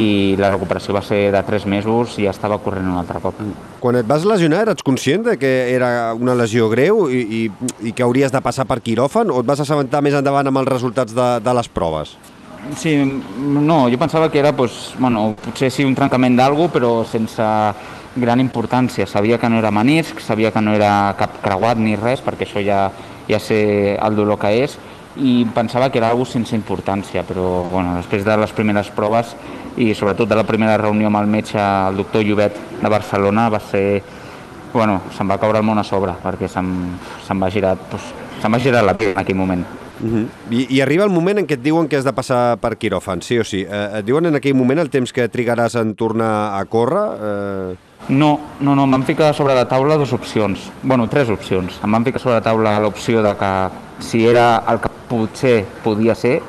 i 0.00 0.36
la 0.40 0.48
recuperació 0.54 0.94
va 0.96 1.02
ser 1.04 1.26
de 1.34 1.40
3 1.44 1.66
mesos 1.68 2.14
i 2.16 2.24
ja 2.24 2.32
estava 2.32 2.56
corrent 2.64 2.86
un 2.88 2.96
altre 2.96 3.20
cop. 3.20 3.40
Quan 3.80 3.98
et 4.00 4.08
vas 4.08 4.24
lesionar, 4.24 4.62
eres 4.64 4.84
conscient 4.84 5.26
de 5.26 5.36
que 5.40 5.50
era 5.74 6.14
una 6.16 6.36
lesió 6.38 6.70
greu 6.72 7.10
i, 7.12 7.20
i, 7.20 7.42
i 7.88 7.92
que 7.92 8.04
hauries 8.04 8.32
de 8.32 8.40
passar 8.44 8.64
per 8.68 8.80
quiròfan 8.80 9.32
o 9.32 9.42
et 9.42 9.48
vas 9.48 9.60
assabentar 9.60 10.00
més 10.04 10.16
endavant 10.16 10.48
amb 10.48 10.62
els 10.62 10.70
resultats 10.70 11.12
de, 11.16 11.28
de 11.44 11.56
les 11.60 11.68
proves? 11.68 12.16
Sí, 12.78 12.94
no, 13.38 13.88
jo 13.90 13.98
pensava 13.98 14.30
que 14.30 14.38
era, 14.38 14.52
doncs, 14.54 14.94
bueno, 14.98 15.32
potser 15.34 15.70
sí 15.74 15.82
un 15.82 15.96
trencament 15.98 16.36
d'algú, 16.38 16.68
però 16.70 17.02
sense 17.02 17.42
gran 18.14 18.40
importància. 18.40 19.06
Sabia 19.10 19.38
que 19.38 19.50
no 19.50 19.58
era 19.58 19.72
menisc, 19.74 20.20
sabia 20.22 20.52
que 20.54 20.62
no 20.62 20.76
era 20.76 21.14
cap 21.18 21.40
creuat 21.42 21.80
ni 21.82 21.96
res, 21.98 22.22
perquè 22.22 22.46
això 22.46 22.62
ja, 22.62 22.84
ja 23.26 23.40
sé 23.42 23.96
el 23.98 24.16
dolor 24.16 24.38
que 24.38 24.52
és, 24.62 24.78
i 25.16 25.42
pensava 25.52 25.90
que 25.90 25.98
era 25.98 26.12
algo 26.12 26.24
sense 26.24 26.54
importància, 26.56 27.26
però 27.26 27.64
bueno, 27.68 27.96
després 27.98 28.24
de 28.24 28.36
les 28.40 28.54
primeres 28.56 28.88
proves 28.94 29.34
i 29.76 29.92
sobretot 29.96 30.28
de 30.28 30.38
la 30.38 30.46
primera 30.46 30.78
reunió 30.80 31.10
amb 31.10 31.20
el 31.20 31.28
metge, 31.28 31.58
el 31.58 31.98
doctor 31.98 32.22
Llobet 32.24 32.58
de 32.80 32.88
Barcelona, 32.88 33.48
va 33.50 33.60
ser... 33.60 34.02
Bueno, 34.72 35.02
se'm 35.12 35.28
va 35.28 35.36
caure 35.36 35.60
el 35.60 35.66
món 35.68 35.76
a 35.76 35.84
sobre, 35.84 36.14
perquè 36.22 36.48
se'm, 36.48 36.70
se'm 37.26 37.42
va 37.42 37.50
girar, 37.52 37.74
doncs, 37.90 38.06
se'm 38.40 38.54
va 38.54 38.60
girar 38.62 38.80
la 38.86 38.94
pell 38.96 39.12
en 39.12 39.20
aquell 39.20 39.36
moment. 39.36 39.66
Uh 40.02 40.08
-huh. 40.08 40.26
I, 40.50 40.76
I 40.76 40.80
arriba 40.80 41.04
el 41.04 41.10
moment 41.10 41.38
en 41.38 41.46
què 41.46 41.54
et 41.54 41.62
diuen 41.62 41.88
que 41.88 41.96
has 41.96 42.04
de 42.04 42.12
passar 42.12 42.58
per 42.58 42.76
quiròfan, 42.76 43.22
sí 43.22 43.38
o 43.38 43.44
sí. 43.44 43.62
Eh, 43.62 43.98
et 43.98 44.04
diuen 44.04 44.26
en 44.26 44.34
aquell 44.34 44.54
moment 44.54 44.80
el 44.80 44.90
temps 44.90 45.12
que 45.12 45.28
trigaràs 45.28 45.76
en 45.80 45.94
tornar 45.94 46.58
a 46.58 46.64
córrer? 46.64 47.08
Eh... 47.22 47.76
No, 48.08 48.40
no, 48.60 48.74
no, 48.74 48.84
em 48.84 48.90
van 48.90 49.34
sobre 49.34 49.54
la 49.54 49.68
taula 49.68 49.96
dues 49.96 50.12
opcions, 50.12 50.72
bueno, 50.82 51.08
tres 51.08 51.28
opcions. 51.28 51.78
Em 51.84 51.92
van 51.92 52.04
ficar 52.04 52.20
sobre 52.20 52.34
la 52.34 52.42
taula 52.42 52.80
l'opció 52.80 53.22
de 53.22 53.36
que 53.36 53.68
si 54.00 54.26
era 54.26 54.64
el 54.68 54.80
que 54.80 54.88
potser 55.08 55.64
podia 55.84 56.14
ser, 56.14 56.42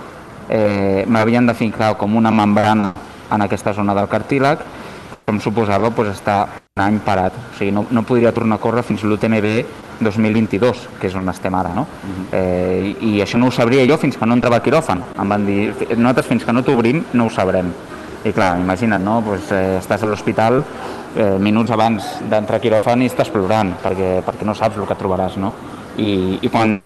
eh, 0.49 1.05
m'havien 1.07 1.45
de 1.45 1.53
ficar 1.53 1.95
com 1.97 2.15
una 2.15 2.31
membrana 2.31 2.93
en 3.31 3.41
aquesta 3.41 3.73
zona 3.73 3.93
del 3.93 4.07
cartílag, 4.07 4.59
però 4.59 4.82
em 5.27 5.39
suposava 5.39 5.91
pues, 5.91 6.09
estar 6.09 6.59
un 6.75 6.83
any 6.83 6.99
parat. 6.99 7.33
O 7.53 7.57
sigui, 7.57 7.71
no, 7.71 7.85
no 7.91 8.03
podria 8.03 8.33
tornar 8.33 8.57
a 8.57 8.63
córrer 8.63 8.83
fins 8.83 9.03
l'UTMB 9.03 9.49
2022, 10.03 10.87
que 10.99 11.07
és 11.07 11.15
on 11.15 11.29
estem 11.31 11.55
ara, 11.55 11.73
no? 11.75 11.85
eh, 12.33 12.93
i, 12.99 13.15
I 13.15 13.21
això 13.23 13.39
no 13.39 13.47
ho 13.47 13.55
sabria 13.55 13.85
jo 13.89 13.97
fins 14.01 14.17
que 14.17 14.27
no 14.27 14.35
entrava 14.35 14.59
a 14.59 14.65
quiròfan. 14.65 15.03
Em 15.19 15.35
van 15.35 15.45
dir, 15.47 15.59
nosaltres 15.95 16.27
fins 16.27 16.45
que 16.45 16.55
no 16.55 16.63
t'obrim 16.65 17.03
no 17.13 17.27
ho 17.27 17.33
sabrem. 17.33 17.71
I 18.23 18.31
clar, 18.31 18.55
imagina't, 18.59 19.03
no? 19.03 19.21
Pues, 19.23 19.51
eh, 19.51 19.77
estàs 19.79 20.03
a 20.03 20.09
l'hospital 20.09 20.61
eh, 21.15 21.37
minuts 21.39 21.71
abans 21.75 22.07
d'entrar 22.29 22.59
a 22.59 22.63
quiròfan 22.63 23.03
i 23.03 23.09
estàs 23.11 23.31
plorant 23.31 23.73
perquè, 23.83 24.15
perquè 24.25 24.47
no 24.47 24.55
saps 24.55 24.79
el 24.79 24.87
que 24.87 24.99
trobaràs, 24.99 25.37
no? 25.39 25.53
I, 25.99 26.39
i 26.41 26.49
quan 26.49 26.79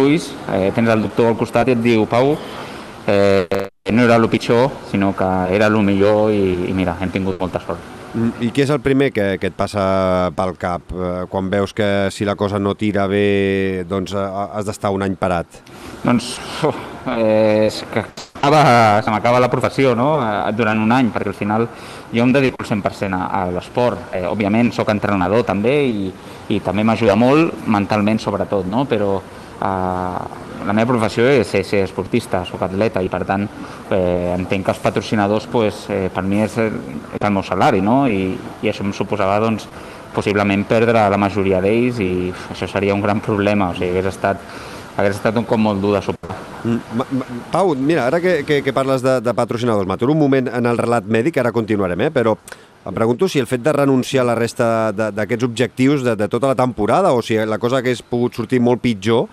ulls, 0.00 0.30
eh, 0.54 0.70
tens 0.74 0.88
el 0.90 1.02
doctor 1.04 1.32
al 1.32 1.36
costat 1.38 1.68
i 1.68 1.74
et 1.74 1.82
diu, 1.82 2.06
Pau, 2.10 2.32
eh, 3.06 3.68
no 3.92 4.02
era 4.02 4.16
el 4.16 4.28
pitjor, 4.28 4.70
sinó 4.90 5.14
que 5.16 5.30
era 5.54 5.66
el 5.66 5.76
millor 5.82 6.32
i, 6.32 6.70
i 6.70 6.72
mira, 6.72 6.96
hem 7.00 7.12
tingut 7.12 7.38
molta 7.40 7.60
sort. 7.60 7.92
Mm, 8.14 8.46
I 8.46 8.50
què 8.54 8.62
és 8.62 8.70
el 8.70 8.78
primer 8.78 9.08
que, 9.10 9.24
que 9.42 9.48
et 9.50 9.56
passa 9.58 10.30
pel 10.36 10.54
cap 10.60 10.92
eh, 10.94 11.24
quan 11.30 11.48
veus 11.50 11.74
que 11.74 12.08
si 12.14 12.24
la 12.24 12.36
cosa 12.38 12.60
no 12.62 12.76
tira 12.78 13.08
bé 13.10 13.82
doncs 13.90 14.14
eh, 14.14 14.26
has 14.54 14.68
d'estar 14.68 14.92
un 14.94 15.02
any 15.02 15.16
parat? 15.18 15.58
Doncs 16.04 16.36
eh, 17.10 17.66
és 17.66 17.80
que 17.90 18.04
acaba, 18.38 19.02
se 19.02 19.10
m'acaba 19.10 19.42
la 19.42 19.50
professió 19.50 19.96
no? 19.98 20.14
Durant 20.54 20.78
un 20.78 20.94
any, 20.94 21.10
perquè 21.10 21.32
al 21.32 21.38
final 21.38 21.66
jo 22.14 22.22
em 22.22 22.32
dedico 22.32 22.62
al 22.62 22.70
100% 22.70 23.18
a, 23.18 23.26
a 23.26 23.50
l'esport. 23.50 24.14
Eh, 24.14 24.22
òbviament 24.30 24.70
sóc 24.72 24.94
entrenador 24.94 25.42
també 25.48 25.74
i, 25.88 26.12
i 26.54 26.60
també 26.62 26.86
m'ajuda 26.86 27.18
molt 27.18 27.66
mentalment 27.66 28.22
sobretot, 28.22 28.70
no? 28.70 28.86
però 28.86 29.16
la 29.64 30.72
meva 30.72 30.90
professió 30.92 31.26
és 31.28 31.48
ser, 31.50 31.82
esportista, 31.84 32.44
sóc 32.48 32.62
atleta 32.64 33.02
i 33.04 33.10
per 33.12 33.22
tant 33.28 33.46
eh, 33.46 34.34
entenc 34.34 34.66
que 34.66 34.72
els 34.74 34.82
patrocinadors 34.82 35.48
pues, 35.52 35.84
eh, 35.92 36.08
per 36.14 36.24
mi 36.24 36.42
és, 36.44 36.56
és 36.58 37.20
el 37.20 37.34
meu 37.34 37.44
salari 37.46 37.82
no? 37.84 38.04
I, 38.08 38.34
i 38.62 38.70
això 38.70 38.84
em 38.84 38.92
suposava 38.96 39.40
doncs, 39.44 39.68
possiblement 40.14 40.62
perdre 40.68 41.08
la 41.10 41.18
majoria 41.20 41.60
d'ells 41.64 41.98
i 42.00 42.12
això 42.54 42.68
seria 42.70 42.94
un 42.94 43.02
gran 43.02 43.20
problema, 43.24 43.72
o 43.72 43.76
sigui, 43.76 43.90
hagués 43.90 44.12
estat, 44.12 44.40
hagués 44.96 45.18
estat 45.18 45.40
un 45.40 45.48
cop 45.48 45.60
molt 45.60 45.82
dur 45.82 45.96
de 45.96 46.02
superar. 46.06 46.38
Mm, 46.64 47.24
Pau, 47.52 47.74
mira, 47.76 48.06
ara 48.06 48.20
que, 48.22 48.38
que, 48.46 48.62
que 48.64 48.72
parles 48.72 49.02
de, 49.04 49.18
de 49.20 49.34
patrocinadors, 49.36 49.88
m'aturo 49.90 50.14
un 50.14 50.22
moment 50.22 50.48
en 50.54 50.70
el 50.70 50.78
relat 50.80 51.10
mèdic, 51.10 51.42
ara 51.42 51.52
continuarem, 51.52 52.06
eh? 52.06 52.12
però 52.14 52.36
em 52.84 52.92
pregunto 52.92 53.28
si 53.28 53.40
el 53.40 53.46
fet 53.48 53.62
de 53.64 53.72
renunciar 53.72 54.24
a 54.24 54.28
la 54.32 54.34
resta 54.36 54.66
d'aquests 54.92 55.46
objectius 55.46 56.02
de, 56.04 56.16
de 56.20 56.28
tota 56.28 56.50
la 56.52 56.56
temporada 56.58 57.14
o 57.16 57.22
si 57.24 57.38
la 57.48 57.58
cosa 57.58 57.78
hagués 57.80 58.02
pogut 58.04 58.36
sortir 58.36 58.60
molt 58.60 58.82
pitjor, 58.84 59.24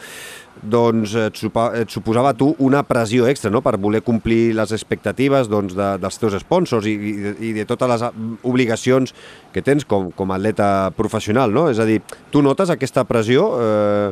doncs 0.61 1.13
et, 1.17 1.35
supa, 1.39 1.69
et 1.79 1.89
suposava 1.89 2.31
a 2.31 2.37
tu 2.37 2.51
una 2.63 2.83
pressió 2.87 3.25
extra 3.27 3.49
no? 3.51 3.61
per 3.65 3.77
voler 3.81 4.01
complir 4.05 4.53
les 4.55 4.71
expectatives 4.75 5.47
doncs, 5.49 5.73
de, 5.75 5.87
dels 5.99 6.19
teus 6.21 6.35
sponsors 6.43 6.85
i, 6.87 6.93
i, 6.95 7.13
de- 7.23 7.35
i 7.49 7.53
de 7.55 7.65
totes 7.65 7.89
les 7.89 8.03
ah, 8.07 8.11
obligacions 8.47 9.13
que 9.55 9.63
tens 9.65 9.87
com, 9.87 10.11
com 10.15 10.31
a 10.31 10.37
atleta 10.39 10.91
professional, 10.95 11.51
no? 11.55 11.69
És 11.71 11.79
a 11.79 11.87
dir, 11.87 12.01
tu 12.31 12.43
notes 12.45 12.69
aquesta 12.69 13.03
pressió 13.09 13.47
eh, 13.57 14.11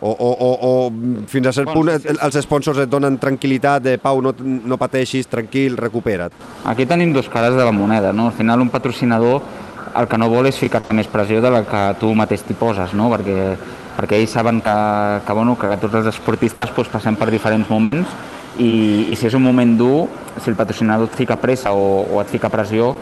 o, 0.00 0.10
o, 0.10 0.30
o, 0.30 0.50
o 0.68 1.26
fins 1.26 1.48
a 1.50 1.52
cert 1.56 1.72
punt 1.74 1.90
els 1.90 2.40
sponsors 2.44 2.84
et 2.84 2.90
donen 2.90 3.18
tranquil·litat 3.18 3.82
de 3.82 3.96
Pau, 4.02 4.20
no, 4.22 4.34
no 4.38 4.78
pateixis, 4.78 5.26
tranquil, 5.30 5.76
recupera't. 5.78 6.34
Aquí 6.70 6.86
tenim 6.86 7.12
dos 7.12 7.28
cares 7.32 7.56
de 7.58 7.64
la 7.64 7.72
moneda, 7.74 8.12
no? 8.12 8.28
Al 8.30 8.36
final 8.38 8.62
un 8.62 8.70
patrocinador 8.70 9.42
el 9.98 10.06
que 10.06 10.18
no 10.20 10.28
vol 10.30 10.46
és 10.46 10.58
ficar 10.58 10.82
més 10.94 11.08
pressió 11.10 11.40
de 11.42 11.50
la 11.50 11.64
que 11.66 11.82
tu 11.98 12.12
mateix 12.14 12.44
t'hi 12.46 12.54
poses, 12.58 12.94
no? 12.94 13.08
Perquè, 13.10 13.38
perquè 13.96 14.18
ells 14.20 14.34
saben 14.36 14.60
que, 14.62 14.76
que, 15.26 15.34
bueno, 15.34 15.56
que 15.58 15.72
tots 15.82 15.98
els 16.00 16.10
esportistes 16.12 16.74
doncs, 16.76 16.92
passem 16.92 17.16
per 17.18 17.30
diferents 17.34 17.70
moments 17.70 18.12
i, 18.58 19.08
i 19.10 19.16
si 19.16 19.26
és 19.26 19.34
un 19.34 19.42
moment 19.42 19.74
dur, 19.78 20.06
si 20.38 20.52
el 20.52 20.58
patrocinador 20.58 21.10
et 21.10 21.18
fica 21.18 21.38
pressa 21.40 21.72
o, 21.74 22.04
o 22.06 22.22
et 22.22 22.30
fica 22.30 22.50
pressió, 22.52 22.92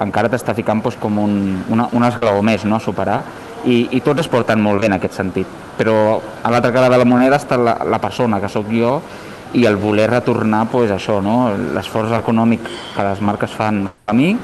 encara 0.00 0.30
t'està 0.32 0.54
ficant 0.56 0.82
doncs, 0.82 0.98
com 1.00 1.18
un, 1.22 1.38
una, 1.70 1.88
un 1.94 2.06
esglaó 2.06 2.42
més 2.46 2.64
no? 2.64 2.78
a 2.78 2.82
superar 2.82 3.20
i, 3.64 3.88
i 3.96 4.00
tots 4.04 4.24
es 4.24 4.30
porten 4.30 4.60
molt 4.62 4.80
bé 4.80 4.90
en 4.90 4.96
aquest 4.96 5.18
sentit. 5.18 5.58
Però 5.78 5.96
a 6.20 6.52
l'altra 6.52 6.72
cara 6.72 6.92
de 6.92 7.00
la 7.00 7.08
moneda 7.08 7.40
està 7.40 7.58
la, 7.60 7.76
la 7.88 8.00
persona, 8.00 8.40
que 8.40 8.48
sóc 8.52 8.68
jo, 8.72 8.98
i 9.52 9.64
el 9.66 9.76
voler 9.76 10.06
retornar 10.10 10.66
pues, 10.70 10.92
això, 10.94 11.18
no? 11.24 11.50
l'esforç 11.74 12.14
econòmic 12.20 12.64
que 12.94 13.06
les 13.06 13.20
marques 13.24 13.50
fan 13.50 13.84
a 13.90 14.14
mi 14.14 14.34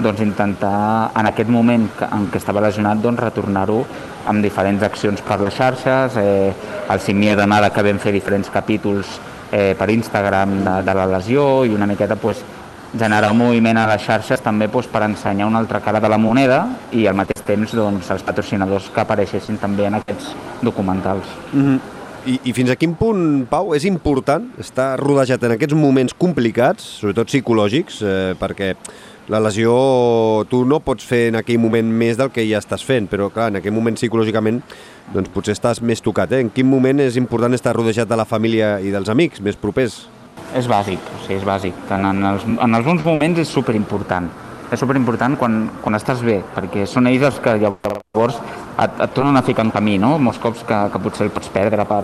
doncs 0.00 0.22
intentar 0.24 1.10
en 1.16 1.28
aquest 1.28 1.50
moment 1.52 1.86
en 2.06 2.28
què 2.32 2.40
estava 2.40 2.62
lesionat 2.64 3.00
doncs 3.04 3.20
retornar-ho 3.20 3.82
amb 4.30 4.44
diferents 4.44 4.82
accions 4.84 5.20
per 5.24 5.40
les 5.40 5.56
xarxes, 5.56 6.16
eh, 6.16 6.52
el 6.88 7.00
Simier 7.00 7.36
de 7.36 7.46
Nada 7.46 7.70
que 7.72 7.84
vam 7.84 8.00
fer 8.00 8.12
diferents 8.12 8.48
capítols 8.52 9.18
eh, 9.52 9.74
per 9.76 9.90
Instagram 9.92 10.56
de, 10.64 10.76
de 10.86 10.96
la 10.96 11.06
lesió 11.18 11.64
i 11.64 11.74
una 11.76 11.88
miqueta 11.88 12.16
pues, 12.16 12.42
generar 12.98 13.30
un 13.32 13.38
moviment 13.38 13.78
a 13.78 13.86
les 13.90 14.02
xarxes 14.02 14.42
també 14.42 14.68
doncs, 14.68 14.88
per 14.90 15.04
ensenyar 15.06 15.46
una 15.46 15.60
altra 15.62 15.80
cara 15.80 16.00
de 16.00 16.08
la 16.08 16.18
moneda 16.18 16.64
i 16.92 17.06
al 17.06 17.14
mateix 17.14 17.44
temps 17.46 17.74
doncs, 17.74 18.10
els 18.10 18.26
patrocinadors 18.26 18.90
que 18.94 19.00
apareixessin 19.00 19.58
també 19.58 19.86
en 19.86 19.94
aquests 20.00 20.34
documentals. 20.62 21.26
Mm 21.52 21.64
-hmm. 21.66 21.80
I, 22.26 22.40
I 22.44 22.52
fins 22.52 22.70
a 22.70 22.76
quin 22.76 22.94
punt, 22.94 23.46
Pau, 23.48 23.74
és 23.74 23.84
important 23.84 24.50
estar 24.60 24.98
rodejat 25.00 25.42
en 25.42 25.52
aquests 25.52 25.74
moments 25.74 26.12
complicats, 26.12 26.82
sobretot 27.00 27.26
psicològics, 27.26 28.02
eh, 28.02 28.34
perquè 28.36 28.74
la 29.28 29.40
lesió 29.40 30.44
tu 30.50 30.64
no 30.66 30.80
pots 30.80 31.04
fer 31.06 31.28
en 31.30 31.36
aquell 31.36 31.58
moment 31.58 31.86
més 31.86 32.18
del 32.18 32.30
que 32.34 32.44
ja 32.48 32.58
estàs 32.58 32.84
fent, 32.84 33.08
però 33.08 33.30
clar, 33.30 33.48
en 33.48 33.56
aquell 33.56 33.72
moment 33.72 33.96
psicològicament 33.96 34.60
doncs 35.14 35.30
potser 35.32 35.54
estàs 35.54 35.80
més 35.80 36.02
tocat. 36.02 36.32
Eh? 36.32 36.40
En 36.40 36.50
quin 36.50 36.66
moment 36.66 37.00
és 37.00 37.16
important 37.16 37.54
estar 37.54 37.74
rodejat 37.76 38.08
de 38.08 38.16
la 38.16 38.24
família 38.24 38.80
i 38.80 38.90
dels 38.90 39.08
amics 39.08 39.40
més 39.40 39.56
propers? 39.56 40.02
És 40.56 40.66
bàsic, 40.66 40.98
o 41.14 41.18
sigui, 41.22 41.38
és 41.38 41.46
bàsic. 41.46 41.82
En, 41.94 42.06
en, 42.10 42.24
els, 42.32 42.46
en 42.46 42.78
els 42.78 42.86
bons 42.86 43.04
moments 43.06 43.38
és 43.38 43.50
superimportant. 43.50 44.26
És 44.70 44.78
superimportant 44.78 45.34
quan, 45.38 45.64
quan 45.82 45.98
estàs 45.98 46.22
bé, 46.22 46.40
perquè 46.54 46.84
són 46.86 47.08
ells 47.10 47.26
els 47.26 47.38
que 47.42 47.56
llavors 47.58 48.36
et, 48.38 48.90
et 48.90 49.14
tornen 49.14 49.38
a 49.38 49.42
ficar 49.46 49.64
en 49.66 49.72
camí, 49.74 49.96
no? 49.98 50.12
Molts 50.22 50.38
cops 50.42 50.62
que, 50.66 50.78
que 50.92 51.00
potser 51.02 51.26
el 51.26 51.32
pots 51.34 51.50
perdre 51.54 51.86
per, 51.90 52.02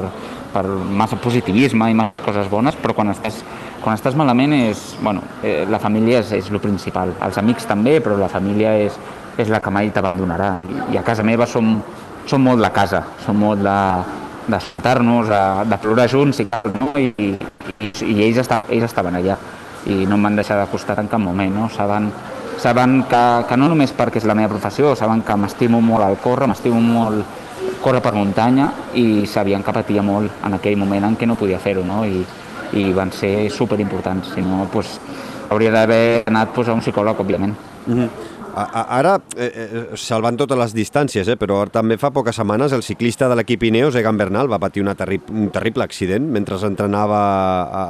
per 0.55 0.64
massa 0.66 1.18
positivisme 1.22 1.90
i 1.90 1.99
massa 1.99 2.26
coses 2.26 2.51
bones, 2.51 2.78
però 2.82 2.94
quan 2.99 3.11
estàs, 3.14 3.38
quan 3.84 3.99
estàs 3.99 4.18
malament 4.18 4.55
és, 4.57 4.82
bueno, 5.03 5.22
eh, 5.47 5.61
la 5.70 5.82
família 5.82 6.22
és, 6.24 6.34
és 6.38 6.51
el 6.51 6.62
principal. 6.62 7.14
Els 7.22 7.38
amics 7.42 7.66
també, 7.70 7.99
però 8.03 8.18
la 8.18 8.30
família 8.30 8.74
és, 8.86 8.99
és 9.38 9.51
la 9.53 9.62
que 9.62 9.74
mai 9.74 9.90
t'abandonarà. 9.94 10.57
I, 10.90 10.99
a 10.99 11.07
casa 11.07 11.26
meva 11.26 11.47
som, 11.51 11.76
som 12.26 12.42
molt 12.42 12.62
de 12.62 12.70
casa, 12.74 13.05
som 13.26 13.38
molt 13.38 13.62
de, 13.62 13.78
de 14.47 14.62
sentar-nos, 14.72 15.30
de, 15.30 15.42
de 15.70 15.78
plorar 15.82 16.11
junts 16.11 16.42
i 16.42 16.49
no? 16.51 16.76
I, 16.97 17.12
i, 17.18 17.30
i 18.05 18.22
ells, 18.24 18.40
esta, 18.42 18.62
ells 18.70 18.88
estaven 18.88 19.18
allà 19.18 19.36
i 19.86 20.07
no 20.09 20.18
m'han 20.18 20.38
deixat 20.38 20.59
de 20.59 20.70
costar 20.70 20.99
en 21.01 21.09
cap 21.09 21.20
moment, 21.22 21.53
no? 21.55 21.68
Saben, 21.70 22.11
saben 22.59 23.03
que, 23.11 23.22
que 23.49 23.57
no 23.57 23.68
només 23.70 23.92
perquè 23.94 24.20
és 24.22 24.26
la 24.26 24.34
meva 24.34 24.51
professió, 24.55 24.94
saben 24.99 25.22
que 25.22 25.36
m'estimo 25.38 25.80
molt 25.84 26.07
al 26.07 26.18
córrer, 26.22 26.49
m'estimo 26.51 26.80
molt 26.82 27.44
córrer 27.82 28.03
per 28.03 28.14
muntanya 28.16 28.70
i 28.99 29.26
sabien 29.30 29.62
que 29.62 29.74
patia 29.74 30.03
molt 30.03 30.42
en 30.47 30.57
aquell 30.59 30.78
moment 30.80 31.07
en 31.07 31.16
què 31.16 31.28
no 31.28 31.38
podia 31.38 31.61
fer-ho, 31.62 31.84
no? 31.86 32.03
I, 32.05 32.24
i 32.74 32.90
van 32.97 33.12
ser 33.14 33.51
superimportants, 33.55 34.34
si 34.34 34.42
no, 34.42 34.64
pues, 34.72 34.97
hauria 35.51 35.70
d'haver 35.70 36.24
anat 36.26 36.51
pues, 36.55 36.68
a 36.68 36.74
un 36.74 36.82
psicòleg, 36.82 37.20
òbviament. 37.20 37.55
Mm 37.86 37.94
-hmm. 37.94 38.09
Ara, 38.57 39.18
eh, 39.36 39.46
eh, 39.52 39.96
salvant 40.00 40.38
totes 40.40 40.57
les 40.57 40.72
distàncies, 40.72 41.28
eh, 41.28 41.36
però 41.36 41.59
també 41.68 41.98
fa 42.00 42.09
poques 42.09 42.38
setmanes 42.38 42.72
el 42.72 42.82
ciclista 42.82 43.28
de 43.28 43.36
l'equip 43.36 43.66
Ineos, 43.68 43.98
Egan 44.00 44.16
Bernal, 44.16 44.48
va 44.48 44.59
patir 44.59 44.80
una 44.80 44.94
terri 44.96 45.18
un 45.28 45.50
terrible 45.52 45.84
accident 45.84 46.24
mentre 46.32 46.57
entrenava 46.64 47.18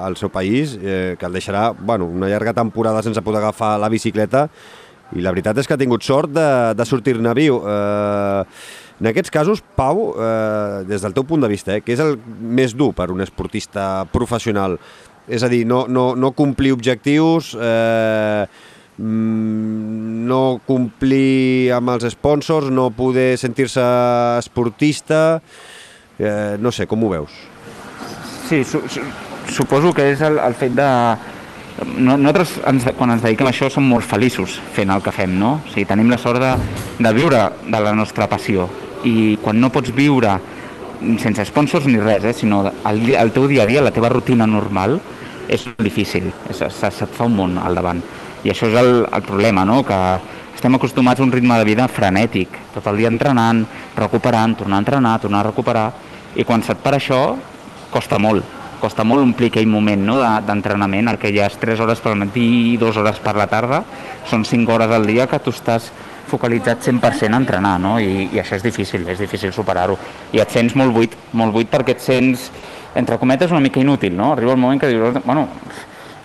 al 0.04 0.16
seu 0.16 0.28
país, 0.28 0.76
eh, 0.82 1.14
que 1.18 1.26
el 1.26 1.38
deixarà 1.38 1.70
bueno, 1.70 2.06
una 2.06 2.26
llarga 2.26 2.52
temporada 2.52 3.02
sense 3.02 3.22
poder 3.22 3.44
agafar 3.44 3.78
la 3.78 3.88
bicicleta 3.88 4.48
i 5.14 5.22
la 5.22 5.30
veritat 5.30 5.58
és 5.58 5.68
que 5.68 5.74
ha 5.74 5.78
tingut 5.78 6.02
sort 6.02 6.34
de, 6.34 6.74
de 6.74 6.84
sortir-ne 6.84 7.34
viu. 7.38 7.62
Eh, 7.62 8.44
en 8.98 9.06
aquests 9.12 9.30
casos, 9.30 9.62
Pau, 9.76 10.16
eh, 10.18 10.82
des 10.88 11.02
del 11.02 11.14
teu 11.14 11.22
punt 11.22 11.46
de 11.46 11.52
vista, 11.52 11.76
eh, 11.76 11.82
què 11.84 11.94
és 11.94 12.02
el 12.02 12.16
més 12.40 12.74
dur 12.74 12.90
per 12.96 13.12
un 13.14 13.22
esportista 13.22 14.06
professional? 14.10 14.80
És 15.28 15.42
a 15.42 15.50
dir, 15.50 15.64
no, 15.66 15.84
no, 15.86 16.14
no 16.16 16.32
complir 16.34 16.72
objectius, 16.72 17.54
eh, 17.54 18.46
no 18.98 20.60
complir 20.66 21.72
amb 21.76 21.92
els 21.92 22.06
sponsors, 22.14 22.70
no 22.72 22.88
poder 22.96 23.36
sentir-se 23.38 23.84
esportista, 24.40 25.40
eh, 26.18 26.56
no 26.58 26.72
sé, 26.72 26.86
com 26.86 27.04
ho 27.04 27.12
veus? 27.12 27.32
Sí, 28.48 28.62
su, 28.64 28.80
su, 28.88 29.02
suposo 29.52 29.92
que 29.92 30.12
és 30.14 30.22
el, 30.24 30.38
el 30.40 30.56
fet 30.56 30.76
de... 30.76 30.90
Nosaltres, 31.76 32.54
ens, 32.64 32.86
quan 32.96 33.12
ens 33.12 33.20
dediquem 33.20 33.50
a 33.50 33.52
això, 33.52 33.68
som 33.68 33.84
molt 33.84 34.06
feliços 34.08 34.56
fent 34.72 34.88
el 34.94 35.02
que 35.04 35.12
fem, 35.12 35.34
no? 35.36 35.58
O 35.58 35.72
sigui, 35.74 35.84
tenim 35.88 36.08
la 36.08 36.16
sort 36.16 36.40
de, 36.40 36.54
de 37.04 37.12
viure 37.12 37.42
de 37.66 37.80
la 37.84 37.92
nostra 37.92 38.30
passió 38.32 38.64
i 39.04 39.36
quan 39.42 39.60
no 39.60 39.68
pots 39.70 39.92
viure 39.94 40.38
sense 41.20 41.44
sponsors 41.50 41.84
ni 41.84 42.00
res, 42.00 42.24
eh, 42.24 42.32
sinó 42.32 42.62
el, 42.64 43.02
el 43.12 43.32
teu 43.34 43.44
dia 43.50 43.66
a 43.66 43.68
dia, 43.68 43.84
la 43.84 43.92
teva 43.92 44.08
rutina 44.08 44.48
normal, 44.48 44.96
és 45.52 45.66
difícil, 45.78 46.32
se't 46.50 47.12
fa 47.12 47.28
un 47.28 47.36
món 47.36 47.60
al 47.60 47.76
davant 47.76 48.00
i 48.46 48.52
això 48.52 48.70
és 48.70 48.78
el, 48.78 49.04
el 49.10 49.24
problema, 49.26 49.64
no? 49.66 49.82
que 49.86 49.98
estem 50.54 50.74
acostumats 50.78 51.20
a 51.20 51.26
un 51.26 51.32
ritme 51.34 51.58
de 51.58 51.66
vida 51.66 51.88
frenètic, 51.90 52.54
tot 52.74 52.86
el 52.86 53.02
dia 53.02 53.10
entrenant, 53.10 53.64
recuperant, 53.98 54.54
tornar 54.56 54.78
a 54.78 54.84
entrenar, 54.84 55.18
tornar 55.20 55.42
a 55.42 55.48
recuperar, 55.50 55.88
i 56.36 56.44
quan 56.46 56.62
se't 56.62 56.80
para 56.84 57.00
això, 57.00 57.20
costa 57.90 58.20
molt, 58.22 58.46
costa 58.80 59.04
molt 59.08 59.24
omplir 59.24 59.50
aquell 59.50 59.68
moment 59.68 60.02
no? 60.06 60.18
d'entrenament, 60.46 61.10
el 61.10 61.18
que 61.18 61.32
ja 61.34 61.48
és 61.50 61.58
3 61.58 61.82
hores 61.82 62.02
pel 62.04 62.18
matí 62.20 62.46
i 62.72 62.76
2 62.80 63.00
hores 63.02 63.18
per 63.24 63.34
la 63.36 63.48
tarda, 63.50 63.82
són 64.30 64.46
5 64.46 64.72
hores 64.72 64.94
al 64.94 65.08
dia 65.08 65.26
que 65.26 65.40
tu 65.42 65.54
estàs 65.54 65.90
focalitzat 66.26 66.82
100% 66.82 67.34
a 67.34 67.40
entrenar, 67.40 67.76
no? 67.80 67.96
I, 68.02 68.26
i 68.34 68.40
això 68.42 68.56
és 68.58 68.64
difícil, 68.64 69.04
és 69.08 69.20
difícil 69.22 69.52
superar-ho. 69.54 69.94
I 70.34 70.42
et 70.42 70.50
sents 70.50 70.74
molt 70.78 70.94
buit, 70.94 71.12
molt 71.38 71.54
buit 71.54 71.70
perquè 71.70 71.94
et 71.94 72.02
sents, 72.02 72.48
entre 72.98 73.18
cometes, 73.22 73.52
una 73.54 73.62
mica 73.62 73.78
inútil, 73.78 74.16
no? 74.18 74.32
Arriba 74.34 74.56
el 74.56 74.60
moment 74.60 74.80
que 74.82 74.90
dius, 74.90 75.20
bueno, 75.24 75.46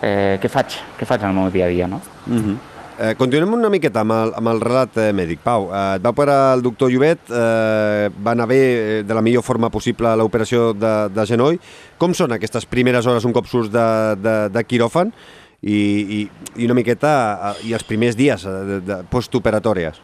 eh, 0.01 0.37
què 0.41 0.49
faig? 0.49 0.77
Què 0.99 1.07
faig 1.07 1.23
en 1.23 1.31
el 1.31 1.39
meu 1.39 1.49
dia 1.53 1.65
a 1.65 1.69
dia, 1.69 1.87
no? 1.87 2.01
Uh 2.27 2.33
-huh. 2.33 2.57
Eh, 3.01 3.15
continuem 3.17 3.55
una 3.55 3.69
miqueta 3.71 4.03
amb 4.03 4.13
el, 4.13 4.31
amb 4.37 4.47
el 4.51 4.59
relat 4.61 4.97
eh, 5.01 5.11
mèdic. 5.15 5.39
Pau, 5.41 5.69
eh, 5.73 5.95
et 5.95 6.03
va 6.05 6.11
operar 6.13 6.53
el 6.53 6.61
doctor 6.61 6.91
Llobet, 6.91 7.31
eh, 7.33 8.09
va 8.13 8.35
anar 8.35 8.45
bé 8.45 8.59
eh, 8.59 9.03
de 9.03 9.13
la 9.13 9.23
millor 9.25 9.41
forma 9.41 9.71
possible 9.73 10.11
l'operació 10.15 10.73
de, 10.73 11.09
de 11.09 11.25
genoll. 11.25 11.57
Com 11.97 12.13
són 12.13 12.31
aquestes 12.31 12.67
primeres 12.69 13.07
hores 13.07 13.25
un 13.25 13.33
cop 13.33 13.47
surts 13.47 13.71
de, 13.73 13.87
de, 14.21 14.35
de 14.53 14.63
quiròfan 14.63 15.13
i, 15.61 15.79
i, 16.19 16.29
i 16.57 16.65
una 16.65 16.77
miqueta 16.77 17.13
eh, 17.33 17.69
i 17.71 17.73
els 17.73 17.87
primers 17.89 18.17
dies 18.19 18.45
eh, 18.45 18.57
de, 18.69 18.79
de 18.85 18.99
postoperatòries? 19.09 19.97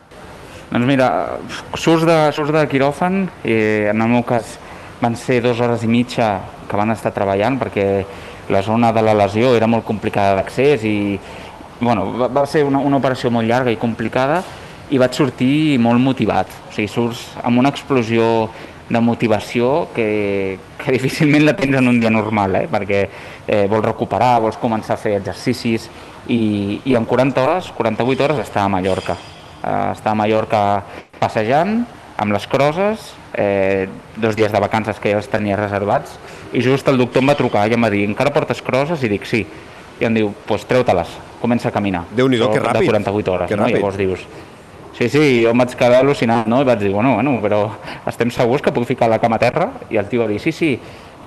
Doncs 0.72 0.88
mira, 0.90 1.12
surts 1.76 2.08
de, 2.08 2.18
surts 2.34 2.52
de 2.52 2.66
quiròfan, 2.72 3.28
eh, 3.46 3.92
en 3.92 4.02
el 4.02 4.10
meu 4.10 4.26
cas 4.26 4.58
van 5.04 5.14
ser 5.16 5.44
dues 5.46 5.62
hores 5.62 5.86
i 5.86 5.92
mitja 5.92 6.32
que 6.68 6.80
van 6.80 6.92
estar 6.92 7.14
treballant 7.14 7.60
perquè 7.62 7.88
la 8.50 8.62
zona 8.64 8.94
de 8.94 9.02
la 9.04 9.14
lesió 9.18 9.56
era 9.56 9.68
molt 9.68 9.86
complicada 9.86 10.36
d'accés 10.38 10.86
i 10.88 10.98
bueno, 11.80 12.08
va, 12.18 12.28
va 12.28 12.46
ser 12.50 12.64
una, 12.66 12.80
una 12.80 12.98
operació 12.98 13.32
molt 13.32 13.48
llarga 13.48 13.72
i 13.72 13.78
complicada 13.78 14.42
i 14.90 14.98
vaig 14.98 15.14
sortir 15.14 15.78
molt 15.84 16.00
motivat. 16.02 16.52
O 16.70 16.74
sigui, 16.74 16.88
surts 16.92 17.24
amb 17.44 17.60
una 17.60 17.72
explosió 17.74 18.50
de 18.90 19.02
motivació 19.04 19.90
que, 19.96 20.60
que 20.80 20.94
difícilment 20.96 21.46
la 21.46 21.56
tens 21.58 21.76
en 21.78 21.92
un 21.92 22.00
dia 22.00 22.12
normal, 22.14 22.56
eh? 22.64 22.68
perquè 22.72 23.04
eh, 23.04 23.66
vols 23.68 23.86
recuperar, 23.86 24.38
vols 24.44 24.60
començar 24.62 24.96
a 24.96 25.02
fer 25.02 25.18
exercicis 25.20 25.90
i, 26.32 26.80
i 26.86 26.96
en 26.96 27.06
40 27.08 27.44
hores, 27.44 27.72
48 27.76 28.28
hores 28.28 28.42
estava 28.44 28.68
a 28.68 28.76
Mallorca. 28.78 29.18
Eh, 29.62 29.92
estava 29.92 30.16
a 30.16 30.22
Mallorca 30.24 30.64
passejant 31.20 31.82
amb 32.18 32.34
les 32.34 32.48
crosses, 32.50 33.12
eh, 33.38 33.88
dos 34.18 34.36
dies 34.36 34.52
de 34.52 34.62
vacances 34.64 35.00
que 35.00 35.12
ja 35.14 35.20
els 35.20 35.30
tenia 35.30 35.60
reservats, 35.60 36.16
i 36.54 36.62
just 36.64 36.88
el 36.88 36.98
doctor 37.00 37.24
em 37.24 37.32
va 37.32 37.38
trucar 37.40 37.66
i 37.68 37.76
em 37.76 37.84
va 37.84 37.90
dir 37.94 38.04
encara 38.08 38.34
portes 38.36 38.62
crosses? 38.62 39.04
I 39.04 39.10
dic 39.12 39.26
sí. 39.28 39.46
I 39.98 40.06
em 40.06 40.14
diu, 40.14 40.30
doncs 40.30 40.46
pues, 40.46 40.66
treu-te-les, 40.70 41.16
comença 41.42 41.72
a 41.72 41.74
caminar. 41.74 42.04
Déu-n'hi-do, 42.14 42.52
que 42.54 42.62
ràpid. 42.62 42.86
De 42.86 42.92
48 42.92 43.34
hores, 43.34 43.50
que 43.50 43.58
no? 43.58 43.66
Ràpid. 43.66 43.80
Llavors 43.80 43.98
dius, 43.98 44.28
sí, 44.94 45.10
sí, 45.10 45.24
jo 45.42 45.56
em 45.56 45.64
vaig 45.64 45.74
quedar 45.80 46.04
al·lucinat, 46.04 46.46
no? 46.46 46.62
I 46.62 46.70
vaig 46.70 46.84
dir, 46.86 46.94
bueno, 46.94 47.16
bueno, 47.18 47.38
però 47.42 47.64
estem 48.10 48.32
segurs 48.34 48.62
que 48.62 48.74
puc 48.76 48.86
ficar 48.86 49.10
la 49.10 49.18
cama 49.24 49.42
a 49.42 49.46
terra? 49.48 49.72
I 49.90 49.98
el 49.98 50.10
tio 50.12 50.22
va 50.22 50.30
dir, 50.30 50.38
sí, 50.44 50.54
sí, 50.54 50.76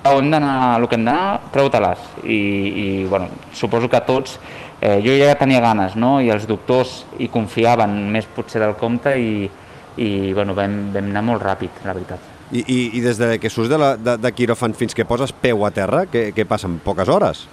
on 0.07 0.31
d'anar, 0.31 0.79
el 0.79 0.87
que 0.87 0.95
hem 0.95 1.05
d'anar, 1.05 1.51
treu-te-les. 1.51 2.09
I, 2.23 2.41
I, 2.85 2.87
bueno, 3.11 3.27
suposo 3.53 3.91
que 3.91 4.01
tots, 4.07 4.39
eh, 4.79 4.99
jo 5.03 5.19
ja 5.19 5.35
tenia 5.35 5.61
ganes, 5.61 5.99
no? 5.99 6.19
I 6.23 6.31
els 6.31 6.47
doctors 6.47 7.01
hi 7.19 7.27
confiaven 7.33 7.99
més 8.13 8.31
potser 8.31 8.63
del 8.63 8.79
compte 8.79 9.17
i, 9.19 9.49
i 9.99 10.11
bueno, 10.33 10.55
vam, 10.55 10.85
vam 10.95 11.11
anar 11.11 11.27
molt 11.27 11.43
ràpid, 11.43 11.83
la 11.83 11.97
veritat. 11.97 12.30
I, 12.51 12.61
i, 12.61 12.79
i 12.99 13.01
des 13.03 13.17
de 13.19 13.37
que 13.39 13.49
surts 13.49 13.71
de, 13.71 13.79
la, 13.79 13.95
de, 13.95 14.17
de 14.19 14.31
quiròfan 14.35 14.75
fins 14.75 14.95
que 14.97 15.07
poses 15.07 15.31
peu 15.31 15.65
a 15.65 15.71
terra, 15.71 16.03
què, 16.11 16.29
què 16.35 16.45
passa? 16.47 16.67
En 16.67 16.79
poques 16.83 17.09
hores? 17.11 17.45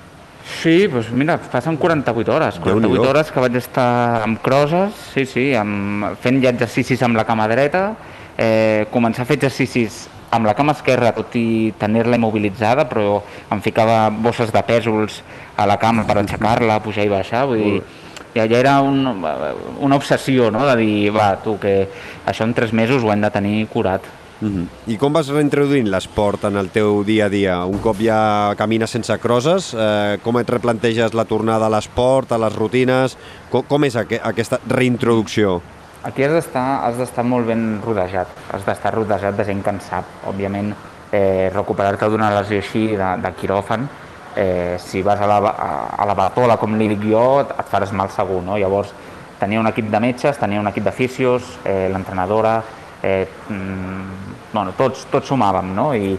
Sí, 0.49 0.89
doncs 0.89 1.11
mira, 1.13 1.37
passen 1.53 1.77
48 1.79 2.33
hores. 2.35 2.59
48 2.65 3.05
hores 3.07 3.31
que 3.31 3.43
vaig 3.45 3.59
estar 3.61 3.89
amb 4.25 4.41
crosses, 4.43 4.97
sí, 5.13 5.27
sí, 5.29 5.51
amb, 5.55 6.09
fent 6.23 6.41
ja 6.43 6.55
exercicis 6.55 7.03
amb 7.05 7.19
la 7.21 7.27
cama 7.29 7.47
dreta, 7.51 7.91
eh, 8.39 8.87
començar 8.95 9.23
a 9.23 9.29
fer 9.29 9.37
exercicis 9.39 10.07
amb 10.35 10.49
la 10.49 10.55
cama 10.57 10.75
esquerra, 10.77 11.13
tot 11.17 11.37
i 11.39 11.73
tenir-la 11.79 12.19
immobilitzada, 12.19 12.89
però 12.89 13.21
em 13.53 13.63
ficava 13.65 14.09
bosses 14.13 14.53
de 14.53 14.63
pèsols 14.65 15.23
a 15.57 15.67
la 15.69 15.79
cama 15.81 16.05
per 16.09 16.19
aixecar-la, 16.21 16.83
pujar 16.85 17.07
i 17.07 17.13
baixar, 17.13 17.47
vull 17.49 17.63
dir, 17.63 17.81
ja, 18.35 18.45
ja 18.45 18.59
era 18.59 18.79
un, 18.85 19.05
una 19.81 19.97
obsessió, 19.97 20.51
no?, 20.55 20.67
de 20.69 20.77
dir, 20.81 21.11
va, 21.15 21.33
tu, 21.45 21.57
que 21.61 21.81
això 22.29 22.45
en 22.45 22.55
tres 22.57 22.75
mesos 22.77 23.05
ho 23.05 23.13
hem 23.13 23.25
de 23.25 23.33
tenir 23.33 23.67
curat. 23.73 24.05
Mm 24.41 24.49
-hmm. 24.49 24.67
I 24.87 24.97
com 24.97 25.13
vas 25.13 25.29
reintroduint 25.29 25.89
l'esport 25.89 26.45
en 26.45 26.57
el 26.57 26.71
teu 26.71 27.05
dia 27.05 27.27
a 27.27 27.29
dia? 27.29 27.65
Un 27.65 27.79
cop 27.79 27.97
ja 28.01 28.55
camines 28.57 28.91
sense 28.91 29.19
crosses, 29.19 29.75
eh, 29.75 30.19
com 30.23 30.39
et 30.39 30.51
replanteges 30.51 31.15
la 31.15 31.25
tornada 31.25 31.67
a 31.67 31.71
l'esport, 31.71 32.33
a 32.33 32.39
les 32.39 32.55
rutines? 32.55 33.17
Com, 33.51 33.63
com 33.63 33.85
és 33.85 33.97
aqu 33.97 34.15
aquesta 34.23 34.61
reintroducció? 34.69 35.61
Aquí 36.03 36.23
has 36.23 36.97
d'estar 36.97 37.25
molt 37.25 37.47
ben 37.47 37.81
rodejat, 37.85 38.29
has 38.53 38.65
d'estar 38.65 38.95
rodejat 38.95 39.37
de 39.37 39.45
gent 39.45 39.63
que 39.63 39.71
en 39.71 39.81
sap. 39.81 40.05
Òbviament, 40.27 40.75
eh, 41.13 41.51
recuperar-te 41.53 42.09
d'una 42.09 42.31
lesió 42.31 42.59
així 42.59 42.97
de, 42.97 43.17
de 43.23 43.33
quiròfan, 43.35 43.89
eh, 44.37 44.77
si 44.79 45.03
vas 45.03 45.21
a 45.21 45.27
la, 45.27 45.39
a 45.99 46.07
la 46.07 46.15
batola, 46.15 46.57
com 46.57 46.77
li 46.79 46.89
dic 46.89 47.03
jo, 47.11 47.41
et, 47.41 47.51
et 47.59 47.67
faràs 47.67 47.93
mal 47.93 48.11
segur, 48.15 48.43
no? 48.43 48.57
Llavors, 48.57 48.93
tenia 49.41 49.61
un 49.61 49.67
equip 49.67 49.91
de 49.91 50.01
metges, 50.01 50.39
tenia 50.39 50.61
un 50.61 50.69
equip 50.71 50.85
de 50.85 50.93
fisios, 50.93 51.59
eh, 51.65 51.89
l'entrenadora, 51.93 52.63
eh, 53.03 53.27
mm, 53.49 54.28
bueno, 54.53 54.73
tots, 54.77 55.07
tots 55.13 55.29
sumàvem, 55.29 55.73
no? 55.77 55.91
I, 55.95 56.15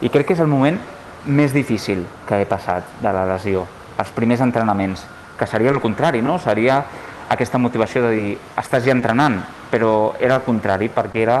I 0.00 0.08
crec 0.12 0.30
que 0.30 0.36
és 0.36 0.42
el 0.42 0.50
moment 0.50 0.78
més 1.26 1.52
difícil 1.52 2.04
que 2.28 2.40
he 2.40 2.48
passat 2.48 3.00
de 3.02 3.12
la 3.12 3.26
lesió, 3.28 3.66
els 4.00 4.12
primers 4.16 4.40
entrenaments, 4.44 5.04
que 5.38 5.48
seria 5.48 5.72
el 5.72 5.80
contrari, 5.80 6.22
no? 6.22 6.38
Seria 6.40 6.82
aquesta 7.30 7.58
motivació 7.58 8.04
de 8.08 8.12
dir, 8.16 8.36
estàs 8.60 8.84
ja 8.86 8.94
entrenant, 8.96 9.38
però 9.70 10.14
era 10.20 10.40
el 10.40 10.46
contrari, 10.46 10.90
perquè 10.92 11.22
era 11.22 11.40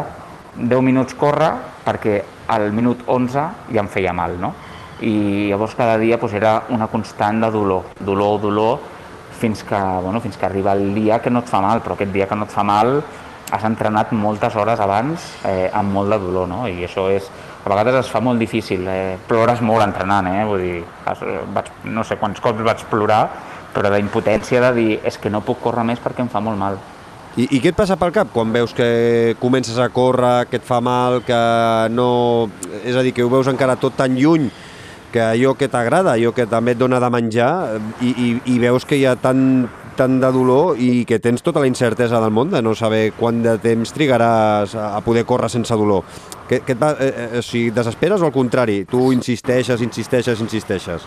10 0.56 0.82
minuts 0.84 1.16
córrer, 1.18 1.52
perquè 1.84 2.20
al 2.50 2.70
minut 2.74 3.04
11 3.06 3.46
ja 3.70 3.82
em 3.82 3.88
feia 3.90 4.14
mal, 4.16 4.36
no? 4.40 4.54
I 5.00 5.48
llavors 5.48 5.74
cada 5.78 5.96
dia 5.98 6.18
doncs, 6.20 6.34
era 6.36 6.54
una 6.70 6.88
constant 6.92 7.40
de 7.40 7.50
dolor, 7.50 7.94
dolor, 8.00 8.40
dolor, 8.40 8.80
fins 9.40 9.62
que, 9.64 9.78
bueno, 10.04 10.20
fins 10.20 10.36
que 10.36 10.46
arriba 10.46 10.72
el 10.76 10.92
dia 10.94 11.20
que 11.20 11.30
no 11.30 11.40
et 11.40 11.48
fa 11.48 11.62
mal, 11.64 11.80
però 11.80 11.96
aquest 11.96 12.12
dia 12.12 12.28
que 12.28 12.36
no 12.36 12.44
et 12.44 12.52
fa 12.52 12.64
mal 12.66 12.98
has 13.50 13.64
entrenat 13.66 14.12
moltes 14.14 14.54
hores 14.56 14.80
abans 14.80 15.26
eh, 15.44 15.70
amb 15.74 15.92
molt 15.94 16.12
de 16.14 16.18
dolor, 16.22 16.48
no? 16.48 16.62
I 16.70 16.86
això 16.86 17.08
és, 17.12 17.26
a 17.64 17.68
vegades 17.68 18.00
es 18.04 18.12
fa 18.12 18.22
molt 18.24 18.40
difícil, 18.40 18.86
eh, 18.88 19.18
plores 19.28 19.60
molt 19.60 19.84
entrenant, 19.84 20.30
eh? 20.30 20.44
Vull 20.48 20.62
dir, 20.64 20.84
vaig, 21.54 21.72
no 21.90 22.06
sé 22.06 22.16
quants 22.20 22.40
cops 22.40 22.62
vaig 22.66 22.86
plorar, 22.90 23.24
però 23.74 23.90
la 23.90 24.00
impotència 24.02 24.62
de 24.68 24.72
dir 24.78 24.88
és 25.06 25.18
que 25.18 25.30
no 25.30 25.44
puc 25.46 25.60
córrer 25.62 25.84
més 25.86 26.00
perquè 26.02 26.24
em 26.24 26.32
fa 26.32 26.42
molt 26.42 26.58
mal. 26.58 26.78
I, 27.38 27.46
I 27.46 27.60
què 27.62 27.70
et 27.70 27.78
passa 27.78 27.94
pel 27.98 28.10
cap 28.14 28.32
quan 28.34 28.50
veus 28.50 28.72
que 28.74 29.36
comences 29.42 29.78
a 29.78 29.86
córrer, 29.94 30.48
que 30.50 30.58
et 30.58 30.66
fa 30.66 30.80
mal, 30.82 31.20
que 31.26 31.38
no... 31.94 32.50
És 32.82 32.98
a 32.98 33.04
dir, 33.06 33.14
que 33.14 33.22
ho 33.22 33.30
veus 33.30 33.50
encara 33.50 33.78
tot 33.78 33.94
tan 33.98 34.16
lluny, 34.18 34.48
que 35.14 35.22
allò 35.22 35.54
que 35.58 35.68
t'agrada, 35.70 36.16
allò 36.16 36.32
que 36.34 36.46
també 36.50 36.74
et 36.74 36.80
dona 36.80 36.98
de 37.02 37.10
menjar, 37.10 37.52
i, 38.02 38.10
i, 38.10 38.28
i 38.54 38.58
veus 38.62 38.86
que 38.86 38.98
hi 38.98 39.06
ha 39.06 39.14
tant, 39.18 39.68
tant 40.00 40.16
de 40.20 40.30
dolor 40.32 40.78
i 40.80 41.04
que 41.04 41.18
tens 41.20 41.42
tota 41.44 41.60
la 41.60 41.68
incertesa 41.68 42.20
del 42.22 42.32
món 42.32 42.48
de 42.52 42.62
no 42.64 42.72
saber 42.78 43.10
quant 43.18 43.42
de 43.44 43.58
temps 43.60 43.92
trigaràs 43.92 44.72
a 44.80 45.00
poder 45.04 45.26
córrer 45.28 45.50
sense 45.52 45.76
dolor. 45.76 46.06
Que, 46.48 46.62
que 46.64 46.72
et 46.72 46.80
va, 46.80 46.94
eh, 46.96 47.10
eh, 47.10 47.38
o 47.38 47.42
sigui, 47.44 47.68
desesperes 47.74 48.22
o 48.24 48.30
al 48.30 48.32
contrari? 48.32 48.84
Tu 48.88 49.10
insisteixes, 49.12 49.82
insisteixes, 49.84 50.40
insisteixes? 50.40 51.04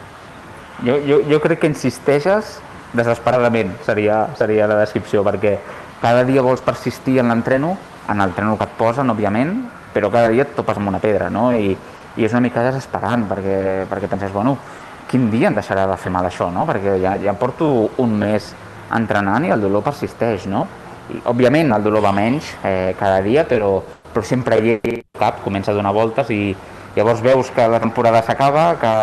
Jo, 0.86 1.00
jo, 1.08 1.20
jo 1.30 1.42
crec 1.42 1.64
que 1.64 1.72
insisteixes 1.72 2.60
desesperadament, 2.94 3.74
seria, 3.88 4.28
seria 4.38 4.70
la 4.70 4.78
descripció, 4.84 5.24
perquè 5.26 5.58
cada 6.04 6.24
dia 6.28 6.46
vols 6.46 6.62
persistir 6.62 7.18
en 7.24 7.34
l'entreno, 7.34 7.74
en 8.12 8.22
l'entreno 8.22 8.60
que 8.60 8.70
et 8.70 8.78
posen, 8.78 9.10
òbviament, 9.10 9.56
però 9.94 10.12
cada 10.14 10.30
dia 10.30 10.46
et 10.46 10.54
topes 10.54 10.78
amb 10.78 10.94
una 10.94 11.02
pedra, 11.02 11.32
no? 11.34 11.50
I, 11.52 11.74
i 11.74 12.28
és 12.28 12.36
una 12.36 12.44
mica 12.46 12.62
desesperant, 12.68 13.26
perquè, 13.32 13.58
perquè 13.90 14.12
penses, 14.12 14.34
bueno, 14.36 14.58
quin 15.10 15.32
dia 15.34 15.50
em 15.50 15.58
deixarà 15.58 15.88
de 15.90 15.98
fer 15.98 16.14
mal 16.14 16.30
això, 16.30 16.52
no? 16.54 16.68
Perquè 16.70 17.00
ja, 17.02 17.18
ja 17.22 17.34
porto 17.38 17.90
un 18.02 18.20
mes 18.22 18.54
entrenant 18.98 19.46
i 19.48 19.54
el 19.54 19.62
dolor 19.64 19.84
persisteix, 19.86 20.48
no? 20.50 20.66
I, 21.12 21.20
òbviament 21.30 21.74
el 21.76 21.84
dolor 21.84 22.06
va 22.06 22.14
menys 22.16 22.54
eh, 22.64 22.94
cada 23.00 23.22
dia, 23.26 23.44
però, 23.50 23.76
però 24.14 24.26
sempre 24.26 24.60
hi 24.60 24.76
ha 24.78 24.98
cap, 25.20 25.42
comença 25.44 25.74
a 25.74 25.78
donar 25.78 25.94
voltes 25.96 26.30
i 26.32 26.56
llavors 26.96 27.24
veus 27.26 27.50
que 27.54 27.66
la 27.68 27.82
temporada 27.82 28.22
s'acaba, 28.24 28.68
que, 28.80 28.94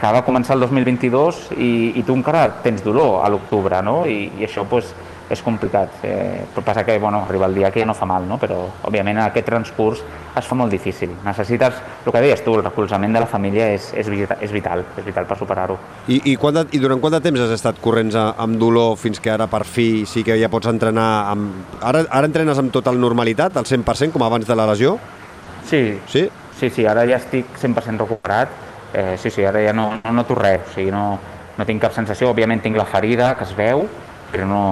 que 0.00 0.12
va 0.12 0.24
començar 0.26 0.56
el 0.58 0.66
2022 0.66 1.48
i, 1.56 1.72
i 1.98 2.04
tu 2.04 2.16
encara 2.18 2.46
tens 2.64 2.84
dolor 2.84 3.22
a 3.24 3.30
l'octubre, 3.32 3.80
no? 3.82 4.02
I, 4.06 4.28
i 4.38 4.46
això 4.48 4.66
pues, 4.68 4.92
és 5.30 5.40
complicat. 5.42 6.00
Eh, 6.02 6.44
però 6.52 6.64
passa 6.64 6.84
que 6.84 6.98
bueno, 6.98 7.22
arriba 7.24 7.46
el 7.46 7.54
dia 7.54 7.70
que 7.70 7.80
ja 7.80 7.86
no 7.86 7.94
fa 7.94 8.06
mal, 8.06 8.26
no? 8.28 8.38
però 8.38 8.58
òbviament 8.84 9.18
aquest 9.24 9.46
transcurs 9.46 10.02
es 10.36 10.46
fa 10.46 10.56
molt 10.58 10.72
difícil. 10.72 11.14
Necessites, 11.24 11.80
el 12.04 12.12
que 12.12 12.22
deies 12.22 12.44
tu, 12.44 12.56
el 12.58 12.64
recolzament 12.64 13.14
de 13.14 13.22
la 13.22 13.28
família 13.30 13.70
és, 13.72 13.90
és, 13.96 14.08
vital, 14.10 14.38
és 14.44 14.52
vital, 14.52 14.84
és 14.98 15.06
vital 15.06 15.28
per 15.30 15.38
superar-ho. 15.40 15.78
I, 16.08 16.20
i, 16.32 16.36
quant 16.40 16.58
de, 16.58 16.66
I 16.76 16.82
durant 16.82 17.00
quant 17.00 17.16
de 17.16 17.22
temps 17.24 17.40
has 17.40 17.54
estat 17.56 17.80
corrents 17.82 18.16
amb 18.18 18.58
dolor 18.60 18.98
fins 19.00 19.20
que 19.22 19.32
ara 19.32 19.48
per 19.50 19.64
fi 19.64 20.04
sí 20.08 20.24
que 20.26 20.36
ja 20.40 20.50
pots 20.52 20.68
entrenar 20.70 21.08
amb... 21.32 21.76
Ara, 21.80 22.04
ara 22.10 22.28
entrenes 22.30 22.60
amb 22.60 22.72
total 22.74 23.00
normalitat, 23.00 23.56
al 23.56 23.68
100%, 23.68 24.12
com 24.12 24.26
abans 24.26 24.46
de 24.48 24.58
la 24.58 24.68
lesió? 24.72 24.98
Sí, 25.64 25.98
sí, 26.10 26.28
sí, 26.58 26.70
sí 26.70 26.84
ara 26.86 27.06
ja 27.08 27.16
estic 27.22 27.56
100% 27.60 28.04
recuperat, 28.04 28.50
eh, 28.92 29.14
sí, 29.18 29.30
sí, 29.30 29.44
ara 29.44 29.62
ja 29.64 29.72
no, 29.72 29.94
no 30.02 30.12
noto 30.12 30.36
res, 30.36 30.68
o 30.68 30.74
sigui, 30.74 30.92
no, 30.92 31.06
no 31.56 31.66
tinc 31.66 31.82
cap 31.82 31.94
sensació, 31.96 32.30
òbviament 32.34 32.62
tinc 32.62 32.76
la 32.76 32.86
ferida 32.88 33.32
que 33.38 33.46
es 33.46 33.54
veu, 33.56 33.86
però 34.32 34.46
no, 34.50 34.62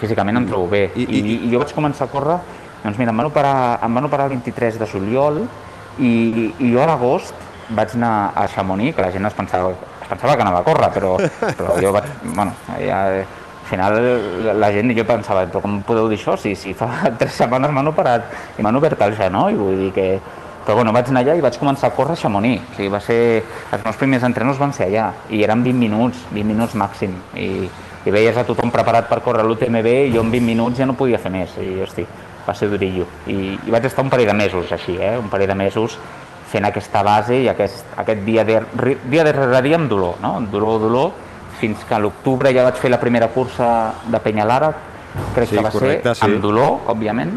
físicament 0.00 0.40
em 0.40 0.48
trobo 0.48 0.70
bé. 0.72 0.86
I, 0.94 1.04
i, 1.04 1.20
I, 1.20 1.36
i 1.46 1.52
jo 1.52 1.60
vaig 1.62 1.74
començar 1.76 2.08
a 2.08 2.12
córrer, 2.12 2.38
doncs 2.82 2.98
mira, 2.98 3.12
em 3.12 3.20
van 3.22 3.28
operar, 3.28 3.54
em 3.84 4.00
van 4.00 4.08
operar 4.08 4.30
el 4.30 4.36
23 4.38 4.80
de 4.80 4.88
juliol 4.88 5.42
i, 5.98 6.12
i 6.56 6.72
jo 6.72 6.80
a 6.80 6.88
l'agost 6.88 7.48
vaig 7.76 7.94
anar 7.94 8.32
a 8.34 8.46
Chamonix, 8.48 8.96
que 8.96 9.04
la 9.04 9.12
gent 9.14 9.28
es 9.28 9.36
pensava, 9.36 9.74
es 9.74 10.08
pensava 10.08 10.34
que 10.34 10.46
anava 10.46 10.62
a 10.62 10.66
córrer, 10.66 10.90
però, 10.94 11.14
però 11.58 11.76
jo 11.82 11.92
vaig, 11.94 12.08
bueno, 12.24 12.54
ja, 12.80 13.00
al 13.20 13.68
final 13.70 13.98
la 14.58 14.72
gent, 14.74 14.90
jo 14.96 15.06
pensava, 15.06 15.44
però 15.46 15.62
com 15.62 15.78
podeu 15.86 16.08
dir 16.10 16.18
això? 16.18 16.36
Si, 16.40 16.56
si 16.58 16.74
fa 16.74 16.90
tres 17.20 17.36
setmanes 17.38 17.74
m'han 17.74 17.92
operat 17.92 18.58
i 18.58 18.66
m'han 18.66 18.80
obert 18.80 19.02
el 19.06 19.16
genoll, 19.18 19.58
vull 19.60 19.84
dir 19.86 19.90
que... 19.96 20.12
Però 20.60 20.74
bueno, 20.76 20.92
vaig 20.92 21.08
anar 21.08 21.22
allà 21.24 21.34
i 21.38 21.40
vaig 21.40 21.54
començar 21.56 21.88
a 21.88 21.94
córrer 21.96 22.12
a 22.12 22.20
Chamonix. 22.20 22.60
O 22.60 22.74
sigui, 22.76 22.90
va 22.92 22.98
ser... 23.00 23.16
Els 23.72 23.84
meus 23.86 23.96
primers 23.96 24.26
entrenos 24.28 24.58
van 24.60 24.74
ser 24.76 24.90
allà 24.90 25.06
i 25.32 25.40
eren 25.42 25.64
20 25.64 25.80
minuts, 25.80 26.26
20 26.34 26.44
minuts 26.52 26.76
màxim. 26.78 27.14
I, 27.32 27.46
i 28.06 28.14
veies 28.14 28.36
a 28.36 28.46
tothom 28.48 28.72
preparat 28.72 29.08
per 29.10 29.20
córrer 29.24 29.44
l'UTMB 29.44 29.88
i 30.08 30.12
jo 30.14 30.24
en 30.24 30.32
20 30.32 30.46
minuts 30.46 30.80
ja 30.80 30.88
no 30.88 30.96
podia 30.96 31.20
fer 31.20 31.32
més 31.34 31.52
i 31.60 31.82
hosti, 31.84 32.06
va 32.46 32.54
ser 32.56 32.70
durillo 32.72 33.06
I, 33.26 33.58
i 33.66 33.72
vaig 33.72 33.84
estar 33.88 34.04
un 34.06 34.12
parell 34.12 34.30
de 34.32 34.36
mesos 34.38 34.72
així, 34.72 34.96
eh? 34.96 35.16
un 35.20 35.28
parell 35.32 35.52
de 35.52 35.58
mesos 35.58 35.98
fent 36.50 36.66
aquesta 36.66 37.02
base 37.06 37.36
i 37.44 37.48
aquest, 37.50 37.92
aquest 38.00 38.24
dia, 38.26 38.44
de, 38.44 38.60
dia 39.06 39.24
darrere 39.26 39.62
dia 39.62 39.78
amb 39.78 39.90
dolor, 39.90 40.18
no? 40.22 40.38
dolor, 40.50 40.80
dolor, 40.82 41.12
fins 41.60 41.84
que 41.86 41.94
a 41.94 42.00
l'octubre 42.02 42.50
ja 42.56 42.64
vaig 42.66 42.80
fer 42.80 42.90
la 42.90 42.98
primera 42.98 43.28
cursa 43.30 43.68
de 44.10 44.20
Penyalara, 44.24 44.72
crec 45.36 45.50
sí, 45.50 45.56
que 45.56 45.64
va 45.64 45.72
correcte, 45.74 46.14
ser 46.14 46.18
sí. 46.18 46.26
amb 46.26 46.42
dolor, 46.42 46.80
òbviament, 46.90 47.36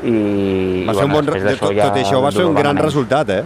i, 0.00 0.14
va 0.86 0.94
i 0.94 0.96
ser 0.96 1.04
bueno, 1.04 1.08
un 1.08 1.16
bon, 1.18 1.28
després 1.28 1.58
tot, 1.60 1.74
ja 1.76 1.90
tot 1.90 2.00
això 2.00 2.22
va 2.24 2.32
ser 2.32 2.46
un 2.48 2.56
gran 2.56 2.80
resultat, 2.80 3.34
eh? 3.36 3.42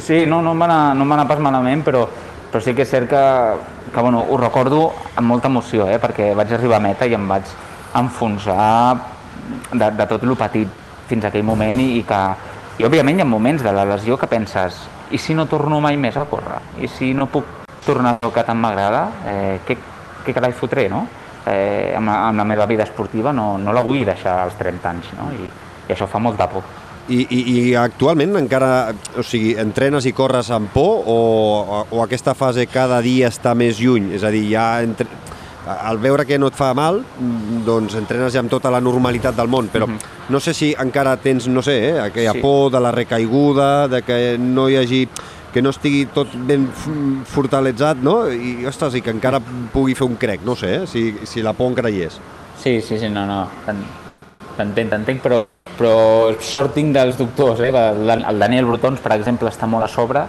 Sí, 0.00 0.22
no, 0.28 0.38
no 0.44 0.54
em 0.54 0.62
va 0.62 0.68
anar, 0.68 0.82
no 0.96 1.04
em 1.04 1.10
va 1.10 1.18
anar 1.18 1.26
pas 1.28 1.42
malament, 1.42 1.82
però, 1.84 2.06
però 2.52 2.60
sí 2.60 2.76
que 2.76 2.84
és 2.84 2.92
cert 2.92 3.08
que, 3.08 3.24
que 3.94 4.00
bueno, 4.04 4.22
ho 4.28 4.36
recordo 4.36 4.84
amb 5.16 5.26
molta 5.26 5.48
emoció, 5.48 5.88
eh, 5.88 5.98
perquè 5.98 6.32
vaig 6.36 6.52
arribar 6.52 6.78
a 6.78 6.84
meta 6.84 7.08
i 7.08 7.16
em 7.16 7.24
vaig 7.28 7.48
enfonsar 7.96 8.96
de, 9.72 9.88
de 9.88 10.06
tot 10.06 10.22
el 10.22 10.36
petit 10.36 10.80
fins 11.08 11.24
a 11.24 11.32
aquell 11.32 11.46
moment 11.48 11.80
i, 11.80 11.94
i 11.98 12.02
que 12.08 12.22
i 12.80 12.86
òbviament 12.88 13.18
hi 13.18 13.24
ha 13.24 13.28
moments 13.28 13.64
de 13.64 13.72
la 13.72 13.84
lesió 13.88 14.16
que 14.20 14.28
penses 14.28 14.78
i 15.12 15.18
si 15.20 15.34
no 15.36 15.44
torno 15.46 15.80
mai 15.80 15.98
més 16.00 16.16
a 16.16 16.24
córrer? 16.28 16.60
I 16.80 16.88
si 16.88 17.12
no 17.14 17.26
puc 17.28 17.48
tornar 17.84 18.16
al 18.20 18.32
que 18.32 18.44
tant 18.46 18.60
m'agrada? 18.60 19.02
Eh, 19.28 19.58
què, 19.66 19.76
què 20.24 20.32
carai 20.32 20.54
fotré, 20.56 20.86
no? 20.88 21.04
Eh, 21.44 21.92
amb, 21.98 22.08
la, 22.08 22.16
amb 22.30 22.40
la 22.40 22.46
meva 22.48 22.66
vida 22.70 22.86
esportiva 22.86 23.32
no, 23.34 23.58
no 23.58 23.74
la 23.76 23.82
vull 23.84 24.06
deixar 24.06 24.38
als 24.44 24.56
30 24.60 24.88
anys, 24.88 25.12
no? 25.18 25.28
I, 25.36 25.48
i 25.88 25.92
això 25.92 26.08
fa 26.08 26.20
molta 26.22 26.48
por. 26.48 26.64
I, 27.08 27.24
i, 27.34 27.40
I 27.50 27.74
actualment 27.74 28.36
encara, 28.38 28.92
o 29.18 29.24
sigui, 29.26 29.56
entrenes 29.58 30.06
i 30.06 30.12
corres 30.14 30.52
amb 30.54 30.70
por 30.70 31.02
o, 31.10 31.16
o, 31.82 32.02
aquesta 32.04 32.36
fase 32.38 32.68
cada 32.70 33.00
dia 33.02 33.30
està 33.32 33.56
més 33.58 33.80
lluny? 33.82 34.12
És 34.14 34.22
a 34.22 34.30
dir, 34.30 34.44
ja 34.52 34.66
entre... 34.84 35.08
al 35.66 35.98
veure 36.02 36.26
que 36.26 36.38
no 36.38 36.48
et 36.50 36.58
fa 36.58 36.72
mal, 36.74 37.02
doncs 37.66 37.94
entrenes 37.98 38.34
ja 38.34 38.42
amb 38.42 38.50
tota 38.50 38.70
la 38.70 38.80
normalitat 38.82 39.34
del 39.34 39.50
món, 39.50 39.68
però 39.72 39.86
uh 39.86 39.90
-huh. 39.90 40.30
no 40.30 40.40
sé 40.40 40.54
si 40.54 40.74
encara 40.78 41.16
tens, 41.16 41.48
no 41.48 41.62
sé, 41.62 41.90
eh, 41.90 42.00
aquella 42.00 42.32
sí. 42.32 42.40
por 42.40 42.70
de 42.70 42.80
la 42.80 42.92
recaiguda, 42.92 43.88
de 43.88 44.02
que 44.02 44.38
no 44.38 44.68
hi 44.68 44.76
hagi 44.76 45.08
que 45.52 45.60
no 45.60 45.70
estigui 45.70 46.06
tot 46.06 46.32
ben 46.48 46.66
fortaletzat, 47.28 47.98
no? 47.98 48.30
I, 48.32 48.64
ostres, 48.66 48.94
i 48.94 49.02
que 49.02 49.10
encara 49.10 49.40
pugui 49.72 49.94
fer 49.94 50.08
un 50.08 50.16
crec, 50.16 50.40
no 50.44 50.56
sé, 50.56 50.74
eh? 50.76 50.86
si, 50.86 51.14
si 51.24 51.42
la 51.42 51.52
por 51.52 51.68
encara 51.68 51.90
hi 51.90 52.02
és. 52.02 52.18
Sí, 52.62 52.80
sí, 52.80 52.98
sí, 52.98 53.08
no, 53.08 53.26
no, 53.26 53.48
t'entenc, 53.66 54.90
t'entenc, 54.90 55.20
però, 55.20 55.42
però 55.82 56.32
sort 56.42 56.74
tinc 56.76 56.94
dels 56.94 57.18
doctors, 57.18 57.60
eh? 57.60 57.70
el 57.72 58.38
Daniel 58.38 58.68
Brutons, 58.68 59.00
per 59.02 59.14
exemple, 59.16 59.50
està 59.50 59.66
molt 59.66 59.86
a 59.86 59.90
sobre 59.90 60.24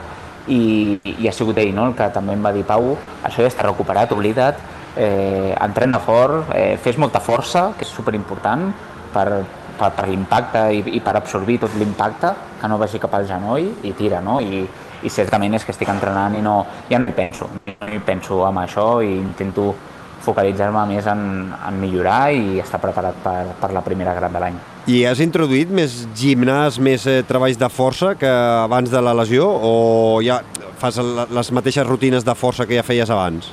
i, 0.47 0.99
i 1.19 1.27
ha 1.27 1.33
sigut 1.35 1.57
ell, 1.61 1.73
no?, 1.75 1.87
el 1.89 1.97
que 1.97 2.07
també 2.15 2.35
em 2.37 2.43
va 2.43 2.53
dir, 2.55 2.63
Pau, 2.67 2.93
això 3.23 3.43
ja 3.43 3.51
està 3.51 3.67
recuperat, 3.67 4.11
oblida't, 4.15 4.61
eh, 4.95 5.53
entrena 5.53 6.01
fort, 6.03 6.51
eh, 6.55 6.77
fes 6.81 6.97
molta 7.01 7.21
força, 7.23 7.71
que 7.77 7.85
és 7.85 7.93
superimportant 7.93 8.69
per, 9.13 9.27
per, 9.79 9.91
per 9.97 10.07
l'impacte 10.09 10.65
i, 10.73 10.83
i 10.97 11.03
per 11.03 11.15
absorbir 11.19 11.59
tot 11.65 11.77
l'impacte, 11.79 12.33
que 12.61 12.69
no 12.71 12.79
vagi 12.81 13.01
cap 13.01 13.15
al 13.17 13.27
genoll 13.29 13.71
i 13.83 13.93
tira, 13.97 14.21
no? 14.25 14.39
I, 14.41 14.65
i 15.03 15.11
certament 15.11 15.57
és 15.57 15.65
que 15.65 15.73
estic 15.73 15.89
entrenant 15.91 16.37
i 16.37 16.43
no, 16.43 16.61
ja 16.89 17.01
no 17.01 17.09
hi 17.11 17.17
penso, 17.17 17.49
no 17.67 17.89
hi 17.91 17.99
penso 18.05 18.43
amb 18.47 18.63
això 18.63 18.87
i 19.03 19.17
intento 19.17 19.73
focalitzar-me 20.23 20.85
més 20.89 21.07
en, 21.09 21.51
en 21.53 21.79
millorar 21.79 22.31
i 22.33 22.59
estar 22.63 22.79
preparat 22.81 23.17
per, 23.23 23.39
per 23.59 23.71
la 23.75 23.83
primera 23.85 24.15
gran 24.17 24.33
de 24.33 24.43
l'any. 24.43 24.59
I 24.91 25.03
has 25.07 25.21
introduït 25.23 25.71
més 25.71 26.03
gimnàs, 26.17 26.79
més 26.79 27.07
eh, 27.07 27.21
treballs 27.27 27.59
de 27.59 27.69
força 27.71 28.13
que 28.19 28.29
abans 28.29 28.91
de 28.91 29.01
la 29.03 29.15
lesió 29.15 29.47
o 29.47 29.73
ja 30.23 30.41
fas 30.79 30.99
les 30.99 31.51
mateixes 31.55 31.87
rutines 31.87 32.25
de 32.27 32.35
força 32.35 32.67
que 32.67 32.75
ja 32.75 32.83
feies 32.83 33.11
abans? 33.13 33.51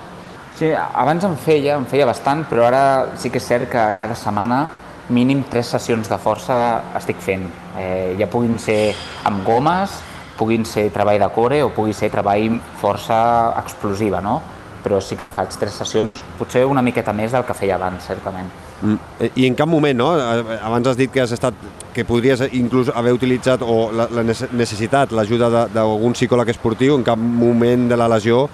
Sí, 0.59 0.73
abans 0.75 1.25
en 1.25 1.37
feia, 1.41 1.79
en 1.79 1.87
feia 1.89 2.05
bastant, 2.05 2.43
però 2.51 2.67
ara 2.69 2.85
sí 3.17 3.31
que 3.33 3.41
és 3.41 3.47
cert 3.47 3.71
que 3.71 3.85
cada 4.03 4.17
setmana 4.19 4.65
mínim 5.11 5.43
tres 5.51 5.71
sessions 5.73 6.11
de 6.11 6.19
força 6.21 6.57
estic 6.99 7.23
fent. 7.25 7.47
Eh, 7.79 8.17
ja 8.19 8.29
puguin 8.31 8.59
ser 8.61 8.93
amb 9.27 9.45
gomes, 9.47 9.95
puguin 10.39 10.67
ser 10.69 10.89
treball 10.95 11.21
de 11.21 11.29
core 11.35 11.63
o 11.65 11.71
pugui 11.75 11.95
ser 11.97 12.11
treball 12.13 12.59
força 12.81 13.21
explosiva, 13.61 14.21
no? 14.25 14.41
Però 14.85 15.01
sí 15.05 15.19
que 15.19 15.29
faig 15.35 15.55
tres 15.61 15.77
sessions, 15.83 16.25
potser 16.39 16.65
una 16.69 16.83
miqueta 16.83 17.13
més 17.17 17.33
del 17.33 17.45
que 17.45 17.57
feia 17.57 17.77
abans, 17.77 18.05
certament. 18.07 18.51
Mm. 18.81 18.97
Eh, 19.21 19.31
I 19.43 19.47
en 19.51 19.57
cap 19.59 19.69
moment, 19.69 19.97
no? 19.97 20.11
Abans 20.17 20.89
has 20.89 20.99
dit 20.99 21.13
que 21.13 21.23
has 21.23 21.33
estat 21.37 21.55
que 21.95 22.05
podries 22.09 22.43
inclús 22.57 22.91
haver 22.95 23.13
utilitzat 23.17 23.63
o 23.63 23.91
la, 23.93 24.09
la 24.11 24.25
necessitat, 24.25 25.13
l'ajuda 25.13 25.67
d'algun 25.73 26.17
psicòleg 26.17 26.53
esportiu, 26.55 26.97
en 26.97 27.05
cap 27.07 27.19
moment 27.19 27.89
de 27.91 27.99
la 27.99 28.09
lesió 28.09 28.47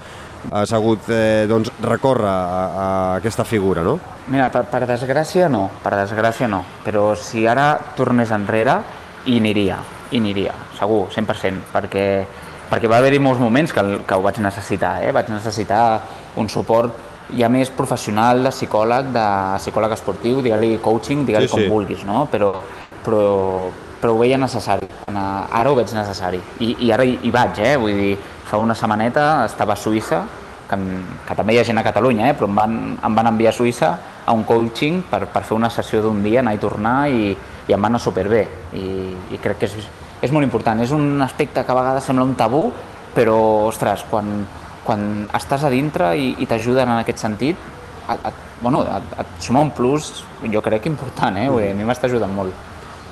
has 0.53 0.73
hagut 0.73 1.09
eh, 1.11 1.47
doncs, 1.49 1.73
recórrer 1.83 2.29
a, 2.29 2.37
a 2.67 2.87
aquesta 3.17 3.45
figura, 3.45 3.83
no? 3.83 3.99
Mira, 4.31 4.49
per, 4.53 4.65
per 4.71 4.85
desgràcia 4.87 5.49
no, 5.51 5.69
per 5.83 5.95
desgràcia 5.97 6.49
no, 6.51 6.63
però 6.85 7.09
si 7.19 7.47
ara 7.47 7.73
tornés 7.97 8.33
enrere, 8.35 8.77
hi 9.27 9.39
aniria, 9.41 9.81
hi 10.11 10.21
aniria, 10.23 10.55
segur, 10.79 11.07
100%, 11.15 11.71
perquè 11.73 12.07
perquè 12.71 12.91
va 12.91 12.99
haver-hi 13.01 13.21
molts 13.23 13.41
moments 13.41 13.73
que, 13.75 13.83
que 14.07 14.17
ho 14.17 14.25
vaig 14.25 14.41
necessitar, 14.43 14.99
eh? 15.07 15.13
vaig 15.15 15.31
necessitar 15.31 15.83
un 16.41 16.49
suport 16.53 17.05
ja 17.35 17.49
més 17.51 17.71
professional 17.75 18.43
de 18.45 18.53
psicòleg, 18.55 19.11
de 19.15 19.27
psicòleg 19.59 19.97
esportiu, 19.97 20.41
digue-li 20.45 20.77
coaching, 20.83 21.25
digue-li 21.27 21.49
sí, 21.49 21.55
com 21.55 21.63
sí. 21.63 21.69
vulguis, 21.71 22.05
no? 22.07 22.25
però, 22.31 22.53
però, 23.05 23.23
però 24.01 24.15
ho 24.15 24.21
veia 24.21 24.39
necessari, 24.39 24.87
ara 25.11 25.71
ho 25.71 25.77
veig 25.79 25.95
necessari, 25.97 26.41
i, 26.61 26.75
i 26.87 26.93
ara 26.95 27.07
hi, 27.07 27.19
hi 27.23 27.33
vaig, 27.35 27.63
eh? 27.63 27.77
vull 27.81 27.99
dir, 27.99 28.17
fa 28.47 28.61
una 28.63 28.77
setmaneta 28.79 29.47
estava 29.47 29.75
a 29.75 29.81
Suïssa, 29.81 30.23
que, 30.67 30.79
que 31.27 31.35
també 31.39 31.55
hi 31.55 31.61
ha 31.61 31.67
gent 31.67 31.79
a 31.79 31.87
Catalunya, 31.87 32.31
eh? 32.31 32.39
però 32.39 32.51
em 32.51 32.59
van, 32.59 32.79
em 33.07 33.19
van 33.19 33.31
enviar 33.33 33.55
a 33.55 33.59
Suïssa 33.59 33.93
a 34.27 34.35
un 34.35 34.43
coaching 34.47 35.05
per, 35.11 35.25
per 35.31 35.43
fer 35.47 35.59
una 35.59 35.71
sessió 35.71 36.03
d'un 36.03 36.23
dia, 36.23 36.43
anar 36.43 36.57
i 36.57 36.63
tornar, 36.63 36.97
i, 37.11 37.31
i 37.67 37.75
em 37.75 37.83
va 37.83 37.91
anar 37.91 38.03
superbé, 38.03 38.47
i, 38.75 38.87
i 39.35 39.43
crec 39.43 39.63
que 39.63 39.71
és, 39.71 39.89
és 40.23 40.33
molt 40.33 40.47
important. 40.47 40.81
És 40.83 40.93
un 40.95 41.21
aspecte 41.25 41.65
que 41.65 41.73
a 41.73 41.79
vegades 41.79 42.07
sembla 42.09 42.25
un 42.25 42.37
tabú, 42.39 42.69
però, 43.17 43.39
ostres, 43.71 44.05
quan, 44.11 44.45
quan 44.85 45.27
estàs 45.37 45.67
a 45.67 45.73
dintre 45.73 46.13
i, 46.19 46.35
i 46.43 46.49
t'ajuden 46.49 46.89
en 46.89 47.01
aquest 47.01 47.25
sentit, 47.25 47.67
et, 48.07 48.31
et, 48.31 48.47
bueno, 48.61 48.85
et, 48.85 49.19
et 49.23 49.37
suma 49.43 49.65
un 49.65 49.73
plus, 49.75 50.25
jo 50.53 50.63
crec, 50.65 50.87
important, 50.87 51.37
eh? 51.41 51.49
a 51.49 51.77
mi 51.77 51.87
m'està 51.87 52.11
ajudant 52.11 52.33
molt. 52.33 52.65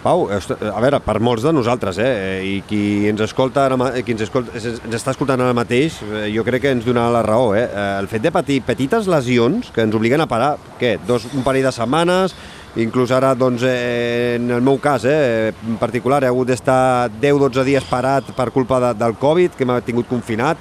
Pau, 0.04 0.26
a 0.28 0.80
veure, 0.84 0.98
per 1.00 1.14
molts 1.24 1.46
de 1.46 1.52
nosaltres, 1.56 1.96
eh, 2.04 2.42
i 2.44 2.56
qui 2.68 3.06
ens 3.08 3.22
escolta 3.24 3.62
ara, 3.64 3.78
qui 4.04 4.12
ens, 4.12 4.26
escolta, 4.26 4.52
ens 4.60 4.98
està 4.98 5.14
escoltant 5.14 5.40
ara 5.40 5.54
mateix, 5.56 5.96
eh, 6.04 6.26
jo 6.34 6.44
crec 6.44 6.66
que 6.66 6.74
ens 6.76 6.84
donarà 6.84 7.08
la 7.14 7.22
raó, 7.24 7.54
eh? 7.56 7.64
El 8.02 8.10
fet 8.12 8.26
de 8.26 8.32
patir 8.34 8.58
petites 8.66 9.08
lesions 9.08 9.72
que 9.72 9.80
ens 9.80 9.96
obliguen 9.96 10.20
a 10.20 10.28
parar, 10.28 10.58
què, 10.76 10.98
dos, 11.08 11.24
un 11.32 11.46
parell 11.46 11.64
de 11.64 11.72
setmanes, 11.72 12.36
Inclús 12.74 13.12
ara, 13.14 13.36
doncs, 13.38 13.62
eh, 13.62 14.34
en 14.34 14.50
el 14.50 14.60
meu 14.60 14.80
cas, 14.82 15.04
eh, 15.06 15.52
en 15.66 15.76
particular, 15.78 16.24
he 16.24 16.26
hagut 16.26 16.48
d'estar 16.48 17.08
10-12 17.22 17.62
dies 17.62 17.84
parat 17.86 18.32
per 18.34 18.50
culpa 18.50 18.80
de, 18.80 18.90
del 18.98 19.14
Covid, 19.14 19.54
que 19.54 19.64
m'ha 19.64 19.78
tingut 19.80 20.08
confinat, 20.10 20.58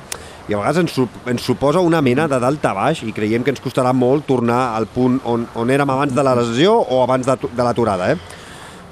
i 0.47 0.53
a 0.53 0.59
vegades 0.59 0.77
ens, 0.83 0.99
ens 1.25 1.41
suposa 1.41 1.79
una 1.79 2.03
mena 2.05 2.27
de 2.27 2.37
dalt 2.39 2.65
a 2.67 2.73
baix 2.75 3.01
i 3.07 3.13
creiem 3.15 3.43
que 3.43 3.53
ens 3.53 3.63
costarà 3.63 3.93
molt 3.95 4.27
tornar 4.27 4.75
al 4.75 4.85
punt 4.91 5.21
on, 5.25 5.47
on 5.55 5.71
érem 5.71 5.89
abans 5.89 6.13
de 6.13 6.23
la 6.23 6.35
lesió 6.35 6.75
o 6.83 7.01
abans 7.01 7.25
de, 7.25 7.37
de 7.47 7.63
l'aturada. 7.63 8.11
Eh? 8.11 8.17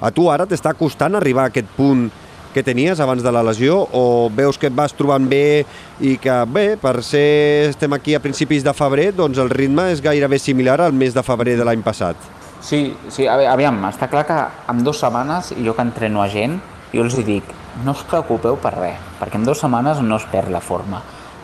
A 0.00 0.10
tu 0.10 0.30
ara 0.32 0.48
t'està 0.48 0.72
costant 0.74 1.14
arribar 1.14 1.44
a 1.44 1.52
aquest 1.52 1.68
punt 1.76 2.08
que 2.52 2.64
tenies 2.64 3.00
abans 3.00 3.22
de 3.22 3.30
la 3.32 3.44
lesió 3.44 3.78
o 3.92 4.30
veus 4.34 4.58
que 4.58 4.66
et 4.66 4.74
vas 4.76 4.96
trobant 4.96 5.28
bé 5.28 5.62
i 6.00 6.16
que, 6.20 6.42
bé, 6.48 6.66
per 6.80 6.98
ser 7.04 7.68
estem 7.70 7.94
aquí 7.94 8.16
a 8.16 8.24
principis 8.24 8.64
de 8.64 8.74
febrer, 8.76 9.12
doncs 9.14 9.38
el 9.38 9.52
ritme 9.52 9.92
és 9.92 10.02
gairebé 10.04 10.40
similar 10.40 10.80
al 10.80 10.96
mes 10.96 11.14
de 11.14 11.24
febrer 11.24 11.56
de 11.60 11.68
l'any 11.68 11.84
passat. 11.84 12.41
Sí, 12.62 12.92
sí, 13.10 13.26
aviam, 13.26 13.80
està 13.88 14.06
clar 14.06 14.22
que 14.28 14.38
en 14.70 14.84
dues 14.86 15.00
setmanes, 15.02 15.50
jo 15.66 15.74
que 15.74 15.82
entreno 15.82 16.22
a 16.22 16.28
gent, 16.30 16.60
jo 16.92 17.02
els 17.02 17.16
dic, 17.26 17.48
no 17.82 17.90
us 17.96 18.04
preocupeu 18.06 18.54
per 18.62 18.70
res, 18.76 19.00
perquè 19.18 19.40
en 19.40 19.46
dues 19.48 19.58
setmanes 19.58 19.98
no 20.06 20.20
es 20.20 20.26
perd 20.30 20.52
la 20.54 20.60
forma. 20.62 21.00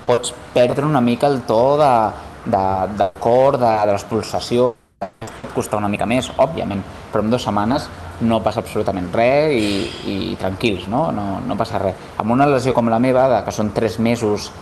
Pots 0.07 0.31
perdre 0.55 0.87
una 0.87 1.03
mica 1.03 1.27
el 1.27 1.41
to 1.49 1.63
de, 1.81 1.91
de, 2.55 2.63
de 3.01 3.09
cor, 3.19 3.59
de, 3.59 3.73
de 3.89 3.97
les 3.97 4.07
pulsacions, 4.07 4.79
pot 5.03 5.57
costar 5.57 5.81
una 5.83 5.91
mica 5.91 6.07
més, 6.07 6.31
òbviament, 6.39 6.85
però 7.11 7.25
en 7.25 7.35
dues 7.35 7.43
setmanes 7.49 7.91
no 8.23 8.39
passa 8.43 8.63
absolutament 8.63 9.11
res 9.15 9.59
i, 9.59 9.75
i 10.07 10.17
tranquils, 10.39 10.87
no? 10.87 11.09
no? 11.15 11.27
No 11.43 11.59
passa 11.59 11.83
res. 11.83 11.99
Amb 12.19 12.35
una 12.35 12.47
lesió 12.47 12.75
com 12.79 12.91
la 12.91 13.03
meva, 13.03 13.27
de, 13.35 13.43
que 13.47 13.55
són 13.59 13.75
tres 13.75 13.99
mesos 13.99 14.53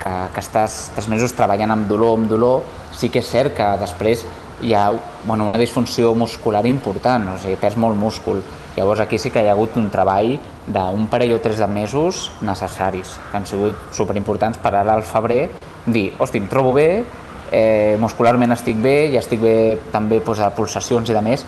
que, 0.00 0.16
que 0.32 0.40
estàs 0.40 0.80
tres 0.96 1.12
mesos 1.12 1.36
treballant 1.36 1.76
amb 1.76 1.88
dolor, 1.92 2.16
amb 2.16 2.32
dolor, 2.32 2.64
sí 2.96 3.12
que 3.12 3.20
és 3.20 3.30
cert 3.30 3.56
que 3.56 3.70
després 3.84 4.24
hi 4.62 4.72
ha 4.74 4.90
bueno, 5.24 5.50
una 5.50 5.58
disfunció 5.58 6.14
muscular 6.14 6.64
important, 6.66 7.28
o 7.34 7.38
sigui, 7.38 7.58
perds 7.60 7.76
molt 7.76 7.98
múscul. 7.98 8.42
Llavors 8.76 9.00
aquí 9.00 9.18
sí 9.18 9.30
que 9.32 9.42
hi 9.42 9.48
ha 9.48 9.54
hagut 9.56 9.76
un 9.80 9.88
treball 9.92 10.36
d'un 10.66 11.06
parell 11.08 11.36
o 11.36 11.40
tres 11.40 11.60
de 11.62 11.68
mesos 11.68 12.30
necessaris, 12.44 13.16
que 13.30 13.38
han 13.38 13.46
sigut 13.48 13.94
superimportants 13.96 14.58
per 14.60 14.74
ara 14.74 14.96
al 14.96 15.04
febrer 15.06 15.48
dir, 15.86 16.10
hosti, 16.18 16.42
em 16.42 16.48
trobo 16.50 16.72
bé, 16.76 17.04
eh, 17.52 17.96
muscularment 18.00 18.52
estic 18.52 18.80
bé, 18.82 18.96
i 19.12 19.16
estic 19.20 19.40
bé 19.40 19.56
també 19.92 20.20
doncs, 20.20 20.42
a 20.42 20.50
pulsacions 20.50 21.10
i 21.10 21.16
de 21.16 21.22
més, 21.22 21.46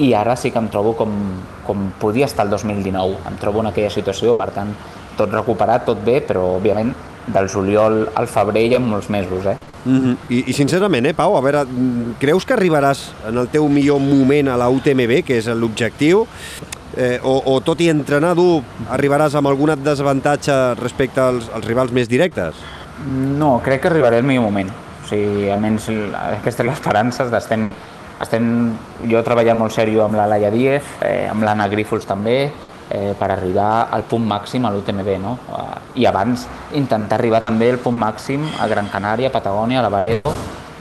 i 0.00 0.14
ara 0.14 0.36
sí 0.36 0.50
que 0.50 0.58
em 0.58 0.70
trobo 0.72 0.94
com, 0.96 1.12
com 1.66 1.90
podia 2.00 2.28
estar 2.30 2.46
el 2.46 2.54
2019, 2.54 3.18
em 3.28 3.36
trobo 3.40 3.60
en 3.60 3.68
aquella 3.72 3.90
situació, 3.92 4.38
per 4.40 4.50
tant, 4.54 4.72
tot 5.18 5.32
recuperat, 5.34 5.84
tot 5.84 6.00
bé, 6.04 6.20
però 6.24 6.46
òbviament 6.56 6.94
del 7.32 7.48
juliol 7.48 8.02
al 8.14 8.28
febrer 8.28 8.66
hi 8.66 8.74
ha 8.76 8.80
molts 8.82 9.10
mesos, 9.10 9.46
eh? 9.46 9.56
Mm 9.84 10.00
-hmm. 10.00 10.16
I, 10.28 10.44
I 10.50 10.52
sincerament, 10.52 11.06
eh, 11.06 11.14
Pau, 11.14 11.36
a 11.36 11.40
veure, 11.40 11.64
creus 12.18 12.44
que 12.44 12.54
arribaràs 12.54 13.12
en 13.28 13.38
el 13.38 13.48
teu 13.48 13.68
millor 13.68 14.00
moment 14.00 14.48
a 14.48 14.56
la 14.56 14.68
UTMB, 14.68 15.22
que 15.24 15.38
és 15.38 15.46
l'objectiu, 15.46 16.26
eh, 16.96 17.20
o, 17.22 17.42
o 17.44 17.60
tot 17.60 17.80
i 17.80 17.88
entrenar 17.88 18.34
dur 18.34 18.62
arribaràs 18.90 19.34
amb 19.34 19.46
algun 19.46 19.72
desavantatge 19.82 20.74
respecte 20.74 21.20
als, 21.20 21.50
als 21.54 21.66
rivals 21.66 21.92
més 21.92 22.08
directes? 22.08 22.54
No, 23.38 23.60
crec 23.64 23.82
que 23.82 23.88
arribaré 23.88 24.18
al 24.18 24.24
millor 24.24 24.44
moment. 24.44 24.70
O 25.04 25.08
sigui, 25.08 25.48
almenys 25.50 25.88
aquesta 26.38 26.62
és 26.62 26.68
l'esperança, 26.68 27.26
estem, 27.36 27.70
estem 28.20 28.76
jo 29.08 29.22
treballant 29.22 29.58
molt 29.58 29.72
seriós 29.72 30.04
amb 30.04 30.18
la 30.20 30.26
Laia 30.26 30.50
Díez, 30.50 30.82
eh, 31.02 31.28
amb 31.30 31.42
l'Anna 31.42 31.68
Grífols 31.68 32.06
també, 32.06 32.52
eh, 32.90 33.14
per 33.18 33.30
arribar 33.30 33.88
al 33.90 34.04
punt 34.10 34.26
màxim 34.26 34.66
a 34.66 34.72
l'UTMB, 34.74 35.10
no? 35.22 35.36
Eh, 35.56 36.02
I 36.02 36.06
abans 36.10 36.46
intentar 36.76 37.18
arribar 37.20 37.44
també 37.46 37.70
al 37.70 37.78
punt 37.78 37.98
màxim 37.98 38.46
a 38.60 38.68
Gran 38.68 38.90
Canària, 38.92 39.30
Patagònia, 39.30 39.86
Barredo 39.88 40.34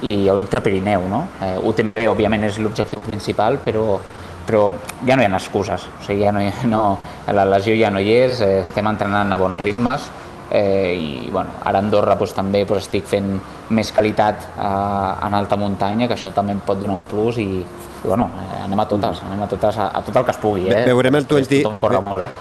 i 0.09 0.27
a 0.29 0.39
Pirineu, 0.63 1.07
no? 1.09 1.27
Eh, 1.41 1.57
UTMB, 1.71 2.07
òbviament, 2.09 2.43
és 2.47 2.59
l'objectiu 2.59 3.03
principal, 3.05 3.59
però, 3.63 3.99
però 4.47 4.69
ja 5.05 5.15
no 5.15 5.23
hi 5.23 5.29
ha 5.29 5.35
excuses, 5.37 5.85
o 5.85 6.05
sigui, 6.05 6.23
ja 6.25 6.33
no, 6.33 6.41
hi, 6.41 6.51
no, 6.67 6.99
la 7.27 7.45
lesió 7.45 7.75
ja 7.77 7.91
no 7.93 8.01
hi 8.01 8.15
és, 8.15 8.41
eh, 8.41 8.65
estem 8.67 8.87
entrenant 8.89 9.31
a 9.33 9.37
bons 9.37 9.61
ritmes, 9.65 10.09
eh, 10.51 10.95
i 10.97 11.29
bueno, 11.31 11.51
ara 11.63 11.79
a 11.79 11.83
Andorra 11.83 12.15
doncs, 12.15 12.33
també 12.37 12.63
doncs, 12.65 12.87
estic 12.87 13.05
fent 13.09 13.37
més 13.69 13.91
qualitat 13.93 14.47
eh, 14.55 15.27
en 15.27 15.37
alta 15.37 15.57
muntanya, 15.59 16.07
que 16.07 16.17
això 16.17 16.33
també 16.35 16.55
em 16.57 16.63
pot 16.65 16.81
donar 16.81 16.97
un 16.97 17.05
plus 17.09 17.37
i, 17.37 17.47
i 17.59 18.07
bueno, 18.07 18.29
eh, 18.41 18.63
anem 18.63 18.81
a 18.81 18.87
totes, 18.89 19.21
anem 19.27 19.43
a 19.45 19.49
totes, 19.51 19.77
a, 19.77 19.91
a 19.93 20.01
tot 20.05 20.15
el 20.15 20.25
que 20.25 20.35
es 20.35 20.41
pugui. 20.41 20.65
Eh? 20.71 20.83
Veurem 20.89 21.19
el 21.19 21.29
20... 21.29 21.61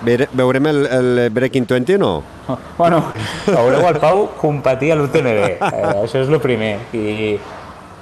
Ve, 0.07 0.19
veurem 0.33 0.73
el, 0.73 0.83
el 0.87 1.31
Breaking 1.35 1.69
20 1.69 1.97
o 1.97 2.03
no? 2.05 2.13
Bueno, 2.79 3.03
veureu 3.47 3.89
el 3.89 4.01
Pau 4.01 4.27
competir 4.41 4.95
a 4.95 4.99
l'UTMB, 4.99 5.47
eh, 5.69 5.87
això 6.05 6.23
és 6.23 6.33
el 6.33 6.41
primer. 6.41 6.77
I, 6.97 7.37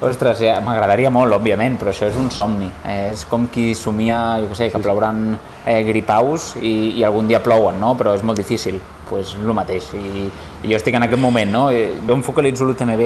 ostres, 0.01 0.41
ja, 0.43 0.59
m'agradaria 0.65 1.11
molt, 1.13 1.33
òbviament, 1.39 1.79
però 1.81 1.93
això 1.93 2.11
és 2.11 2.19
un 2.21 2.29
somni. 2.35 2.69
Eh, 2.85 3.13
és 3.13 3.25
com 3.31 3.47
qui 3.53 3.71
somia, 3.75 4.41
jo 4.43 4.51
què 4.51 4.59
sé, 4.59 4.71
que 4.73 4.83
plouran 4.83 5.39
eh, 5.65 5.81
gripaus 5.87 6.53
i, 6.61 6.99
i 6.99 7.07
algun 7.07 7.31
dia 7.31 7.41
plouen, 7.45 7.81
no? 7.81 7.95
Però 7.97 8.17
és 8.17 8.27
molt 8.27 8.39
difícil. 8.43 8.81
Doncs 9.07 9.09
pues, 9.09 9.35
el 9.39 9.55
mateix. 9.55 9.93
I, 9.95 10.29
I 10.65 10.71
jo 10.73 10.79
estic 10.79 10.97
en 10.99 11.07
aquest 11.07 11.23
moment, 11.23 11.53
no? 11.53 11.67
Jo 11.71 12.17
em 12.17 12.25
focalitzo 12.27 12.67
l'UTMB 12.67 13.05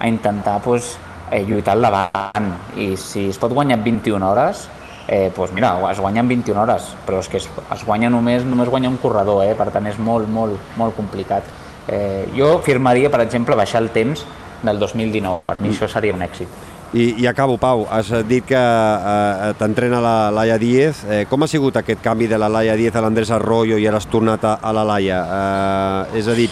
a 0.00 0.08
intentar 0.08 0.60
pues, 0.62 0.94
eh, 1.30 1.44
lluitar 1.46 1.76
al 1.76 1.82
davant 1.86 2.52
i 2.76 2.92
si 2.98 3.28
es 3.30 3.38
pot 3.38 3.52
guanyar 3.54 3.80
21 3.84 4.26
hores 4.26 4.66
eh, 5.06 5.30
doncs 5.34 5.52
mira, 5.52 5.74
es 5.90 6.00
guanya 6.00 6.20
en 6.20 6.28
21 6.28 6.60
hores 6.60 6.90
però 7.06 7.20
és 7.22 7.28
que 7.28 7.38
es, 7.38 7.48
es 7.48 7.84
guanya 7.86 8.10
només, 8.10 8.44
només 8.44 8.68
guanya 8.68 8.90
un 8.90 8.98
corredor 9.02 9.44
eh? 9.44 9.54
per 9.58 9.70
tant 9.74 9.86
és 9.90 9.98
molt, 9.98 10.28
molt, 10.28 10.58
molt 10.80 10.96
complicat 10.96 11.46
eh, 11.88 12.26
jo 12.36 12.58
firmaria 12.66 13.10
per 13.10 13.22
exemple 13.24 13.58
baixar 13.58 13.82
el 13.84 13.90
temps 13.94 14.26
del 14.62 14.78
2019 14.78 15.42
per 15.46 15.60
mi 15.60 15.72
això 15.74 15.88
seria 15.88 16.14
un 16.14 16.22
èxit 16.26 16.70
i, 16.92 17.22
I 17.22 17.26
acabo, 17.30 17.54
Pau, 17.56 17.84
has 17.86 18.08
dit 18.26 18.42
que 18.42 18.58
eh, 18.58 19.52
t'entrena 19.60 20.00
la 20.02 20.30
Laia 20.34 20.56
Díez. 20.58 21.04
Eh, 21.06 21.20
com 21.30 21.44
ha 21.44 21.46
sigut 21.46 21.76
aquest 21.78 22.02
canvi 22.02 22.26
de 22.26 22.38
la 22.38 22.48
Laia 22.50 22.74
Díez 22.74 22.96
a 22.98 23.02
l'Andrés 23.04 23.30
Arroyo 23.30 23.78
i 23.78 23.86
ara 23.86 24.00
has 24.02 24.08
tornat 24.10 24.42
a, 24.42 24.56
a 24.58 24.72
la 24.74 24.82
Laia? 24.88 25.20
Eh, 25.22 26.18
és 26.18 26.26
a 26.26 26.34
dir, 26.34 26.48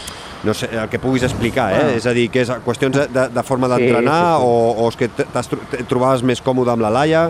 no 0.47 0.55
sé, 0.55 0.69
el 0.71 0.87
que 0.93 1.01
puguis 1.03 1.27
explicar, 1.27 1.73
eh? 1.73 1.81
Bueno. 1.83 1.97
És 1.99 2.07
a 2.07 2.15
dir, 2.15 2.29
que 2.31 2.45
és 2.45 2.53
qüestions 2.63 3.01
de, 3.01 3.27
de, 3.35 3.43
forma 3.43 3.67
Sí, 3.67 3.75
d'entrenar 3.75 4.21
sí, 4.37 4.45
sí. 4.45 4.47
o, 4.47 4.85
o 4.85 4.89
és 4.93 5.01
que 5.01 5.11
t'has 5.19 5.51
trobaves 5.91 6.23
més 6.23 6.43
còmode 6.45 6.71
amb 6.77 6.87
la 6.87 6.95
Laia? 7.01 7.25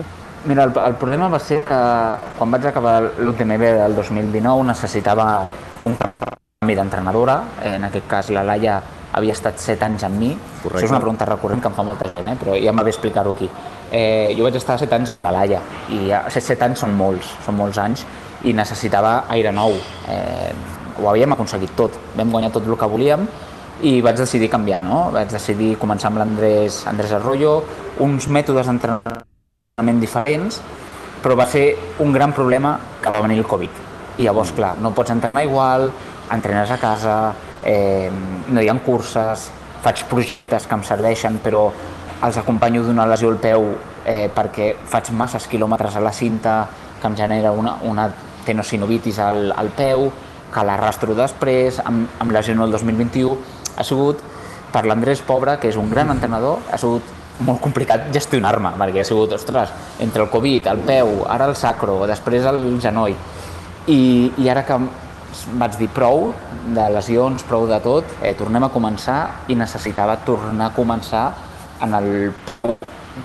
Mira, 0.45 0.69
el, 0.69 0.77
el 0.85 0.99
problema 1.01 1.31
va 1.33 1.41
ser 1.41 1.63
que 1.65 1.79
quan 2.37 2.53
vaig 2.53 2.69
acabar 2.69 2.99
l'UTMB 3.17 3.73
del 3.81 3.97
2019 3.97 4.69
necessitava 4.69 5.31
un 5.89 5.97
canvi 6.59 6.75
d'entrenadora. 6.75 7.35
En 7.63 7.85
aquest 7.87 8.07
cas, 8.11 8.29
la 8.35 8.41
Laia 8.43 8.81
havia 9.15 9.31
estat 9.31 9.61
7 9.63 9.85
anys 9.85 10.03
amb 10.03 10.19
mi. 10.19 10.33
Correcte. 10.59 10.81
Això 10.81 10.89
és 10.89 10.91
una 10.91 10.99
pregunta 10.99 11.25
recurrent 11.25 11.61
que 11.63 11.69
em 11.71 11.75
fa 11.77 11.85
molta 11.87 12.09
gent, 12.09 12.27
eh? 12.27 12.35
però 12.35 12.57
ja 12.59 12.73
m'ha 12.75 12.83
explicar-ho 12.91 13.31
aquí. 13.31 13.47
Eh, 13.95 14.35
jo 14.35 14.43
vaig 14.43 14.57
estar 14.59 14.75
7 14.77 14.97
anys 14.97 15.13
a 15.23 15.31
la 15.31 15.37
Laia 15.37 15.61
i 15.87 16.09
ja, 16.09 16.25
7 16.27 16.67
anys 16.67 16.83
són 16.83 16.97
molts, 16.99 17.29
són 17.45 17.55
molts 17.55 17.79
anys 17.79 18.03
i 18.43 18.51
necessitava 18.51 19.23
aire 19.37 19.55
nou. 19.55 19.77
Eh, 20.11 20.51
ho 20.99 21.07
havíem 21.07 21.31
aconseguit 21.31 21.71
tot, 21.79 21.95
vam 22.19 22.35
guanyar 22.35 22.51
tot 22.51 22.67
el 22.67 22.75
que 22.75 22.91
volíem 22.91 23.23
i 23.79 24.01
vaig 24.03 24.19
decidir 24.19 24.51
canviar, 24.51 24.83
no? 24.83 25.05
Vaig 25.15 25.31
decidir 25.31 25.77
començar 25.79 26.11
amb 26.11 26.19
l'Andrés 26.19 26.83
Andrés 26.91 27.15
Arroyo, 27.15 27.61
uns 28.03 28.27
mètodes 28.27 28.67
d'entrenament 28.67 30.03
diferents, 30.03 30.59
però 31.23 31.39
va 31.39 31.47
ser 31.47 31.69
un 32.03 32.11
gran 32.11 32.35
problema 32.35 32.75
que 32.99 33.15
va 33.15 33.23
venir 33.23 33.39
el 33.39 33.47
Covid. 33.47 33.85
I 34.19 34.27
llavors, 34.27 34.51
clar, 34.51 34.75
no 34.83 34.91
pots 34.91 35.15
entrenar 35.15 35.47
igual, 35.47 35.87
entrenes 36.31 36.71
a 36.71 36.77
casa, 36.77 37.33
eh, 37.63 38.09
no 38.49 38.61
hi 38.61 38.69
ha 38.69 38.77
curses, 38.85 39.49
faig 39.83 40.03
projectes 40.09 40.67
que 40.67 40.75
em 40.75 40.83
serveixen, 40.83 41.39
però 41.43 41.69
els 42.23 42.37
acompanyo 42.37 42.83
d'una 42.83 43.07
lesió 43.07 43.29
al 43.31 43.39
peu 43.39 43.69
eh, 44.05 44.27
perquè 44.35 44.73
faig 44.91 45.11
masses 45.15 45.47
quilòmetres 45.47 45.95
a 45.95 46.03
la 46.03 46.11
cinta 46.11 46.67
que 46.99 47.07
em 47.07 47.15
genera 47.15 47.51
una, 47.51 47.77
una 47.87 48.09
tenosinovitis 48.45 49.19
al, 49.23 49.53
al 49.55 49.71
peu, 49.75 50.09
que 50.49 50.65
l'arrastro 50.65 51.15
després, 51.15 51.79
amb, 51.85 52.09
amb 52.19 52.33
lesió 52.33 52.55
el 52.57 52.71
2021, 52.75 53.37
ha 53.77 53.85
sigut, 53.85 54.21
per 54.73 54.83
l'Andrés 54.85 55.21
Pobre, 55.25 55.57
que 55.61 55.69
és 55.69 55.77
un 55.79 55.89
gran 55.89 56.11
entrenador, 56.11 56.59
ha 56.69 56.77
sigut 56.77 57.15
molt 57.45 57.61
complicat 57.63 58.09
gestionar-me, 58.11 58.73
perquè 58.79 59.03
ha 59.03 59.07
sigut, 59.07 59.33
ostres, 59.37 59.71
entre 60.03 60.25
el 60.25 60.31
Covid, 60.33 60.67
el 60.73 60.81
peu, 60.87 61.13
ara 61.29 61.47
el 61.47 61.55
sacro, 61.55 62.01
després 62.09 62.47
el 62.49 62.65
genoll, 62.83 63.15
i, 63.87 64.01
i 64.37 64.49
ara 64.51 64.65
que 64.67 64.79
vaig 65.59 65.77
dir 65.79 65.89
prou 65.93 66.31
de 66.75 66.85
lesions, 66.93 67.43
prou 67.47 67.67
de 67.67 67.79
tot, 67.83 68.05
eh, 68.21 68.33
tornem 68.37 68.63
a 68.63 68.69
començar 68.69 69.45
i 69.47 69.55
necessitava 69.55 70.17
tornar 70.25 70.69
a 70.69 70.75
començar 70.75 71.25
en 71.81 71.93
el 71.93 72.33
Pau, 72.61 72.77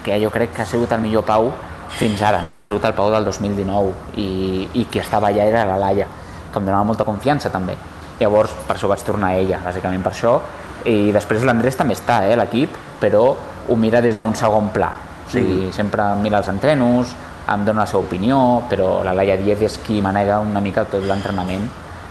que 0.05 0.19
jo 0.23 0.31
crec 0.31 0.53
que 0.55 0.63
ha 0.63 0.67
sigut 0.67 0.93
el 0.93 1.01
millor 1.01 1.25
Pau 1.25 1.53
fins 1.99 2.23
ara. 2.23 2.45
Ha 2.45 2.75
sigut 2.75 2.85
el 2.85 2.95
Pau 2.95 3.11
del 3.11 3.25
2019 3.25 3.93
i, 4.17 4.69
i 4.75 4.85
qui 4.91 5.01
estava 5.01 5.29
allà 5.29 5.49
era 5.49 5.65
la 5.65 5.79
Laia, 5.79 6.07
que 6.53 6.59
em 6.59 6.65
donava 6.67 6.85
molta 6.85 7.05
confiança 7.05 7.51
també. 7.51 7.77
Llavors, 8.21 8.55
per 8.67 8.77
això 8.77 8.89
vaig 8.89 9.03
tornar 9.03 9.33
a 9.35 9.41
ella, 9.43 9.59
bàsicament 9.65 10.03
per 10.03 10.13
això. 10.13 10.39
I 10.87 11.11
després 11.13 11.43
l'Andrés 11.43 11.77
també 11.77 11.97
està, 11.97 12.23
eh, 12.29 12.37
l'equip, 12.37 12.77
però 13.01 13.35
ho 13.69 13.77
mira 13.77 14.01
des 14.01 14.21
d'un 14.23 14.37
segon 14.39 14.71
pla. 14.71 14.93
O 15.27 15.31
sigui, 15.31 15.73
sempre 15.73 16.15
mira 16.21 16.39
els 16.39 16.49
entrenos, 16.53 17.15
em 17.49 17.65
dona 17.65 17.83
la 17.83 17.87
seva 17.87 18.05
opinió, 18.05 18.39
però 18.69 19.03
la 19.05 19.15
Laia 19.17 19.37
Diez 19.41 19.63
és 19.67 19.79
qui 19.85 20.01
manega 20.05 20.39
una 20.41 20.61
mica 20.61 20.85
tot 20.85 21.03
l'entrenament 21.05 21.67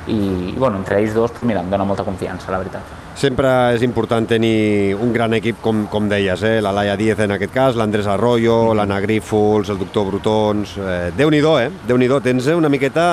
i, 0.07 0.51
i 0.51 0.57
bueno, 0.57 0.77
entre 0.77 0.99
ells 0.99 1.13
dos, 1.13 1.31
pues, 1.31 1.43
mira, 1.43 1.61
em 1.61 1.69
dona 1.71 1.85
molta 1.87 2.03
confiança, 2.03 2.51
la 2.51 2.59
veritat. 2.61 2.99
Sempre 3.13 3.47
és 3.75 3.83
important 3.85 4.25
tenir 4.25 4.95
un 4.97 5.11
gran 5.13 5.35
equip, 5.37 5.59
com, 5.61 5.83
com 5.87 6.07
deies, 6.09 6.41
eh? 6.43 6.55
la 6.65 6.71
Laia 6.73 6.95
Díez 6.97 7.19
en 7.21 7.35
aquest 7.35 7.53
cas, 7.53 7.77
l'Andrés 7.77 8.07
Arroyo, 8.09 8.73
l'Anna 8.73 8.99
Grífols, 9.03 9.69
el 9.69 9.77
doctor 9.77 10.07
Brutons... 10.09 10.75
Eh, 10.81 11.11
Déu-n'hi-do, 11.15 11.53
eh? 11.61 11.69
Déu-n'hi-do, 11.87 12.19
tens 12.25 12.49
una 12.55 12.71
miqueta... 12.73 13.05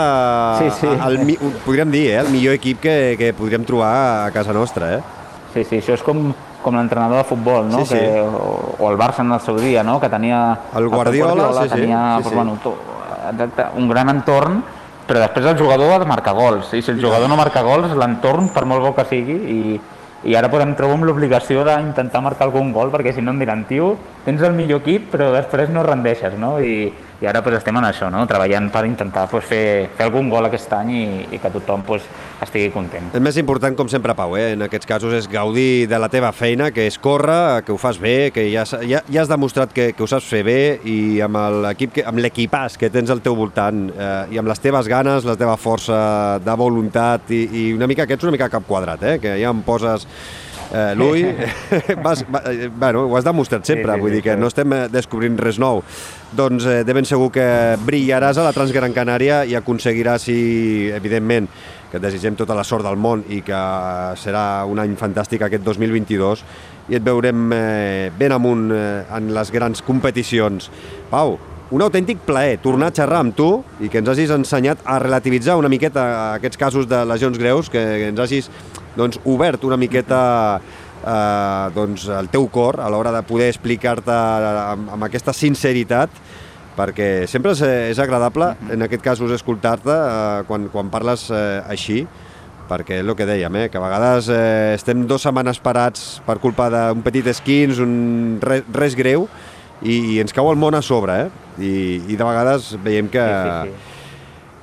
Sí, 0.63 0.71
sí. 0.81 0.89
El, 0.89 1.37
podríem 1.67 1.93
dir, 1.93 2.07
eh? 2.15 2.21
el 2.25 2.31
millor 2.33 2.57
equip 2.57 2.81
que, 2.81 2.97
que 3.21 3.35
podríem 3.37 3.69
trobar 3.69 3.93
a 4.25 4.31
casa 4.33 4.57
nostra, 4.57 4.95
eh? 4.97 5.03
Sí, 5.53 5.67
sí, 5.67 5.83
això 5.83 5.99
és 5.99 6.03
com, 6.07 6.31
com 6.65 6.77
l'entrenador 6.81 7.21
de 7.21 7.29
futbol, 7.29 7.69
no? 7.69 7.85
Sí, 7.85 7.93
sí. 7.93 8.01
Que, 8.01 8.25
o, 8.25 8.77
o 8.79 8.91
el 8.91 8.99
Barça 8.99 9.21
en 9.21 9.37
el 9.37 9.45
seu 9.45 9.61
dia, 9.61 9.85
no? 9.85 9.99
Que 10.01 10.09
tenia... 10.09 10.41
El 10.73 10.89
Pep 10.89 10.97
Guardiola, 10.97 11.53
sí, 11.59 11.69
sí, 11.69 11.75
tenia, 11.75 12.03
sí, 12.23 12.31
sí. 12.31 12.35
Bueno, 12.41 12.57
to, 12.65 12.77
un 13.77 13.89
gran 13.91 14.09
entorn, 14.09 14.63
però 15.11 15.25
després 15.25 15.49
el 15.51 15.59
jugador 15.59 15.97
ha 15.97 15.99
de 15.99 16.07
marcar 16.07 16.37
gols. 16.39 16.69
I 16.71 16.85
si 16.87 16.93
el 16.93 17.01
jugador 17.03 17.27
no 17.27 17.39
marca 17.39 17.65
gols, 17.67 17.91
l'entorn, 17.99 18.53
per 18.55 18.63
molt 18.71 18.85
bo 18.85 18.93
que 18.95 19.09
sigui, 19.11 19.35
i, 19.51 19.81
i 20.31 20.37
ara 20.39 20.47
pues, 20.53 20.63
em 20.63 20.77
trobo 20.79 20.95
amb 20.95 21.09
l'obligació 21.09 21.65
d'intentar 21.67 22.23
marcar 22.23 22.47
algun 22.47 22.71
gol, 22.71 22.93
perquè 22.95 23.17
si 23.17 23.25
no 23.25 23.35
em 23.35 23.41
diran, 23.43 23.65
tio, 23.67 23.97
tens 24.23 24.45
el 24.47 24.55
millor 24.55 24.85
equip, 24.85 25.09
però 25.11 25.33
després 25.35 25.73
no 25.75 25.83
rendeixes, 25.83 26.37
no? 26.39 26.53
I, 26.63 26.93
i 27.21 27.27
ara 27.29 27.43
pues, 27.45 27.59
estem 27.59 27.77
en 27.77 27.85
això, 27.85 28.09
no? 28.13 28.23
treballant 28.29 28.71
per 28.73 28.87
intentar 28.89 29.27
pues, 29.29 29.45
fer, 29.45 29.91
fer 29.97 30.07
algun 30.07 30.31
gol 30.33 30.49
aquest 30.49 30.73
any 30.73 30.93
i, 30.97 31.05
i 31.37 31.41
que 31.41 31.51
tothom 31.53 31.85
pues, 31.85 32.07
estigui 32.41 32.71
content. 32.73 33.11
El 33.17 33.25
més 33.25 33.37
important, 33.41 33.77
com 33.77 33.91
sempre, 33.93 34.15
Pau, 34.17 34.37
eh? 34.41 34.55
en 34.55 34.65
aquests 34.65 34.89
casos 34.89 35.15
és 35.19 35.29
gaudir 35.31 35.87
de 35.91 36.01
la 36.01 36.09
teva 36.13 36.33
feina, 36.33 36.71
que 36.73 36.87
és 36.89 36.97
córrer, 36.99 37.61
que 37.67 37.75
ho 37.75 37.79
fas 37.81 38.01
bé, 38.01 38.31
que 38.35 38.47
ja, 38.49 38.65
ja, 38.89 39.03
ja 39.05 39.23
has 39.23 39.31
demostrat 39.33 39.75
que, 39.77 39.91
que 39.93 40.05
ho 40.05 40.09
saps 40.11 40.31
fer 40.33 40.43
bé 40.49 40.61
i 40.89 40.99
amb 41.25 41.37
l'equip, 41.67 42.01
amb 42.09 42.25
l'equipàs 42.25 42.81
que 42.81 42.93
tens 42.93 43.13
al 43.13 43.21
teu 43.25 43.37
voltant 43.37 43.89
eh, 43.93 44.13
i 44.33 44.41
amb 44.41 44.49
les 44.49 44.65
teves 44.65 44.89
ganes, 44.89 45.29
la 45.29 45.37
teva 45.41 45.59
força 45.61 46.01
de 46.41 46.57
voluntat 46.57 47.29
i, 47.37 47.45
i 47.45 47.67
una 47.77 47.91
mica, 47.91 48.09
que 48.09 48.17
ets 48.17 48.25
una 48.25 48.37
mica 48.37 48.49
cap 48.53 48.65
quadrat, 48.69 49.05
eh? 49.05 49.19
que 49.21 49.37
ja 49.43 49.53
em 49.53 49.61
poses 49.67 50.09
eh, 50.73 50.95
l'ull, 50.97 51.27
vas, 52.05 52.25
va, 52.31 52.43
eh, 52.51 52.69
bueno, 52.69 53.07
ho 53.07 53.17
has 53.19 53.27
demostrat 53.27 53.67
sempre, 53.67 53.93
Sí, 53.93 53.99
sí, 53.99 54.01
vull 54.01 54.11
sí, 54.11 54.17
dir 54.17 54.25
que 54.25 54.35
sí. 54.35 54.41
no 54.41 54.51
estem 54.51 54.73
eh, 54.77 54.87
descobrint 54.93 55.39
res 55.41 55.59
nou. 55.59 55.83
Doncs 56.37 56.67
eh, 56.67 56.81
de 56.87 56.97
ben 56.97 57.09
segur 57.09 57.31
que 57.35 57.47
brillaràs 57.85 58.39
a 58.39 58.47
la 58.47 58.55
Transgran 58.57 58.95
Canària 58.97 59.43
i 59.45 59.57
aconseguiràs, 59.59 60.29
i, 60.31 60.41
evidentment, 60.95 61.51
que 61.91 61.99
et 61.99 62.05
desitgem 62.05 62.37
tota 62.39 62.55
la 62.55 62.65
sort 62.65 62.87
del 62.87 62.99
món 63.01 63.25
i 63.29 63.41
que 63.43 63.61
serà 64.21 64.65
un 64.71 64.79
any 64.79 64.95
fantàstic 64.99 65.43
aquest 65.43 65.65
2022 65.67 66.45
i 66.91 66.99
et 66.99 67.07
veurem 67.07 67.51
eh, 67.55 68.11
ben 68.19 68.35
amunt 68.35 68.71
eh, 68.75 69.07
en 69.17 69.31
les 69.35 69.51
grans 69.55 69.83
competicions. 69.87 70.71
Pau, 71.11 71.37
un 71.71 71.83
autèntic 71.85 72.23
plaer 72.27 72.59
tornar 72.63 72.89
a 72.91 72.95
xerrar 72.95 73.21
amb 73.23 73.35
tu 73.39 73.51
i 73.79 73.91
que 73.91 74.01
ens 74.03 74.11
hagis 74.11 74.33
ensenyat 74.35 74.83
a 74.85 74.99
relativitzar 75.03 75.55
una 75.59 75.71
miqueta 75.71 76.03
aquests 76.41 76.59
casos 76.59 76.89
de 76.91 77.05
lesions 77.07 77.39
greus, 77.39 77.71
que 77.71 78.09
ens 78.09 78.23
hagis 78.23 78.51
doncs, 79.01 79.21
obert 79.25 79.65
una 79.67 79.79
miqueta 79.81 80.21
eh, 80.61 81.67
doncs, 81.75 82.07
el 82.21 82.31
teu 82.33 82.47
cor 82.53 82.81
a 82.81 82.91
l'hora 82.93 83.13
de 83.17 83.25
poder 83.27 83.51
explicar-te 83.51 84.15
amb, 84.15 84.93
amb 84.97 85.09
aquesta 85.09 85.35
sinceritat 85.37 86.15
perquè 86.77 87.27
sempre 87.29 87.53
és, 87.53 87.61
és 87.93 88.01
agradable, 88.01 88.55
en 88.73 88.87
aquest 88.87 89.03
cas, 89.05 89.21
us 89.21 89.35
escoltar-te 89.37 89.93
eh, 89.93 90.43
quan, 90.49 90.69
quan 90.73 90.93
parles 90.93 91.27
eh, 91.35 91.61
així, 91.69 92.05
perquè 92.71 93.01
és 93.01 93.07
el 93.07 93.17
que 93.19 93.27
dèiem, 93.29 93.57
eh, 93.59 93.69
que 93.69 93.81
a 93.81 93.83
vegades 93.83 94.31
eh, 94.33 94.77
estem 94.79 95.03
dues 95.11 95.27
setmanes 95.27 95.61
parats 95.61 96.21
per 96.27 96.39
culpa 96.43 96.71
d'un 96.73 97.03
petit 97.05 97.27
esquins, 97.33 97.83
un 97.83 98.39
res, 98.43 98.65
res 98.73 98.97
greu, 98.99 99.27
i, 99.83 99.97
i 100.15 100.19
ens 100.23 100.35
cau 100.37 100.51
el 100.53 100.61
món 100.61 100.77
a 100.77 100.83
sobre, 100.85 101.25
eh? 101.25 101.47
I, 101.61 101.73
i 102.13 102.17
de 102.17 102.25
vegades 102.25 102.75
veiem 102.85 103.09
que, 103.13 103.25
Sí, 103.25 103.73
sí, 103.73 103.75
sí. 103.75 103.90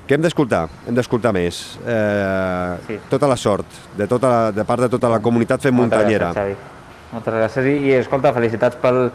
Que 0.07 0.15
hem 0.15 0.23
d'escoltar, 0.23 0.65
hem 0.87 0.95
d'escoltar 0.95 1.33
més. 1.35 1.77
Eh, 1.85 2.75
Sí. 2.87 2.99
Tota 3.09 3.27
la 3.27 3.35
sort, 3.37 3.65
de, 3.97 4.07
tota 4.07 4.29
la, 4.29 4.51
de 4.51 4.63
part 4.65 4.81
de 4.81 4.89
tota 4.89 5.09
la 5.09 5.19
comunitat 5.19 5.61
fem 5.61 5.75
Moltes 5.75 5.97
muntanyera. 5.97 6.31
Gràcies, 6.33 6.57
Xavi. 6.57 7.11
Moltes 7.13 7.33
gràcies 7.33 7.65
i, 7.65 7.73
i 7.87 7.93
escolta, 7.99 8.31
felicitats 8.35 8.77
pel, 8.81 9.09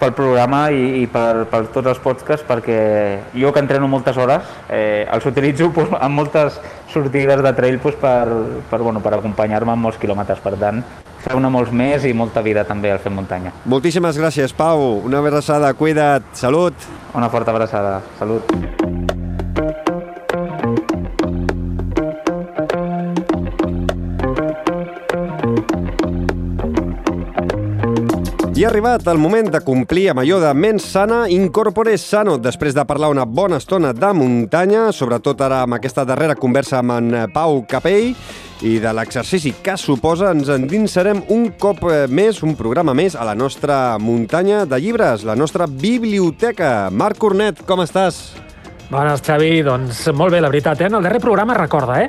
pel 0.00 0.12
programa 0.12 0.66
i, 0.74 1.02
i 1.02 1.06
per, 1.10 1.46
per 1.50 1.62
tots 1.72 1.88
els 1.92 2.00
podcasts 2.02 2.44
perquè 2.46 2.78
jo 3.34 3.52
que 3.54 3.62
entreno 3.62 3.88
moltes 3.88 4.16
hores 4.20 4.44
eh, 4.68 5.06
els 5.10 5.26
utilitzo 5.26 5.70
pues, 5.72 5.88
en 5.98 6.12
moltes 6.12 6.60
sortides 6.92 7.42
de 7.42 7.52
trail 7.56 7.78
pues, 7.78 7.96
per, 7.96 8.26
per, 8.70 8.80
bueno, 8.82 9.00
per 9.00 9.14
acompanyar-me 9.16 9.72
en 9.72 9.82
molts 9.86 9.98
quilòmetres. 10.02 10.42
Per 10.44 10.54
tant, 10.60 10.82
feu-ne 11.26 11.50
molts 11.50 11.72
més 11.72 12.04
i 12.04 12.12
molta 12.14 12.42
vida 12.44 12.64
també 12.68 12.92
al 12.92 13.02
fer 13.02 13.14
muntanya. 13.14 13.54
Moltíssimes 13.64 14.18
gràcies, 14.20 14.54
Pau. 14.54 15.00
Una 15.06 15.24
abraçada, 15.24 15.72
cuida't, 15.74 16.34
salut. 16.34 16.74
Una 17.14 17.30
forta 17.32 17.54
abraçada. 17.56 18.00
Salut. 18.18 19.15
Ha 28.66 28.70
arribat 28.70 29.06
el 29.06 29.20
moment 29.22 29.46
de 29.52 29.60
complir 29.62 30.08
amb 30.10 30.24
allò 30.24 30.40
de 30.42 30.48
mens 30.58 30.88
sana, 30.90 31.20
incorpore 31.30 31.92
sano. 32.02 32.34
Després 32.42 32.74
de 32.74 32.82
parlar 32.88 33.12
una 33.12 33.22
bona 33.22 33.60
estona 33.62 33.92
de 33.94 34.08
muntanya, 34.16 34.88
sobretot 34.90 35.44
ara 35.46 35.60
amb 35.62 35.76
aquesta 35.76 36.02
darrera 36.08 36.34
conversa 36.34 36.80
amb 36.80 36.96
en 36.96 37.14
Pau 37.34 37.60
Capell, 37.70 38.16
i 38.66 38.78
de 38.82 38.94
l'exercici 38.96 39.52
que 39.62 39.76
suposa, 39.78 40.32
ens 40.34 40.50
endinsarem 40.50 41.22
un 41.30 41.52
cop 41.60 41.84
eh, 41.86 42.06
més, 42.08 42.42
un 42.42 42.56
programa 42.58 42.96
més, 42.96 43.14
a 43.14 43.28
la 43.28 43.36
nostra 43.38 44.00
muntanya 44.02 44.64
de 44.66 44.80
llibres, 44.82 45.22
la 45.28 45.38
nostra 45.38 45.70
biblioteca. 45.70 46.88
Marc 46.90 47.22
Cornet, 47.22 47.62
com 47.68 47.84
estàs? 47.86 48.24
Bones, 48.88 49.22
Xavi. 49.22 49.62
Doncs 49.66 50.04
molt 50.14 50.30
bé, 50.30 50.40
la 50.40 50.50
veritat. 50.50 50.80
Eh? 50.80 50.86
En 50.86 50.94
el 50.94 51.02
darrer 51.02 51.20
programa, 51.20 51.56
recorda, 51.58 51.98
eh? 52.04 52.08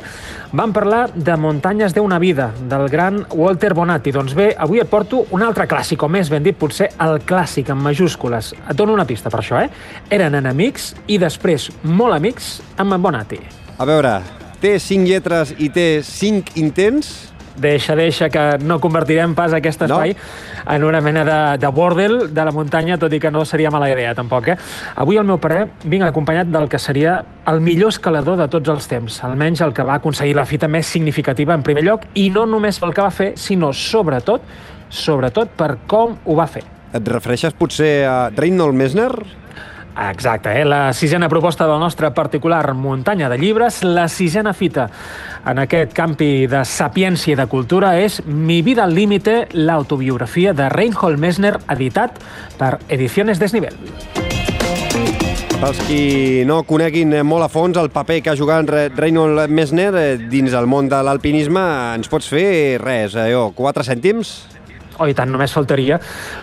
vam 0.53 0.73
parlar 0.73 1.09
de 1.13 1.35
Muntanyes 1.37 1.95
d'una 1.95 2.19
vida, 2.19 2.51
del 2.69 2.87
gran 2.89 3.23
Walter 3.33 3.73
Bonatti. 3.73 4.13
Doncs 4.13 4.35
bé, 4.37 4.51
avui 4.57 4.81
et 4.83 4.89
porto 4.89 5.25
un 5.33 5.43
altre 5.43 5.65
clàssic, 5.67 6.03
o 6.05 6.09
més 6.11 6.29
ben 6.29 6.45
dit, 6.45 6.57
potser 6.57 6.91
el 7.03 7.17
clàssic, 7.25 7.71
en 7.73 7.81
majúscules. 7.81 8.53
Et 8.61 8.77
dono 8.77 8.93
una 8.93 9.07
pista 9.09 9.33
per 9.33 9.41
això, 9.41 9.63
eh? 9.63 9.71
Eren 10.13 10.37
enemics 10.37 10.93
i 11.07 11.17
després 11.17 11.71
molt 11.83 12.15
amics 12.19 12.57
amb 12.77 12.93
en 12.93 13.01
Bonatti. 13.01 13.41
A 13.77 13.85
veure, 13.89 14.19
té 14.61 14.77
cinc 14.81 15.09
lletres 15.09 15.55
i 15.57 15.71
té 15.73 15.87
cinc 16.05 16.53
intents? 16.61 17.33
Deixa, 17.57 17.95
deixa, 17.97 18.29
que 18.29 18.41
no 18.61 18.77
convertirem 18.79 19.33
pas 19.37 19.53
aquest 19.57 19.81
espai 19.87 20.13
no. 20.13 20.73
en 20.73 20.83
una 20.85 21.01
mena 21.01 21.23
de, 21.25 21.39
de 21.57 21.71
bordel 21.73 22.33
de 22.33 22.45
la 22.45 22.53
muntanya, 22.53 22.99
tot 23.01 23.13
i 23.13 23.19
que 23.19 23.31
no 23.33 23.43
seria 23.49 23.71
mala 23.73 23.89
idea, 23.89 24.13
tampoc. 24.17 24.51
Eh? 24.53 24.57
Avui, 24.95 25.17
al 25.17 25.25
meu 25.25 25.39
parer, 25.41 25.65
vinc 25.83 26.05
acompanyat 26.05 26.51
del 26.53 26.69
que 26.69 26.77
seria 26.77 27.17
el 27.49 27.61
millor 27.65 27.95
escalador 27.95 28.37
de 28.37 28.47
tots 28.53 28.69
els 28.69 28.89
temps, 28.91 29.19
almenys 29.25 29.65
el 29.65 29.73
que 29.73 29.85
va 29.87 29.97
aconseguir 29.97 30.37
la 30.37 30.45
fita 30.45 30.69
més 30.69 30.85
significativa 30.85 31.57
en 31.57 31.65
primer 31.65 31.85
lloc, 31.87 32.05
i 32.13 32.29
no 32.29 32.45
només 32.45 32.77
pel 32.77 32.93
que 32.93 33.05
va 33.05 33.11
fer, 33.13 33.31
sinó 33.41 33.73
sobretot, 33.73 34.45
sobretot 34.93 35.57
per 35.57 35.73
com 35.89 36.17
ho 36.25 36.37
va 36.37 36.45
fer. 36.51 36.63
Et 36.93 37.09
refereixes 37.09 37.57
potser 37.57 37.91
a 38.07 38.17
Reinhold 38.37 38.77
Messner? 38.77 39.11
Exacte, 39.97 40.61
eh? 40.61 40.65
la 40.65 40.93
sisena 40.93 41.27
proposta 41.27 41.65
del 41.65 41.79
nostre 41.79 42.11
particular 42.11 42.73
muntanya 42.75 43.29
de 43.29 43.37
llibres, 43.39 43.83
la 43.83 44.07
sisena 44.07 44.53
fita 44.53 44.91
en 45.45 45.57
aquest 45.57 45.95
campi 45.97 46.45
de 46.45 46.61
sapiència 46.69 47.33
i 47.33 47.37
de 47.39 47.47
cultura 47.49 47.95
és 47.97 48.19
Mi 48.25 48.61
vida 48.61 48.83
al 48.85 48.93
límite, 48.93 49.47
l'autobiografia 49.53 50.53
de 50.53 50.69
Reinhold 50.69 51.17
Messner, 51.17 51.55
editat 51.73 52.19
per 52.59 52.77
Ediciones 52.89 53.41
Desnivel. 53.41 53.73
Pels 55.57 55.79
qui 55.87 56.43
no 56.45 56.59
coneguin 56.69 57.15
molt 57.25 57.47
a 57.47 57.49
fons 57.49 57.79
el 57.81 57.89
paper 57.89 58.19
que 58.21 58.29
ha 58.29 58.37
jugat 58.37 58.69
Reinhold 58.93 59.49
Messner 59.49 59.89
eh, 59.97 60.05
dins 60.29 60.53
el 60.53 60.69
món 60.69 60.91
de 60.93 61.01
l'alpinisme, 61.01 61.63
ens 61.97 62.11
pots 62.11 62.29
fer 62.29 62.77
res, 62.83 63.17
allò, 63.17 63.47
quatre 63.57 63.87
cèntims? 63.87 64.35
Oh, 64.97 65.07
i 65.07 65.13
tant, 65.13 65.29
només 65.29 65.53
faltaria. 65.53 65.99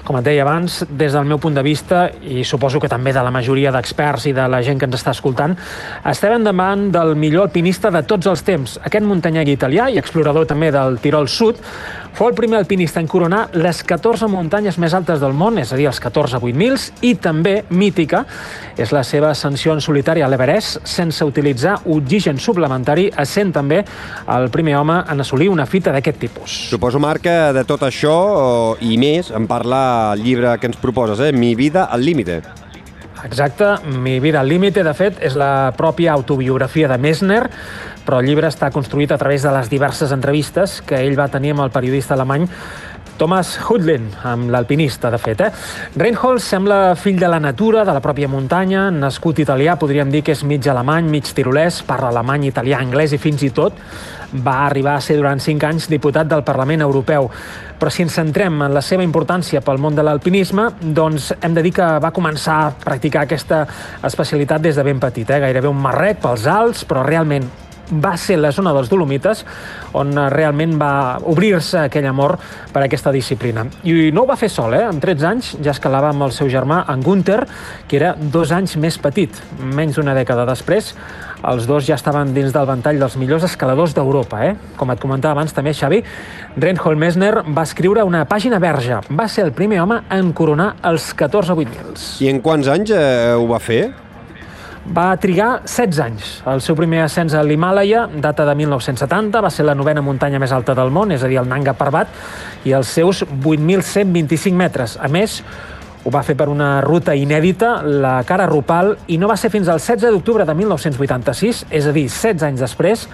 Com 0.06 0.18
et 0.20 0.26
deia 0.26 0.44
abans, 0.44 0.82
des 0.88 1.14
del 1.16 1.26
meu 1.26 1.40
punt 1.42 1.56
de 1.56 1.64
vista, 1.66 2.06
i 2.22 2.44
suposo 2.46 2.80
que 2.80 2.90
també 2.90 3.12
de 3.12 3.22
la 3.24 3.32
majoria 3.34 3.72
d'experts 3.74 4.28
i 4.30 4.34
de 4.36 4.46
la 4.50 4.62
gent 4.62 4.78
que 4.78 4.86
ens 4.86 4.98
està 5.00 5.14
escoltant, 5.16 5.56
estem 6.10 6.36
endavant 6.38 6.86
del 6.94 7.14
millor 7.18 7.48
alpinista 7.48 7.90
de 7.90 8.04
tots 8.06 8.30
els 8.30 8.44
temps. 8.46 8.78
Aquest 8.86 9.06
muntanyec 9.06 9.50
italià 9.50 9.88
i 9.90 9.98
explorador 9.98 10.46
també 10.46 10.70
del 10.74 11.00
Tirol 11.02 11.28
Sud 11.28 11.58
fou 12.14 12.28
el 12.30 12.34
primer 12.34 12.60
alpinista 12.60 13.00
en 13.02 13.08
coronar 13.10 13.48
les 13.58 13.82
14 13.82 14.28
muntanyes 14.30 14.78
més 14.78 14.94
altes 14.94 15.18
del 15.22 15.34
món, 15.34 15.58
és 15.58 15.72
a 15.74 15.78
dir, 15.78 15.88
els 15.90 15.98
14 16.02 16.38
8000, 16.38 16.88
i 17.02 17.14
també 17.18 17.56
mítica 17.74 18.24
és 18.78 18.92
la 18.94 19.02
seva 19.06 19.32
ascensió 19.34 19.74
en 19.74 19.82
solitari 19.82 20.22
a 20.22 20.28
l'Everest 20.30 20.86
sense 20.86 21.26
utilitzar 21.26 21.80
oxigen 21.90 22.38
suplementari, 22.38 23.08
essent 23.18 23.52
també 23.54 23.82
el 24.30 24.50
primer 24.54 24.76
home 24.78 25.00
en 25.10 25.24
assolir 25.26 25.50
una 25.50 25.66
fita 25.66 25.92
d'aquest 25.94 26.20
tipus. 26.22 26.58
Suposo, 26.70 27.02
Marc, 27.02 27.24
que 27.24 27.38
de 27.56 27.64
tot 27.66 27.82
això 27.86 28.16
i 28.84 28.98
més 29.00 29.32
en 29.34 29.48
parla 29.50 30.12
el 30.14 30.22
llibre 30.22 30.58
que 30.60 30.70
ens 30.70 30.78
proposes, 30.78 31.20
eh? 31.24 31.32
Mi 31.32 31.54
vida 31.58 31.88
al 31.90 32.04
límite. 32.04 32.42
Exacte, 33.24 33.64
Mi 33.88 34.20
vida 34.20 34.40
al 34.40 34.48
límite, 34.48 34.82
de 34.84 34.92
fet, 34.94 35.16
és 35.24 35.34
la 35.34 35.72
pròpia 35.76 36.12
autobiografia 36.12 36.88
de 36.88 36.98
Messner, 37.00 37.42
però 38.04 38.20
el 38.20 38.28
llibre 38.28 38.50
està 38.50 38.70
construït 38.74 39.12
a 39.12 39.18
través 39.20 39.42
de 39.42 39.52
les 39.54 39.70
diverses 39.72 40.12
entrevistes 40.12 40.80
que 40.84 41.00
ell 41.00 41.18
va 41.18 41.30
tenir 41.32 41.54
amb 41.54 41.64
el 41.66 41.72
periodista 41.74 42.14
alemany 42.14 42.48
Thomas 43.16 43.52
Hudlin, 43.62 44.08
amb 44.26 44.50
l'alpinista, 44.50 45.10
de 45.10 45.18
fet. 45.22 45.44
Eh? 45.44 45.50
Reinhold 45.94 46.42
sembla 46.42 46.96
fill 46.98 47.20
de 47.20 47.28
la 47.30 47.38
natura, 47.38 47.84
de 47.86 47.94
la 47.94 48.02
pròpia 48.02 48.26
muntanya, 48.30 48.88
nascut 48.90 49.38
italià, 49.38 49.76
podríem 49.78 50.10
dir 50.10 50.24
que 50.26 50.34
és 50.34 50.42
mig 50.42 50.66
alemany, 50.66 51.06
mig 51.12 51.30
tirolès, 51.30 51.82
parla 51.86 52.10
alemany, 52.10 52.48
italià, 52.50 52.82
anglès 52.82 53.14
i 53.14 53.22
fins 53.22 53.46
i 53.46 53.52
tot 53.54 53.78
va 54.34 54.64
arribar 54.64 54.96
a 54.96 55.02
ser 55.04 55.14
durant 55.20 55.38
cinc 55.38 55.62
anys 55.62 55.86
diputat 55.86 56.26
del 56.26 56.42
Parlament 56.42 56.82
Europeu. 56.82 57.28
Però 57.78 57.90
si 57.92 58.02
ens 58.02 58.16
centrem 58.18 58.64
en 58.66 58.74
la 58.74 58.82
seva 58.82 59.06
importància 59.06 59.62
pel 59.62 59.78
món 59.78 59.94
de 59.94 60.02
l'alpinisme, 60.02 60.66
doncs 60.82 61.30
hem 61.38 61.54
de 61.54 61.62
dir 61.62 61.74
que 61.76 61.90
va 62.02 62.10
començar 62.14 62.56
a 62.64 62.72
practicar 62.74 63.28
aquesta 63.28 63.62
especialitat 64.02 64.64
des 64.64 64.74
de 64.74 64.82
ben 64.82 64.98
petit, 64.98 65.30
eh? 65.30 65.38
gairebé 65.46 65.70
un 65.70 65.78
marrec 65.78 66.18
pels 66.24 66.48
alts, 66.50 66.82
però 66.88 67.06
realment 67.06 67.46
va 67.90 68.14
ser 68.20 68.38
la 68.40 68.52
zona 68.52 68.72
dels 68.74 68.90
Dolomites 68.90 69.44
on 69.98 70.14
realment 70.32 70.76
va 70.80 71.18
obrir-se 71.30 71.84
aquell 71.84 72.06
amor 72.10 72.36
per 72.72 72.84
aquesta 72.84 73.12
disciplina. 73.14 73.66
I 73.84 74.10
no 74.14 74.24
ho 74.24 74.30
va 74.30 74.38
fer 74.40 74.50
sol, 74.52 74.74
eh? 74.74 74.84
Amb 74.88 75.02
13 75.02 75.28
anys 75.28 75.52
ja 75.60 75.74
escalava 75.74 76.10
amb 76.12 76.26
el 76.26 76.32
seu 76.36 76.48
germà, 76.50 76.84
en 76.92 77.02
Gunther, 77.04 77.44
que 77.88 77.98
era 78.00 78.14
dos 78.18 78.52
anys 78.52 78.76
més 78.80 78.98
petit. 78.98 79.42
Menys 79.60 80.00
d'una 80.00 80.16
dècada 80.16 80.46
després, 80.48 80.94
els 81.44 81.66
dos 81.68 81.84
ja 81.84 81.98
estaven 81.98 82.32
dins 82.34 82.54
del 82.54 82.66
ventall 82.68 82.98
dels 83.00 83.18
millors 83.20 83.44
escaladors 83.44 83.94
d'Europa. 83.96 84.40
Eh? 84.46 84.54
Com 84.80 84.92
et 84.94 85.00
comentava 85.02 85.36
abans 85.36 85.52
també, 85.52 85.74
Xavi, 85.76 86.00
Reinhold 86.56 87.00
Messner 87.00 87.32
va 87.44 87.66
escriure 87.68 88.04
una 88.06 88.24
pàgina 88.30 88.60
verge. 88.62 89.02
Va 89.10 89.28
ser 89.28 89.44
el 89.44 89.52
primer 89.52 89.82
home 89.82 90.00
en 90.14 90.32
coronar 90.32 90.74
els 90.88 91.12
14 91.14 91.52
8000. 91.52 92.08
I 92.24 92.32
en 92.32 92.40
quants 92.44 92.70
anys 92.72 92.94
eh, 92.96 93.34
ho 93.36 93.46
va 93.50 93.60
fer? 93.60 93.82
Va 94.84 95.14
trigar 95.16 95.62
16 95.64 96.00
anys. 96.04 96.30
El 96.50 96.60
seu 96.60 96.76
primer 96.76 97.00
ascens 97.06 97.32
a 97.32 97.40
l'Himàlaia 97.40 98.02
data 98.20 98.44
de 98.44 98.52
1970, 98.58 99.40
va 99.40 99.50
ser 99.50 99.64
la 99.64 99.74
novena 99.74 100.02
muntanya 100.04 100.40
més 100.42 100.52
alta 100.52 100.74
del 100.76 100.92
món, 100.92 101.14
és 101.14 101.24
a 101.24 101.30
dir, 101.30 101.38
el 101.40 101.48
Nanga 101.48 101.72
Parbat, 101.78 102.10
i 102.68 102.74
els 102.76 102.90
seus 102.92 103.22
8.125 103.24 104.52
metres. 104.52 104.98
A 105.00 105.08
més, 105.08 105.38
ho 106.04 106.12
va 106.12 106.20
fer 106.20 106.36
per 106.36 106.50
una 106.52 106.82
ruta 106.84 107.14
inèdita, 107.16 107.78
la 107.80 108.18
cara 108.28 108.44
Rupal, 108.50 108.92
i 109.08 109.16
no 109.16 109.30
va 109.30 109.38
ser 109.40 109.48
fins 109.48 109.70
al 109.72 109.80
16 109.80 110.12
d'octubre 110.12 110.44
de 110.44 110.58
1986, 110.58 111.64
és 111.72 111.88
a 111.88 111.94
dir, 111.96 112.04
16 112.10 112.44
anys 112.50 112.60
després, 112.60 113.06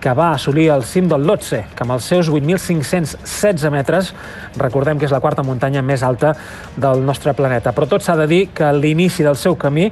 que 0.00 0.12
va 0.14 0.32
assolir 0.34 0.68
el 0.70 0.84
cim 0.84 1.08
del 1.08 1.24
Lhotse, 1.26 1.62
que 1.74 1.84
amb 1.84 1.96
els 1.96 2.06
seus 2.08 2.30
8.516 2.30 3.70
metres, 3.74 4.12
recordem 4.56 4.98
que 4.98 5.06
és 5.08 5.14
la 5.14 5.20
quarta 5.24 5.44
muntanya 5.46 5.82
més 5.82 6.04
alta 6.06 6.34
del 6.76 7.04
nostre 7.06 7.34
planeta. 7.34 7.72
Però 7.76 7.88
tot 7.90 8.04
s'ha 8.04 8.16
de 8.20 8.26
dir 8.30 8.42
que 8.54 8.70
l'inici 8.76 9.26
del 9.26 9.38
seu 9.40 9.56
camí, 9.60 9.88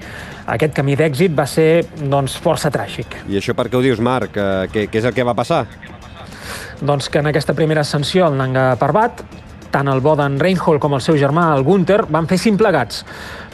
aquest 0.47 0.75
camí 0.77 0.97
d'èxit, 1.01 1.35
va 1.37 1.47
ser 1.51 1.85
doncs, 2.01 2.37
força 2.43 2.73
tràgic. 2.75 3.21
I 3.29 3.41
això 3.41 3.57
per 3.57 3.69
què 3.71 3.79
ho 3.79 3.85
dius, 3.85 4.01
Marc? 4.01 4.37
Què, 4.73 4.89
què 4.91 5.01
és 5.01 5.09
el 5.09 5.17
que 5.17 5.27
va 5.27 5.37
passar? 5.37 5.65
Doncs 6.85 7.09
que 7.09 7.23
en 7.23 7.31
aquesta 7.31 7.55
primera 7.57 7.85
ascensió 7.87 8.27
al 8.27 8.37
Nanga 8.37 8.75
Parbat, 8.81 9.23
tant 9.75 9.89
el 9.91 10.03
bo 10.05 10.15
d'en 10.19 10.37
Reinhold 10.39 10.83
com 10.83 10.95
el 10.95 11.03
seu 11.03 11.17
germà, 11.19 11.49
el 11.57 11.65
Gunther, 11.67 12.05
van 12.13 12.29
fer 12.31 12.39
cinc 12.39 12.61
plegats 12.61 13.03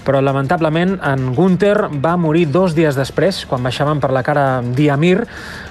però 0.04 0.20
lamentablement 0.24 0.96
en 1.06 1.30
Gunther 1.36 1.90
va 2.02 2.16
morir 2.16 2.46
dos 2.50 2.74
dies 2.76 2.96
després, 2.96 3.44
quan 3.46 3.62
baixaven 3.62 4.00
per 4.00 4.12
la 4.14 4.24
cara 4.26 4.44
Diamir 4.62 5.18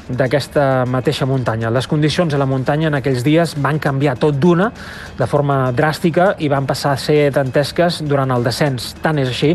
d'aquesta 0.10 0.85
mateixa 0.89 1.27
muntanya. 1.30 1.69
Les 1.69 1.88
condicions 1.88 2.34
a 2.34 2.41
la 2.41 2.47
muntanya 2.49 2.89
en 2.89 2.97
aquells 2.97 3.23
dies 3.26 3.56
van 3.61 3.80
canviar 3.80 4.18
tot 4.22 4.39
d'una, 4.41 4.72
de 5.18 5.27
forma 5.30 5.69
dràstica, 5.76 6.34
i 6.39 6.49
van 6.49 6.65
passar 6.69 6.95
a 6.95 7.01
ser 7.01 7.30
dantesques 7.35 8.01
durant 8.07 8.31
el 8.34 8.45
descens. 8.45 8.95
Tant 9.03 9.22
és 9.22 9.30
així 9.30 9.53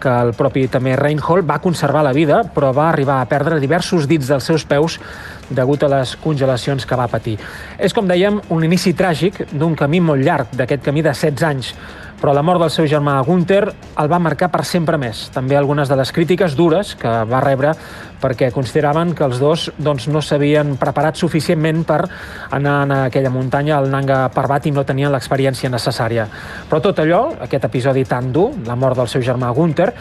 que 0.00 0.12
el 0.12 0.34
propi 0.36 0.66
també 0.68 0.96
Reinhold 0.96 1.46
va 1.48 1.60
conservar 1.64 2.04
la 2.04 2.12
vida, 2.12 2.42
però 2.54 2.72
va 2.76 2.90
arribar 2.90 3.20
a 3.22 3.28
perdre 3.30 3.60
diversos 3.60 4.08
dits 4.08 4.28
dels 4.28 4.44
seus 4.44 4.66
peus 4.68 4.98
degut 5.48 5.82
a 5.86 5.90
les 5.92 6.16
congelacions 6.20 6.84
que 6.86 6.98
va 6.98 7.08
patir. 7.08 7.36
És, 7.78 7.94
com 7.94 8.08
dèiem, 8.08 8.40
un 8.52 8.66
inici 8.66 8.92
tràgic 8.98 9.46
d'un 9.52 9.76
camí 9.78 10.02
molt 10.04 10.24
llarg, 10.26 10.52
d'aquest 10.52 10.84
camí 10.84 11.04
de 11.06 11.14
16 11.14 11.46
anys, 11.48 11.72
però 12.20 12.32
la 12.32 12.42
mort 12.42 12.62
del 12.62 12.72
seu 12.72 12.86
germà 12.88 13.18
Gunther 13.26 13.62
el 14.00 14.08
va 14.10 14.20
marcar 14.22 14.48
per 14.52 14.64
sempre 14.64 14.98
més. 15.00 15.26
També 15.34 15.56
algunes 15.56 15.88
de 15.88 15.96
les 15.98 16.12
crítiques 16.12 16.56
dures 16.56 16.94
que 16.98 17.12
va 17.28 17.42
rebre 17.44 17.74
perquè 18.20 18.48
consideraven 18.52 19.12
que 19.14 19.26
els 19.26 19.40
dos 19.42 19.66
doncs, 19.76 20.08
no 20.08 20.22
s'havien 20.24 20.76
preparat 20.80 21.20
suficientment 21.20 21.84
per 21.86 22.00
anar 22.56 22.76
a 22.86 23.00
aquella 23.10 23.30
muntanya, 23.30 23.76
al 23.76 23.90
Nanga 23.92 24.24
Parbat, 24.34 24.66
i 24.66 24.72
no 24.72 24.86
tenien 24.88 25.12
l'experiència 25.12 25.70
necessària. 25.72 26.26
Però 26.70 26.80
tot 26.80 27.04
allò, 27.04 27.26
aquest 27.46 27.68
episodi 27.68 28.06
tan 28.08 28.32
dur, 28.32 28.48
la 28.66 28.76
mort 28.76 28.96
del 28.96 29.12
seu 29.12 29.22
germà 29.22 29.52
Gunther, 29.52 29.92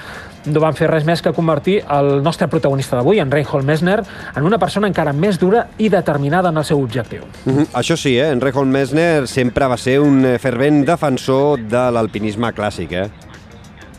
no 0.45 0.61
van 0.63 0.77
fer 0.77 0.89
res 0.91 1.05
més 1.05 1.21
que 1.21 1.33
convertir 1.33 1.79
el 1.91 2.21
nostre 2.23 2.47
protagonista 2.51 2.97
d'avui, 2.97 3.19
en 3.19 3.31
Reinhold 3.31 3.65
Messner, 3.65 3.99
en 4.35 4.43
una 4.43 4.59
persona 4.61 4.87
encara 4.87 5.13
més 5.13 5.39
dura 5.41 5.67
i 5.77 5.89
determinada 5.89 6.49
en 6.49 6.57
el 6.57 6.65
seu 6.65 6.81
objectiu. 6.81 7.23
Mm 7.45 7.57
-hmm. 7.57 7.67
Això 7.73 7.95
sí, 7.95 8.17
eh? 8.17 8.31
en 8.31 8.41
Reinhold 8.41 8.71
Messner 8.71 9.27
sempre 9.27 9.67
va 9.67 9.77
ser 9.77 9.99
un 9.99 10.37
fervent 10.39 10.85
defensor 10.85 11.59
de 11.59 11.91
l'alpinisme 11.91 12.51
clàssic. 12.53 12.91
Eh? 12.91 13.09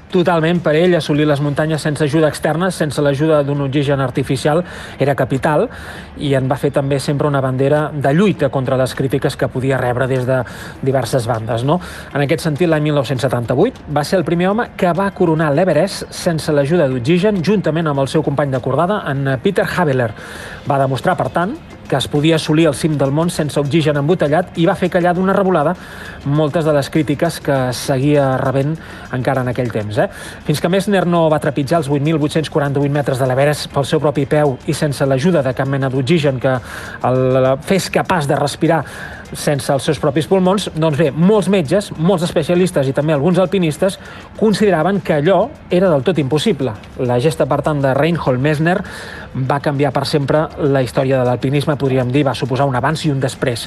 Totalment, 0.06 0.60
per 0.62 0.76
ell, 0.78 0.94
assolir 0.94 1.24
les 1.26 1.40
muntanyes 1.42 1.82
sense 1.82 2.04
ajuda 2.04 2.28
externa, 2.30 2.68
sense 2.70 3.02
l'ajuda 3.02 3.40
d'un 3.42 3.64
oxigen 3.64 4.00
artificial, 4.00 4.62
era 5.02 5.16
capital 5.18 5.66
i 6.22 6.30
en 6.38 6.46
va 6.46 6.58
fer 6.60 6.70
també 6.72 7.00
sempre 7.02 7.26
una 7.26 7.42
bandera 7.42 7.88
de 7.92 8.12
lluita 8.14 8.48
contra 8.54 8.78
les 8.78 8.94
crítiques 8.94 9.36
que 9.36 9.50
podia 9.50 9.80
rebre 9.82 10.06
des 10.06 10.26
de 10.26 10.38
diverses 10.86 11.26
bandes. 11.26 11.64
No? 11.66 11.80
En 12.14 12.22
aquest 12.22 12.46
sentit, 12.46 12.70
l'any 12.70 12.86
1978 12.86 13.90
va 13.96 14.04
ser 14.06 14.20
el 14.20 14.24
primer 14.28 14.52
home 14.52 14.70
que 14.78 14.94
va 14.94 15.10
coronar 15.10 15.50
l'Everest 15.52 16.06
sense 16.14 16.54
l'ajuda 16.54 16.86
d'oxigen, 16.86 17.42
juntament 17.42 17.90
amb 17.90 18.04
el 18.04 18.12
seu 18.12 18.22
company 18.22 18.54
de 18.54 18.62
cordada, 18.62 19.02
en 19.10 19.40
Peter 19.42 19.66
Haveler. 19.66 20.12
Va 20.70 20.78
demostrar, 20.78 21.16
per 21.18 21.32
tant, 21.34 21.58
que 21.88 21.96
es 21.96 22.08
podia 22.08 22.36
assolir 22.36 22.66
el 22.70 22.74
cim 22.74 22.96
del 22.98 23.12
món 23.14 23.30
sense 23.30 23.58
oxigen 23.60 23.98
embotellat 24.00 24.58
i 24.60 24.66
va 24.66 24.76
fer 24.78 24.90
callar 24.92 25.14
d'una 25.16 25.34
revolada 25.36 25.74
moltes 26.26 26.64
de 26.66 26.74
les 26.76 26.90
crítiques 26.90 27.40
que 27.40 27.58
seguia 27.76 28.36
rebent 28.42 28.74
encara 29.16 29.44
en 29.44 29.52
aquell 29.52 29.70
temps. 29.72 29.98
Eh? 29.98 30.08
Fins 30.46 30.60
que 30.60 30.70
Messner 30.72 31.04
no 31.06 31.26
va 31.32 31.40
trepitjar 31.42 31.82
els 31.82 31.90
8.848 31.90 32.90
metres 32.92 33.22
de 33.22 33.28
l'Everest 33.28 33.70
pel 33.74 33.86
seu 33.88 34.02
propi 34.02 34.26
peu 34.30 34.56
i 34.66 34.74
sense 34.74 35.06
l'ajuda 35.06 35.44
de 35.46 35.54
cap 35.56 35.68
mena 35.68 35.90
d'oxigen 35.92 36.40
que 36.42 36.56
el 37.06 37.52
fes 37.66 37.90
capaç 37.94 38.26
de 38.30 38.38
respirar 38.38 38.82
sense 39.32 39.72
els 39.72 39.84
seus 39.88 39.98
propis 40.02 40.28
pulmons, 40.30 40.68
doncs 40.74 40.98
bé, 41.00 41.10
molts 41.10 41.48
metges, 41.52 41.90
molts 41.98 42.26
especialistes 42.26 42.88
i 42.88 42.94
també 42.96 43.14
alguns 43.14 43.40
alpinistes 43.42 43.98
consideraven 44.38 45.00
que 45.00 45.18
allò 45.18 45.38
era 45.70 45.90
del 45.90 46.04
tot 46.06 46.18
impossible. 46.22 46.74
La 47.02 47.18
gesta, 47.22 47.46
per 47.46 47.60
tant, 47.66 47.80
de 47.82 47.94
Reinhold 47.96 48.42
Messner 48.42 48.76
va 49.36 49.60
canviar 49.60 49.92
per 49.92 50.06
sempre 50.08 50.46
la 50.64 50.82
història 50.82 51.20
de 51.20 51.28
l'alpinisme, 51.28 51.76
podríem 51.76 52.12
dir, 52.12 52.24
va 52.26 52.34
suposar 52.34 52.68
un 52.68 52.76
abans 52.76 53.04
i 53.04 53.12
un 53.12 53.20
després. 53.20 53.66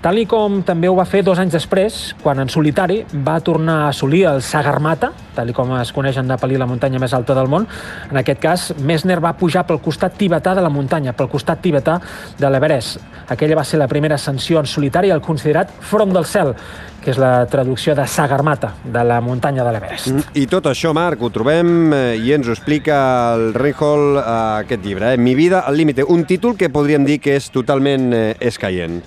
Tal 0.00 0.18
i 0.20 0.26
com 0.30 0.62
també 0.66 0.88
ho 0.88 0.96
va 0.96 1.08
fer 1.08 1.22
dos 1.26 1.38
anys 1.38 1.58
després, 1.58 2.00
quan 2.22 2.40
en 2.40 2.48
solitari 2.48 3.02
va 3.12 3.40
tornar 3.44 3.82
a 3.82 3.88
assolir 3.90 4.24
el 4.30 4.42
Sagarmata, 4.42 5.12
tal 5.40 5.50
i 5.50 5.56
com 5.56 5.72
es 5.80 5.92
coneix 5.96 6.20
en 6.20 6.28
Nepalí 6.30 6.58
la 6.60 6.68
muntanya 6.68 7.00
més 7.02 7.14
alta 7.16 7.34
del 7.36 7.48
món. 7.50 7.66
En 8.10 8.20
aquest 8.20 8.42
cas, 8.42 8.68
Messner 8.78 9.20
va 9.22 9.32
pujar 9.38 9.64
pel 9.68 9.80
costat 9.82 10.18
tibetà 10.20 10.54
de 10.56 10.64
la 10.64 10.72
muntanya, 10.72 11.16
pel 11.16 11.30
costat 11.32 11.62
tibetà 11.64 11.98
de 12.38 12.50
l'Everest. 12.50 13.00
Aquella 13.30 13.58
va 13.58 13.64
ser 13.64 13.80
la 13.80 13.88
primera 13.88 14.18
ascensió 14.18 14.60
en 14.60 14.68
solitari 14.68 15.10
al 15.10 15.22
considerat 15.24 15.72
front 15.80 16.12
del 16.12 16.26
cel, 16.26 16.54
que 17.00 17.12
és 17.14 17.20
la 17.20 17.46
traducció 17.48 17.94
de 17.96 18.04
Sagarmata, 18.10 18.74
de 18.84 19.04
la 19.06 19.20
muntanya 19.24 19.64
de 19.64 19.72
l'Everest. 19.72 20.10
Mm, 20.10 20.34
I 20.42 20.46
tot 20.50 20.68
això, 20.68 20.92
Marc, 20.96 21.22
ho 21.22 21.30
trobem 21.32 21.94
eh, 21.96 22.02
i 22.20 22.34
ens 22.36 22.48
ho 22.48 22.56
explica 22.56 22.98
el 23.36 23.54
Reinhold 23.56 24.20
a 24.20 24.36
aquest 24.66 24.84
llibre, 24.84 25.14
eh? 25.14 25.20
Mi 25.20 25.34
vida 25.38 25.64
al 25.64 25.78
límite, 25.80 26.04
un 26.04 26.26
títol 26.28 26.58
que 26.60 26.68
podríem 26.68 27.08
dir 27.08 27.20
que 27.24 27.38
és 27.40 27.48
totalment 27.54 28.12
eh, 28.12 28.34
escaient. 28.40 29.00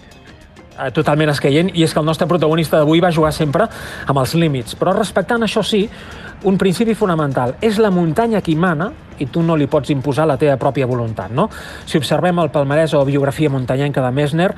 Eh, 0.74 0.90
totalment 0.90 1.30
escaient, 1.30 1.70
i 1.78 1.84
és 1.86 1.92
que 1.94 2.02
el 2.02 2.06
nostre 2.08 2.26
protagonista 2.26 2.80
d'avui 2.80 3.02
va 3.04 3.12
jugar 3.14 3.30
sempre 3.36 3.68
amb 4.10 4.18
els 4.18 4.34
límits, 4.34 4.74
però 4.80 4.96
respectant 4.98 5.46
això 5.46 5.62
sí, 5.62 5.84
un 6.44 6.58
principi 6.58 6.96
fonamental. 6.96 7.58
És 7.62 7.80
la 7.80 7.92
muntanya 7.92 8.42
qui 8.42 8.56
mana 8.56 8.92
i 9.20 9.28
tu 9.30 9.44
no 9.44 9.56
li 9.58 9.68
pots 9.70 9.92
imposar 9.94 10.26
la 10.28 10.38
teva 10.40 10.58
pròpia 10.62 10.88
voluntat. 10.90 11.32
No? 11.34 11.50
Si 11.86 11.98
observem 12.00 12.40
el 12.42 12.52
palmarès 12.54 12.94
o 12.98 13.04
biografia 13.06 13.52
muntanyenca 13.52 14.04
de 14.04 14.12
Messner, 14.12 14.50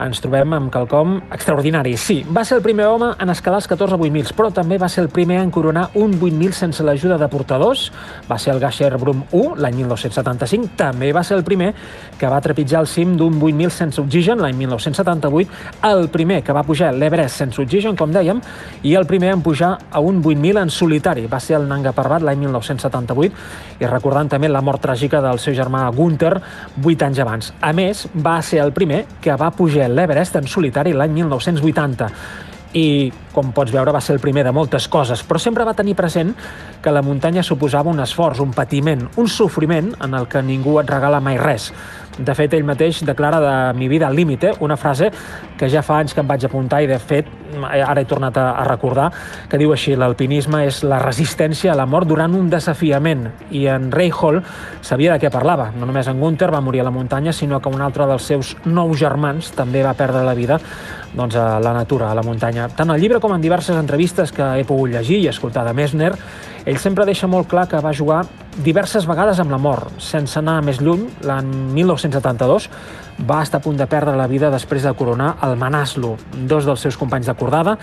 ens 0.00 0.22
trobem 0.22 0.54
amb 0.56 0.72
quelcom 0.72 1.16
extraordinari. 1.34 1.96
Sí, 2.00 2.20
va 2.24 2.44
ser 2.44 2.58
el 2.58 2.64
primer 2.64 2.86
home 2.90 3.12
en 3.20 3.32
escalar 3.32 3.60
els 3.62 3.68
14 3.70 3.98
8.000, 3.98 4.34
però 4.36 4.50
també 4.54 4.78
va 4.78 4.88
ser 4.88 5.04
el 5.04 5.10
primer 5.12 5.40
en 5.42 5.50
coronar 5.54 5.88
un 6.00 6.16
8.000 6.18 6.52
sense 6.56 6.84
l'ajuda 6.84 7.18
de 7.18 7.28
portadors. 7.28 7.90
Va 8.30 8.38
ser 8.38 8.54
el 8.54 8.60
Gasher 8.62 8.94
Brum 8.98 9.24
1, 9.30 9.56
l'any 9.62 9.80
1975. 9.82 10.74
També 10.78 11.12
va 11.12 11.24
ser 11.24 11.38
el 11.38 11.44
primer 11.44 11.72
que 12.18 12.30
va 12.30 12.40
trepitjar 12.44 12.84
el 12.84 12.90
cim 12.90 13.16
d'un 13.18 13.38
8.000 13.40 13.74
sense 13.74 14.00
oxigen, 14.00 14.42
l'any 14.42 14.56
1978. 14.62 15.50
El 15.90 16.08
primer 16.12 16.42
que 16.44 16.54
va 16.54 16.64
pujar 16.66 16.92
l'Everest 16.94 17.42
sense 17.42 17.60
oxigen, 17.62 17.96
com 17.96 18.12
dèiem, 18.14 18.40
i 18.82 18.94
el 18.94 19.06
primer 19.06 19.34
en 19.34 19.42
pujar 19.42 19.76
a 19.90 20.00
un 20.00 20.22
8.000 20.22 20.62
en 20.62 20.70
solitari. 20.70 21.26
Va 21.34 21.42
ser 21.42 21.58
el 21.58 21.66
Nanga 21.66 21.90
Parbat 21.96 22.22
l'any 22.22 22.44
1978 22.46 23.82
i 23.82 23.90
recordant 23.90 24.30
també 24.30 24.50
la 24.52 24.62
mort 24.62 24.84
tràgica 24.86 25.18
del 25.24 25.42
seu 25.42 25.56
germà 25.58 25.88
Gunther 25.96 26.36
8 26.78 27.08
anys 27.08 27.22
abans. 27.26 27.52
A 27.58 27.74
més, 27.74 28.06
va 28.14 28.38
ser 28.46 28.62
el 28.62 28.70
primer 28.76 29.04
que 29.20 29.34
va 29.40 29.50
pujar 29.50 29.90
l'Everest 29.90 30.38
en 30.38 30.46
solitari 30.50 30.94
l'any 30.94 31.18
1980 31.18 32.12
i, 32.74 33.10
com 33.32 33.52
pots 33.54 33.72
veure, 33.72 33.92
va 33.94 34.02
ser 34.02 34.16
el 34.16 34.22
primer 34.22 34.42
de 34.44 34.52
moltes 34.54 34.88
coses, 34.90 35.22
però 35.26 35.38
sempre 35.40 35.66
va 35.66 35.76
tenir 35.78 35.94
present 35.98 36.32
que 36.82 36.92
la 36.92 37.02
muntanya 37.06 37.44
suposava 37.46 37.90
un 37.90 38.02
esforç, 38.02 38.42
un 38.42 38.52
patiment, 38.54 39.06
un 39.16 39.30
sofriment 39.30 39.92
en 40.02 40.18
el 40.18 40.26
que 40.30 40.42
ningú 40.42 40.80
et 40.82 40.90
regala 40.90 41.22
mai 41.22 41.38
res. 41.40 41.70
De 42.18 42.34
fet, 42.34 42.52
ell 42.54 42.66
mateix 42.66 43.00
declara 43.06 43.40
de 43.42 43.54
mi 43.78 43.88
vida 43.90 44.06
al 44.06 44.14
límite, 44.14 44.52
una 44.62 44.76
frase 44.76 45.10
que 45.58 45.68
ja 45.70 45.82
fa 45.86 46.00
anys 46.02 46.14
que 46.14 46.22
em 46.22 46.28
vaig 46.28 46.44
apuntar 46.46 46.82
i, 46.82 46.88
de 46.90 46.98
fet, 46.98 47.28
ara 47.62 48.02
he 48.02 48.08
tornat 48.08 48.36
a, 48.40 48.50
a 48.58 48.64
recordar, 48.66 49.10
que 49.50 49.58
diu 49.60 49.72
així, 49.74 49.94
l'alpinisme 49.98 50.64
és 50.66 50.82
la 50.86 50.98
resistència 51.02 51.72
a 51.72 51.78
la 51.78 51.86
mort 51.86 52.08
durant 52.10 52.34
un 52.34 52.50
desafiament. 52.50 53.28
I 53.54 53.66
en 53.72 53.90
Ray 53.94 54.10
Hall 54.10 54.40
sabia 54.82 55.14
de 55.14 55.22
què 55.22 55.30
parlava. 55.32 55.70
No 55.78 55.86
només 55.86 56.08
en 56.10 56.20
Gunther 56.20 56.50
va 56.54 56.62
morir 56.64 56.82
a 56.82 56.88
la 56.88 56.94
muntanya, 56.94 57.32
sinó 57.32 57.60
que 57.62 57.72
un 57.72 57.84
altre 57.84 58.08
dels 58.10 58.26
seus 58.26 58.54
nou 58.66 58.94
germans 58.98 59.52
també 59.54 59.84
va 59.86 59.94
perdre 59.98 60.24
la 60.26 60.34
vida 60.34 60.58
doncs, 61.14 61.36
a 61.38 61.60
la 61.62 61.74
natura, 61.76 62.10
a 62.10 62.18
la 62.18 62.26
muntanya. 62.26 62.68
Tant 62.74 62.90
al 62.90 63.00
llibre 63.00 63.20
com 63.22 63.34
en 63.34 63.44
diverses 63.44 63.78
entrevistes 63.78 64.32
que 64.34 64.56
he 64.58 64.66
pogut 64.66 64.90
llegir 64.90 65.20
i 65.22 65.30
escoltar 65.30 65.64
de 65.66 65.74
Messner, 65.76 66.12
ell 66.64 66.80
sempre 66.80 67.04
deixa 67.06 67.28
molt 67.28 67.46
clar 67.50 67.68
que 67.68 67.80
va 67.84 67.92
jugar 67.94 68.22
diverses 68.64 69.06
vegades 69.06 69.40
amb 69.42 69.52
la 69.52 69.58
mort, 69.60 69.90
sense 70.02 70.38
anar 70.40 70.60
més 70.64 70.80
lluny. 70.80 71.06
L'any 71.26 71.50
1972 71.76 72.70
va 73.18 73.42
estar 73.42 73.60
a 73.60 73.62
punt 73.62 73.76
de 73.78 73.86
perdre 73.86 74.16
la 74.18 74.26
vida 74.26 74.50
després 74.50 74.82
de 74.82 74.92
coronar 74.98 75.34
el 75.46 75.56
Manaslu. 75.60 76.14
Dos 76.48 76.66
dels 76.66 76.82
seus 76.86 76.98
companys 76.98 77.30
de 77.30 77.34
cordada, 77.38 77.76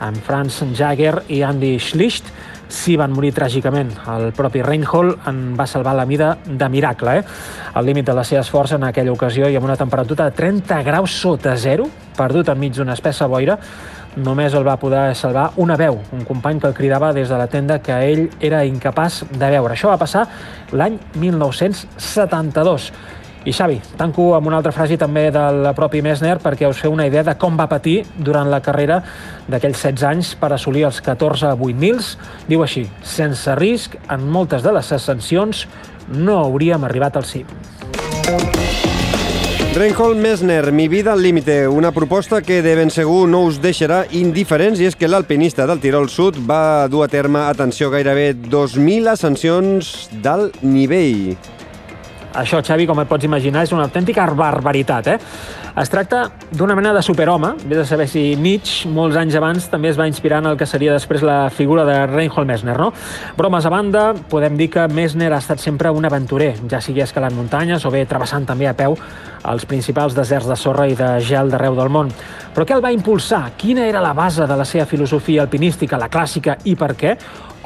en 0.00 0.14
Franz 0.26 0.62
Jager 0.76 1.24
i 1.28 1.42
Andy 1.42 1.76
Schlicht, 1.78 2.30
sí 2.68 2.96
van 2.98 3.12
morir 3.14 3.32
tràgicament. 3.34 3.92
El 4.10 4.32
propi 4.36 4.62
Reinhold 4.62 5.28
en 5.30 5.42
va 5.58 5.66
salvar 5.70 5.94
la 5.94 6.04
vida 6.04 6.36
de 6.46 6.68
miracle, 6.68 7.18
eh? 7.18 7.24
Al 7.74 7.86
límit 7.86 8.06
de 8.06 8.14
les 8.14 8.28
seves 8.28 8.50
forces 8.50 8.78
en 8.78 8.86
aquella 8.88 9.12
ocasió 9.12 9.48
i 9.48 9.56
amb 9.56 9.68
una 9.68 9.76
temperatura 9.76 10.30
de 10.30 10.36
30 10.36 10.82
graus 10.86 11.14
sota 11.20 11.56
zero, 11.56 11.86
perdut 12.16 12.48
enmig 12.50 12.74
d'una 12.74 12.96
espessa 12.96 13.28
boira, 13.30 13.58
només 14.16 14.54
el 14.56 14.64
va 14.66 14.78
poder 14.80 15.14
salvar 15.14 15.50
una 15.60 15.76
veu, 15.76 15.98
un 16.12 16.24
company 16.24 16.60
que 16.60 16.70
el 16.70 16.74
cridava 16.74 17.12
des 17.12 17.28
de 17.28 17.38
la 17.38 17.46
tenda 17.52 17.78
que 17.84 17.92
ell 17.92 18.30
era 18.40 18.64
incapaç 18.64 19.24
de 19.30 19.50
veure. 19.50 19.74
Això 19.74 19.92
va 19.92 20.00
passar 20.00 20.26
l'any 20.72 20.98
1972. 21.20 22.90
I 23.46 23.52
Xavi, 23.54 23.76
tanco 23.94 24.32
amb 24.34 24.48
una 24.50 24.56
altra 24.58 24.72
frase 24.74 24.96
també 24.98 25.28
del 25.30 25.68
propi 25.78 26.00
Messner 26.02 26.40
perquè 26.42 26.66
us 26.66 26.80
feu 26.82 26.90
una 26.90 27.04
idea 27.06 27.22
de 27.22 27.36
com 27.38 27.54
va 27.54 27.68
patir 27.70 28.00
durant 28.18 28.50
la 28.50 28.58
carrera 28.58 28.96
d'aquells 29.46 29.84
16 29.84 30.02
anys 30.08 30.32
per 30.40 30.50
assolir 30.56 30.82
els 30.88 30.98
14 30.98 31.52
8.000. 31.54 32.08
Diu 32.50 32.66
així, 32.66 32.82
sense 33.06 33.54
risc, 33.54 33.94
en 34.10 34.26
moltes 34.26 34.66
de 34.66 34.74
les 34.74 34.90
ascensions 34.98 35.62
no 36.10 36.40
hauríem 36.40 36.90
arribat 36.90 37.20
al 37.20 37.30
cim. 37.30 37.46
Reinhold 39.76 40.18
Messner, 40.18 40.72
Mi 40.72 40.88
vida 40.88 41.12
al 41.12 41.22
límite, 41.22 41.68
una 41.68 41.92
proposta 41.92 42.42
que 42.42 42.62
de 42.62 42.74
ben 42.74 42.90
segur 42.90 43.28
no 43.28 43.44
us 43.46 43.60
deixarà 43.62 44.06
indiferents 44.10 44.80
i 44.80 44.90
és 44.90 44.98
que 44.98 45.06
l'alpinista 45.06 45.68
del 45.70 45.78
Tirol 45.78 46.10
Sud 46.10 46.40
va 46.48 46.88
dur 46.90 47.04
a 47.04 47.12
terme, 47.12 47.46
atenció, 47.46 47.92
gairebé 47.94 48.32
2.000 48.34 49.12
ascensions 49.14 50.08
d'alt 50.24 50.64
nivell. 50.64 51.36
Això, 52.36 52.60
Xavi, 52.60 52.84
com 52.88 52.98
et 53.00 53.08
pots 53.08 53.24
imaginar, 53.24 53.62
és 53.64 53.72
una 53.72 53.86
autèntica 53.88 54.26
barbaritat, 54.36 55.06
eh? 55.08 55.18
Es 55.76 55.90
tracta 55.92 56.22
d'una 56.56 56.74
mena 56.76 56.92
de 56.96 57.02
superhome, 57.04 57.54
vés 57.68 57.82
a 57.82 57.84
saber 57.88 58.06
si 58.08 58.22
Nietzsche, 58.40 58.88
molts 58.88 59.16
anys 59.20 59.36
abans, 59.36 59.66
també 59.72 59.90
es 59.90 59.98
va 60.00 60.06
inspirar 60.08 60.38
en 60.40 60.50
el 60.52 60.56
que 60.56 60.68
seria 60.68 60.92
després 60.92 61.24
la 61.24 61.50
figura 61.52 61.84
de 61.88 61.96
Reinhold 62.08 62.48
Messner, 62.48 62.76
no? 62.80 62.90
Bromes 63.36 63.64
a 63.64 63.72
banda, 63.72 64.06
podem 64.30 64.56
dir 64.56 64.70
que 64.72 64.86
Messner 64.88 65.32
ha 65.32 65.40
estat 65.40 65.60
sempre 65.60 65.92
un 65.92 66.08
aventurer, 66.08 66.54
ja 66.68 66.80
sigui 66.80 67.04
escalant 67.04 67.36
muntanyes 67.36 67.84
o 67.84 67.92
bé 67.92 68.04
travessant 68.08 68.48
també 68.48 68.68
a 68.68 68.76
peu 68.76 68.96
els 69.46 69.66
principals 69.68 70.16
deserts 70.16 70.48
de 70.48 70.56
sorra 70.56 70.88
i 70.88 70.96
de 70.96 71.10
gel 71.24 71.52
d'arreu 71.52 71.76
del 71.76 71.92
món. 71.92 72.12
Però 72.56 72.64
què 72.64 72.76
el 72.76 72.84
va 72.84 72.92
impulsar? 72.92 73.50
Quina 73.56 73.84
era 73.84 74.00
la 74.00 74.14
base 74.16 74.46
de 74.48 74.56
la 74.56 74.64
seva 74.64 74.88
filosofia 74.88 75.44
alpinística, 75.44 76.00
la 76.00 76.08
clàssica, 76.08 76.56
i 76.64 76.76
per 76.76 76.94
què? 76.96 77.16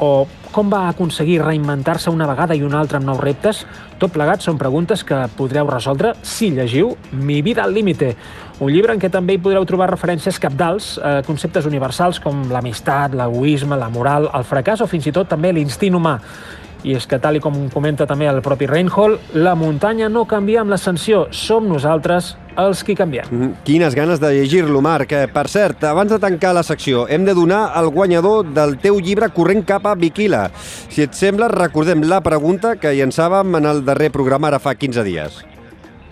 O 0.01 0.27
com 0.51 0.71
va 0.73 0.87
aconseguir 0.89 1.43
reinventar-se 1.43 2.11
una 2.11 2.27
vegada 2.27 2.57
i 2.57 2.63
una 2.65 2.79
altra 2.81 2.97
amb 2.99 3.07
nous 3.07 3.21
reptes? 3.21 3.67
Tot 4.01 4.11
plegat 4.15 4.41
són 4.41 4.57
preguntes 4.59 5.05
que 5.05 5.19
podreu 5.37 5.69
resoldre 5.69 6.15
si 6.25 6.49
llegiu 6.55 6.95
Mi 7.13 7.43
vida 7.45 7.67
al 7.67 7.75
límite, 7.77 8.15
un 8.61 8.73
llibre 8.73 8.93
en 8.97 9.01
què 9.01 9.11
també 9.13 9.37
hi 9.37 9.43
podreu 9.45 9.67
trobar 9.69 9.91
referències 9.93 10.41
capdals 10.41 10.95
a 11.05 11.21
conceptes 11.25 11.69
universals 11.69 12.19
com 12.21 12.47
l'amistat, 12.53 13.15
l'egoisme, 13.17 13.77
la 13.77 13.91
moral, 13.93 14.31
el 14.37 14.49
fracàs 14.49 14.81
o 14.81 14.89
fins 14.89 15.07
i 15.09 15.13
tot 15.17 15.29
també 15.29 15.53
l'instint 15.53 15.97
humà. 15.97 16.17
I 16.85 16.95
és 16.97 17.07
que, 17.07 17.19
tal 17.21 17.37
i 17.37 17.41
com 17.45 17.57
comenta 17.73 18.07
també 18.09 18.29
el 18.31 18.41
propi 18.43 18.67
Reinhold, 18.67 19.35
la 19.35 19.55
muntanya 19.59 20.09
no 20.09 20.25
canvia 20.29 20.63
amb 20.63 20.71
l'ascensió, 20.73 21.27
som 21.31 21.69
nosaltres 21.69 22.37
els 22.61 22.83
qui 22.85 22.97
canviem. 22.97 23.27
Mm, 23.31 23.51
Quines 23.65 23.95
ganes 23.95 24.21
de 24.21 24.33
llegir-lo, 24.33 24.81
Marc. 24.81 25.13
Eh, 25.13 25.29
Per 25.29 25.47
cert, 25.49 25.85
abans 25.85 26.11
de 26.11 26.19
tancar 26.19 26.55
la 26.55 26.63
secció, 26.63 27.07
hem 27.09 27.25
de 27.25 27.35
donar 27.35 27.71
al 27.75 27.91
guanyador 27.91 28.53
del 28.53 28.79
teu 28.79 28.99
llibre 28.99 29.29
Corrent 29.29 29.65
cap 29.65 29.87
a 29.87 29.95
Viquila. 29.95 30.51
Si 30.89 31.03
et 31.03 31.15
sembla, 31.15 31.49
recordem 31.49 32.03
la 32.03 32.21
pregunta 32.21 32.77
que 32.77 32.95
llançàvem 32.95 33.57
en 33.57 33.67
el 33.67 33.85
darrer 33.85 34.11
programa 34.11 34.49
ara 34.49 34.59
fa 34.59 34.75
15 34.75 35.05
dies. 35.05 35.45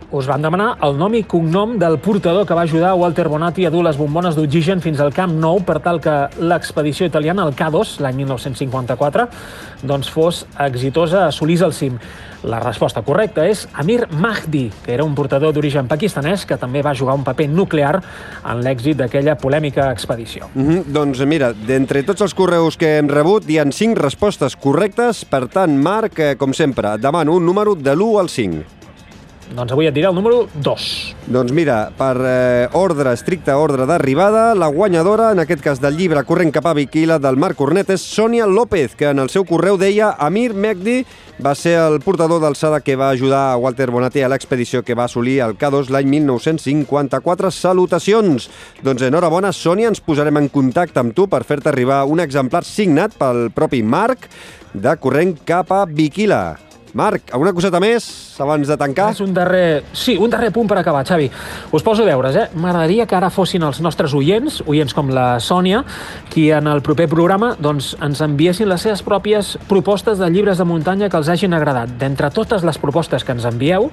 Us 0.09 0.24
van 0.24 0.40
demanar 0.40 0.70
el 0.86 0.94
nom 0.97 1.12
i 1.12 1.20
cognom 1.28 1.74
del 1.76 1.98
portador 2.01 2.47
que 2.48 2.56
va 2.56 2.62
ajudar 2.64 2.94
Walter 2.97 3.26
Bonatti 3.28 3.66
a 3.68 3.70
dur 3.70 3.82
les 3.85 3.98
bombones 4.01 4.39
d'oxigen 4.39 4.80
fins 4.80 5.02
al 5.05 5.12
Camp 5.12 5.35
Nou 5.36 5.60
per 5.68 5.82
tal 5.85 6.01
que 6.01 6.14
l'expedició 6.40 7.05
italiana, 7.05 7.44
el 7.44 7.52
K2, 7.52 7.98
l'any 8.01 8.22
1954, 8.22 9.26
doncs 9.85 10.09
fos 10.09 10.47
exitosa, 10.64 11.26
assolís 11.26 11.60
el 11.60 11.76
cim. 11.76 11.98
La 12.48 12.62
resposta 12.62 13.02
correcta 13.05 13.44
és 13.51 13.66
Amir 13.76 14.06
Mahdi, 14.09 14.70
que 14.86 14.94
era 14.94 15.05
un 15.05 15.12
portador 15.18 15.52
d'origen 15.52 15.90
pakistanès 15.90 16.47
que 16.48 16.56
també 16.56 16.80
va 16.86 16.97
jugar 16.97 17.18
un 17.18 17.26
paper 17.26 17.51
nuclear 17.52 17.98
en 17.98 18.64
l'èxit 18.64 18.97
d'aquella 18.97 19.36
polèmica 19.36 19.90
expedició. 19.93 20.48
Mm 20.55 20.68
-hmm. 20.68 20.85
Doncs 20.86 21.20
mira, 21.26 21.52
d'entre 21.52 22.02
tots 22.02 22.22
els 22.22 22.35
correus 22.35 22.78
que 22.78 22.97
hem 22.97 23.09
rebut 23.09 23.44
hi 23.51 23.59
han 23.59 23.72
5 23.72 23.98
respostes 24.01 24.56
correctes, 24.56 25.26
per 25.26 25.48
tant, 25.48 25.76
Marc, 25.76 26.18
eh, 26.18 26.36
com 26.36 26.55
sempre, 26.55 26.97
demano 26.97 27.35
un 27.35 27.44
número 27.44 27.74
de 27.74 27.94
l'1 27.94 28.20
al 28.20 28.28
5. 28.30 28.78
Doncs 29.49 29.73
avui 29.73 29.87
et 29.89 29.95
diré 29.97 30.09
el 30.11 30.15
número 30.15 30.43
2. 30.61 30.87
Doncs 31.33 31.53
mira, 31.57 31.79
per 31.97 32.16
eh, 32.20 32.69
ordre, 32.77 33.15
estricte 33.16 33.55
ordre 33.57 33.87
d'arribada, 33.89 34.53
la 34.55 34.69
guanyadora, 34.69 35.31
en 35.33 35.41
aquest 35.41 35.65
cas 35.65 35.81
del 35.81 35.97
llibre 35.97 36.20
Corrent 36.29 36.53
cap 36.53 36.69
a 36.69 36.75
Viquila, 36.77 37.16
del 37.19 37.41
Marc 37.41 37.57
Cornet, 37.57 37.89
és 37.95 38.05
Sònia 38.05 38.47
López, 38.47 38.93
que 38.99 39.09
en 39.09 39.23
el 39.25 39.33
seu 39.33 39.47
correu 39.49 39.81
deia 39.81 40.11
Amir 40.20 40.53
Megdi 40.53 40.99
va 41.41 41.55
ser 41.57 41.79
el 41.81 41.97
portador 42.05 42.43
d'alçada 42.45 42.83
que 42.85 42.99
va 42.99 43.09
ajudar 43.15 43.47
a 43.49 43.57
Walter 43.57 43.89
Bonatti 43.95 44.20
a 44.20 44.29
l'expedició 44.29 44.85
que 44.85 44.97
va 44.99 45.09
assolir 45.09 45.39
el 45.47 45.57
K2 45.57 45.89
l'any 45.95 46.12
1954. 46.19 47.53
Salutacions! 47.55 48.51
Doncs 48.85 49.09
enhorabona, 49.09 49.55
Sònia, 49.57 49.89
ens 49.89 50.05
posarem 50.05 50.43
en 50.43 50.53
contacte 50.53 51.01
amb 51.01 51.16
tu 51.16 51.25
per 51.25 51.47
fer-te 51.49 51.73
arribar 51.73 52.05
un 52.05 52.20
exemplar 52.20 52.66
signat 52.69 53.16
pel 53.16 53.49
propi 53.57 53.81
Marc 53.81 54.29
de 54.75 54.99
Corrent 55.01 55.39
cap 55.49 55.73
a 55.73 55.87
Viquila. 55.89 56.68
Marc, 56.97 57.32
alguna 57.36 57.52
coseta 57.52 57.81
més 57.82 58.06
abans 58.40 58.69
de 58.69 58.77
tancar? 58.81 59.10
És 59.12 59.20
un 59.20 59.35
darrer... 59.36 59.82
Sí, 59.93 60.15
un 60.16 60.31
darrer 60.32 60.48
punt 60.55 60.69
per 60.70 60.78
acabar, 60.81 61.05
Xavi. 61.09 61.28
Us 61.77 61.85
poso 61.85 62.06
deures, 62.06 62.36
eh? 62.36 62.47
M'agradaria 62.56 63.06
que 63.09 63.16
ara 63.19 63.28
fossin 63.35 63.66
els 63.66 63.82
nostres 63.85 64.15
oients, 64.16 64.62
oients 64.66 64.97
com 64.97 65.12
la 65.12 65.27
Sònia, 65.44 65.82
qui 66.32 66.48
en 66.55 66.70
el 66.70 66.82
proper 66.86 67.09
programa 67.12 67.55
doncs, 67.60 67.93
ens 68.05 68.23
enviessin 68.24 68.70
les 68.70 68.86
seves 68.86 69.05
pròpies 69.05 69.56
propostes 69.69 70.20
de 70.23 70.31
llibres 70.32 70.59
de 70.59 70.69
muntanya 70.69 71.10
que 71.12 71.20
els 71.20 71.28
hagin 71.28 71.56
agradat. 71.56 71.98
D'entre 72.01 72.32
totes 72.35 72.65
les 72.65 72.81
propostes 72.81 73.24
que 73.24 73.36
ens 73.36 73.48
envieu, 73.48 73.90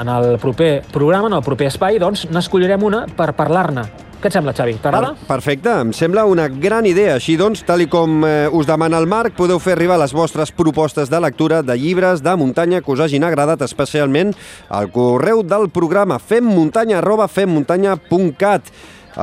en 0.00 0.08
el 0.08 0.38
proper 0.40 0.80
programa, 0.92 1.28
en 1.28 1.40
el 1.40 1.44
proper 1.44 1.68
espai, 1.68 2.00
doncs 2.00 2.28
n'escollirem 2.30 2.86
una 2.86 3.04
per 3.16 3.34
parlar-ne. 3.36 4.09
Què 4.20 4.28
et 4.28 4.34
sembla, 4.36 4.52
Xavi? 4.52 4.74
T'agrada? 4.84 5.14
Per, 5.16 5.26
perfecte, 5.30 5.72
em 5.80 5.94
sembla 5.96 6.26
una 6.28 6.44
gran 6.52 6.84
idea. 6.84 7.14
Així 7.16 7.38
doncs, 7.40 7.62
tal 7.64 7.80
i 7.80 7.86
com 7.88 8.20
eh, 8.28 8.50
us 8.52 8.68
demana 8.68 8.98
el 9.00 9.08
Marc, 9.08 9.32
podeu 9.38 9.56
fer 9.64 9.72
arribar 9.72 9.96
les 10.02 10.12
vostres 10.12 10.52
propostes 10.52 11.08
de 11.08 11.22
lectura 11.24 11.62
de 11.64 11.78
llibres 11.80 12.20
de 12.20 12.34
muntanya 12.36 12.82
que 12.84 12.92
us 12.92 13.00
hagin 13.00 13.24
agradat 13.24 13.64
especialment 13.64 14.34
al 14.68 14.90
correu 14.92 15.40
del 15.40 15.70
programa 15.72 16.20
femmuntanya 16.20 17.00
arroba 17.00 17.30
femmuntanya.cat. 17.32 18.68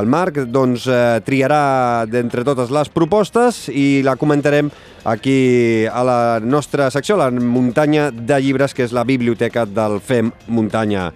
El 0.02 0.10
Marc 0.10 0.42
doncs, 0.50 0.90
eh, 0.90 1.22
triarà 1.24 2.06
d'entre 2.10 2.42
totes 2.44 2.74
les 2.74 2.90
propostes 2.90 3.68
i 3.70 4.02
la 4.04 4.18
comentarem 4.18 4.74
aquí 5.06 5.86
a 5.86 6.02
la 6.04 6.22
nostra 6.42 6.90
secció, 6.90 7.22
la 7.22 7.30
muntanya 7.30 8.10
de 8.12 8.42
llibres, 8.42 8.74
que 8.74 8.84
és 8.84 8.98
la 8.98 9.06
biblioteca 9.06 9.70
del 9.70 10.02
Fem 10.02 10.34
Muntanya. 10.50 11.12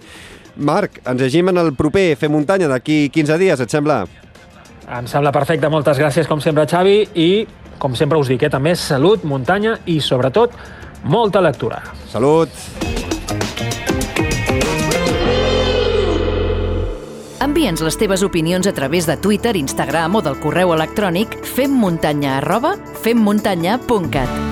Marc, 0.56 1.00
ens 1.06 1.20
llegim 1.20 1.48
en 1.48 1.60
el 1.62 1.72
proper 1.74 2.12
Fer 2.20 2.30
Muntanya 2.32 2.68
d'aquí 2.68 3.08
15 3.12 3.38
dies, 3.40 3.60
et 3.60 3.72
sembla? 3.72 4.02
Em 4.92 5.08
sembla 5.08 5.32
perfecte, 5.32 5.70
moltes 5.72 6.00
gràcies 6.00 6.28
com 6.28 6.40
sempre, 6.44 6.66
Xavi, 6.68 6.96
i 7.14 7.30
com 7.82 7.96
sempre 7.98 8.18
us 8.20 8.28
dic, 8.30 8.44
eh, 8.44 8.50
també 8.52 8.76
salut, 8.76 9.24
muntanya 9.24 9.78
i, 9.86 9.98
sobretot, 10.00 10.54
molta 11.02 11.40
lectura. 11.42 11.82
Salut! 12.12 12.48
Envia'ns 17.42 17.82
les 17.82 17.98
teves 17.98 18.22
opinions 18.22 18.68
a 18.70 18.72
través 18.72 19.08
de 19.10 19.16
Twitter, 19.16 19.56
Instagram 19.58 20.14
o 20.14 20.22
del 20.22 20.38
correu 20.38 20.76
electrònic 20.76 21.40
femmuntanya 21.56 22.38
arroba 22.38 22.76
femmuntanya.cat. 23.02 24.51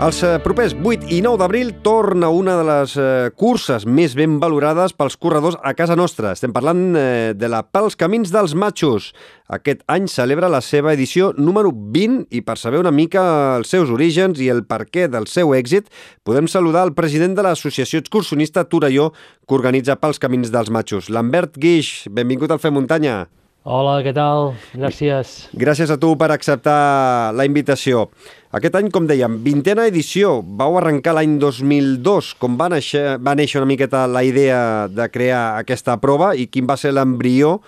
Els 0.00 0.22
eh, 0.24 0.38
propers 0.40 0.72
8 0.72 1.10
i 1.12 1.18
9 1.20 1.36
d'abril 1.36 1.74
torna 1.84 2.30
una 2.32 2.54
de 2.56 2.62
les 2.64 2.92
eh, 2.96 3.06
curses 3.36 3.82
més 3.84 4.14
ben 4.16 4.38
valorades 4.40 4.94
pels 4.96 5.18
corredors 5.20 5.58
a 5.60 5.74
casa 5.76 5.92
nostra. 5.92 6.30
Estem 6.32 6.54
parlant 6.56 6.94
eh, 6.96 7.34
de 7.36 7.50
la 7.52 7.60
Pels 7.68 7.98
Camins 8.00 8.32
dels 8.32 8.54
Matxos. 8.56 9.10
Aquest 9.52 9.82
any 9.92 10.06
celebra 10.08 10.48
la 10.48 10.62
seva 10.64 10.94
edició 10.96 11.34
número 11.36 11.68
20 11.68 12.32
i 12.32 12.40
per 12.40 12.56
saber 12.56 12.80
una 12.80 12.94
mica 12.96 13.26
els 13.58 13.68
seus 13.76 13.92
orígens 13.92 14.40
i 14.40 14.48
el 14.48 14.62
perquè 14.64 15.04
del 15.12 15.28
seu 15.28 15.52
èxit, 15.52 15.92
podem 16.24 16.48
saludar 16.48 16.86
el 16.88 16.94
president 16.96 17.36
de 17.36 17.44
l'associació 17.44 18.00
excursionista 18.00 18.64
Torelló 18.72 19.10
que 19.12 19.58
organitza 19.58 20.00
Pels 20.00 20.22
Camins 20.24 20.48
dels 20.48 20.72
Matxos, 20.72 21.12
Lambert 21.12 21.60
Guix. 21.60 22.08
Benvingut 22.08 22.56
al 22.56 22.64
Fer 22.64 22.72
Muntanya. 22.72 23.26
Hola, 23.68 23.98
què 24.00 24.14
tal? 24.16 24.54
Gràcies. 24.72 25.50
Gràcies 25.52 25.90
a 25.92 26.00
tu 26.00 26.14
per 26.16 26.30
acceptar 26.32 27.34
la 27.36 27.44
invitació. 27.44 28.06
Aquest 28.50 28.74
any, 28.74 28.88
com 28.90 29.04
dèiem, 29.06 29.36
vintena 29.44 29.84
edició. 29.86 30.40
Vau 30.42 30.74
arrencar 30.74 31.12
l'any 31.14 31.36
2002. 31.38 32.32
Com 32.42 32.56
va 32.58 32.66
néixer, 32.72 33.14
va 33.22 33.36
néixer 33.38 33.60
una 33.60 33.68
miqueta 33.70 34.08
la 34.10 34.24
idea 34.26 34.88
de 34.90 35.06
crear 35.06 35.60
aquesta 35.60 35.94
prova 36.02 36.32
i 36.34 36.48
quin 36.50 36.66
va 36.66 36.74
ser 36.80 36.90
l'embrió 36.96 37.60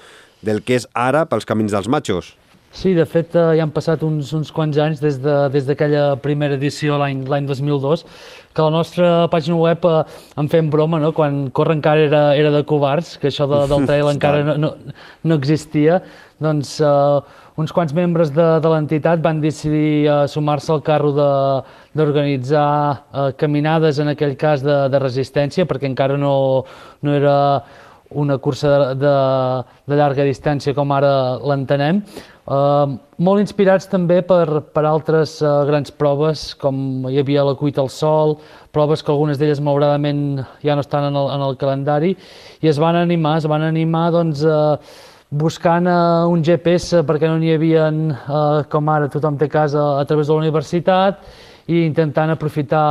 del 0.43 0.59
que 0.67 0.81
és 0.81 0.89
ara 0.99 1.23
pels 1.31 1.47
camins 1.47 1.71
dels 1.71 1.87
matxos? 1.87 2.33
Sí, 2.75 2.95
de 2.97 3.05
fet, 3.07 3.37
eh, 3.37 3.53
ja 3.59 3.63
han 3.63 3.71
passat 3.71 4.03
uns, 4.03 4.33
uns 4.35 4.51
quants 4.51 4.79
anys 4.81 4.99
des 4.99 5.19
d'aquella 5.23 6.03
de, 6.03 6.17
des 6.17 6.23
primera 6.25 6.57
edició 6.57 6.97
l'any 6.99 7.21
2002, 7.47 8.03
que 8.51 8.63
a 8.65 8.67
la 8.67 8.75
nostra 8.75 9.11
pàgina 9.31 9.59
web 9.61 9.85
eh, 9.87 10.01
en 10.41 10.49
fem 10.51 10.71
broma, 10.73 10.99
no? 10.99 11.13
quan 11.15 11.45
Corre 11.55 11.77
encara 11.77 12.09
era, 12.09 12.23
era 12.35 12.51
de 12.51 12.65
covards, 12.67 13.19
que 13.21 13.29
això 13.29 13.47
de, 13.47 13.61
del 13.71 13.87
trail 13.87 14.11
encara 14.11 14.43
no, 14.49 14.57
no, 14.57 14.73
no 15.23 15.39
existia, 15.39 16.01
doncs 16.43 16.81
eh, 16.81 17.42
uns 17.57 17.73
quants 17.75 17.93
membres 17.97 18.33
de, 18.33 18.47
de 18.63 18.73
l'entitat 18.73 19.23
van 19.25 19.41
decidir 19.43 20.07
eh, 20.07 20.19
sumar-se 20.29 20.73
al 20.73 20.83
carro 20.87 21.13
d'organitzar 21.13 22.73
eh, 22.93 23.31
caminades, 23.41 24.01
en 24.03 24.13
aquell 24.15 24.37
cas 24.41 24.65
de, 24.65 24.83
de 24.93 25.03
resistència, 25.03 25.69
perquè 25.69 25.91
encara 25.91 26.19
no, 26.21 26.35
no 27.03 27.17
era 27.17 27.37
una 28.13 28.37
cursa 28.39 28.69
de, 28.69 29.01
de, 29.01 29.17
de 29.89 29.97
llarga 29.97 30.29
distància 30.29 30.75
com 30.77 30.93
ara 30.93 31.13
l'entenem, 31.41 32.03
Uh, 32.43 32.97
molt 33.23 33.39
inspirats 33.39 33.85
també 33.87 34.17
per, 34.27 34.65
per 34.75 34.83
altres 34.83 35.37
uh, 35.45 35.61
grans 35.69 35.93
proves, 35.95 36.57
com 36.59 37.05
hi 37.07 37.21
havia 37.21 37.45
la 37.47 37.55
cuita 37.55 37.79
al 37.85 37.91
sol, 37.95 38.35
proves 38.75 38.99
que 38.99 39.13
algunes 39.15 39.39
d'elles 39.39 39.61
malauradament 39.63 40.41
ja 40.59 40.75
no 40.75 40.83
estan 40.83 41.07
en 41.07 41.19
el, 41.21 41.29
en 41.37 41.45
el 41.47 41.55
calendari, 41.61 42.17
i 42.59 42.67
es 42.67 42.83
van 42.83 42.99
animar, 42.99 43.37
es 43.39 43.47
van 43.47 43.63
animar 43.63 44.09
doncs, 44.11 44.43
uh, 44.43 44.75
buscant 45.33 45.89
uh, 45.89 46.29
un 46.29 46.43
GPS 46.45 47.01
perquè 47.09 47.31
no 47.31 47.39
n'hi 47.41 47.55
havia, 47.55 47.89
uh, 47.89 48.61
com 48.69 48.91
ara 48.93 49.09
tothom 49.13 49.39
té 49.41 49.49
casa, 49.49 49.81
a 49.99 50.05
través 50.05 50.29
de 50.29 50.37
la 50.37 50.45
universitat, 50.45 51.25
i 51.73 51.87
intentant 51.87 52.33
aprofitar 52.35 52.85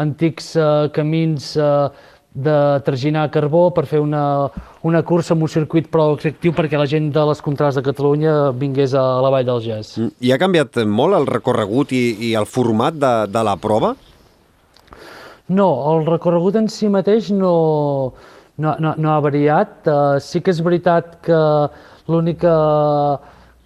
antics 0.00 0.54
uh, 0.56 0.88
camins 0.94 1.52
uh, 1.60 1.90
de 2.32 2.80
traginar 2.86 3.26
carbó 3.30 3.66
per 3.76 3.84
fer 3.84 4.00
una, 4.00 4.48
una 4.88 5.02
cursa 5.04 5.34
amb 5.34 5.44
un 5.44 5.50
circuit 5.52 5.90
prou 5.92 6.14
extractiu 6.16 6.54
perquè 6.56 6.80
la 6.80 6.88
gent 6.88 7.10
de 7.12 7.24
les 7.28 7.42
contrades 7.44 7.76
de 7.76 7.84
Catalunya 7.84 8.36
vingués 8.56 8.94
a 8.96 9.02
la 9.20 9.32
Vall 9.34 9.44
del 9.44 9.60
Gès. 9.60 9.98
Mm, 9.98 10.14
I 10.24 10.32
ha 10.32 10.40
canviat 10.40 10.80
molt 10.88 11.18
el 11.18 11.28
recorregut 11.28 11.92
i, 11.92 12.04
i 12.30 12.32
el 12.38 12.48
format 12.48 12.96
de, 12.96 13.12
de 13.28 13.44
la 13.44 13.58
prova? 13.60 13.92
No, 15.52 15.68
el 15.92 16.06
recorregut 16.08 16.56
en 16.56 16.70
si 16.72 16.88
mateix 16.88 17.28
no, 17.36 17.52
no, 18.58 18.76
no, 18.78 18.94
no 18.96 19.12
ha 19.12 19.20
variat. 19.20 19.86
Uh, 19.86 20.18
sí 20.20 20.40
que 20.40 20.52
és 20.52 20.60
veritat 20.64 21.18
que 21.24 21.38
l'única 22.10 22.52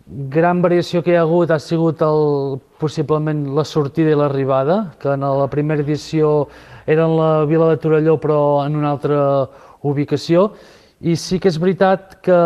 gran 0.07 0.63
variació 0.63 1.03
que 1.03 1.13
hi 1.13 1.19
ha 1.19 1.25
hagut 1.27 1.51
ha 1.51 1.59
sigut 1.59 2.03
el, 2.07 2.61
possiblement 2.79 3.43
la 3.57 3.65
sortida 3.67 4.13
i 4.13 4.19
l'arribada, 4.19 4.93
que 5.01 5.11
en 5.17 5.27
la 5.27 5.49
primera 5.51 5.83
edició 5.83 6.49
era 6.87 7.09
en 7.09 7.17
la 7.19 7.31
vila 7.45 7.73
de 7.73 7.81
Torelló 7.83 8.17
però 8.23 8.65
en 8.65 8.77
una 8.77 8.93
altra 8.95 9.49
ubicació, 9.83 10.53
i 11.01 11.17
sí 11.17 11.41
que 11.43 11.51
és 11.51 11.59
veritat 11.61 12.21
que 12.25 12.37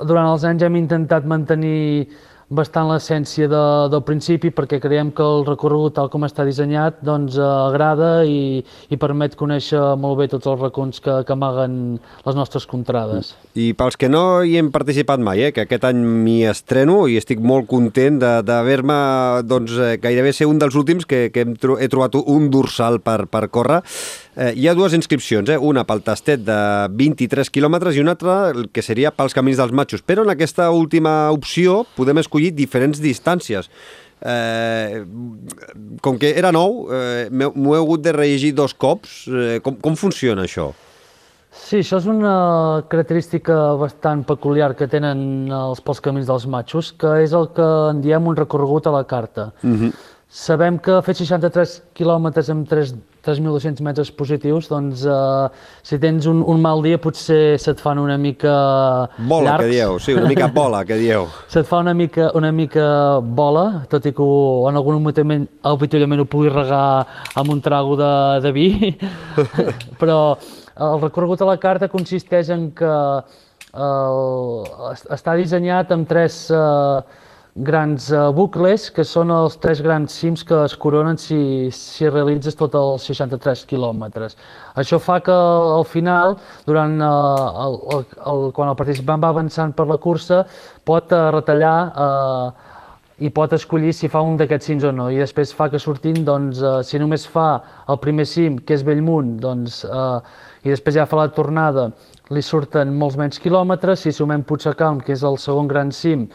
durant 0.00 0.32
els 0.32 0.44
anys 0.48 0.64
hem 0.66 0.80
intentat 0.80 1.26
mantenir 1.28 2.08
bastant 2.48 2.88
l'essència 2.90 3.48
de, 3.48 3.62
del 3.92 4.02
principi 4.04 4.50
perquè 4.54 4.80
creiem 4.82 5.10
que 5.16 5.24
el 5.24 5.44
recorregut 5.46 5.96
tal 5.96 6.10
com 6.12 6.26
està 6.26 6.44
dissenyat 6.46 7.00
doncs 7.06 7.38
eh, 7.38 7.44
agrada 7.44 8.10
i, 8.28 8.60
i 8.90 8.98
permet 9.00 9.36
conèixcer 9.38 9.82
molt 10.00 10.18
bé 10.20 10.28
tots 10.32 10.48
els 10.50 10.60
racons 10.60 11.00
que, 11.04 11.20
que 11.24 11.34
amaguen 11.34 11.78
les 12.26 12.36
nostres 12.36 12.66
contrades. 12.70 13.34
I 13.54 13.72
pels 13.78 13.96
que 14.00 14.10
no 14.12 14.42
hi 14.44 14.58
hem 14.60 14.70
participat 14.74 15.22
mai, 15.24 15.46
eh, 15.48 15.52
que 15.56 15.64
aquest 15.64 15.88
any 15.88 16.02
m'hi 16.04 16.42
estreno 16.50 17.04
i 17.08 17.18
estic 17.20 17.40
molt 17.40 17.68
content 17.70 18.20
d'haver-me 18.20 18.98
doncs, 19.48 19.78
eh, 19.78 19.96
gairebé 20.02 20.34
ser 20.36 20.50
un 20.50 20.60
dels 20.60 20.76
últims 20.76 21.08
que, 21.08 21.28
que 21.32 21.44
hem 21.44 21.54
he 21.54 21.88
trobat 21.88 22.18
un 22.20 22.50
dorsal 22.52 23.00
per, 23.00 23.24
per 23.30 23.48
córrer. 23.48 23.80
Eh, 24.36 24.52
hi 24.58 24.66
ha 24.66 24.74
dues 24.74 24.94
inscripcions, 24.96 25.48
eh? 25.52 25.58
una 25.58 25.84
pel 25.86 26.00
tastet 26.02 26.42
de 26.42 26.56
23 26.90 27.50
quilòmetres 27.54 27.94
i 27.94 28.02
una 28.02 28.16
altra 28.16 28.66
que 28.74 28.82
seria 28.82 29.12
pels 29.14 29.36
camins 29.36 29.60
dels 29.60 29.74
matxos, 29.74 30.02
però 30.02 30.24
en 30.26 30.32
aquesta 30.34 30.70
última 30.74 31.30
opció 31.30 31.84
podem 31.94 32.18
escollir 32.18 32.50
diferents 32.54 32.98
distàncies. 33.02 33.70
Eh, 34.24 35.04
com 36.02 36.18
que 36.18 36.32
era 36.34 36.50
nou, 36.54 36.88
eh, 36.90 37.28
m'ho 37.30 37.76
he 37.76 37.78
hagut 37.78 38.02
de 38.02 38.16
rellegir 38.16 38.54
dos 38.58 38.74
cops. 38.74 39.22
Eh, 39.28 39.60
com, 39.62 39.78
com 39.78 39.94
funciona 40.00 40.48
això? 40.48 40.72
Sí, 41.54 41.78
això 41.84 42.00
és 42.00 42.06
una 42.10 42.82
característica 42.90 43.54
bastant 43.78 44.24
peculiar 44.26 44.72
que 44.74 44.88
tenen 44.90 45.52
els 45.54 45.82
pels 45.84 46.02
camins 46.02 46.26
dels 46.26 46.48
matxos, 46.50 46.90
que 46.98 47.20
és 47.22 47.32
el 47.36 47.52
que 47.54 47.68
en 47.92 48.02
diem 48.02 48.26
un 48.26 48.34
recorregut 48.34 48.88
a 48.90 48.96
la 48.98 49.04
carta. 49.06 49.52
Uh 49.62 49.68
mhm. 49.68 49.84
-huh. 49.84 49.92
Sabem 50.34 50.78
que 50.78 51.00
fer 51.06 51.14
63 51.14 51.82
quilòmetres 51.94 52.48
en 52.50 52.64
3 52.66 52.94
3.200 53.24 53.80
metres 53.82 54.10
positius, 54.12 54.68
doncs 54.68 55.04
uh, 55.08 55.48
si 55.82 55.96
tens 55.98 56.26
un, 56.30 56.42
un 56.44 56.60
mal 56.60 56.82
dia 56.84 56.98
potser 57.00 57.56
se't 57.58 57.80
fan 57.80 57.98
una 57.98 58.18
mica 58.20 58.52
Bola, 59.18 59.54
llargs. 59.54 59.64
que 59.64 59.70
dieu, 59.72 59.98
sí, 59.98 60.12
una 60.14 60.28
mica 60.28 60.46
bola, 60.52 60.84
que 60.84 60.98
dieu. 61.00 61.24
Se't 61.52 61.66
fa 61.66 61.78
una 61.80 61.94
mica, 61.94 62.30
una 62.36 62.52
mica 62.52 63.18
bola, 63.20 63.84
tot 63.88 64.04
i 64.06 64.12
que 64.12 64.28
en 64.68 64.76
algun 64.76 65.00
moment 65.02 65.48
habitualment 65.62 66.20
ho 66.20 66.28
puguis 66.28 66.52
regar 66.52 67.06
amb 67.34 67.50
un 67.56 67.60
trago 67.64 67.96
de, 67.96 68.12
de 68.44 68.52
vi, 68.52 68.68
però 70.00 70.36
el 70.74 71.00
recorregut 71.00 71.40
a 71.44 71.48
la 71.48 71.56
carta 71.62 71.88
consisteix 71.88 72.48
en 72.50 72.68
que 72.76 72.92
el, 73.74 74.64
es- 74.92 75.06
està 75.16 75.34
dissenyat 75.38 75.90
amb 75.94 76.06
tres 76.10 76.44
eh, 76.54 77.22
grans 77.54 78.08
eh, 78.10 78.18
bucles, 78.34 78.88
que 78.90 79.04
són 79.06 79.30
els 79.30 79.54
tres 79.62 79.80
grans 79.84 80.12
cims 80.18 80.42
que 80.46 80.56
es 80.64 80.74
coronen 80.80 81.18
si, 81.20 81.70
si 81.70 82.08
realitzes 82.10 82.58
tots 82.58 82.74
els 82.74 83.06
63 83.06 83.62
quilòmetres. 83.70 84.34
Això 84.80 84.98
fa 84.98 85.20
que 85.22 85.34
al 85.34 85.86
final, 85.86 86.34
durant, 86.66 86.98
eh, 86.98 87.08
el, 87.66 87.78
el, 87.94 88.06
el, 88.32 88.46
quan 88.56 88.72
el 88.72 88.78
participant 88.78 89.22
va 89.22 89.30
avançant 89.30 89.74
per 89.76 89.86
la 89.86 90.00
cursa, 90.02 90.42
pot 90.84 91.14
eh, 91.14 91.26
retallar 91.36 91.76
eh, 91.94 92.72
i 93.22 93.30
pot 93.30 93.52
escollir 93.54 93.92
si 93.94 94.10
fa 94.10 94.24
un 94.26 94.34
d'aquests 94.40 94.72
cims 94.72 94.88
o 94.88 94.90
no. 94.90 95.06
I 95.14 95.22
després 95.22 95.54
fa 95.54 95.68
que 95.70 95.78
sortint, 95.78 96.24
doncs, 96.26 96.58
eh, 96.58 96.80
si 96.82 96.98
només 96.98 97.28
fa 97.30 97.46
el 97.86 98.02
primer 98.02 98.26
cim, 98.26 98.58
que 98.58 98.74
és 98.74 98.82
Bellmunt, 98.82 99.36
doncs, 99.44 99.84
eh, 99.86 100.42
i 100.66 100.74
després 100.74 100.98
ja 100.98 101.06
fa 101.06 101.22
la 101.22 101.30
tornada, 101.30 101.92
li 102.34 102.42
surten 102.42 102.90
molts 102.98 103.18
menys 103.20 103.38
quilòmetres. 103.38 104.02
Si 104.02 104.12
sumem 104.16 104.42
Puigcalm, 104.42 105.04
que 105.06 105.14
és 105.14 105.22
el 105.22 105.38
segon 105.38 105.70
gran 105.70 105.92
cim, 105.94 106.26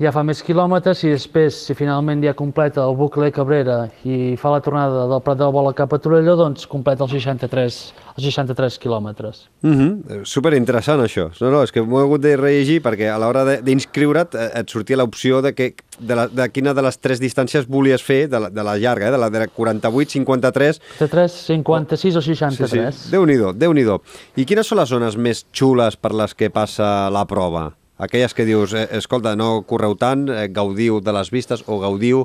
ja 0.00 0.10
fa 0.14 0.22
més 0.24 0.40
quilòmetres 0.40 1.02
i 1.04 1.10
després, 1.12 1.56
si 1.66 1.74
finalment 1.76 2.22
ja 2.24 2.32
completa 2.36 2.86
el 2.88 2.94
bucle 2.96 3.28
Cabrera 3.36 3.82
i 4.08 4.34
fa 4.40 4.54
la 4.54 4.62
tornada 4.64 5.04
del 5.10 5.20
Prat 5.24 5.36
de 5.36 5.44
la 5.44 5.52
Bola 5.52 5.74
cap 5.76 5.92
a 5.92 5.98
Torelló, 6.00 6.38
doncs 6.40 6.64
completa 6.70 7.04
els 7.04 7.12
63, 7.12 7.76
els 8.14 8.24
63 8.24 8.78
quilòmetres. 8.80 9.42
Mm 9.60 9.74
-hmm. 9.74 10.24
Super 10.24 10.54
interessant 10.54 11.00
això. 11.00 11.28
No, 11.40 11.50
no, 11.50 11.62
és 11.62 11.72
que 11.72 11.82
m'ho 11.82 12.00
he 12.00 12.04
hagut 12.04 12.20
de 12.22 12.36
rellegir 12.36 12.82
perquè 12.82 13.12
a 13.12 13.18
l'hora 13.18 13.44
de- 13.44 13.62
d'inscriure't 13.62 14.34
eh, 14.34 14.60
et 14.60 14.70
sortia 14.70 14.96
l'opció 14.96 15.42
de, 15.42 15.52
que, 15.52 15.74
de, 15.98 16.14
la, 16.14 16.28
de 16.28 16.48
quina 16.48 16.72
de 16.72 16.82
les 16.82 16.98
tres 16.98 17.20
distàncies 17.20 17.66
volies 17.68 18.02
fer, 18.02 18.28
de 18.28 18.40
la, 18.40 18.48
de 18.48 18.62
la 18.62 18.78
llarga, 18.78 19.08
eh? 19.08 19.10
de 19.10 19.18
la 19.18 19.28
de 19.30 19.48
48, 19.48 20.10
53... 20.10 20.80
53, 20.98 21.32
56 21.32 22.16
o 22.16 22.22
63. 22.22 22.94
Sí, 22.94 23.02
sí. 23.04 23.10
Déu-n'hi-do, 23.10 23.52
déu 23.52 23.72
nhi 23.72 23.84
déu 23.84 24.00
I 24.36 24.44
quines 24.46 24.66
són 24.66 24.78
les 24.78 24.88
zones 24.88 25.16
més 25.16 25.44
xules 25.52 25.96
per 25.96 26.12
les 26.14 26.34
que 26.34 26.48
passa 26.48 27.10
la 27.10 27.26
prova? 27.26 27.79
Aquelles 28.00 28.32
que 28.32 28.46
dius, 28.48 28.72
eh, 28.72 28.86
escolta, 28.96 29.34
no 29.36 29.62
correu 29.68 29.94
tant, 30.00 30.24
eh, 30.32 30.48
gaudiu 30.48 31.00
de 31.04 31.12
les 31.12 31.30
vistes 31.30 31.60
o 31.68 31.78
gaudiu 31.82 32.24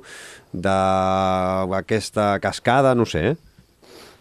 d'aquesta 0.54 2.40
cascada, 2.40 2.96
no 2.96 3.06
sé, 3.06 3.34
eh? 3.34 3.36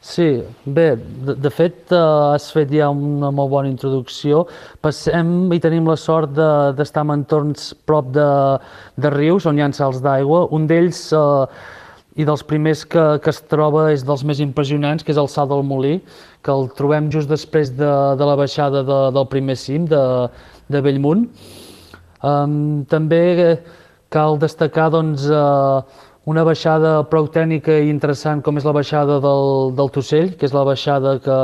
Sí, 0.05 0.43
bé, 0.67 0.99
de, 0.99 1.33
de 1.41 1.49
fet 1.49 1.89
uh, 1.97 2.35
has 2.35 2.51
fet 2.53 2.69
ja 2.77 2.91
una 2.93 3.31
molt 3.33 3.49
bona 3.55 3.71
introducció. 3.71 4.43
Passem 4.85 5.49
i 5.57 5.61
tenim 5.65 5.87
la 5.89 5.97
sort 5.97 6.35
de- 6.37 6.75
d'estar 6.77 7.07
de, 7.07 7.09
en 7.09 7.23
entorns 7.23 7.71
prop 7.89 8.11
de, 8.13 8.27
de 9.01 9.15
rius 9.15 9.47
on 9.49 9.57
hi 9.57 9.65
ha 9.65 9.71
salts 9.73 10.03
d'aigua. 10.05 10.43
Un 10.53 10.67
d'ells 10.69 11.07
uh, 11.17 11.47
i 12.15 12.25
dels 12.27 12.45
primers 12.47 12.85
que, 12.87 13.03
que 13.23 13.33
es 13.33 13.41
troba 13.51 13.89
és 13.93 14.05
dels 14.07 14.23
més 14.27 14.41
impressionants, 14.43 15.03
que 15.03 15.11
és 15.15 15.19
el 15.19 15.29
Salt 15.31 15.51
del 15.51 15.65
Molí, 15.67 15.97
que 16.45 16.53
el 16.55 16.69
trobem 16.79 17.11
just 17.11 17.31
després 17.31 17.73
de, 17.75 17.91
de 18.19 18.29
la 18.29 18.37
baixada 18.39 18.85
de, 18.87 18.99
del 19.17 19.27
primer 19.33 19.57
cim, 19.59 19.89
de, 19.91 20.03
de 20.71 20.83
Bellmunt. 20.85 21.27
Um, 22.25 22.85
també 22.89 23.21
eh, 23.35 23.57
cal 24.15 24.39
destacar 24.41 24.89
doncs, 24.95 25.27
uh, 25.27 25.83
una 26.31 26.45
baixada 26.47 27.03
prou 27.11 27.27
tècnica 27.29 27.75
i 27.83 27.91
interessant 27.93 28.41
com 28.45 28.57
és 28.57 28.65
la 28.65 28.73
baixada 28.73 29.19
del, 29.21 29.75
del 29.77 29.91
Tossell, 29.93 30.33
que 30.39 30.47
és 30.47 30.55
la 30.57 30.65
baixada 30.65 31.19
que 31.21 31.37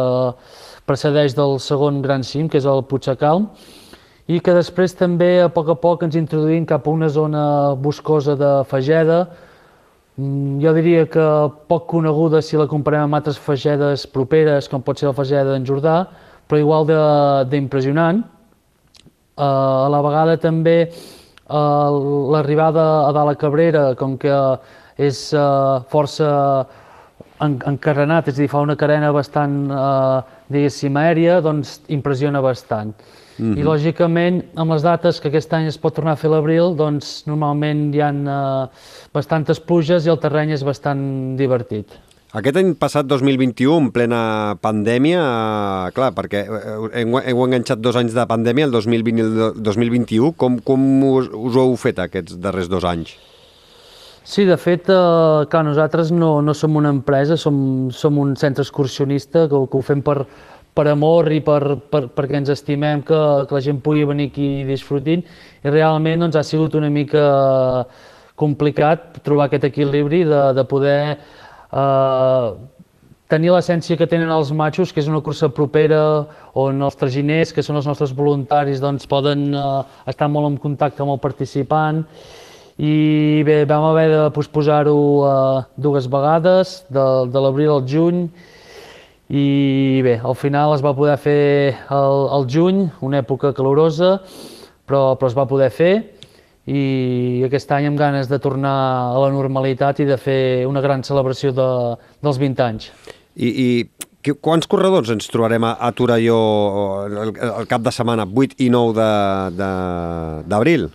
precedeix 0.88 1.34
del 1.36 1.58
segon 1.60 2.00
gran 2.00 2.24
cim, 2.24 2.48
que 2.48 2.62
és 2.62 2.68
el 2.70 2.86
Puigcalm, 2.88 3.50
i 4.30 4.38
que 4.40 4.54
després 4.54 4.94
també 4.96 5.40
a 5.42 5.50
poc 5.52 5.74
a 5.74 5.76
poc 5.76 6.06
ens 6.06 6.16
introduïm 6.16 6.64
cap 6.64 6.86
a 6.86 6.94
una 6.94 7.10
zona 7.10 7.74
boscosa 7.74 8.38
de 8.38 8.52
Fageda, 8.70 9.24
jo 10.60 10.72
diria 10.76 11.06
que 11.10 11.26
poc 11.70 11.86
coneguda 11.90 12.40
si 12.42 12.58
la 12.58 12.68
comparem 12.70 13.06
amb 13.06 13.18
altres 13.18 13.38
fagedes 13.40 14.06
properes, 14.10 14.68
com 14.68 14.82
pot 14.82 14.98
ser 14.98 15.08
la 15.08 15.16
fageda 15.16 15.52
d'en 15.52 15.66
Jordà, 15.68 16.02
però 16.48 16.60
igual 16.60 16.88
d'impressionant. 17.50 18.24
Uh, 19.40 19.86
a 19.86 19.88
la 19.88 20.02
vegada 20.04 20.36
també 20.36 20.76
uh, 20.90 22.28
l'arribada 22.34 22.84
a 23.06 23.12
dalt 23.16 23.32
a 23.32 23.38
Cabrera, 23.40 23.84
com 23.96 24.18
que 24.20 24.34
és 25.00 25.30
uh, 25.32 25.80
força 25.88 26.28
en, 27.40 27.56
encarenat, 27.70 28.28
és 28.28 28.36
a 28.36 28.42
dir, 28.42 28.50
fa 28.52 28.60
una 28.60 28.76
carena 28.76 29.12
bastant, 29.16 29.56
uh, 29.72 30.20
diguéssim, 30.52 30.98
aèria, 31.00 31.40
doncs 31.44 31.78
impressiona 31.88 32.42
bastant. 32.44 32.92
Mm 33.40 33.54
-hmm. 33.54 33.58
I 33.58 33.62
lògicament, 33.64 34.42
amb 34.54 34.72
les 34.72 34.82
dates 34.82 35.20
que 35.20 35.28
aquest 35.28 35.52
any 35.52 35.66
es 35.66 35.78
pot 35.78 35.94
tornar 35.94 36.12
a 36.12 36.16
fer 36.16 36.30
l'abril, 36.30 36.76
doncs 36.76 37.24
normalment 37.26 37.94
hi 37.94 38.00
ha 38.00 38.12
uh, 38.12 38.68
bastantes 39.12 39.60
pluges 39.60 40.06
i 40.06 40.10
el 40.10 40.18
terreny 40.18 40.52
és 40.52 40.62
bastant 40.62 41.36
divertit. 41.36 41.86
Aquest 42.30 42.60
any 42.60 42.76
passat, 42.78 43.08
2021, 43.10 43.76
en 43.76 43.88
plena 43.90 44.54
pandèmia, 44.62 45.18
eh, 45.18 45.90
clar, 45.96 46.12
perquè 46.14 46.44
eh, 46.46 47.00
heu, 47.02 47.16
heu 47.18 47.40
enganxat 47.42 47.80
dos 47.82 47.96
anys 47.98 48.14
de 48.14 48.22
pandèmia, 48.30 48.68
el 48.68 48.70
2020 48.70 49.18
i 49.18 49.24
el 49.24 49.56
2021, 49.58 50.30
com, 50.38 50.60
com 50.62 50.84
us, 51.08 51.26
us 51.26 51.56
ho 51.58 51.64
heu 51.64 51.74
fet 51.74 51.98
aquests 51.98 52.38
darrers 52.38 52.70
dos 52.70 52.86
anys? 52.86 53.16
Sí, 54.22 54.44
de 54.46 54.54
fet, 54.62 54.86
eh, 54.94 55.48
clar, 55.50 55.64
nosaltres 55.66 56.12
no, 56.14 56.36
no 56.40 56.54
som 56.54 56.78
una 56.78 56.94
empresa, 56.94 57.34
som, 57.34 57.90
som 57.90 58.22
un 58.22 58.36
centre 58.38 58.62
excursionista 58.62 59.48
que, 59.50 59.64
que 59.66 59.80
ho 59.80 59.82
fem 59.82 60.06
per, 60.06 60.20
per 60.74 60.86
amor 60.88 61.30
i 61.34 61.40
per, 61.44 61.60
per, 61.90 62.06
perquè 62.14 62.40
ens 62.40 62.52
estimem 62.52 63.02
que, 63.06 63.20
que 63.48 63.56
la 63.56 63.62
gent 63.64 63.80
pugui 63.84 64.06
venir 64.08 64.30
aquí 64.30 64.48
i 64.60 64.66
disfrutin. 64.68 65.24
I 65.64 65.72
realment 65.74 66.24
doncs, 66.24 66.38
ha 66.38 66.46
sigut 66.46 66.76
una 66.78 66.90
mica 66.92 67.24
complicat 68.40 69.20
trobar 69.24 69.48
aquest 69.48 69.66
equilibri 69.68 70.22
de, 70.24 70.42
de 70.56 70.64
poder 70.68 71.00
eh, 71.12 72.46
tenir 73.30 73.52
l'essència 73.54 73.98
que 73.98 74.08
tenen 74.10 74.30
els 74.34 74.50
matxos, 74.56 74.92
que 74.92 75.02
és 75.02 75.08
una 75.10 75.22
cursa 75.24 75.50
propera 75.54 76.00
on 76.58 76.80
els 76.82 76.98
traginers, 76.98 77.52
que 77.54 77.62
són 77.62 77.78
els 77.78 77.88
nostres 77.90 78.14
voluntaris, 78.16 78.80
doncs 78.82 79.06
poden 79.10 79.50
eh, 79.54 79.66
estar 80.10 80.30
molt 80.32 80.50
en 80.50 80.60
contacte 80.62 81.04
amb 81.04 81.14
el 81.14 81.20
participant. 81.22 82.04
I 82.80 83.42
bé, 83.44 83.62
vam 83.68 83.90
haver 83.90 84.08
de 84.14 84.22
posposar-ho 84.34 84.96
eh, 85.28 85.60
dues 85.76 86.08
vegades, 86.10 86.80
de, 86.88 87.06
de 87.30 87.44
l'abril 87.44 87.74
al 87.76 87.84
juny, 87.86 88.24
i 89.30 90.00
bé, 90.02 90.16
al 90.26 90.34
final 90.34 90.72
es 90.74 90.82
va 90.82 90.90
poder 90.96 91.14
fer 91.22 91.76
el, 91.94 92.16
el 92.34 92.46
juny, 92.50 92.80
una 93.06 93.20
època 93.22 93.52
calorosa, 93.54 94.16
però, 94.88 95.14
però 95.20 95.30
es 95.30 95.36
va 95.38 95.46
poder 95.46 95.68
fer, 95.70 95.92
i 96.70 97.42
aquest 97.46 97.70
any 97.72 97.86
amb 97.88 97.98
ganes 97.98 98.28
de 98.30 98.38
tornar 98.42 98.74
a 99.14 99.18
la 99.22 99.30
normalitat 99.34 100.02
i 100.02 100.08
de 100.08 100.18
fer 100.20 100.66
una 100.68 100.82
gran 100.82 101.02
celebració 101.06 101.54
de, 101.54 101.68
dels 102.22 102.38
20 102.42 102.64
anys. 102.66 102.90
I, 103.38 103.48
i 103.48 103.68
que- 104.20 104.34
quants 104.36 104.66
corredors 104.70 105.10
ens 105.14 105.30
trobarem 105.30 105.64
a, 105.64 105.76
a 105.80 105.92
Torelló 105.96 106.40
el, 107.06 107.30
el 107.38 107.70
cap 107.70 107.86
de 107.86 107.94
setmana 107.94 108.26
8 108.26 108.58
i 108.66 108.68
9 108.70 108.94
de- 108.98 109.50
de- 109.62 110.42
d'abril? 110.50 110.90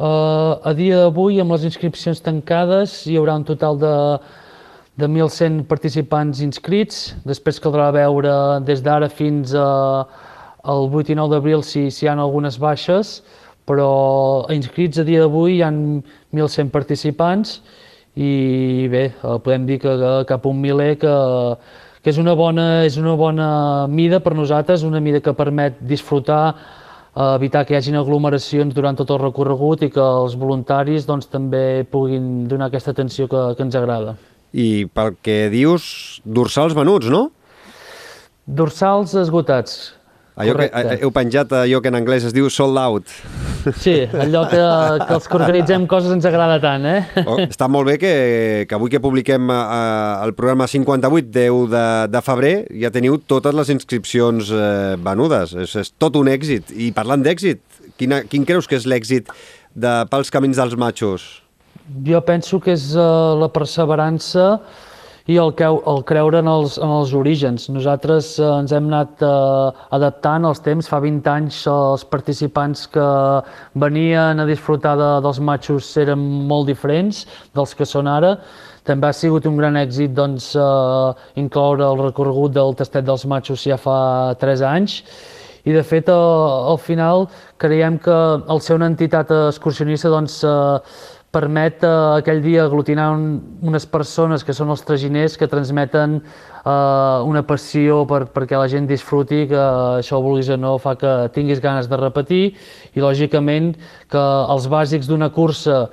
Uh, 0.00 0.56
a 0.66 0.72
dia 0.74 0.96
d'avui, 1.04 1.36
amb 1.44 1.52
les 1.54 1.68
inscripcions 1.68 2.24
tancades, 2.24 3.02
hi 3.06 3.18
haurà 3.20 3.36
un 3.38 3.44
total 3.46 3.76
de, 3.78 3.92
de 5.02 5.08
1.100 5.10 5.64
participants 5.66 6.40
inscrits. 6.44 7.12
Després 7.26 7.58
caldrà 7.62 7.90
veure 7.94 8.32
des 8.62 8.82
d'ara 8.84 9.08
fins 9.10 9.54
a, 9.58 9.68
al 10.62 10.86
8 10.86 11.10
i 11.10 11.16
9 11.18 11.34
d'abril 11.34 11.64
si, 11.66 11.88
si 11.90 12.06
hi 12.06 12.10
ha 12.10 12.14
algunes 12.14 12.58
baixes, 12.62 13.16
però 13.66 14.46
inscrits 14.54 15.02
a 15.02 15.06
dia 15.06 15.24
d'avui 15.24 15.58
hi 15.58 15.62
ha 15.66 15.72
1.100 15.72 16.70
participants 16.70 17.60
i 18.14 18.88
bé, 18.92 19.04
eh, 19.10 19.38
podem 19.42 19.66
dir 19.66 19.80
que, 19.82 19.96
que 19.98 20.12
cap 20.28 20.46
a 20.46 20.50
un 20.50 20.60
miler 20.62 20.94
que, 21.00 21.14
que 22.02 22.12
és 22.12 22.18
una 22.22 22.36
bona, 22.38 22.84
és 22.86 22.98
una 23.00 23.16
bona 23.18 23.48
mida 23.88 24.20
per 24.22 24.36
nosaltres, 24.38 24.84
una 24.86 25.00
mida 25.00 25.22
que 25.24 25.34
permet 25.34 25.80
disfrutar 25.80 26.44
eh, 26.52 27.34
evitar 27.34 27.64
que 27.66 27.74
hi 27.74 27.80
hagin 27.80 27.98
aglomeracions 27.98 28.74
durant 28.74 28.98
tot 28.98 29.10
el 29.10 29.22
recorregut 29.22 29.82
i 29.82 29.90
que 29.94 30.04
els 30.22 30.36
voluntaris 30.38 31.08
doncs, 31.08 31.30
també 31.32 31.86
puguin 31.90 32.46
donar 32.50 32.70
aquesta 32.70 32.94
atenció 32.94 33.26
que, 33.26 33.48
que 33.56 33.66
ens 33.66 33.78
agrada. 33.80 34.18
I 34.52 34.84
pel 34.92 35.14
que 35.24 35.46
dius, 35.52 36.20
dorsals 36.24 36.76
venuts, 36.76 37.08
no? 37.12 37.30
Dorsals 38.46 39.14
esgotats. 39.16 39.94
Allò 40.32 40.54
que, 40.56 40.70
Correcte. 40.72 40.96
heu 41.04 41.10
penjat 41.12 41.50
allò 41.52 41.82
que 41.84 41.90
en 41.92 41.96
anglès 41.98 42.24
es 42.24 42.32
diu 42.32 42.48
sold 42.50 42.78
out. 42.80 43.10
Sí, 43.78 43.92
allò 44.10 44.46
que, 44.50 44.58
que 44.58 45.14
els 45.14 45.28
que 45.28 45.36
organitzem 45.36 45.84
coses 45.86 46.10
ens 46.10 46.24
agrada 46.26 46.56
tant, 46.58 46.86
eh? 46.88 47.02
Oh, 47.28 47.36
està 47.44 47.68
molt 47.70 47.86
bé 47.86 47.98
que, 48.00 48.12
que 48.66 48.74
avui 48.74 48.90
que 48.90 48.98
publiquem 48.98 49.52
eh, 49.52 49.58
el 50.24 50.32
programa 50.34 50.66
58, 50.66 51.28
10 51.36 51.68
de, 51.70 51.84
de 52.10 52.24
febrer, 52.24 52.54
ja 52.80 52.90
teniu 52.90 53.20
totes 53.20 53.54
les 53.54 53.70
inscripcions 53.76 54.50
eh, 54.56 54.96
venudes. 55.04 55.52
És, 55.54 55.76
és 55.84 55.92
tot 56.00 56.16
un 56.18 56.32
èxit. 56.32 56.72
I 56.74 56.90
parlant 56.96 57.22
d'èxit, 57.22 57.62
quin 58.00 58.48
creus 58.48 58.66
que 58.66 58.80
és 58.80 58.88
l'èxit 58.88 59.30
de 59.76 59.94
pels 60.10 60.32
camins 60.32 60.58
dels 60.58 60.74
matxos? 60.80 61.41
Jo 62.06 62.20
penso 62.22 62.60
que 62.62 62.72
és 62.76 62.92
uh, 62.94 63.34
la 63.40 63.50
perseverança 63.50 64.46
i 65.30 65.36
el, 65.38 65.52
creu, 65.58 65.78
el 65.86 66.02
creure 66.06 66.40
en 66.42 66.48
els, 66.50 66.76
en 66.82 66.90
els 66.90 67.12
orígens. 67.14 67.68
Nosaltres 67.70 68.32
eh, 68.40 68.48
ens 68.58 68.72
hem 68.74 68.88
anat 68.90 69.22
eh, 69.22 69.84
adaptant 69.94 70.48
als 70.48 70.62
temps. 70.64 70.88
Fa 70.90 70.98
20 71.02 71.30
anys 71.30 71.60
els 71.70 72.04
participants 72.10 72.88
que 72.90 73.06
venien 73.78 74.42
a 74.42 74.48
disfrutar 74.48 74.96
de, 74.98 75.10
dels 75.22 75.38
matxos 75.38 75.92
eren 76.02 76.24
molt 76.50 76.66
diferents 76.70 77.24
dels 77.54 77.76
que 77.78 77.86
són 77.86 78.10
ara. 78.10 78.34
També 78.88 79.06
ha 79.06 79.14
sigut 79.14 79.46
un 79.46 79.60
gran 79.60 79.78
èxit 79.78 80.14
doncs, 80.16 80.52
eh, 80.58 81.28
incloure 81.38 81.86
el 81.86 82.02
recorregut 82.02 82.58
del 82.58 82.74
tastet 82.78 83.06
dels 83.06 83.26
matxos 83.30 83.62
ja 83.68 83.78
fa 83.78 84.34
3 84.42 84.66
anys 84.72 84.98
i 85.62 85.70
de 85.70 85.82
fet 85.86 86.08
al 86.10 86.78
final 86.82 87.28
creiem 87.62 87.94
que 88.02 88.14
el 88.50 88.60
ser 88.60 88.74
una 88.74 88.88
entitat 88.90 89.30
excursionista 89.30 90.10
doncs, 90.10 90.40
eh, 90.42 91.20
permet 91.32 91.82
eh, 91.82 91.90
aquell 92.20 92.42
dia 92.44 92.66
aglutinar 92.66 93.08
un, 93.16 93.24
unes 93.64 93.86
persones 93.88 94.44
que 94.44 94.54
són 94.56 94.70
els 94.74 94.84
traginers 94.84 95.38
que 95.40 95.48
transmeten 95.48 96.18
eh, 96.20 97.18
una 97.28 97.42
passió 97.48 98.02
per, 98.08 98.26
perquè 98.34 98.60
la 98.60 98.68
gent 98.68 98.86
disfruti, 98.90 99.46
que 99.50 99.62
això 100.02 100.20
vulguis 100.22 100.52
o 100.52 100.60
no 100.60 100.76
fa 100.82 100.94
que 101.00 101.12
tinguis 101.34 101.62
ganes 101.64 101.88
de 101.88 102.00
repetir 102.00 102.44
i 102.92 103.04
lògicament 103.04 103.72
que 104.12 104.24
els 104.54 104.68
bàsics 104.68 105.08
d'una 105.08 105.32
cursa 105.32 105.86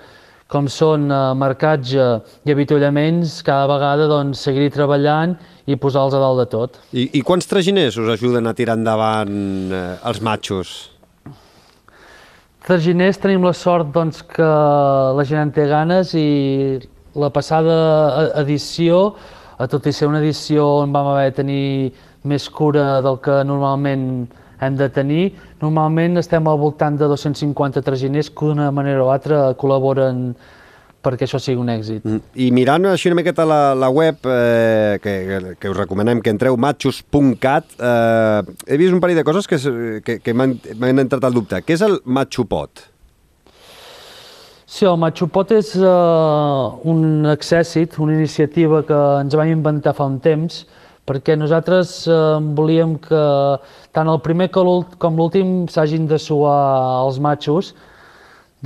com 0.50 0.68
són 0.68 1.08
eh, 1.08 1.24
marcatge 1.40 2.12
i 2.44 2.54
avituallaments, 2.54 3.40
cada 3.46 3.70
vegada 3.70 4.10
doncs, 4.12 4.44
seguir 4.50 4.70
treballant 4.74 5.38
i 5.70 5.78
posar-los 5.80 6.18
a 6.18 6.24
dalt 6.24 6.44
de 6.44 6.48
tot. 6.52 6.80
I, 6.92 7.08
I 7.14 7.24
quants 7.24 7.48
traginers 7.48 8.00
us 8.02 8.16
ajuden 8.18 8.50
a 8.50 8.56
tirar 8.58 8.80
endavant 8.80 9.36
eh, 9.72 9.84
els 10.10 10.24
matxos? 10.26 10.89
Traginers 12.68 13.18
tenim 13.18 13.46
la 13.48 13.54
sort 13.56 13.94
doncs, 13.96 14.20
que 14.36 14.48
la 15.16 15.24
gent 15.28 15.46
en 15.46 15.52
té 15.56 15.66
ganes 15.70 16.12
i 16.18 16.80
la 17.16 17.30
passada 17.32 17.76
e-, 18.26 18.32
edició, 18.44 19.16
tot 19.72 19.88
i 19.88 19.94
ser 19.96 20.10
una 20.12 20.20
edició 20.20 20.66
on 20.84 20.94
vam 20.96 21.14
haver 21.14 21.30
de 21.30 21.38
tenir 21.40 21.64
més 22.28 22.50
cura 22.52 23.00
del 23.04 23.20
que 23.24 23.40
normalment 23.48 24.06
hem 24.60 24.76
de 24.76 24.90
tenir, 24.92 25.24
normalment 25.64 26.20
estem 26.20 26.48
al 26.52 26.60
voltant 26.60 27.00
de 27.00 27.08
250 27.08 27.84
traginers 27.84 28.30
que 28.30 28.52
d'una 28.52 28.70
manera 28.76 29.06
o 29.06 29.12
altra 29.14 29.54
col·laboren 29.60 30.34
perquè 31.10 31.26
això 31.26 31.42
sigui 31.42 31.60
un 31.60 31.74
èxit. 31.74 32.06
Mm. 32.06 32.22
I 32.46 32.52
mirant 32.56 32.86
així 32.92 33.10
una 33.10 33.18
miqueta 33.20 33.48
la, 33.50 33.74
la 33.74 33.90
web, 33.90 34.22
eh, 34.30 35.00
que, 35.04 35.16
que 35.60 35.74
us 35.74 35.78
recomanem 35.78 36.22
que 36.22 36.32
entreu, 36.34 36.56
matxos.cat, 36.62 37.76
eh, 37.76 38.54
he 38.70 38.80
vist 38.80 38.96
un 38.96 39.02
parell 39.04 39.20
de 39.20 39.26
coses 39.28 39.50
que, 39.50 39.60
que, 40.06 40.20
que 40.22 40.38
m'han 40.38 41.04
entrat 41.04 41.26
al 41.26 41.36
dubte. 41.36 41.64
Què 41.66 41.76
és 41.76 41.86
el 41.86 42.00
matxopot? 42.06 42.86
Sí, 44.70 44.84
el 44.86 45.00
Matxupot 45.02 45.50
és 45.56 45.72
uh, 45.82 46.76
un 46.86 47.26
accèssit, 47.26 47.96
una 47.98 48.14
iniciativa 48.14 48.84
que 48.86 48.98
ens 49.24 49.34
vam 49.34 49.50
inventar 49.50 49.96
fa 49.98 50.06
un 50.06 50.20
temps, 50.22 50.60
perquè 51.10 51.34
nosaltres 51.34 52.04
uh, 52.06 52.38
volíem 52.54 52.94
que 53.02 53.22
tant 53.98 54.12
el 54.14 54.20
primer 54.22 54.52
com 54.54 55.18
l'últim 55.18 55.64
s'hagin 55.74 56.06
de 56.12 56.20
suar 56.22 56.60
els 57.00 57.18
matxos, 57.18 57.74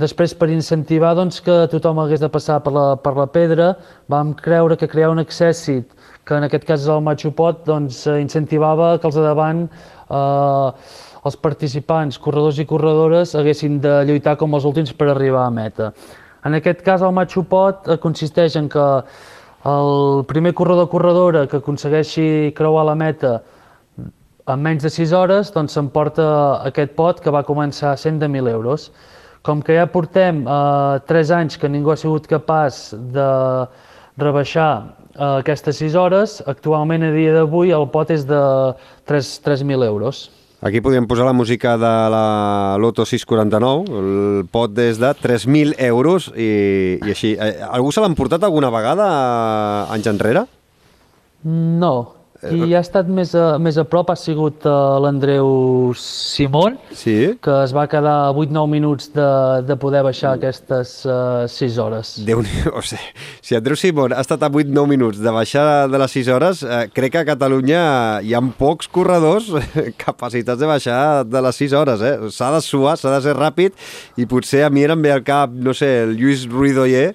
Després, 0.00 0.32
per 0.34 0.48
incentivar 0.50 1.12
doncs, 1.14 1.38
que 1.44 1.54
tothom 1.70 2.00
hagués 2.02 2.22
de 2.22 2.28
passar 2.32 2.56
per 2.64 2.72
la, 2.74 2.86
per 2.98 3.12
la 3.14 3.28
pedra, 3.30 3.68
vam 4.10 4.32
creure 4.34 4.74
que 4.80 4.88
crear 4.90 5.12
un 5.12 5.22
accèssit, 5.22 5.86
que 6.26 6.34
en 6.34 6.46
aquest 6.48 6.66
cas 6.66 6.82
és 6.82 6.90
el 6.90 7.04
Matxupot, 7.06 7.60
doncs, 7.68 8.00
eh, 8.10 8.16
incentivava 8.22 8.96
que 8.98 9.06
els 9.06 9.14
de 9.14 9.22
davant 9.22 9.62
eh, 9.68 10.98
els 11.24 11.38
participants, 11.46 12.18
corredors 12.18 12.58
i 12.58 12.66
corredores, 12.66 13.36
haguessin 13.38 13.78
de 13.84 13.94
lluitar 14.10 14.34
com 14.40 14.58
els 14.58 14.66
últims 14.66 14.90
per 14.98 15.12
arribar 15.12 15.46
a 15.46 15.54
meta. 15.54 15.92
En 16.44 16.58
aquest 16.58 16.82
cas, 16.84 17.06
el 17.06 17.14
Matxupot 17.14 17.86
eh, 17.86 18.00
consisteix 18.02 18.58
en 18.58 18.68
que 18.72 18.90
el 19.70 20.24
primer 20.28 20.56
corredor 20.58 20.90
corredora 20.90 21.46
que 21.46 21.62
aconsegueixi 21.62 22.52
creuar 22.56 22.84
la 22.90 22.98
meta 22.98 23.38
en 24.52 24.60
menys 24.60 24.82
de 24.84 24.90
6 24.92 25.12
hores, 25.16 25.54
doncs 25.54 25.72
s'emporta 25.78 26.24
aquest 26.68 26.92
pot 26.98 27.22
que 27.22 27.32
va 27.32 27.46
començar 27.46 27.94
a 27.94 28.00
100.000 28.00 28.50
euros. 28.50 28.90
Com 29.44 29.60
que 29.60 29.74
ja 29.76 29.84
portem 29.92 30.44
eh, 30.48 31.00
3 31.04 31.32
anys 31.36 31.58
que 31.60 31.68
ningú 31.68 31.92
ha 31.92 31.98
sigut 32.00 32.24
capaç 32.30 32.94
de 33.12 33.26
rebaixar 34.16 34.70
eh, 35.12 35.42
aquestes 35.42 35.82
6 35.82 35.98
hores, 36.00 36.38
actualment 36.48 37.04
a 37.04 37.12
dia 37.12 37.34
d'avui 37.36 37.74
el 37.76 37.84
pot 37.92 38.08
és 38.14 38.24
de 38.24 38.40
3.000 39.04 39.84
euros. 39.84 40.30
Aquí 40.64 40.80
podríem 40.80 41.04
posar 41.04 41.26
la 41.28 41.36
música 41.36 41.74
de 41.76 41.92
la 42.08 42.78
Loto 42.80 43.04
649, 43.04 43.84
el 44.00 44.46
pot 44.48 44.72
des 44.72 44.96
de 44.96 45.10
3.000 45.12 45.76
euros 45.90 46.30
i, 46.32 46.96
i 47.04 47.12
així. 47.12 47.34
Eh, 47.36 47.60
algú 47.68 47.92
se 47.92 48.00
l'han 48.00 48.16
portat 48.16 48.48
alguna 48.48 48.72
vegada 48.72 49.10
eh, 49.12 49.92
anys 49.98 50.08
enrere? 50.08 50.46
No, 51.44 51.92
qui 52.48 52.74
ha 52.74 52.82
estat 52.84 53.08
més 53.08 53.34
a, 53.38 53.56
més 53.62 53.78
a 53.80 53.84
prop 53.88 54.12
ha 54.12 54.16
sigut 54.18 54.66
uh, 54.68 54.98
l'Andreu 55.02 55.94
Simón, 55.98 56.78
sí? 56.92 57.34
que 57.42 57.56
es 57.64 57.74
va 57.76 57.86
quedar 57.90 58.14
a 58.28 58.32
8-9 58.32 58.70
minuts 58.70 59.10
de, 59.14 59.28
de 59.66 59.78
poder 59.80 60.04
baixar 60.06 60.34
aquestes 60.38 60.96
uh, 61.08 61.46
6 61.50 61.78
hores. 61.82 62.14
déu 62.26 62.42
o 62.72 62.82
sigui, 62.84 63.12
si 63.44 63.56
Andreu 63.56 63.78
Simón 63.78 64.14
ha 64.14 64.22
estat 64.24 64.42
a 64.44 64.50
8-9 64.50 64.86
minuts 64.90 65.22
de 65.22 65.34
baixar 65.34 65.88
de 65.90 66.00
les 66.00 66.18
6 66.20 66.32
hores, 66.34 66.62
eh, 66.62 66.84
crec 66.92 67.14
que 67.14 67.22
a 67.22 67.28
Catalunya 67.28 67.82
hi 68.24 68.34
ha 68.34 68.42
pocs 68.58 68.88
corredors 68.88 69.50
capacitats 70.06 70.60
de 70.60 70.68
baixar 70.68 71.24
de 71.24 71.42
les 71.46 71.62
6 71.62 71.74
hores. 71.78 72.02
Eh? 72.02 72.14
S'ha 72.34 72.50
de 72.54 72.60
suar, 72.64 72.96
s'ha 72.98 73.12
de 73.16 73.22
ser 73.24 73.34
ràpid 73.38 73.74
i 74.20 74.26
potser 74.30 74.64
a 74.66 74.70
mi 74.70 74.84
em 74.84 75.02
ve 75.02 75.12
al 75.12 75.24
cap, 75.24 75.52
no 75.52 75.74
sé, 75.74 75.90
el 76.04 76.16
Lluís 76.18 76.46
Ruidoyer, 76.50 77.14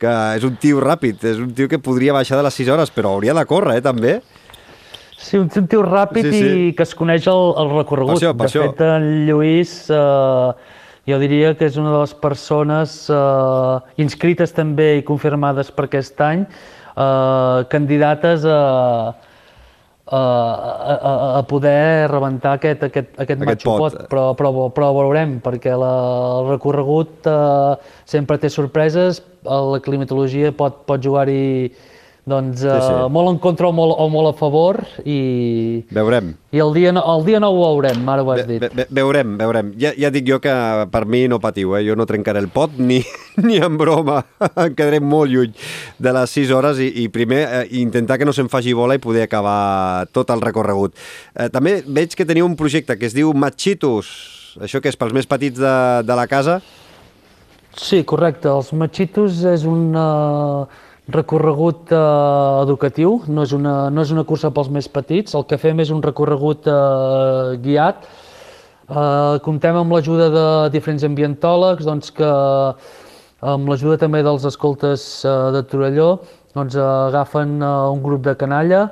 que 0.00 0.12
és 0.38 0.44
un 0.46 0.56
tio 0.60 0.80
ràpid, 0.80 1.24
és 1.28 1.40
un 1.42 1.52
tio 1.56 1.68
que 1.68 1.80
podria 1.82 2.14
baixar 2.16 2.38
de 2.38 2.46
les 2.46 2.56
6 2.62 2.70
hores, 2.72 2.92
però 2.94 3.14
hauria 3.14 3.36
de 3.36 3.44
córrer, 3.46 3.78
eh, 3.78 3.84
també. 3.84 4.20
Sí, 5.20 5.36
un 5.36 5.50
tio 5.50 5.82
ràpid 5.84 6.24
sí, 6.24 6.32
sí. 6.32 6.50
i 6.50 6.74
que 6.76 6.84
es 6.86 6.94
coneix 6.96 7.26
el, 7.28 7.50
el 7.60 7.72
recorregut. 7.74 8.16
Per 8.16 8.22
això, 8.22 8.34
per 8.36 8.46
de 8.46 8.50
això. 8.50 8.66
fet, 8.70 8.84
en 8.86 9.08
Lluís, 9.28 9.74
eh, 9.92 10.76
jo 11.10 11.18
diria 11.20 11.52
que 11.58 11.68
és 11.68 11.76
una 11.80 11.92
de 11.92 11.98
les 12.00 12.14
persones 12.22 12.94
eh, 13.12 13.74
inscrites 14.00 14.56
també 14.56 14.94
i 15.00 15.02
confirmades 15.06 15.72
per 15.76 15.90
aquest 15.90 16.24
any, 16.24 16.46
eh, 16.48 17.58
candidates 17.72 18.46
a, 18.48 18.62
a, 20.08 20.22
a, 20.22 21.12
a 21.38 21.44
poder 21.52 22.08
rebentar 22.08 22.56
aquest, 22.56 22.88
aquest, 22.88 23.12
aquest, 23.20 23.44
aquest 23.44 23.68
pot, 23.68 24.00
però, 24.08 24.30
però, 24.38 24.70
però 24.72 24.90
veurem, 25.02 25.36
perquè 25.44 25.76
la, 25.76 25.92
el 26.40 26.50
recorregut 26.54 27.28
eh, 27.28 27.92
sempre 28.08 28.40
té 28.40 28.48
sorpreses, 28.48 29.20
la 29.44 29.84
climatologia 29.84 30.56
pot, 30.56 30.80
pot 30.88 31.04
jugar-hi 31.04 31.70
doncs 32.30 32.62
sí, 32.62 32.68
sí. 32.70 32.92
Uh, 32.94 33.08
molt 33.12 33.32
en 33.32 33.38
contra 33.42 33.68
o 33.68 33.72
molt, 33.74 33.96
o 33.98 34.06
molt 34.12 34.30
a 34.30 34.36
favor 34.38 34.78
i... 35.04 35.82
Veurem. 35.90 36.32
I 36.54 36.62
el 36.62 36.72
dia, 36.74 36.92
no, 36.94 37.02
el 37.14 37.24
dia 37.26 37.40
no 37.42 37.50
ho 37.52 37.58
veurem, 37.60 38.02
ara 38.10 38.24
ho 38.24 38.32
has 38.34 38.42
dit. 38.48 38.62
Ve, 38.62 38.70
ve, 38.74 38.86
veurem, 39.00 39.36
veurem. 39.38 39.70
Ja, 39.78 39.92
ja 39.98 40.10
dic 40.14 40.26
jo 40.26 40.40
que 40.42 40.54
per 40.90 41.04
mi 41.10 41.24
no 41.30 41.40
patiu, 41.42 41.76
eh? 41.78 41.84
jo 41.86 41.94
no 41.98 42.06
trencaré 42.10 42.42
el 42.42 42.48
pot 42.50 42.74
ni, 42.78 43.00
ni 43.46 43.60
en 43.62 43.78
broma. 43.78 44.22
em 44.50 44.74
quedaré 44.78 45.02
molt 45.02 45.30
lluny 45.30 45.54
de 45.98 46.14
les 46.16 46.36
6 46.40 46.52
hores 46.56 46.82
i, 46.82 46.90
i 47.04 47.08
primer 47.12 47.40
eh, 47.44 47.62
intentar 47.82 48.18
que 48.18 48.28
no 48.28 48.34
se'n 48.36 48.50
faci 48.50 48.74
bola 48.74 48.98
i 48.98 49.02
poder 49.02 49.28
acabar 49.28 50.06
tot 50.14 50.30
el 50.34 50.42
recorregut. 50.42 50.98
Eh, 51.34 51.48
també 51.52 51.80
veig 51.86 52.16
que 52.16 52.28
teniu 52.28 52.48
un 52.48 52.58
projecte 52.58 52.98
que 52.98 53.10
es 53.10 53.16
diu 53.16 53.34
Machitos. 53.34 54.10
Això 54.62 54.82
que 54.82 54.90
és 54.90 54.98
pels 54.98 55.14
més 55.14 55.28
petits 55.30 55.58
de, 55.60 55.74
de 56.02 56.18
la 56.18 56.26
casa? 56.30 56.60
Sí, 57.78 58.02
correcte. 58.02 58.50
Els 58.50 58.74
Machitos 58.74 59.44
és 59.46 59.66
una... 59.68 60.06
Uh 60.66 60.86
recorregut 61.12 61.92
eh, 61.92 62.00
educatiu, 62.62 63.20
no 63.28 63.44
és, 63.46 63.52
una, 63.56 63.74
no 63.90 64.04
és 64.04 64.12
una 64.14 64.24
cursa 64.28 64.50
pels 64.54 64.70
més 64.72 64.88
petits, 64.88 65.34
el 65.38 65.46
que 65.50 65.58
fem 65.60 65.82
és 65.84 65.92
un 65.94 66.02
recorregut 66.04 66.68
eh, 66.70 67.58
guiat. 67.64 68.08
Eh, 68.90 69.36
comptem 69.44 69.78
amb 69.80 69.94
l'ajuda 69.94 70.30
de 70.34 70.46
diferents 70.74 71.06
ambientòlegs, 71.06 71.86
doncs 71.86 72.10
que 72.16 72.30
amb 73.40 73.70
l'ajuda 73.70 74.00
també 74.00 74.24
dels 74.26 74.44
escoltes 74.48 75.06
eh, 75.24 75.36
de 75.56 75.62
Torelló, 75.70 76.10
doncs, 76.54 76.74
eh, 76.74 76.82
agafen 76.82 77.60
eh, 77.62 77.70
un 77.94 78.02
grup 78.02 78.24
de 78.26 78.34
canalla 78.36 78.88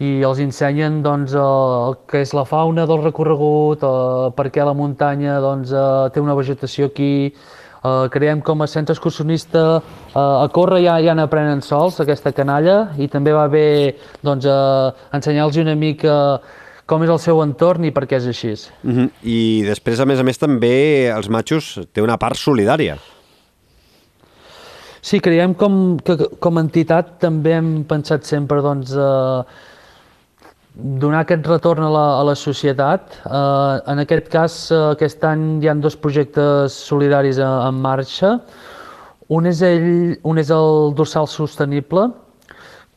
i 0.00 0.22
els 0.24 0.38
ensenyen 0.40 1.02
doncs, 1.04 1.34
el 1.36 1.96
que 2.08 2.22
és 2.24 2.32
la 2.32 2.46
fauna 2.48 2.86
del 2.88 3.02
recorregut, 3.04 3.82
eh, 3.84 4.30
per 4.36 4.48
què 4.54 4.64
la 4.64 4.76
muntanya 4.76 5.40
doncs, 5.44 5.74
eh, 5.74 6.08
té 6.14 6.22
una 6.24 6.36
vegetació 6.38 6.88
aquí, 6.88 7.34
eh, 7.84 8.08
creiem 8.12 8.40
com 8.40 8.62
a 8.62 8.68
centre 8.70 8.94
excursionista 8.94 9.64
eh, 9.80 10.18
a 10.18 10.48
córrer 10.52 10.82
ja, 10.84 10.98
ja 11.00 11.14
n'aprenen 11.14 11.62
sols 11.62 12.00
aquesta 12.00 12.32
canalla 12.32 12.90
i 12.98 13.08
també 13.08 13.34
va 13.36 13.46
bé 13.48 13.96
doncs, 14.22 14.46
eh, 14.46 15.06
ensenyar-los 15.16 15.60
una 15.64 15.76
mica 15.76 16.16
com 16.90 17.04
és 17.06 17.12
el 17.12 17.20
seu 17.22 17.38
entorn 17.44 17.86
i 17.86 17.92
per 17.94 18.02
què 18.10 18.18
és 18.18 18.26
així. 18.26 18.50
Uh 18.82 18.90
-huh. 18.90 19.08
I 19.22 19.62
després, 19.62 20.00
a 20.00 20.06
més 20.06 20.18
a 20.18 20.24
més, 20.24 20.38
també 20.38 21.06
els 21.06 21.28
matxos 21.28 21.78
té 21.92 22.02
una 22.02 22.18
part 22.18 22.36
solidària. 22.36 22.98
Sí, 25.00 25.20
creiem 25.20 25.54
com, 25.54 25.98
que 25.98 26.16
com 26.40 26.58
a 26.58 26.60
entitat 26.60 27.18
també 27.20 27.54
hem 27.56 27.84
pensat 27.84 28.24
sempre 28.24 28.60
doncs, 28.60 28.92
eh, 28.92 29.44
donar 30.74 31.24
aquest 31.24 31.46
retorn 31.46 31.82
a 31.84 31.90
la, 31.90 32.06
a 32.20 32.24
la 32.24 32.34
societat. 32.34 33.20
Eh, 33.26 33.92
en 33.92 34.02
aquest 34.04 34.28
cas, 34.32 34.56
eh, 34.70 34.80
aquest 34.94 35.24
any 35.24 35.62
hi 35.62 35.68
han 35.68 35.80
dos 35.80 35.96
projectes 35.96 36.76
solidaris 36.90 37.38
en, 37.38 37.54
en 37.68 37.80
marxa. 37.82 38.38
Un 39.30 39.46
és, 39.46 39.62
ell, 39.62 40.16
un 40.26 40.38
és 40.42 40.50
el 40.54 40.94
dorsal 40.98 41.28
sostenible, 41.30 42.08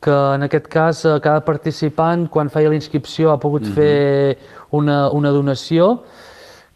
que 0.04 0.14
en 0.36 0.46
aquest 0.46 0.68
cas 0.68 1.04
eh, 1.04 1.18
cada 1.24 1.44
participant 1.44 2.28
quan 2.28 2.50
feia 2.52 2.72
la 2.72 2.78
inscripció 2.78 3.32
ha 3.32 3.40
pogut 3.40 3.62
mm 3.62 3.70
-hmm. 3.70 3.74
fer 3.74 4.38
una, 4.70 5.10
una 5.10 5.30
donació 5.30 6.02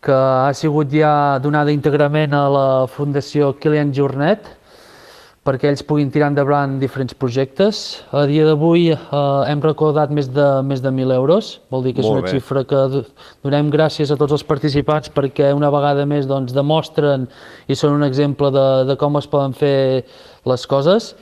que 0.01 0.13
ha 0.15 0.53
sigut 0.55 0.91
ja 0.91 1.39
donada 1.43 1.73
íntegrament 1.73 2.33
a 2.33 2.49
la 2.49 2.87
Fundació 2.87 3.59
Kilian 3.59 3.93
Jornet 3.93 4.58
perquè 5.49 5.71
ells 5.71 5.81
puguin 5.87 6.11
tirar 6.13 6.29
endavant 6.29 6.75
diferents 6.81 7.15
projectes. 7.17 8.03
A 8.13 8.27
dia 8.29 8.45
d'avui 8.45 8.91
eh, 8.93 8.97
hem 9.49 9.63
recordat 9.65 10.13
més 10.13 10.29
de, 10.29 10.47
més 10.69 10.83
de 10.85 10.93
1.000 10.93 11.15
euros, 11.17 11.55
vol 11.73 11.87
dir 11.87 11.95
que 11.97 12.03
és 12.05 12.09
Molt 12.09 12.21
una 12.21 12.27
bé. 12.27 12.35
xifra 12.37 12.65
que 12.69 12.83
donem 13.47 13.71
gràcies 13.73 14.13
a 14.13 14.19
tots 14.21 14.37
els 14.37 14.45
participants 14.45 15.09
perquè 15.15 15.55
una 15.57 15.73
vegada 15.73 16.05
més 16.09 16.29
doncs, 16.29 16.53
demostren 16.53 17.25
i 17.67 17.79
són 17.79 17.97
un 17.97 18.05
exemple 18.05 18.53
de, 18.53 18.67
de 18.91 18.99
com 19.01 19.17
es 19.17 19.31
poden 19.31 19.57
fer 19.57 20.05
les 20.49 20.69
coses. 20.69 21.15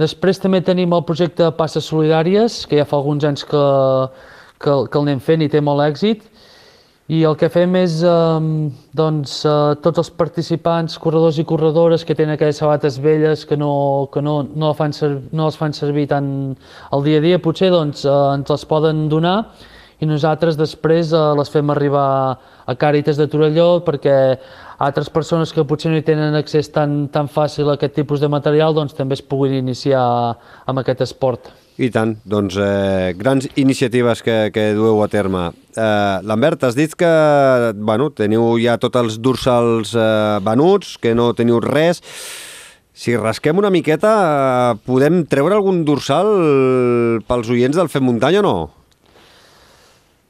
Després 0.00 0.40
també 0.40 0.62
tenim 0.64 0.94
el 0.94 1.04
projecte 1.04 1.50
Passes 1.58 1.88
Solidàries, 1.90 2.62
que 2.70 2.80
ja 2.80 2.88
fa 2.88 2.96
alguns 2.96 3.28
anys 3.28 3.44
que, 3.44 3.64
que, 4.56 4.72
que 4.88 5.00
el 5.00 5.04
anem 5.04 5.20
fent 5.20 5.44
i 5.44 5.50
té 5.52 5.60
molt 5.60 5.84
èxit. 5.84 6.24
I 7.08 7.22
el 7.24 7.38
que 7.40 7.48
fem 7.48 7.72
és, 7.80 8.02
eh, 8.04 8.48
doncs, 8.92 9.38
eh, 9.48 9.76
tots 9.80 10.02
els 10.02 10.10
participants, 10.10 10.98
corredors 11.00 11.38
i 11.40 11.44
corredores 11.44 12.04
que 12.04 12.14
tenen 12.14 12.34
aquelles 12.34 12.58
sabates 12.60 12.98
velles 13.00 13.46
que 13.48 13.56
no, 13.56 14.10
que 14.12 14.20
no, 14.20 14.42
no, 14.54 14.74
fan 14.74 14.92
ser, 14.92 15.08
no 15.32 15.46
les 15.46 15.56
fan 15.56 15.72
servir 15.72 16.04
tant 16.10 16.28
al 16.92 17.04
dia 17.06 17.16
a 17.16 17.24
dia, 17.24 17.38
potser 17.40 17.70
doncs, 17.72 18.04
eh, 18.04 18.12
ens 18.34 18.52
les 18.52 18.64
poden 18.68 19.08
donar 19.08 19.38
i 20.00 20.06
nosaltres 20.06 20.58
després 20.58 21.14
eh, 21.14 21.22
les 21.38 21.48
fem 21.48 21.72
arribar 21.72 22.08
a 22.68 22.74
Càritas 22.76 23.16
de 23.16 23.26
Torelló 23.26 23.80
perquè 23.86 24.36
altres 24.78 25.08
persones 25.08 25.50
que 25.52 25.64
potser 25.64 25.90
no 25.90 25.96
hi 25.96 26.04
tenen 26.04 26.36
accés 26.36 26.68
tan, 26.68 27.08
tan 27.08 27.26
fàcil 27.32 27.70
a 27.70 27.78
aquest 27.78 27.96
tipus 27.96 28.20
de 28.20 28.28
material 28.28 28.76
doncs 28.76 28.92
també 28.92 29.16
es 29.16 29.24
puguin 29.24 29.56
iniciar 29.62 30.04
amb 30.68 30.84
aquest 30.84 31.08
esport. 31.08 31.48
I 31.78 31.92
tant, 31.94 32.16
doncs 32.26 32.56
eh, 32.58 33.14
grans 33.14 33.44
iniciatives 33.54 34.24
que, 34.26 34.50
que 34.50 34.72
dueu 34.74 34.98
a 35.04 35.06
terme. 35.06 35.44
Eh, 35.78 36.16
Lambert, 36.26 36.64
has 36.66 36.74
dit 36.74 36.90
que 36.98 37.10
bueno, 37.78 38.08
teniu 38.10 38.56
ja 38.58 38.74
tots 38.82 38.98
els 38.98 39.18
dorsals 39.22 39.92
eh, 39.94 40.40
venuts, 40.42 40.96
que 40.98 41.14
no 41.14 41.30
teniu 41.38 41.60
res. 41.62 42.02
Si 42.98 43.14
rasquem 43.14 43.62
una 43.62 43.70
miqueta, 43.70 44.10
eh, 44.10 44.74
podem 44.90 45.22
treure 45.30 45.54
algun 45.54 45.84
dorsal 45.86 46.32
pels 47.30 47.54
oients 47.54 47.78
del 47.78 47.92
Fem 47.92 48.02
Muntanya 48.10 48.42
o 48.42 48.48
no? 48.48 48.56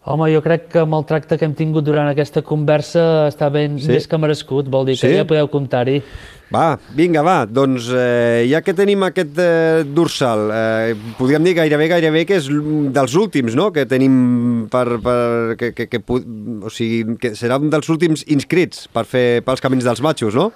Home, 0.09 0.31
jo 0.33 0.41
crec 0.41 0.71
que 0.73 0.81
amb 0.87 0.97
el 0.97 1.05
tracte 1.05 1.37
que 1.37 1.45
hem 1.45 1.53
tingut 1.57 1.85
durant 1.85 2.09
aquesta 2.09 2.41
conversa 2.41 3.29
està 3.29 3.51
ben, 3.53 3.77
Sí? 3.79 3.91
més 3.93 4.07
que 4.09 4.17
merescut, 4.17 4.69
vol 4.73 4.87
dir 4.89 4.95
que 4.97 5.09
Sí? 5.11 5.17
ja 5.19 5.27
podeu 5.29 5.49
comptar-hi. 5.53 6.03
Va, 6.49 6.79
vinga, 6.97 7.21
va, 7.21 7.45
doncs 7.45 7.91
eh, 7.93 8.47
ja 8.49 8.63
que 8.65 8.73
tenim 8.73 9.03
aquest 9.05 9.37
eh, 9.37 9.83
dorsal, 9.85 10.47
eh, 10.49 10.95
podríem 11.19 11.45
dir 11.45 11.53
gairebé, 11.59 11.89
gairebé 11.93 12.23
que 12.25 12.39
és 12.41 12.49
dels 12.49 13.17
últims, 13.21 13.53
no?, 13.55 13.69
que 13.71 13.85
tenim 13.85 14.67
per... 14.73 14.87
per 15.05 15.57
que, 15.61 15.75
que, 15.77 15.89
que, 15.93 16.01
o 16.09 16.73
sigui, 16.73 17.19
que 17.21 17.35
serà 17.37 17.61
un 17.61 17.69
dels 17.69 17.93
últims 17.93 18.25
inscrits 18.33 18.89
per 18.89 19.05
fer 19.05 19.43
pels 19.45 19.61
camins 19.61 19.85
dels 19.85 20.01
matxos, 20.01 20.33
no? 20.35 20.49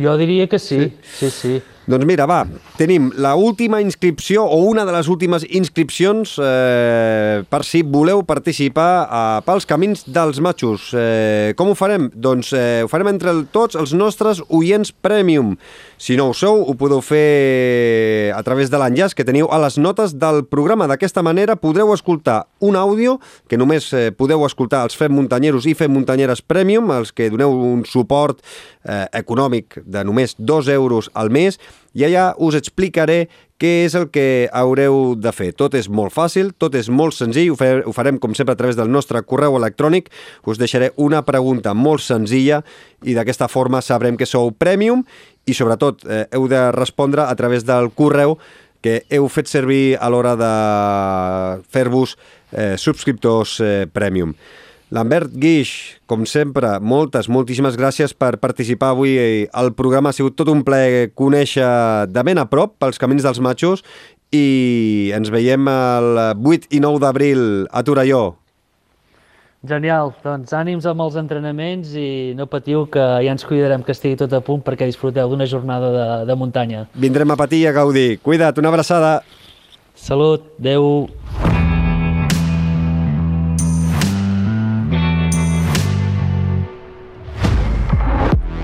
Jo 0.00 0.16
diria 0.16 0.46
que 0.48 0.58
sí, 0.58 0.94
sí, 1.02 1.28
sí. 1.28 1.30
sí. 1.30 1.62
Doncs 1.88 2.04
mira, 2.04 2.26
va, 2.28 2.42
tenim 2.76 3.08
la 3.16 3.32
última 3.40 3.80
inscripció 3.80 4.44
o 4.44 4.58
una 4.68 4.84
de 4.84 4.92
les 4.92 5.08
últimes 5.08 5.46
inscripcions 5.48 6.34
eh, 6.36 7.40
per 7.48 7.62
si 7.64 7.80
voleu 7.82 8.20
participar 8.28 8.90
a, 9.08 9.22
pels 9.46 9.64
camins 9.66 10.04
dels 10.04 10.42
matxos. 10.44 10.90
Eh, 10.92 11.54
com 11.56 11.72
ho 11.72 11.76
farem? 11.78 12.10
Doncs 12.12 12.52
eh, 12.52 12.82
ho 12.84 12.90
farem 12.92 13.08
entre 13.14 13.32
tots 13.50 13.78
els 13.80 13.94
nostres 13.96 14.42
oients 14.48 14.92
premium. 14.92 15.56
Si 16.00 16.18
no 16.20 16.28
ho 16.30 16.36
sou, 16.36 16.62
ho 16.68 16.76
podeu 16.76 17.00
fer 17.04 18.32
a 18.36 18.42
través 18.44 18.70
de 18.70 18.78
l'enllaç 18.80 19.16
que 19.16 19.24
teniu 19.24 19.48
a 19.48 19.58
les 19.64 19.80
notes 19.80 20.14
del 20.20 20.44
programa. 20.44 20.88
D'aquesta 20.90 21.24
manera 21.24 21.56
podreu 21.56 21.94
escoltar 21.96 22.44
un 22.60 22.76
àudio 22.76 23.18
que 23.48 23.58
només 23.60 23.88
eh, 23.96 24.10
podeu 24.12 24.44
escoltar 24.44 24.84
els 24.84 25.00
Fem 25.00 25.16
Muntanyeros 25.16 25.64
i 25.64 25.74
Fem 25.74 25.92
Muntanyeres 25.96 26.44
Premium, 26.44 26.92
els 26.92 27.12
que 27.12 27.32
doneu 27.32 27.56
un 27.72 27.84
suport 27.88 28.44
eh, 28.84 29.06
econòmic 29.16 29.80
de 29.84 30.04
només 30.04 30.36
2 30.38 30.68
euros 30.76 31.10
al 31.14 31.32
mes, 31.32 31.58
i 31.94 32.04
allà 32.06 32.30
us 32.38 32.56
explicaré 32.58 33.24
què 33.60 33.84
és 33.84 33.94
el 33.98 34.06
que 34.08 34.48
haureu 34.56 35.14
de 35.20 35.32
fer. 35.36 35.50
Tot 35.52 35.74
és 35.76 35.90
molt 35.92 36.14
fàcil, 36.14 36.54
tot 36.56 36.74
és 36.78 36.88
molt 36.88 37.12
senzill, 37.12 37.52
ho, 37.52 37.58
ho 37.60 37.92
farem 37.92 38.16
com 38.22 38.32
sempre 38.36 38.56
a 38.56 38.60
través 38.60 38.78
del 38.78 38.88
nostre 38.88 39.20
correu 39.22 39.58
electrònic, 39.58 40.08
us 40.48 40.60
deixaré 40.60 40.92
una 40.96 41.20
pregunta 41.26 41.74
molt 41.76 42.00
senzilla 42.04 42.62
i 43.04 43.16
d'aquesta 43.16 43.50
forma 43.52 43.82
sabrem 43.84 44.16
que 44.16 44.28
sou 44.28 44.52
Premium 44.56 45.04
i 45.44 45.56
sobretot 45.56 46.06
eh, 46.08 46.24
heu 46.32 46.48
de 46.48 46.70
respondre 46.72 47.26
a 47.26 47.36
través 47.36 47.66
del 47.68 47.92
correu 47.92 48.38
que 48.80 49.02
heu 49.12 49.28
fet 49.28 49.50
servir 49.50 49.98
a 50.00 50.08
l'hora 50.08 50.32
de 50.40 50.52
fer-vos 51.68 52.16
eh, 52.52 52.76
subscriptors 52.80 53.58
eh, 53.60 53.86
Premium. 53.92 54.32
Lambert 54.90 55.30
Guix, 55.38 56.00
com 56.10 56.24
sempre, 56.26 56.72
moltes, 56.82 57.28
moltíssimes 57.30 57.76
gràcies 57.78 58.10
per 58.10 58.40
participar 58.42 58.90
avui 58.90 59.46
al 59.54 59.70
programa. 59.78 60.10
Ha 60.10 60.16
sigut 60.18 60.34
tot 60.34 60.50
un 60.50 60.64
plaer 60.66 61.12
conèixer 61.14 62.10
de 62.10 62.24
ben 62.26 62.42
a 62.42 62.48
prop 62.50 62.74
pels 62.82 62.98
camins 62.98 63.22
dels 63.22 63.38
matxos 63.38 63.84
i 64.34 65.10
ens 65.14 65.30
veiem 65.30 65.70
el 65.70 66.18
8 66.42 66.74
i 66.74 66.82
9 66.82 67.02
d'abril 67.06 67.42
a 67.70 67.84
Torelló. 67.86 68.24
Genial, 69.70 70.10
doncs 70.24 70.54
ànims 70.56 70.86
amb 70.88 71.04
els 71.04 71.18
entrenaments 71.20 71.94
i 71.94 72.32
no 72.34 72.48
patiu 72.50 72.86
que 72.90 73.02
ja 73.20 73.30
ens 73.30 73.44
cuidarem 73.46 73.84
que 73.86 73.94
estigui 73.94 74.18
tot 74.18 74.34
a 74.34 74.40
punt 74.42 74.64
perquè 74.66 74.88
disfruteu 74.88 75.30
d'una 75.30 75.46
jornada 75.46 75.92
de, 75.94 76.06
de 76.26 76.38
muntanya. 76.40 76.86
Vindrem 76.98 77.30
a 77.30 77.38
patir 77.38 77.62
i 77.62 77.70
a 77.70 77.76
gaudir. 77.76 78.16
Cuida't, 78.24 78.58
una 78.58 78.72
abraçada. 78.72 79.20
Salut, 79.94 80.48
adeu. 80.58 81.10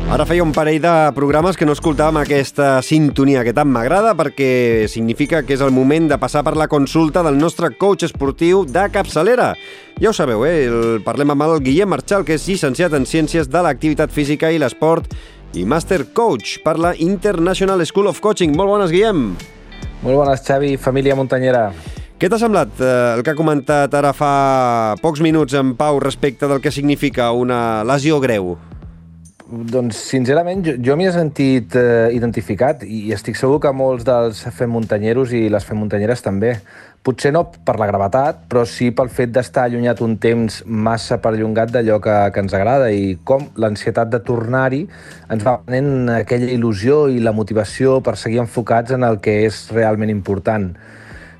Ara 0.06 0.22
feia 0.22 0.44
un 0.44 0.52
parell 0.54 0.78
de 0.78 0.90
programes 1.16 1.56
que 1.58 1.66
no 1.66 1.74
escoltàvem 1.74 2.20
aquesta 2.20 2.76
sintonia 2.86 3.40
que 3.42 3.50
tant 3.52 3.66
m'agrada 3.66 4.12
perquè 4.14 4.86
significa 4.86 5.40
que 5.42 5.56
és 5.56 5.64
el 5.64 5.72
moment 5.74 6.06
de 6.06 6.18
passar 6.22 6.44
per 6.46 6.52
la 6.54 6.68
consulta 6.70 7.24
del 7.26 7.34
nostre 7.40 7.72
coach 7.74 8.06
esportiu 8.06 8.62
de 8.70 8.84
capçalera. 8.94 9.48
Ja 9.98 10.12
ho 10.12 10.14
sabeu, 10.14 10.44
eh? 10.46 10.68
El, 10.70 11.00
parlem 11.02 11.34
amb 11.34 11.42
el 11.48 11.56
Guillem 11.64 11.90
Marchal, 11.90 12.22
que 12.22 12.36
és 12.38 12.46
llicenciat 12.46 12.94
en 12.94 13.02
Ciències 13.02 13.50
de 13.50 13.64
l'Activitat 13.66 14.14
Física 14.14 14.52
i 14.54 14.62
l'Esport 14.62 15.10
i 15.58 15.66
Master 15.66 16.04
Coach 16.14 16.60
per 16.62 16.76
la 16.78 16.94
International 16.94 17.82
School 17.84 18.06
of 18.12 18.22
Coaching. 18.22 18.54
Molt 18.54 18.76
bones, 18.76 18.94
Guillem! 18.94 19.26
Molt 20.04 20.22
bones, 20.22 20.46
Xavi, 20.46 20.76
família 20.78 21.18
muntanyera. 21.18 21.72
Què 22.16 22.30
t'ha 22.30 22.38
semblat 22.40 22.78
eh, 22.78 22.94
el 23.18 23.26
que 23.26 23.34
ha 23.34 23.36
comentat 23.36 23.92
ara 23.98 24.14
fa 24.16 24.94
pocs 25.02 25.20
minuts 25.20 25.58
en 25.58 25.74
Pau 25.76 25.98
respecte 26.00 26.46
del 26.46 26.62
que 26.62 26.72
significa 26.72 27.32
una 27.34 27.82
lesió 27.84 28.22
greu? 28.22 28.54
Doncs, 29.46 29.94
sincerament, 30.10 30.64
jo, 30.66 30.72
jo 30.82 30.94
m'hi 30.98 31.04
he 31.06 31.10
sentit 31.14 31.76
eh, 31.78 32.08
identificat 32.16 32.80
i 32.82 33.12
estic 33.14 33.36
segur 33.38 33.60
que 33.62 33.70
molts 33.70 34.02
dels 34.02 34.40
fem 34.50 34.72
muntanyeros 34.74 35.30
i 35.38 35.44
les 35.54 35.62
fem 35.62 35.78
muntanyeres 35.78 36.24
també. 36.24 36.56
Potser 37.06 37.30
no 37.30 37.44
per 37.46 37.76
la 37.78 37.86
gravetat, 37.86 38.40
però 38.50 38.64
sí 38.66 38.88
pel 38.90 39.06
fet 39.14 39.30
d'estar 39.30 39.68
allunyat 39.68 40.00
un 40.02 40.16
temps 40.18 40.56
massa 40.66 41.20
perllongat 41.22 41.70
d'allò 41.76 42.00
que, 42.02 42.16
que 42.34 42.42
ens 42.42 42.56
agrada 42.58 42.88
i 42.90 43.12
com 43.22 43.44
l'ansietat 43.62 44.10
de 44.10 44.18
tornar-hi 44.26 44.80
ens 45.30 45.46
va 45.46 45.60
prenent 45.62 46.10
aquella 46.16 46.50
il·lusió 46.50 47.04
i 47.14 47.22
la 47.22 47.34
motivació 47.36 48.00
per 48.02 48.16
seguir 48.18 48.42
enfocats 48.42 48.96
en 48.96 49.06
el 49.06 49.20
que 49.22 49.44
és 49.44 49.60
realment 49.70 50.10
important. 50.10 50.72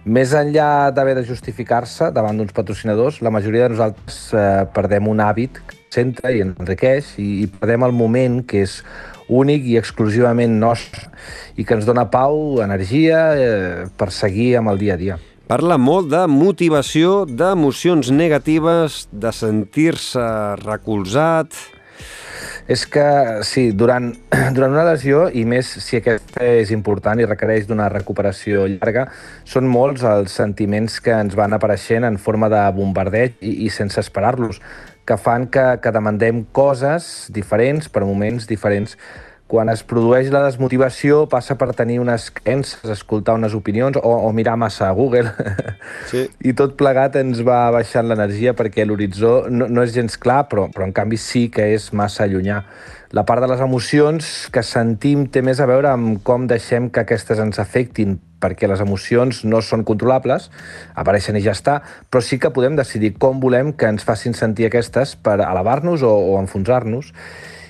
Més 0.07 0.37
enllà 0.39 0.93
d'haver 0.95 1.17
de 1.19 1.27
justificar-se 1.27 2.13
davant 2.15 2.39
d'uns 2.39 2.55
patrocinadors, 2.55 3.19
la 3.19 3.35
majoria 3.35 3.67
de 3.67 3.75
nosaltres 3.75 4.21
eh, 4.31 4.47
perdem 4.79 5.11
un 5.11 5.25
hàbit 5.27 5.59
centra 5.95 6.33
i 6.35 6.43
enriqueix 6.45 7.15
i, 7.23 7.29
i 7.45 7.47
perdem 7.51 7.87
el 7.87 7.95
moment 7.97 8.43
que 8.49 8.65
és 8.67 8.81
únic 9.29 9.65
i 9.67 9.79
exclusivament 9.81 10.59
nostre 10.61 11.09
i 11.57 11.65
que 11.65 11.75
ens 11.75 11.87
dona 11.87 12.07
pau, 12.11 12.61
energia 12.63 13.23
eh, 13.35 13.87
per 13.99 14.13
seguir 14.15 14.57
amb 14.61 14.75
el 14.75 14.83
dia 14.83 14.95
a 14.95 15.01
dia. 15.01 15.17
Parla 15.47 15.77
molt 15.79 16.09
de 16.11 16.25
motivació, 16.27 17.21
d'emocions 17.25 18.11
negatives, 18.11 19.07
de 19.13 19.33
sentir-se 19.33 20.27
recolzat... 20.65 21.55
És 22.67 22.83
que, 22.91 23.03
sí, 23.47 23.69
durant, 23.79 24.09
durant 24.57 24.73
una 24.75 24.83
lesió, 24.89 25.29
i 25.31 25.45
més 25.47 25.69
si 25.85 26.01
aquesta 26.01 26.43
és 26.59 26.73
important 26.75 27.21
i 27.23 27.29
requereix 27.29 27.69
d'una 27.69 27.87
recuperació 27.93 28.65
llarga, 28.73 29.05
són 29.47 29.71
molts 29.71 30.03
els 30.03 30.35
sentiments 30.35 30.99
que 30.99 31.15
ens 31.15 31.39
van 31.39 31.55
apareixent 31.55 32.09
en 32.09 32.19
forma 32.19 32.51
de 32.51 32.65
bombardeig 32.75 33.39
i, 33.39 33.53
i 33.69 33.71
sense 33.71 34.03
esperar-los, 34.03 34.59
que 35.07 35.17
fan 35.17 35.47
que, 35.47 35.65
que 35.83 35.95
demandem 35.95 36.43
coses 36.57 37.29
diferents 37.31 37.89
per 37.89 38.05
moments 38.05 38.49
diferents 38.51 38.97
quan 39.47 39.71
es 39.71 39.85
produeix 39.87 40.33
la 40.35 40.43
desmotivació 40.43 41.21
passa 41.31 41.55
per 41.59 41.69
tenir 41.79 42.01
unes 42.03 42.29
creences, 42.35 42.83
escoltar 42.91 43.37
unes 43.39 43.55
opinions 43.55 43.99
o, 44.01 44.11
o 44.27 44.33
mirar 44.35 44.57
massa 44.59 44.91
a 44.91 44.95
Google. 44.97 45.31
Sí. 46.07 46.23
I 46.47 46.53
tot 46.55 46.77
plegat 46.79 47.17
ens 47.19 47.41
va 47.47 47.65
baixant 47.75 48.07
l'energia 48.07 48.53
perquè 48.59 48.85
l'horitzó 48.87 49.47
no, 49.51 49.67
no 49.71 49.83
és 49.83 49.95
gens 49.95 50.15
clar, 50.23 50.45
però, 50.51 50.67
però 50.71 50.87
en 50.87 50.93
canvi 50.95 51.19
sí 51.19 51.47
que 51.51 51.65
és 51.75 51.89
massa 51.95 52.27
llunyà. 52.31 52.61
La 53.15 53.23
part 53.23 53.43
de 53.43 53.47
les 53.47 53.61
emocions 53.63 54.29
que 54.51 54.63
sentim 54.67 55.27
té 55.31 55.43
més 55.47 55.61
a 55.63 55.67
veure 55.71 55.93
amb 55.93 56.19
com 56.27 56.49
deixem 56.51 56.89
que 56.91 57.05
aquestes 57.05 57.39
ens 57.39 57.61
afectin, 57.63 58.17
perquè 58.43 58.67
les 58.67 58.83
emocions 58.83 59.45
no 59.47 59.61
són 59.63 59.85
controlables, 59.87 60.51
apareixen 60.99 61.39
i 61.39 61.45
ja 61.45 61.55
està, 61.55 61.81
però 62.11 62.23
sí 62.25 62.41
que 62.43 62.51
podem 62.51 62.75
decidir 62.77 63.15
com 63.23 63.39
volem 63.41 63.73
que 63.79 63.87
ens 63.93 64.07
facin 64.07 64.35
sentir 64.35 64.67
aquestes 64.67 65.15
per 65.17 65.39
elevar-nos 65.39 66.03
o, 66.03 66.11
o 66.11 66.41
enfonsar-nos. 66.43 67.13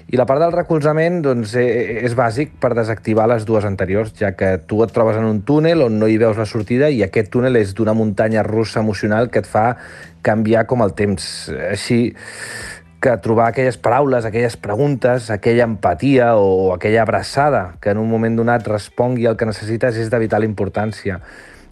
I 0.07 0.15
la 0.15 0.25
part 0.25 0.39
del 0.39 0.55
recolzament 0.55 1.19
doncs, 1.25 1.57
eh, 1.59 2.01
és 2.07 2.15
bàsic 2.15 2.53
per 2.63 2.71
desactivar 2.79 3.27
les 3.27 3.45
dues 3.45 3.65
anteriors, 3.67 4.13
ja 4.15 4.31
que 4.39 4.53
tu 4.63 4.79
et 4.85 4.93
trobes 4.95 5.19
en 5.19 5.27
un 5.27 5.41
túnel 5.43 5.83
on 5.83 5.99
no 5.99 6.07
hi 6.07 6.17
veus 6.23 6.39
la 6.39 6.47
sortida 6.47 6.89
i 6.95 7.03
aquest 7.03 7.33
túnel 7.35 7.59
és 7.59 7.75
d'una 7.75 7.93
muntanya 7.93 8.47
russa 8.47 8.81
emocional 8.81 9.33
que 9.35 9.43
et 9.43 9.51
fa 9.51 9.73
canviar 10.23 10.65
com 10.71 10.83
el 10.83 10.95
temps. 10.95 11.51
Així 11.71 12.15
que 13.07 13.17
trobar 13.23 13.49
aquelles 13.53 13.77
paraules, 13.79 14.25
aquelles 14.27 14.57
preguntes, 14.59 15.31
aquella 15.31 15.65
empatia 15.65 16.35
o 16.35 16.73
aquella 16.75 17.03
abraçada 17.03 17.77
que 17.81 17.93
en 17.95 17.99
un 18.03 18.09
moment 18.11 18.35
donat 18.35 18.67
respongui 18.67 19.29
al 19.31 19.37
que 19.39 19.47
necessites 19.47 19.99
és 20.03 20.11
de 20.11 20.19
vital 20.19 20.43
importància. 20.43 21.21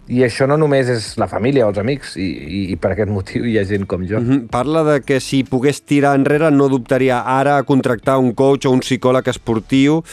I 0.07 0.21
això 0.23 0.45
no 0.47 0.55
només 0.61 0.87
és 0.93 1.07
la 1.19 1.27
família 1.27 1.65
o 1.65 1.71
els 1.73 1.79
amics, 1.81 2.13
i, 2.15 2.27
i, 2.29 2.61
i 2.71 2.77
per 2.79 2.93
aquest 2.93 3.11
motiu 3.11 3.47
hi 3.49 3.57
ha 3.59 3.65
gent 3.67 3.87
com 3.89 4.05
jo. 4.07 4.21
Mm 4.21 4.29
-hmm. 4.29 4.47
Parla 4.53 4.83
de 4.83 5.01
que 5.01 5.19
si 5.19 5.43
pogués 5.43 5.81
tirar 5.81 6.15
enrere 6.15 6.51
no 6.51 6.69
dubtaria 6.69 7.19
ara 7.19 7.57
a 7.57 7.63
contractar 7.63 8.17
un 8.17 8.31
coach 8.33 8.65
o 8.65 8.71
un 8.71 8.79
psicòleg 8.79 9.27
esportiu. 9.27 10.03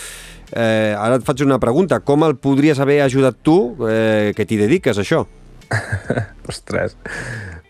Eh, 0.55 0.95
ara 0.99 1.17
et 1.17 1.25
faig 1.25 1.45
una 1.45 1.59
pregunta. 1.59 2.01
Com 2.01 2.25
el 2.25 2.37
podries 2.37 2.81
haver 2.81 3.03
ajudat 3.03 3.37
tu, 3.43 3.77
eh, 3.89 4.33
que 4.35 4.45
t'hi 4.45 4.57
dediques, 4.57 4.99
això? 4.99 5.27
Ostres, 6.51 6.97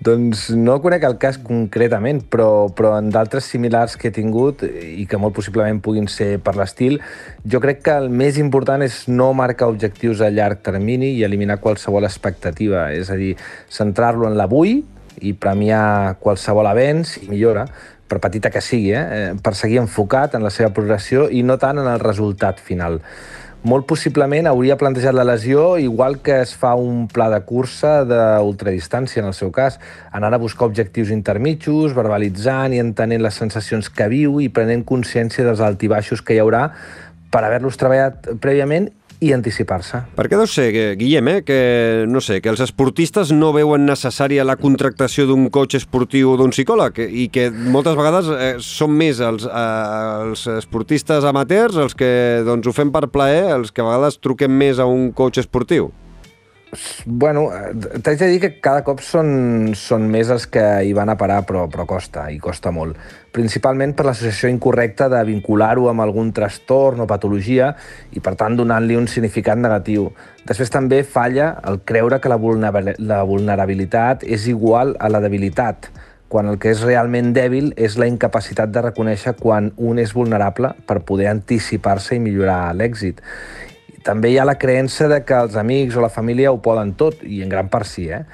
doncs 0.02 0.48
no 0.56 0.78
conec 0.82 1.04
el 1.06 1.16
cas 1.20 1.38
concretament, 1.42 2.22
però, 2.32 2.68
però 2.74 2.94
en 2.98 3.10
d'altres 3.12 3.46
similars 3.52 3.94
que 4.00 4.10
he 4.10 4.14
tingut 4.14 4.64
i 4.64 5.04
que 5.08 5.20
molt 5.20 5.36
possiblement 5.36 5.78
puguin 5.84 6.08
ser 6.10 6.36
per 6.42 6.56
l'estil, 6.58 6.98
jo 7.46 7.60
crec 7.62 7.84
que 7.86 7.96
el 8.02 8.08
més 8.10 8.40
important 8.42 8.82
és 8.82 9.04
no 9.08 9.30
marcar 9.36 9.70
objectius 9.70 10.22
a 10.24 10.30
llarg 10.32 10.62
termini 10.64 11.12
i 11.18 11.24
eliminar 11.26 11.60
qualsevol 11.62 12.08
expectativa, 12.08 12.88
és 12.94 13.12
a 13.12 13.18
dir, 13.20 13.36
centrar-lo 13.70 14.26
en 14.30 14.38
l'avui 14.40 14.80
i 15.22 15.34
premiar 15.38 16.16
qualsevol 16.22 16.66
avenç 16.66 17.18
i 17.22 17.28
millora, 17.30 17.66
per 18.12 18.18
petita 18.20 18.50
que 18.52 18.60
sigui, 18.60 18.90
eh? 18.92 19.32
per 19.40 19.54
seguir 19.56 19.78
enfocat 19.80 20.34
en 20.36 20.42
la 20.44 20.50
seva 20.52 20.72
progressió 20.74 21.30
i 21.32 21.44
no 21.46 21.56
tant 21.60 21.78
en 21.80 21.88
el 21.88 22.02
resultat 22.02 22.58
final 22.60 22.98
molt 23.62 23.86
possiblement 23.86 24.48
hauria 24.50 24.76
plantejat 24.78 25.14
la 25.14 25.24
lesió 25.24 25.76
igual 25.78 26.18
que 26.22 26.40
es 26.42 26.54
fa 26.58 26.74
un 26.74 27.06
pla 27.06 27.28
de 27.30 27.38
cursa 27.46 28.02
d'ultradistància, 28.08 29.22
en 29.22 29.30
el 29.30 29.36
seu 29.38 29.52
cas, 29.54 29.78
anant 30.10 30.34
a 30.34 30.40
buscar 30.42 30.66
objectius 30.66 31.12
intermitjos, 31.14 31.94
verbalitzant 31.94 32.74
i 32.74 32.82
entenent 32.82 33.22
les 33.22 33.38
sensacions 33.38 33.90
que 33.90 34.08
viu 34.10 34.40
i 34.42 34.50
prenent 34.50 34.82
consciència 34.84 35.46
dels 35.46 35.62
altibaixos 35.62 36.24
que 36.26 36.34
hi 36.34 36.42
haurà 36.42 36.68
per 37.32 37.44
haver-los 37.46 37.78
treballat 37.80 38.34
prèviament 38.42 38.90
i 39.22 39.30
anticipar-se. 39.34 40.02
Per 40.16 40.26
què 40.26 40.38
deu 40.38 40.48
ser, 40.50 40.68
Guillem, 40.98 41.28
eh, 41.30 41.42
que, 41.46 41.58
no 42.10 42.20
sé, 42.24 42.40
que 42.42 42.50
els 42.50 42.62
esportistes 42.64 43.30
no 43.34 43.52
veuen 43.54 43.86
necessària 43.86 44.46
la 44.46 44.58
contractació 44.58 45.28
d'un 45.30 45.46
coach 45.54 45.78
esportiu 45.78 46.32
o 46.32 46.36
d'un 46.40 46.50
psicòleg 46.54 46.98
i 47.06 47.28
que 47.32 47.48
moltes 47.52 47.96
vegades 47.98 48.30
eh, 48.34 48.52
són 48.64 48.96
més 48.98 49.22
els, 49.22 49.46
eh, 49.46 49.64
els 50.26 50.46
esportistes 50.58 51.26
amateurs 51.28 51.78
els 51.78 51.94
que 51.94 52.12
doncs, 52.46 52.66
ho 52.66 52.74
fem 52.74 52.90
per 52.94 53.06
plaer, 53.14 53.52
els 53.54 53.70
que 53.70 53.84
a 53.84 53.90
vegades 53.92 54.18
truquem 54.18 54.50
més 54.50 54.82
a 54.82 54.90
un 54.90 55.12
coach 55.14 55.38
esportiu? 55.42 55.92
Bueno, 57.04 57.50
eh, 57.52 58.00
t'haig 58.00 58.18
de 58.18 58.26
dir 58.32 58.38
que 58.40 58.48
cada 58.64 58.80
cop 58.80 59.02
són, 59.04 59.74
són 59.76 60.06
més 60.08 60.30
els 60.32 60.46
que 60.48 60.62
hi 60.86 60.94
van 60.96 61.10
a 61.12 61.18
parar, 61.20 61.42
però, 61.44 61.66
però 61.68 61.84
costa, 61.84 62.30
i 62.32 62.38
costa 62.40 62.70
molt. 62.72 62.96
Principalment 63.36 63.92
per 63.92 64.06
l'associació 64.06 64.48
incorrecta 64.48 65.10
de 65.12 65.20
vincular-ho 65.28 65.90
amb 65.90 66.00
algun 66.00 66.30
trastorn 66.32 67.04
o 67.04 67.06
patologia 67.10 67.74
i, 68.16 68.22
per 68.24 68.32
tant, 68.40 68.56
donant-li 68.56 68.96
un 68.96 69.04
significat 69.04 69.60
negatiu. 69.60 70.06
Després 70.48 70.72
també 70.72 71.02
falla 71.04 71.50
el 71.68 71.82
creure 71.84 72.22
que 72.24 72.32
la 72.32 72.40
vulnerabilitat 72.40 74.24
és 74.24 74.48
igual 74.48 74.96
a 74.96 75.12
la 75.12 75.20
debilitat, 75.20 75.90
quan 76.32 76.48
el 76.48 76.56
que 76.56 76.72
és 76.72 76.80
realment 76.80 77.34
dèbil 77.36 77.74
és 77.76 77.98
la 78.00 78.08
incapacitat 78.08 78.72
de 78.72 78.80
reconèixer 78.88 79.34
quan 79.36 79.74
un 79.76 80.00
és 80.00 80.16
vulnerable 80.16 80.72
per 80.88 81.02
poder 81.04 81.28
anticipar-se 81.34 82.16
i 82.16 82.24
millorar 82.24 82.72
l'èxit 82.72 83.20
també 84.04 84.32
hi 84.32 84.38
ha 84.38 84.46
la 84.48 84.58
creença 84.58 85.08
de 85.10 85.22
que 85.26 85.36
els 85.46 85.56
amics 85.58 85.96
o 85.96 86.04
la 86.04 86.12
família 86.12 86.52
ho 86.52 86.60
poden 86.62 86.94
tot, 86.98 87.22
i 87.22 87.42
en 87.42 87.52
gran 87.52 87.70
part 87.72 87.88
sí, 87.88 88.08
eh? 88.10 88.24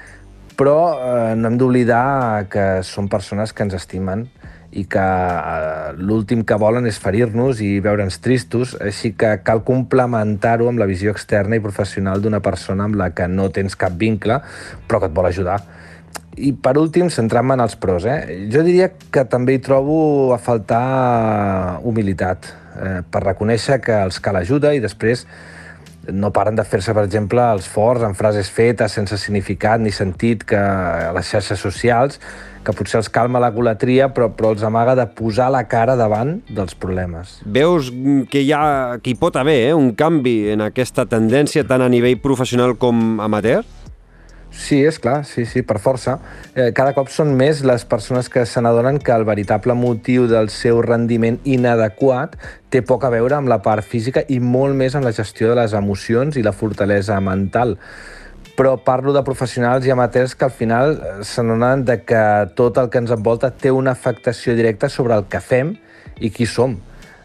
però 0.59 0.75
eh, 0.91 1.35
no 1.39 1.47
hem 1.47 1.57
d'oblidar 1.59 2.49
que 2.51 2.65
són 2.83 3.07
persones 3.07 3.53
que 3.55 3.63
ens 3.63 3.77
estimen 3.77 4.25
i 4.71 4.83
que 4.91 5.01
eh, 5.01 5.93
l'últim 5.97 6.43
que 6.45 6.57
volen 6.59 6.85
és 6.89 6.99
ferir-nos 7.01 7.61
i 7.63 7.79
veure'ns 7.83 8.19
tristos, 8.21 8.75
així 8.83 9.13
que 9.17 9.37
cal 9.45 9.63
complementar-ho 9.65 10.67
amb 10.69 10.81
la 10.81 10.87
visió 10.89 11.13
externa 11.15 11.57
i 11.57 11.63
professional 11.63 12.21
d'una 12.21 12.41
persona 12.45 12.85
amb 12.89 12.99
la 12.99 13.11
que 13.15 13.29
no 13.31 13.49
tens 13.55 13.77
cap 13.79 13.95
vincle, 13.97 14.41
però 14.87 14.99
que 14.99 15.09
et 15.09 15.15
vol 15.15 15.29
ajudar. 15.31 15.61
I 16.39 16.53
per 16.53 16.75
últim, 16.79 17.09
centrant-me 17.11 17.55
en 17.57 17.63
els 17.63 17.75
pros, 17.79 18.05
eh? 18.05 18.47
jo 18.51 18.61
diria 18.63 18.91
que 19.11 19.25
també 19.27 19.55
hi 19.55 19.63
trobo 19.63 20.33
a 20.35 20.39
faltar 20.39 21.79
humilitat, 21.87 22.51
eh, 22.79 22.99
per 23.09 23.23
reconèixer 23.25 23.79
que 23.83 23.95
els 24.05 24.19
cal 24.23 24.37
ajuda 24.39 24.75
i 24.75 24.83
després 24.83 25.25
no 26.13 26.31
paren 26.35 26.57
de 26.57 26.65
fer-se, 26.67 26.93
per 26.95 27.05
exemple, 27.07 27.43
els 27.55 27.67
forts 27.69 28.05
en 28.05 28.15
frases 28.17 28.49
fetes 28.51 28.95
sense 28.97 29.17
significat 29.21 29.81
ni 29.81 29.91
sentit 29.95 30.45
que 30.47 30.59
a 30.59 31.11
les 31.15 31.29
xarxes 31.29 31.59
socials, 31.61 32.19
que 32.63 32.75
potser 32.75 32.99
els 32.99 33.09
calma 33.09 33.39
la 33.41 33.51
golatria, 33.55 34.09
però, 34.13 34.29
però 34.35 34.51
els 34.53 34.63
amaga 34.67 34.95
de 34.99 35.07
posar 35.15 35.49
la 35.53 35.63
cara 35.71 35.95
davant 35.99 36.37
dels 36.49 36.75
problemes. 36.75 37.39
Veus 37.45 37.89
que 38.29 38.43
hi 38.43 38.51
ha, 38.53 38.99
que 39.01 39.13
hi 39.13 39.17
pot 39.19 39.39
haver 39.39 39.59
eh, 39.69 39.73
un 39.75 39.93
canvi 39.97 40.51
en 40.53 40.65
aquesta 40.67 41.07
tendència 41.09 41.65
tant 41.67 41.85
a 41.85 41.89
nivell 41.91 42.19
professional 42.21 42.75
com 42.79 43.19
amateur? 43.23 43.63
Sí, 44.59 44.81
és 44.83 44.97
clar, 44.99 45.21
sí, 45.23 45.45
sí, 45.47 45.61
per 45.63 45.77
força. 45.79 46.17
Eh, 46.51 46.73
cada 46.75 46.91
cop 46.91 47.07
són 47.13 47.29
més 47.39 47.61
les 47.63 47.85
persones 47.87 48.27
que 48.27 48.43
se 48.43 48.59
n'adonen 48.59 48.97
que 48.99 49.13
el 49.15 49.23
veritable 49.23 49.71
motiu 49.71 50.25
del 50.27 50.51
seu 50.51 50.81
rendiment 50.83 51.37
inadequat 51.47 52.35
té 52.67 52.81
poc 52.83 53.05
a 53.07 53.11
veure 53.13 53.37
amb 53.37 53.47
la 53.47 53.61
part 53.63 53.87
física 53.87 54.25
i 54.27 54.41
molt 54.43 54.75
més 54.75 54.97
amb 54.99 55.07
la 55.07 55.15
gestió 55.15 55.47
de 55.53 55.55
les 55.61 55.77
emocions 55.79 56.35
i 56.35 56.43
la 56.43 56.51
fortalesa 56.51 57.21
mental. 57.23 57.77
Però 58.59 58.75
parlo 58.83 59.15
de 59.15 59.23
professionals 59.23 59.87
i 59.87 59.95
amateurs 59.95 60.35
que 60.35 60.49
al 60.49 60.55
final 60.59 60.91
eh, 60.97 61.15
se 61.23 61.39
n'adonen 61.39 61.87
que 62.03 62.27
tot 62.59 62.83
el 62.83 62.91
que 62.91 62.99
ens 62.99 63.15
envolta 63.15 63.55
té 63.55 63.71
una 63.71 63.95
afectació 63.95 64.59
directa 64.59 64.91
sobre 64.91 65.15
el 65.15 65.29
que 65.31 65.39
fem 65.39 65.77
i 66.19 66.35
qui 66.35 66.51
som 66.59 66.75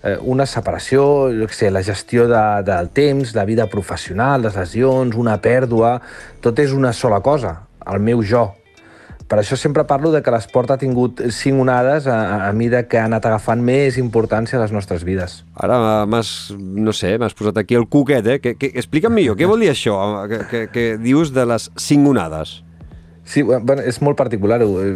eh, 0.04 0.18
una 0.20 0.46
separació, 0.46 1.30
jo 1.32 1.48
sé, 1.50 1.70
la 1.72 1.82
gestió 1.82 2.28
de, 2.28 2.42
del 2.66 2.90
temps, 2.94 3.34
la 3.34 3.46
vida 3.48 3.66
professional, 3.72 4.44
les 4.44 4.58
lesions, 4.60 5.16
una 5.16 5.40
pèrdua... 5.40 5.98
Tot 6.44 6.58
és 6.60 6.74
una 6.76 6.92
sola 6.92 7.22
cosa, 7.24 7.54
el 7.88 8.02
meu 8.04 8.20
jo. 8.20 8.50
Per 9.24 9.38
això 9.40 9.56
sempre 9.56 9.86
parlo 9.88 10.10
de 10.12 10.20
que 10.20 10.32
l'esport 10.34 10.74
ha 10.74 10.76
tingut 10.76 11.22
cinc 11.32 11.62
onades 11.62 12.04
a, 12.06 12.18
a, 12.44 12.50
mida 12.52 12.82
que 12.84 12.98
ha 13.00 13.06
anat 13.08 13.24
agafant 13.24 13.62
més 13.64 13.96
importància 13.96 14.58
a 14.58 14.60
les 14.60 14.74
nostres 14.76 15.06
vides. 15.08 15.38
Ara 15.56 15.78
m'has, 16.04 16.52
no 16.52 16.92
sé, 16.92 17.14
m'has 17.18 17.32
posat 17.38 17.62
aquí 17.62 17.78
el 17.78 17.88
cuquet, 17.88 18.28
eh? 18.28 18.36
Que, 18.44 18.52
que, 18.60 18.68
explica'm 18.76 19.16
millor, 19.16 19.38
què 19.40 19.48
vol 19.48 19.64
dir 19.64 19.72
això 19.72 19.96
que, 20.28 20.42
que, 20.50 20.62
que 20.74 20.84
dius 21.00 21.32
de 21.32 21.46
les 21.48 21.70
cinc 21.80 22.12
onades? 22.12 22.58
Sí, 23.24 23.40
bueno, 23.40 23.80
és 23.80 24.02
molt 24.04 24.20
particular 24.20 24.60
eh, 24.60 24.92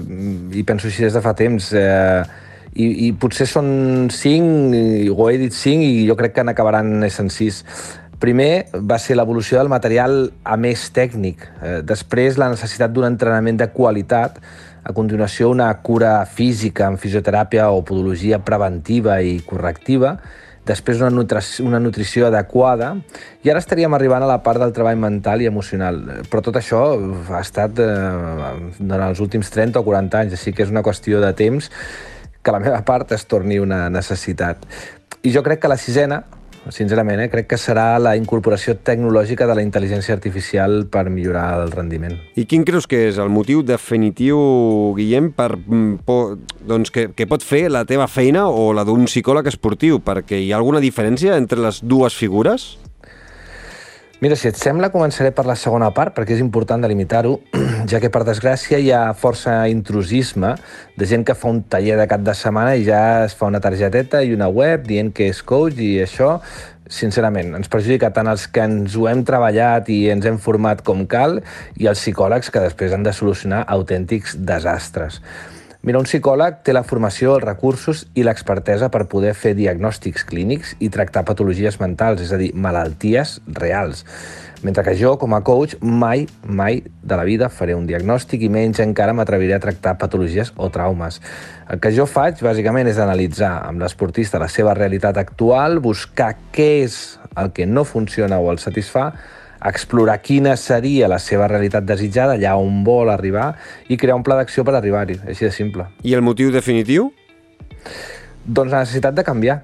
i 0.52 0.66
penso 0.68 0.90
així 0.92 1.06
des 1.06 1.16
de 1.16 1.24
fa 1.24 1.32
temps. 1.32 1.72
Eh, 1.72 2.20
i, 2.78 3.08
i 3.08 3.12
potser 3.18 3.48
són 3.50 4.08
cinc, 4.14 4.76
ho 5.10 5.28
he 5.30 5.38
dit 5.40 5.54
cinc, 5.54 5.82
i 5.82 6.06
jo 6.06 6.16
crec 6.18 6.36
que 6.36 6.46
n'acabaran 6.46 7.02
essent 7.06 7.30
sis. 7.34 7.64
Primer 8.18 8.66
va 8.74 8.98
ser 9.02 9.14
l'evolució 9.18 9.58
del 9.58 9.70
material 9.70 10.16
a 10.42 10.56
més 10.58 10.88
tècnic, 10.94 11.44
eh, 11.62 11.78
després 11.86 12.38
la 12.38 12.50
necessitat 12.50 12.94
d'un 12.94 13.06
entrenament 13.10 13.60
de 13.60 13.70
qualitat, 13.74 14.40
a 14.88 14.94
continuació 14.94 15.50
una 15.52 15.68
cura 15.84 16.22
física 16.24 16.86
amb 16.86 16.98
fisioteràpia 17.02 17.68
o 17.74 17.82
podologia 17.84 18.38
preventiva 18.40 19.18
i 19.20 19.38
correctiva, 19.46 20.16
després 20.68 21.00
una, 21.00 21.10
nutrició, 21.12 21.64
una 21.66 21.80
nutrició 21.80 22.26
adequada, 22.28 22.92
i 23.44 23.50
ara 23.50 23.62
estaríem 23.62 23.94
arribant 23.96 24.24
a 24.24 24.30
la 24.30 24.38
part 24.44 24.62
del 24.62 24.74
treball 24.76 24.98
mental 25.00 25.42
i 25.42 25.48
emocional. 25.48 25.98
Però 26.30 26.42
tot 26.44 26.58
això 26.60 26.82
ha 27.30 27.40
estat 27.40 27.80
eh, 27.82 27.88
durant 28.78 29.08
els 29.08 29.22
últims 29.24 29.50
30 29.54 29.80
o 29.80 29.86
40 29.86 30.22
anys, 30.22 30.38
així 30.38 30.54
que 30.54 30.66
és 30.66 30.72
una 30.74 30.84
qüestió 30.86 31.22
de 31.24 31.34
temps 31.38 31.70
que 32.48 32.56
la 32.56 32.64
meva 32.64 32.80
part 32.80 33.12
es 33.12 33.26
torni 33.28 33.58
una 33.60 33.90
necessitat. 33.92 34.62
I 35.20 35.32
jo 35.34 35.42
crec 35.44 35.60
que 35.60 35.68
la 35.68 35.76
sisena, 35.76 36.22
sincerament, 36.72 37.20
eh? 37.20 37.28
crec 37.28 37.48
que 37.50 37.58
serà 37.60 37.98
la 38.00 38.14
incorporació 38.16 38.74
tecnològica 38.84 39.44
de 39.48 39.56
la 39.58 39.64
intel·ligència 39.64 40.16
artificial 40.16 40.86
per 40.88 41.06
millorar 41.12 41.60
el 41.60 41.72
rendiment. 41.72 42.16
I 42.40 42.46
quin 42.48 42.64
creus 42.64 42.88
que 42.88 43.02
és 43.10 43.20
el 43.20 43.28
motiu 43.32 43.60
definitiu, 43.66 44.40
Guillem, 44.96 45.30
per, 45.36 45.50
mm, 45.58 46.00
doncs, 46.68 46.92
que, 46.94 47.10
que 47.12 47.28
pot 47.28 47.44
fer 47.44 47.66
la 47.72 47.84
teva 47.88 48.08
feina 48.08 48.46
o 48.48 48.70
la 48.72 48.86
d'un 48.88 49.04
psicòleg 49.08 49.52
esportiu? 49.52 50.00
Perquè 50.00 50.40
hi 50.40 50.52
ha 50.52 50.60
alguna 50.60 50.80
diferència 50.80 51.36
entre 51.36 51.60
les 51.68 51.82
dues 51.84 52.16
figures? 52.16 52.78
Mira, 54.18 54.34
si 54.34 54.48
et 54.50 54.56
sembla, 54.58 54.88
començaré 54.90 55.30
per 55.30 55.44
la 55.46 55.54
segona 55.54 55.92
part, 55.94 56.10
perquè 56.16 56.32
és 56.34 56.40
important 56.42 56.82
delimitar-ho, 56.82 57.36
ja 57.90 58.00
que, 58.02 58.08
per 58.10 58.24
desgràcia, 58.26 58.80
hi 58.82 58.88
ha 58.90 59.12
força 59.14 59.52
intrusisme 59.70 60.56
de 60.98 61.06
gent 61.06 61.22
que 61.22 61.36
fa 61.38 61.52
un 61.52 61.60
taller 61.70 61.94
de 62.00 62.06
cap 62.10 62.24
de 62.26 62.34
setmana 62.34 62.72
i 62.74 62.82
ja 62.88 63.02
es 63.28 63.36
fa 63.38 63.46
una 63.46 63.60
targeteta 63.62 64.24
i 64.26 64.34
una 64.34 64.48
web 64.50 64.88
dient 64.88 65.12
que 65.14 65.28
és 65.30 65.38
coach 65.46 65.78
i 65.78 65.92
això, 66.02 66.32
sincerament, 66.90 67.54
ens 67.60 67.70
perjudica 67.70 68.10
tant 68.16 68.26
els 68.32 68.48
que 68.50 68.64
ens 68.66 68.96
ho 68.98 69.06
hem 69.06 69.22
treballat 69.28 69.86
i 69.94 70.00
ens 70.10 70.26
hem 70.26 70.40
format 70.42 70.82
com 70.82 71.06
cal 71.06 71.38
i 71.78 71.86
els 71.86 72.02
psicòlegs 72.02 72.50
que 72.50 72.64
després 72.66 72.96
han 72.96 73.06
de 73.06 73.14
solucionar 73.14 73.62
autèntics 73.70 74.34
desastres. 74.50 75.22
Mira, 75.86 76.00
un 76.02 76.08
psicòleg 76.08 76.56
té 76.66 76.72
la 76.74 76.82
formació, 76.82 77.36
els 77.36 77.44
recursos 77.44 78.00
i 78.18 78.24
l'expertesa 78.26 78.88
per 78.90 79.04
poder 79.10 79.30
fer 79.38 79.52
diagnòstics 79.54 80.24
clínics 80.26 80.72
i 80.82 80.88
tractar 80.90 81.22
patologies 81.28 81.78
mentals, 81.78 82.24
és 82.24 82.32
a 82.34 82.38
dir, 82.40 82.50
malalties 82.58 83.36
reals. 83.60 84.02
Mentre 84.66 84.82
que 84.82 84.96
jo, 84.98 85.12
com 85.22 85.36
a 85.36 85.40
coach, 85.46 85.76
mai, 85.78 86.26
mai 86.42 86.80
de 86.82 87.16
la 87.20 87.22
vida 87.22 87.46
faré 87.46 87.76
un 87.78 87.86
diagnòstic 87.86 88.42
i 88.42 88.50
menys 88.50 88.82
encara 88.82 89.14
m'atreviré 89.14 89.54
a 89.54 89.62
tractar 89.62 89.94
patologies 90.02 90.50
o 90.58 90.66
traumes. 90.74 91.20
El 91.70 91.78
que 91.78 91.94
jo 91.94 92.08
faig, 92.10 92.42
bàsicament, 92.42 92.90
és 92.90 92.98
analitzar 92.98 93.54
amb 93.62 93.78
l'esportista 93.78 94.42
la 94.42 94.50
seva 94.50 94.74
realitat 94.74 95.22
actual, 95.22 95.78
buscar 95.78 96.32
què 96.50 96.72
és 96.88 97.20
el 97.38 97.54
que 97.54 97.70
no 97.70 97.86
funciona 97.86 98.42
o 98.42 98.50
el 98.50 98.58
satisfà, 98.58 99.12
explorar 99.64 100.18
quina 100.22 100.56
seria 100.56 101.08
la 101.10 101.18
seva 101.22 101.48
realitat 101.50 101.86
desitjada, 101.86 102.36
allà 102.38 102.56
on 102.58 102.84
vol 102.86 103.10
arribar, 103.10 103.52
i 103.88 103.96
crear 103.96 104.18
un 104.18 104.26
pla 104.26 104.38
d'acció 104.38 104.64
per 104.64 104.76
arribar-hi, 104.78 105.18
així 105.26 105.48
de 105.48 105.52
simple. 105.54 105.88
I 106.02 106.14
el 106.14 106.22
motiu 106.22 106.52
definitiu? 106.54 107.10
Doncs 108.44 108.72
la 108.72 108.84
necessitat 108.84 109.16
de 109.18 109.26
canviar. 109.26 109.62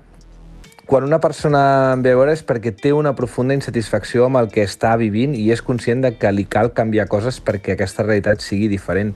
Quan 0.85 1.07
una 1.07 1.17
persona 1.17 1.95
em 1.95 2.03
ve 2.05 2.13
a 2.13 2.17
veure 2.19 2.35
és 2.37 2.43
perquè 2.45 2.75
té 2.77 2.91
una 2.93 3.15
profunda 3.17 3.55
insatisfacció 3.57 4.27
amb 4.27 4.37
el 4.43 4.51
que 4.53 4.67
està 4.67 4.91
vivint 5.01 5.33
i 5.33 5.47
és 5.55 5.63
conscient 5.65 6.03
de 6.05 6.11
que 6.19 6.33
li 6.33 6.45
cal 6.45 6.75
canviar 6.77 7.07
coses 7.09 7.39
perquè 7.41 7.73
aquesta 7.73 8.05
realitat 8.05 8.45
sigui 8.45 8.69
diferent 8.69 9.15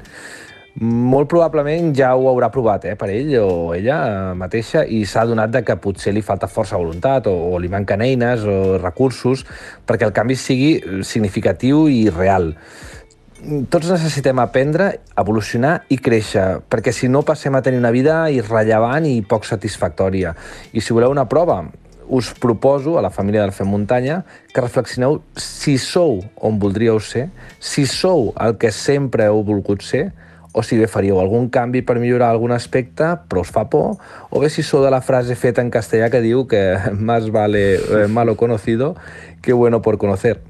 molt 0.81 1.27
probablement 1.31 1.91
ja 1.97 2.13
ho 2.15 2.29
haurà 2.31 2.51
provat 2.55 2.85
eh, 2.87 2.95
per 2.99 3.09
ell 3.11 3.33
o 3.41 3.75
ella 3.75 4.35
mateixa 4.39 4.85
i 4.87 5.03
s'ha 5.07 5.25
adonat 5.25 5.51
de 5.51 5.63
que 5.67 5.75
potser 5.83 6.13
li 6.15 6.23
falta 6.23 6.47
força 6.47 6.79
voluntat 6.79 7.27
o, 7.27 7.35
o 7.51 7.59
li 7.59 7.71
manquen 7.73 8.05
eines 8.05 8.45
o 8.47 8.77
recursos 8.79 9.43
perquè 9.87 10.07
el 10.07 10.15
canvi 10.15 10.37
sigui 10.39 11.03
significatiu 11.03 11.89
i 11.91 12.07
real. 12.15 12.53
Tots 13.71 13.91
necessitem 13.91 14.39
aprendre, 14.43 14.89
evolucionar 15.19 15.85
i 15.95 15.99
créixer, 16.03 16.61
perquè 16.67 16.91
si 16.95 17.11
no 17.11 17.23
passem 17.23 17.55
a 17.55 17.63
tenir 17.63 17.79
una 17.79 17.95
vida 17.95 18.25
irrellevant 18.35 19.07
i 19.07 19.21
poc 19.23 19.47
satisfactòria. 19.47 20.35
I 20.75 20.83
si 20.83 20.95
voleu 20.95 21.15
una 21.15 21.29
prova, 21.31 21.61
us 22.09 22.33
proposo 22.35 22.97
a 22.99 23.03
la 23.03 23.13
família 23.15 23.43
del 23.45 23.55
Fem 23.55 23.69
Muntanya 23.71 24.25
que 24.55 24.65
reflexioneu 24.65 25.21
si 25.39 25.77
sou 25.79 26.19
on 26.35 26.59
voldríeu 26.59 26.99
ser, 26.99 27.29
si 27.61 27.87
sou 27.87 28.33
el 28.43 28.57
que 28.59 28.73
sempre 28.75 29.29
heu 29.29 29.45
volgut 29.47 29.87
ser, 29.87 30.09
o 30.53 30.63
si 30.63 30.79
bé 30.79 30.89
faríeu 30.89 31.21
algun 31.21 31.49
canvi 31.53 31.83
per 31.83 31.99
millorar 32.01 32.31
algun 32.33 32.53
aspecte, 32.53 33.15
però 33.29 33.43
us 33.45 33.53
fa 33.55 33.69
por, 33.71 33.99
o 34.31 34.43
bé 34.43 34.51
si 34.51 34.65
sou 34.67 34.85
de 34.85 34.91
la 34.91 35.01
frase 35.05 35.37
feta 35.37 35.65
en 35.65 35.71
castellà 35.71 36.11
que 36.11 36.23
diu 36.25 36.47
que 36.49 36.63
más 37.11 37.31
vale 37.31 37.65
eh, 37.77 38.07
malo 38.09 38.37
conocido 38.37 38.97
que 39.43 39.53
bueno 39.53 39.83
por 39.83 39.99
conocer. 39.99 40.41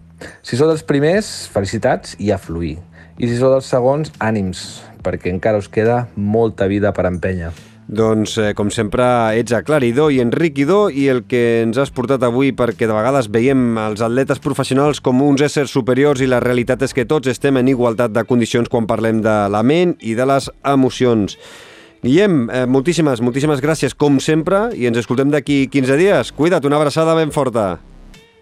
Si 0.43 0.57
sou 0.59 0.67
dels 0.71 0.83
primers, 0.83 1.49
felicitats 1.53 2.17
i 2.19 2.33
a 2.35 2.39
fluir. 2.43 2.79
I 3.19 3.31
si 3.31 3.39
sou 3.39 3.51
dels 3.55 3.71
segons, 3.71 4.13
ànims, 4.19 4.83
perquè 5.03 5.31
encara 5.31 5.59
us 5.59 5.71
queda 5.71 6.07
molta 6.17 6.71
vida 6.71 6.95
per 6.95 7.07
empènyer. 7.11 7.68
Doncs, 7.89 8.37
eh, 8.37 8.53
com 8.53 8.69
sempre, 8.69 9.03
ets 9.41 9.55
aclaridor 9.57 10.13
i 10.13 10.19
enriquidor 10.21 10.93
i 10.93 11.07
el 11.09 11.23
que 11.25 11.63
ens 11.63 11.79
has 11.81 11.89
portat 11.89 12.21
avui 12.27 12.51
perquè 12.53 12.85
de 12.85 12.93
vegades 12.93 13.31
veiem 13.33 13.79
els 13.81 14.03
atletes 14.05 14.43
professionals 14.45 15.01
com 15.01 15.23
uns 15.25 15.41
éssers 15.41 15.73
superiors 15.73 16.21
i 16.21 16.29
la 16.29 16.43
realitat 16.45 16.85
és 16.85 16.93
que 16.93 17.07
tots 17.09 17.33
estem 17.33 17.57
en 17.57 17.71
igualtat 17.73 18.13
de 18.13 18.27
condicions 18.29 18.69
quan 18.69 18.85
parlem 18.87 19.23
de 19.25 19.39
la 19.49 19.63
ment 19.65 19.97
i 20.05 20.13
de 20.19 20.29
les 20.29 20.51
emocions. 20.69 21.39
Guillem, 22.05 22.51
eh, 22.53 22.67
moltíssimes, 22.69 23.25
moltíssimes 23.25 23.65
gràcies, 23.65 23.97
com 23.97 24.21
sempre, 24.21 24.69
i 24.77 24.85
ens 24.87 25.01
escoltem 25.01 25.33
d'aquí 25.33 25.67
15 25.73 25.97
dies. 25.97 26.33
Cuida't, 26.37 26.69
una 26.69 26.77
abraçada 26.77 27.17
ben 27.17 27.33
forta. 27.33 27.79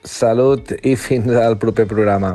Salut 0.03 0.75
i 0.83 0.97
fins 0.97 1.31
al 1.39 1.57
proper 1.57 1.87
programa. 1.87 2.35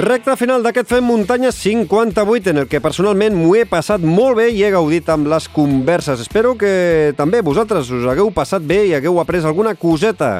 Recte 0.00 0.32
final 0.38 0.62
d'aquest 0.64 0.88
Fem 0.88 1.04
Muntanya 1.04 1.50
58, 1.52 2.54
en 2.54 2.60
el 2.62 2.68
que 2.72 2.78
personalment 2.80 3.34
m'ho 3.36 3.50
he 3.58 3.66
passat 3.68 4.00
molt 4.00 4.38
bé 4.38 4.46
i 4.48 4.62
he 4.64 4.70
gaudit 4.72 5.10
amb 5.12 5.28
les 5.28 5.44
converses. 5.52 6.22
Espero 6.24 6.54
que 6.56 7.12
també 7.18 7.42
vosaltres 7.44 7.90
us 7.92 8.06
hagueu 8.08 8.30
passat 8.32 8.64
bé 8.64 8.86
i 8.88 8.94
hagueu 8.96 9.20
après 9.20 9.44
alguna 9.44 9.74
coseta. 9.76 10.38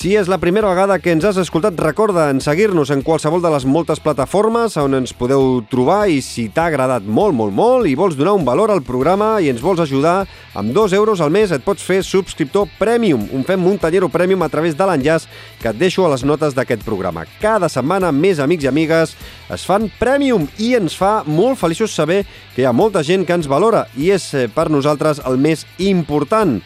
Si 0.00 0.14
és 0.16 0.30
la 0.32 0.38
primera 0.40 0.64
vegada 0.64 0.94
que 0.96 1.12
ens 1.12 1.26
has 1.28 1.36
escoltat, 1.36 1.76
recorda 1.76 2.30
en 2.32 2.38
seguir-nos 2.40 2.88
en 2.88 3.02
qualsevol 3.04 3.42
de 3.44 3.50
les 3.52 3.66
moltes 3.68 4.00
plataformes 4.00 4.78
on 4.80 4.96
ens 4.96 5.12
podeu 5.12 5.58
trobar 5.68 6.06
i 6.08 6.22
si 6.24 6.46
t'ha 6.48 6.70
agradat 6.70 7.04
molt, 7.04 7.36
molt, 7.36 7.52
molt 7.52 7.84
i 7.84 7.92
vols 8.00 8.16
donar 8.16 8.32
un 8.38 8.46
valor 8.48 8.72
al 8.72 8.80
programa 8.80 9.28
i 9.44 9.50
ens 9.52 9.60
vols 9.60 9.84
ajudar, 9.84 10.24
amb 10.56 10.72
dos 10.72 10.96
euros 10.96 11.20
al 11.20 11.28
mes 11.28 11.52
et 11.52 11.66
pots 11.68 11.84
fer 11.84 12.00
subscriptor 12.00 12.72
Premium, 12.78 13.28
un 13.36 13.44
Fem 13.44 13.60
Muntanyero 13.60 14.08
Premium 14.08 14.40
a 14.40 14.48
través 14.48 14.72
de 14.72 14.88
l'enllaç 14.88 15.28
que 15.60 15.68
et 15.68 15.76
deixo 15.76 16.08
a 16.08 16.14
les 16.16 16.24
notes 16.24 16.56
d'aquest 16.56 16.80
programa. 16.88 17.28
Cada 17.44 17.68
setmana 17.68 18.08
més 18.08 18.40
amics 18.40 18.64
i 18.64 18.72
amigues 18.72 19.12
es 19.52 19.68
fan 19.68 19.90
Premium 20.00 20.48
i 20.56 20.78
ens 20.80 20.96
fa 20.96 21.18
molt 21.28 21.60
feliços 21.60 21.92
saber 21.92 22.22
que 22.54 22.64
hi 22.64 22.70
ha 22.70 22.72
molta 22.72 23.04
gent 23.04 23.28
que 23.28 23.36
ens 23.36 23.52
valora 23.52 23.90
i 24.00 24.14
és 24.16 24.32
eh, 24.32 24.48
per 24.48 24.70
nosaltres 24.72 25.20
el 25.28 25.36
més 25.36 25.68
important. 25.76 26.62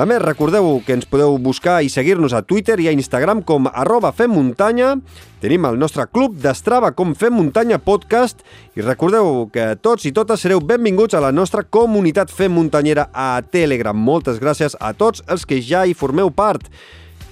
També 0.00 0.16
recordeu 0.16 0.78
que 0.80 0.94
ens 0.96 1.04
podeu 1.04 1.34
buscar 1.44 1.82
i 1.84 1.90
seguir-nos 1.92 2.32
a 2.32 2.40
Twitter 2.40 2.78
i 2.80 2.86
a 2.88 2.92
Instagram 2.96 3.42
com 3.44 3.66
arroba 3.68 4.14
femmuntanya. 4.16 4.94
Tenim 5.42 5.66
el 5.68 5.76
nostre 5.76 6.06
club 6.08 6.38
d'Estrava 6.40 6.94
com 6.96 7.12
Fem 7.12 7.34
Muntanya 7.36 7.76
Podcast 7.76 8.40
i 8.80 8.80
recordeu 8.80 9.50
que 9.52 9.74
tots 9.84 10.08
i 10.08 10.14
totes 10.16 10.40
sereu 10.40 10.62
benvinguts 10.64 11.12
a 11.12 11.20
la 11.20 11.34
nostra 11.36 11.66
comunitat 11.68 12.32
Fem 12.32 12.56
Muntanyera 12.56 13.10
a 13.12 13.42
Telegram. 13.44 13.92
Moltes 13.92 14.40
gràcies 14.40 14.78
a 14.80 14.94
tots 14.96 15.20
els 15.28 15.44
que 15.44 15.60
ja 15.60 15.84
hi 15.84 15.92
formeu 15.92 16.32
part. 16.32 16.72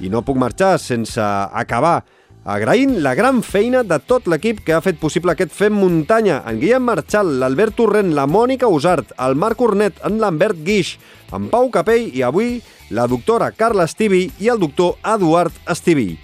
I 0.04 0.12
no 0.12 0.20
puc 0.20 0.36
marxar 0.36 0.74
sense 0.76 1.24
acabar 1.24 2.02
agraint 2.44 2.98
la 3.02 3.15
gran 3.15 3.43
feina 3.43 3.82
de 3.82 3.98
tot 3.98 4.28
l'equip 4.31 4.62
que 4.65 4.74
ha 4.77 4.82
fet 4.85 4.98
possible 5.01 5.32
aquest 5.32 5.52
Fem 5.55 5.74
Muntanya, 5.74 6.43
en 6.47 6.60
Guillem 6.60 6.86
Marchal, 6.86 7.35
l'Albert 7.40 7.77
Torrent, 7.77 8.15
la 8.16 8.27
Mònica 8.27 8.70
Usart, 8.70 9.12
el 9.19 9.36
Marc 9.36 9.60
Ornet, 9.60 9.98
en 10.05 10.20
Lambert 10.23 10.62
Guix, 10.65 10.97
en 11.32 11.51
Pau 11.52 11.69
Capell 11.74 12.09
i 12.15 12.24
avui 12.24 12.59
la 12.90 13.06
doctora 13.06 13.51
Carla 13.52 13.85
Estivi 13.89 14.31
i 14.40 14.48
el 14.48 14.60
doctor 14.62 14.97
Eduard 15.05 15.52
Estivi. 15.69 16.15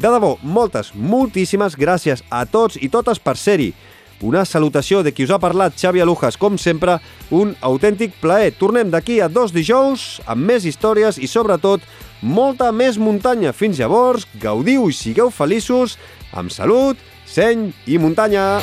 De 0.00 0.08
debò, 0.08 0.36
moltes, 0.42 0.94
moltíssimes 0.94 1.76
gràcies 1.76 2.22
a 2.32 2.46
tots 2.48 2.78
i 2.80 2.88
totes 2.88 3.20
per 3.20 3.36
ser-hi. 3.36 3.74
Una 4.20 4.44
salutació 4.44 5.00
de 5.02 5.14
qui 5.16 5.24
us 5.24 5.30
ha 5.32 5.40
parlat, 5.40 5.72
Xavi 5.80 6.02
Alujas, 6.04 6.36
com 6.36 6.58
sempre, 6.60 6.98
un 7.32 7.54
autèntic 7.64 8.12
plaer. 8.20 8.52
Tornem 8.60 8.92
d'aquí 8.92 9.16
a 9.20 9.30
dos 9.32 9.54
dijous 9.56 10.20
amb 10.28 10.44
més 10.44 10.66
històries 10.68 11.16
i, 11.16 11.28
sobretot, 11.30 11.80
molta 12.20 12.68
més 12.72 13.00
muntanya. 13.00 13.54
Fins 13.56 13.80
llavors, 13.80 14.28
gaudiu 14.42 14.90
i 14.90 14.96
sigueu 14.96 15.32
feliços 15.32 15.96
amb 16.36 16.52
salut, 16.52 17.00
seny 17.24 17.70
i 17.88 17.96
muntanya. 17.96 18.60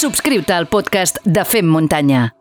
Subscriu-te 0.00 0.56
al 0.56 0.64
podcast 0.72 1.20
de 1.28 1.44
Fem 1.44 1.68
Muntanya. 1.68 2.39